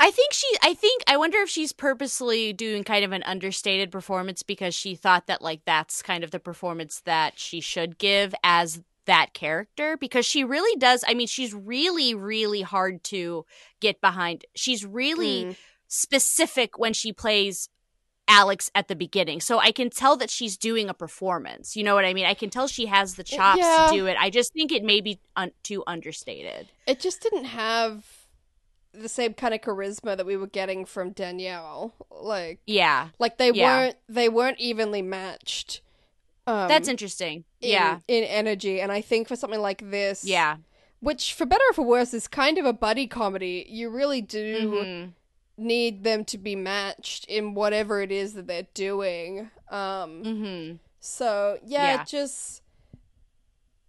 I 0.00 0.10
think 0.10 0.32
she 0.32 0.46
I 0.62 0.74
think 0.74 1.02
I 1.08 1.16
wonder 1.16 1.38
if 1.38 1.48
she's 1.48 1.72
purposely 1.72 2.52
doing 2.52 2.84
kind 2.84 3.04
of 3.04 3.12
an 3.12 3.22
understated 3.24 3.90
performance 3.90 4.42
because 4.42 4.74
she 4.74 4.94
thought 4.94 5.26
that 5.26 5.42
like 5.42 5.62
that's 5.64 6.02
kind 6.02 6.22
of 6.22 6.30
the 6.30 6.38
performance 6.38 7.00
that 7.04 7.38
she 7.38 7.60
should 7.60 7.98
give 7.98 8.34
as 8.44 8.80
that 9.06 9.32
character 9.32 9.96
because 9.96 10.26
she 10.26 10.44
really 10.44 10.78
does 10.78 11.02
I 11.08 11.14
mean 11.14 11.26
she's 11.26 11.52
really 11.54 12.14
really 12.14 12.62
hard 12.62 13.02
to 13.04 13.44
get 13.80 14.00
behind. 14.00 14.44
She's 14.54 14.84
really 14.86 15.44
mm, 15.46 15.56
specific 15.88 16.78
when 16.78 16.92
she 16.92 17.12
plays 17.12 17.68
Alex 18.28 18.70
at 18.74 18.88
the 18.88 18.94
beginning. 18.94 19.40
So 19.40 19.58
I 19.58 19.72
can 19.72 19.88
tell 19.88 20.16
that 20.18 20.28
she's 20.30 20.58
doing 20.58 20.90
a 20.90 20.94
performance. 20.94 21.74
You 21.76 21.82
know 21.82 21.94
what 21.94 22.04
I 22.04 22.12
mean? 22.12 22.26
I 22.26 22.34
can 22.34 22.50
tell 22.50 22.68
she 22.68 22.84
has 22.86 23.14
the 23.14 23.24
chops 23.24 23.60
Yeah. 23.60 23.88
to 23.90 23.96
do 23.96 24.06
it. 24.06 24.16
I 24.20 24.28
just 24.28 24.52
think 24.52 24.70
it 24.70 24.84
may 24.84 25.00
be 25.00 25.18
un- 25.34 25.52
too 25.62 25.82
understated. 25.86 26.68
it 26.86 27.00
just 27.00 27.22
didn't 27.22 27.44
have 27.46 28.04
the 29.00 29.08
same 29.08 29.34
kind 29.34 29.54
of 29.54 29.60
charisma 29.60 30.16
that 30.16 30.26
we 30.26 30.36
were 30.36 30.46
getting 30.46 30.84
from 30.84 31.10
danielle 31.10 31.94
like 32.10 32.60
Yeah. 32.66 33.08
like 33.18 33.38
they 33.38 33.50
Yeah. 33.52 33.66
weren't 33.82 33.96
they 34.08 34.28
weren't 34.28 34.58
evenly 34.60 35.02
matched 35.02 35.80
um 36.46 36.68
That's 36.68 36.88
interesting. 36.88 37.44
in, 37.60 37.70
yeah. 37.70 37.98
in 38.08 38.24
energy 38.24 38.80
and 38.80 38.90
i 38.92 39.00
think 39.00 39.28
for 39.28 39.36
something 39.36 39.60
like 39.60 39.90
this 39.90 40.24
Yeah. 40.24 40.56
which 41.00 41.34
for 41.34 41.46
better 41.46 41.64
or 41.70 41.74
for 41.74 41.82
worse 41.82 42.12
is 42.14 42.26
kind 42.28 42.58
of 42.58 42.64
a 42.64 42.72
buddy 42.72 43.06
comedy 43.06 43.66
you 43.68 43.88
really 43.90 44.20
do 44.22 44.72
Mhm. 44.72 45.12
need 45.56 46.04
them 46.04 46.24
to 46.26 46.38
be 46.38 46.54
matched 46.56 47.24
in 47.26 47.54
whatever 47.54 48.00
it 48.00 48.12
is 48.12 48.34
that 48.34 48.46
they're 48.46 48.68
doing 48.74 49.50
um 49.70 50.22
Mhm. 50.24 50.78
so 51.00 51.58
yeah, 51.64 51.94
Yeah. 51.96 52.04
just 52.04 52.62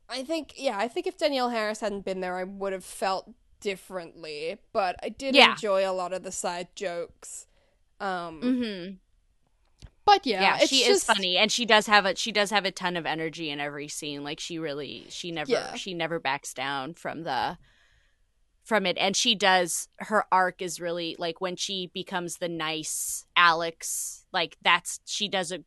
i 0.10 0.24
think 0.24 0.54
yeah 0.58 0.78
i 0.78 0.88
think 0.88 1.06
if 1.08 1.18
danielle 1.18 1.50
harris 1.50 1.80
hadn't 1.82 2.04
been 2.06 2.20
there 2.20 2.36
i 2.38 2.44
would 2.44 2.74
have 2.74 2.84
felt 2.84 3.30
differently 3.60 4.58
but 4.74 4.96
i 5.04 5.10
did 5.10 5.36
Yeah. 5.36 5.52
enjoy 5.52 5.90
a 5.90 5.92
lot 5.94 6.14
of 6.14 6.24
the 6.24 6.32
side 6.32 6.68
jokes 6.76 7.48
um 8.00 8.42
Mhm. 8.42 8.98
but 10.06 10.26
yeah, 10.26 10.42
Yeah, 10.42 10.58
it's 10.62 10.70
she 10.70 10.80
just, 10.80 10.90
is 10.90 11.04
funny 11.04 11.38
and 11.38 11.52
she 11.52 11.66
does 11.66 11.86
have 11.88 12.06
a 12.06 12.16
she 12.16 12.32
does 12.32 12.50
have 12.50 12.66
a 12.66 12.72
ton 12.72 12.98
of 12.98 13.06
energy 13.06 13.50
in 13.52 13.60
every 13.60 13.88
scene. 13.88 14.24
Like 14.24 14.40
she 14.40 14.58
really 14.58 15.06
she 15.10 15.32
never 15.32 15.52
Yeah. 15.52 15.76
she 15.76 15.94
never 15.94 16.20
backs 16.20 16.54
down 16.54 16.94
from 16.96 17.24
the 17.24 17.58
from 18.64 18.86
it 18.86 18.98
and 18.98 19.16
she 19.16 19.36
does 19.36 19.88
her 19.98 20.26
arc 20.32 20.62
is 20.62 20.80
really 20.80 21.16
like 21.20 21.42
when 21.42 21.56
she 21.56 21.88
becomes 21.94 22.38
the 22.38 22.50
nice 22.50 23.26
Alex 23.36 24.26
like 24.32 24.58
that's 24.64 25.00
she 25.06 25.28
doesn't 25.28 25.66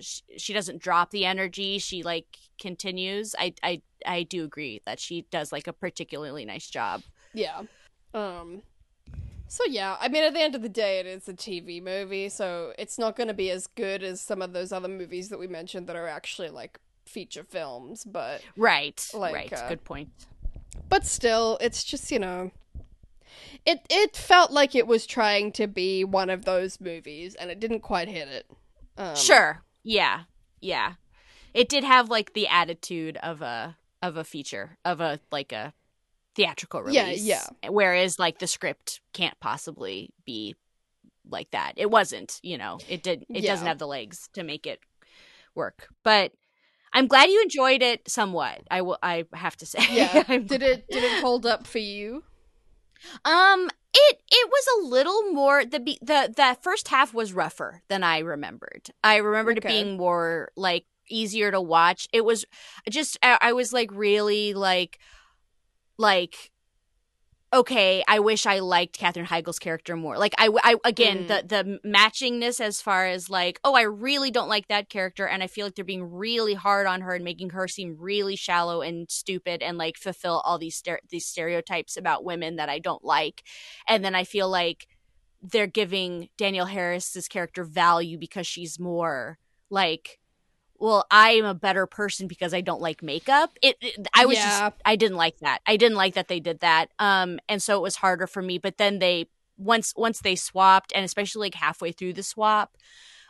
she, 0.00 0.22
she 0.38 0.52
doesn't 0.52 0.80
drop 0.82 1.10
the 1.10 1.24
energy 1.24 1.78
she 1.78 2.02
like 2.02 2.26
continues 2.60 3.34
I 3.38 3.54
I 3.62 3.82
I 4.06 4.22
do 4.24 4.44
agree 4.44 4.80
that 4.86 4.98
she 4.98 5.22
does 5.30 5.52
like 5.52 5.66
a 5.68 5.72
particularly 5.72 6.44
nice 6.44 6.68
job 6.68 7.02
Yeah. 7.34 7.62
Um 8.14 8.62
so 9.48 9.64
yeah, 9.68 9.96
I 10.00 10.08
mean 10.08 10.24
at 10.24 10.32
the 10.32 10.40
end 10.40 10.54
of 10.54 10.62
the 10.62 10.68
day 10.68 11.00
it 11.00 11.06
is 11.06 11.28
a 11.28 11.34
TV 11.34 11.82
movie, 11.82 12.28
so 12.28 12.72
it's 12.78 12.98
not 12.98 13.16
going 13.16 13.28
to 13.28 13.34
be 13.34 13.50
as 13.50 13.66
good 13.66 14.02
as 14.02 14.20
some 14.20 14.40
of 14.42 14.52
those 14.52 14.72
other 14.72 14.88
movies 14.88 15.28
that 15.28 15.38
we 15.38 15.46
mentioned 15.46 15.86
that 15.86 15.96
are 15.96 16.08
actually 16.08 16.48
like 16.48 16.80
feature 17.04 17.44
films, 17.44 18.04
but 18.04 18.40
right 18.56 19.06
Like, 19.12 19.34
right 19.34 19.52
uh, 19.52 19.68
good 19.68 19.84
point 19.84 20.08
but 20.88 21.06
still 21.06 21.58
it's 21.60 21.84
just, 21.84 22.10
you 22.10 22.18
know, 22.18 22.50
it 23.64 23.80
it 23.90 24.16
felt 24.16 24.50
like 24.50 24.74
it 24.74 24.86
was 24.86 25.06
trying 25.06 25.52
to 25.52 25.66
be 25.66 26.04
one 26.04 26.30
of 26.30 26.44
those 26.44 26.80
movies 26.80 27.34
and 27.34 27.50
it 27.50 27.60
didn't 27.60 27.80
quite 27.80 28.08
hit 28.08 28.28
it. 28.28 28.46
Um, 28.96 29.16
Sure. 29.16 29.62
Yeah. 29.82 30.22
Yeah. 30.60 30.94
It 31.52 31.68
did 31.68 31.84
have 31.84 32.10
like 32.10 32.32
the 32.32 32.48
attitude 32.48 33.16
of 33.18 33.42
a 33.42 33.76
of 34.02 34.16
a 34.16 34.24
feature 34.24 34.76
of 34.84 35.00
a 35.00 35.20
like 35.30 35.52
a 35.52 35.72
theatrical 36.36 36.82
release. 36.82 37.22
yeah. 37.24 37.44
yeah. 37.62 37.68
Whereas 37.70 38.18
like 38.18 38.38
the 38.38 38.46
script 38.46 39.00
can't 39.12 39.38
possibly 39.40 40.10
be 40.24 40.54
like 41.28 41.50
that. 41.52 41.74
It 41.76 41.90
wasn't, 41.90 42.38
you 42.42 42.58
know. 42.58 42.78
It 42.88 43.02
did 43.02 43.24
it 43.28 43.42
doesn't 43.42 43.66
have 43.66 43.78
the 43.78 43.86
legs 43.86 44.28
to 44.34 44.42
make 44.42 44.66
it 44.66 44.80
work. 45.54 45.88
But 46.02 46.32
I'm 46.92 47.06
glad 47.06 47.28
you 47.30 47.42
enjoyed 47.42 47.82
it 47.82 48.08
somewhat. 48.08 48.62
I 48.70 48.82
will 48.82 48.98
I 49.02 49.24
have 49.32 49.56
to 49.58 49.66
say. 49.72 49.80
Yeah. 49.90 50.22
Did 50.38 50.62
it 50.62 50.88
did 50.88 51.02
it 51.04 51.20
hold 51.20 51.44
up 51.46 51.66
for 51.66 51.78
you? 51.78 52.22
Um, 53.24 53.68
it 53.92 54.20
it 54.30 54.48
was 54.50 54.66
a 54.78 54.86
little 54.88 55.32
more 55.32 55.64
the 55.64 55.80
be- 55.80 55.98
the 56.00 56.32
that 56.36 56.62
first 56.62 56.88
half 56.88 57.12
was 57.12 57.32
rougher 57.32 57.82
than 57.88 58.02
I 58.02 58.18
remembered. 58.20 58.90
I 59.02 59.16
remembered 59.16 59.58
Okay. 59.58 59.68
it 59.68 59.72
being 59.84 59.96
more 59.96 60.50
like 60.56 60.84
easier 61.10 61.50
to 61.50 61.60
watch. 61.60 62.08
It 62.12 62.24
was 62.24 62.44
just 62.88 63.18
I, 63.22 63.38
I 63.40 63.52
was 63.52 63.72
like 63.72 63.90
really 63.92 64.54
like 64.54 64.98
like 65.98 66.50
okay, 67.52 68.02
I 68.08 68.18
wish 68.18 68.46
I 68.46 68.58
liked 68.58 68.98
Katherine 68.98 69.26
Heigl's 69.26 69.60
character 69.60 69.94
more. 69.94 70.18
Like 70.18 70.34
I, 70.38 70.50
I 70.64 70.76
again, 70.84 71.26
Mm. 71.26 71.28
the 71.28 71.44
the 71.46 71.88
matchingness 71.88 72.60
as 72.60 72.80
far 72.80 73.06
as 73.06 73.30
like, 73.30 73.60
oh, 73.62 73.74
I 73.74 73.82
really 73.82 74.32
don't 74.32 74.48
like 74.48 74.66
that 74.68 74.88
character, 74.88 75.26
and 75.28 75.42
I 75.42 75.46
feel 75.46 75.66
like 75.66 75.76
they're 75.76 75.84
being 75.84 76.10
really 76.10 76.54
hard 76.54 76.86
on 76.88 77.02
her 77.02 77.14
and 77.14 77.24
making 77.24 77.50
her 77.50 77.68
seem 77.68 77.96
really 77.98 78.34
shallow 78.36 78.82
and 78.82 79.08
stupid, 79.10 79.62
and 79.62 79.78
like 79.78 79.96
fulfill 79.96 80.42
all 80.44 80.58
these 80.58 80.82
these 81.10 81.26
stereotypes 81.26 81.96
about 81.96 82.24
women 82.24 82.56
that 82.56 82.68
I 82.68 82.80
don't 82.80 83.04
like, 83.04 83.44
and 83.88 84.04
then 84.04 84.14
I 84.16 84.24
feel 84.24 84.48
like 84.50 84.88
they're 85.42 85.66
giving 85.68 86.30
Danielle 86.38 86.66
Harris's 86.66 87.28
character 87.28 87.64
value 87.64 88.18
because 88.18 88.46
she's 88.46 88.80
more 88.80 89.38
like. 89.70 90.18
Well, 90.84 91.06
I 91.10 91.30
am 91.30 91.46
a 91.46 91.54
better 91.54 91.86
person 91.86 92.28
because 92.28 92.52
I 92.52 92.60
don't 92.60 92.82
like 92.82 93.02
makeup. 93.02 93.56
It, 93.62 93.76
it 93.80 94.06
I 94.12 94.26
was 94.26 94.36
Yeah. 94.36 94.44
just 94.44 94.82
I 94.84 94.96
didn't 94.96 95.16
like 95.16 95.38
that. 95.38 95.60
I 95.66 95.78
didn't 95.78 95.96
like 95.96 96.12
that 96.12 96.28
they 96.28 96.40
did 96.40 96.60
that. 96.60 96.90
Um, 96.98 97.40
and 97.48 97.62
so 97.62 97.78
it 97.78 97.80
was 97.80 97.96
harder 97.96 98.26
for 98.26 98.42
me. 98.42 98.58
But 98.58 98.76
then 98.76 98.98
they 98.98 99.30
once 99.56 99.94
once 99.96 100.20
they 100.20 100.36
swapped, 100.36 100.92
and 100.94 101.02
especially 101.02 101.46
like 101.46 101.54
halfway 101.54 101.90
through 101.90 102.12
the 102.12 102.22
swap, 102.22 102.76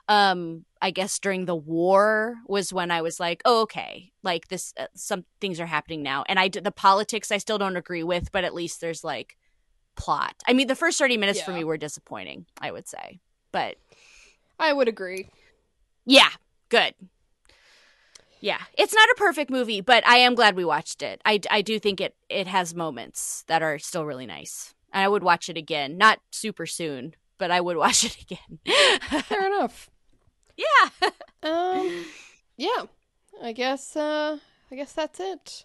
um, 0.09 0.65
I 0.83 0.91
guess 0.91 1.17
during 1.21 1.45
the 1.45 1.55
war 1.55 2.35
was 2.49 2.73
when 2.73 2.91
I 2.91 3.03
was 3.03 3.21
like, 3.21 3.41
oh, 3.45 3.63
okay, 3.63 4.11
like 4.25 4.49
this, 4.49 4.75
uh, 4.77 4.87
some 4.97 5.25
things 5.41 5.61
are 5.61 5.67
happening 5.67 6.03
now. 6.03 6.25
And 6.29 6.41
I 6.41 6.49
did 6.49 6.65
the 6.65 6.73
politics 6.73 7.31
I 7.31 7.39
still 7.39 7.59
don't 7.59 7.77
agree 7.77 8.03
with, 8.03 8.33
but 8.33 8.43
at 8.43 8.53
least 8.53 8.81
there's 8.81 9.05
like 9.05 9.37
plot. 9.95 10.35
I 10.49 10.55
mean, 10.55 10.67
the 10.67 10.75
first 10.75 10.99
thirty 10.99 11.17
minutes 11.17 11.41
for 11.41 11.53
me 11.53 11.63
were 11.63 11.77
disappointing. 11.79 12.47
I 12.61 12.73
would 12.73 12.89
say, 12.89 13.21
but 13.53 13.77
I 14.59 14.73
would 14.73 14.89
agree. 14.89 15.29
yeah, 16.05 16.31
good. 16.69 16.95
Yeah, 18.45 18.61
it's 18.77 18.93
not 18.93 19.09
a 19.09 19.15
perfect 19.17 19.51
movie, 19.51 19.81
but 19.81 20.07
I 20.07 20.19
am 20.19 20.35
glad 20.35 20.55
we 20.55 20.67
watched 20.67 21.01
it. 21.01 21.23
I, 21.25 21.41
I 21.51 21.63
do 21.63 21.79
think 21.79 21.99
it 21.99 22.15
it 22.29 22.47
has 22.47 22.75
moments 22.75 23.43
that 23.47 23.63
are 23.63 23.79
still 23.79 24.05
really 24.05 24.27
nice. 24.27 24.75
And 24.93 25.03
I 25.03 25.09
would 25.09 25.23
watch 25.23 25.49
it 25.49 25.57
again, 25.57 25.97
not 25.97 26.21
super 26.31 26.67
soon, 26.67 27.15
but 27.39 27.51
I 27.51 27.63
would 27.63 27.77
watch 27.85 28.05
it 28.05 28.19
again. 28.21 28.59
Fair 29.23 29.47
enough. 29.47 29.89
yeah. 30.57 31.11
Um, 31.43 32.07
yeah. 32.57 32.85
I 33.43 33.53
guess. 33.53 33.97
Uh, 33.97 34.39
I 34.71 34.75
guess 34.77 34.93
that's 34.93 35.21
it. 35.21 35.65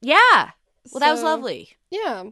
Yeah. 0.00 0.52
Well, 0.90 1.00
that 1.00 1.12
was 1.12 1.22
lovely. 1.22 1.76
Yeah. 1.90 2.24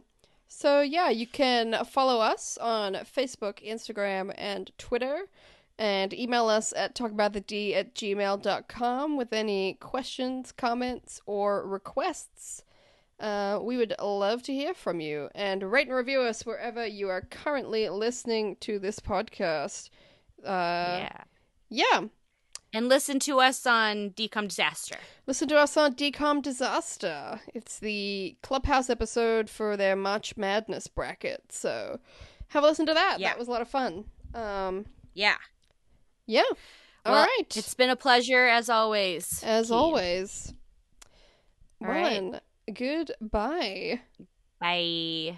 So, 0.47 0.81
yeah, 0.81 1.09
you 1.09 1.27
can 1.27 1.85
follow 1.85 2.21
us 2.21 2.57
on 2.59 2.93
Facebook, 2.95 3.63
Instagram, 3.63 4.33
and 4.35 4.71
Twitter, 4.79 5.27
and 5.77 6.13
email 6.13 6.47
us 6.47 6.73
at 6.75 6.95
talkaboutthed 6.95 7.75
at 7.75 7.95
gmail.com 7.95 9.17
with 9.17 9.33
any 9.33 9.73
questions, 9.75 10.51
comments, 10.51 11.21
or 11.25 11.67
requests. 11.67 12.63
Uh, 13.19 13.59
we 13.61 13.77
would 13.77 13.93
love 14.01 14.43
to 14.43 14.53
hear 14.53 14.73
from 14.73 14.99
you, 14.99 15.29
and 15.33 15.63
rate 15.71 15.87
and 15.87 15.95
review 15.95 16.21
us 16.21 16.45
wherever 16.45 16.85
you 16.85 17.09
are 17.09 17.21
currently 17.21 17.87
listening 17.89 18.57
to 18.59 18.77
this 18.77 18.99
podcast. 18.99 19.89
Uh, 20.43 20.99
yeah. 20.99 21.23
yeah. 21.69 22.01
And 22.73 22.89
listen 22.89 23.19
to 23.19 23.39
us 23.39 23.65
on 23.65 24.09
DCOM 24.09 24.49
Disaster. 24.49 24.97
Listen 25.27 25.47
to 25.47 25.55
us 25.55 25.77
on 25.77 25.95
DCOM 25.95 26.41
Disaster. 26.41 27.39
It's 27.53 27.79
the 27.79 28.35
Clubhouse 28.41 28.89
episode 28.89 29.49
for 29.49 29.77
their 29.77 29.95
March 29.95 30.35
Madness 30.35 30.87
bracket. 30.87 31.43
So 31.53 32.01
have 32.49 32.65
a 32.65 32.67
listen 32.67 32.85
to 32.87 32.93
that. 32.93 33.19
Yeah. 33.21 33.29
That 33.29 33.39
was 33.39 33.47
a 33.47 33.51
lot 33.51 33.61
of 33.61 33.69
fun. 33.69 34.03
Um, 34.33 34.87
Yeah. 35.13 35.37
Yeah. 36.27 36.43
All 37.05 37.13
Well, 37.13 37.25
right. 37.25 37.55
It's 37.55 37.73
been 37.75 37.89
a 37.89 37.95
pleasure 37.95 38.47
as 38.47 38.69
always. 38.69 39.43
As 39.43 39.67
Keene. 39.67 39.77
always. 39.77 40.53
All 41.81 41.87
well, 41.89 42.31
right. 42.31 42.41
goodbye. 42.73 44.01
Bye. 44.59 45.37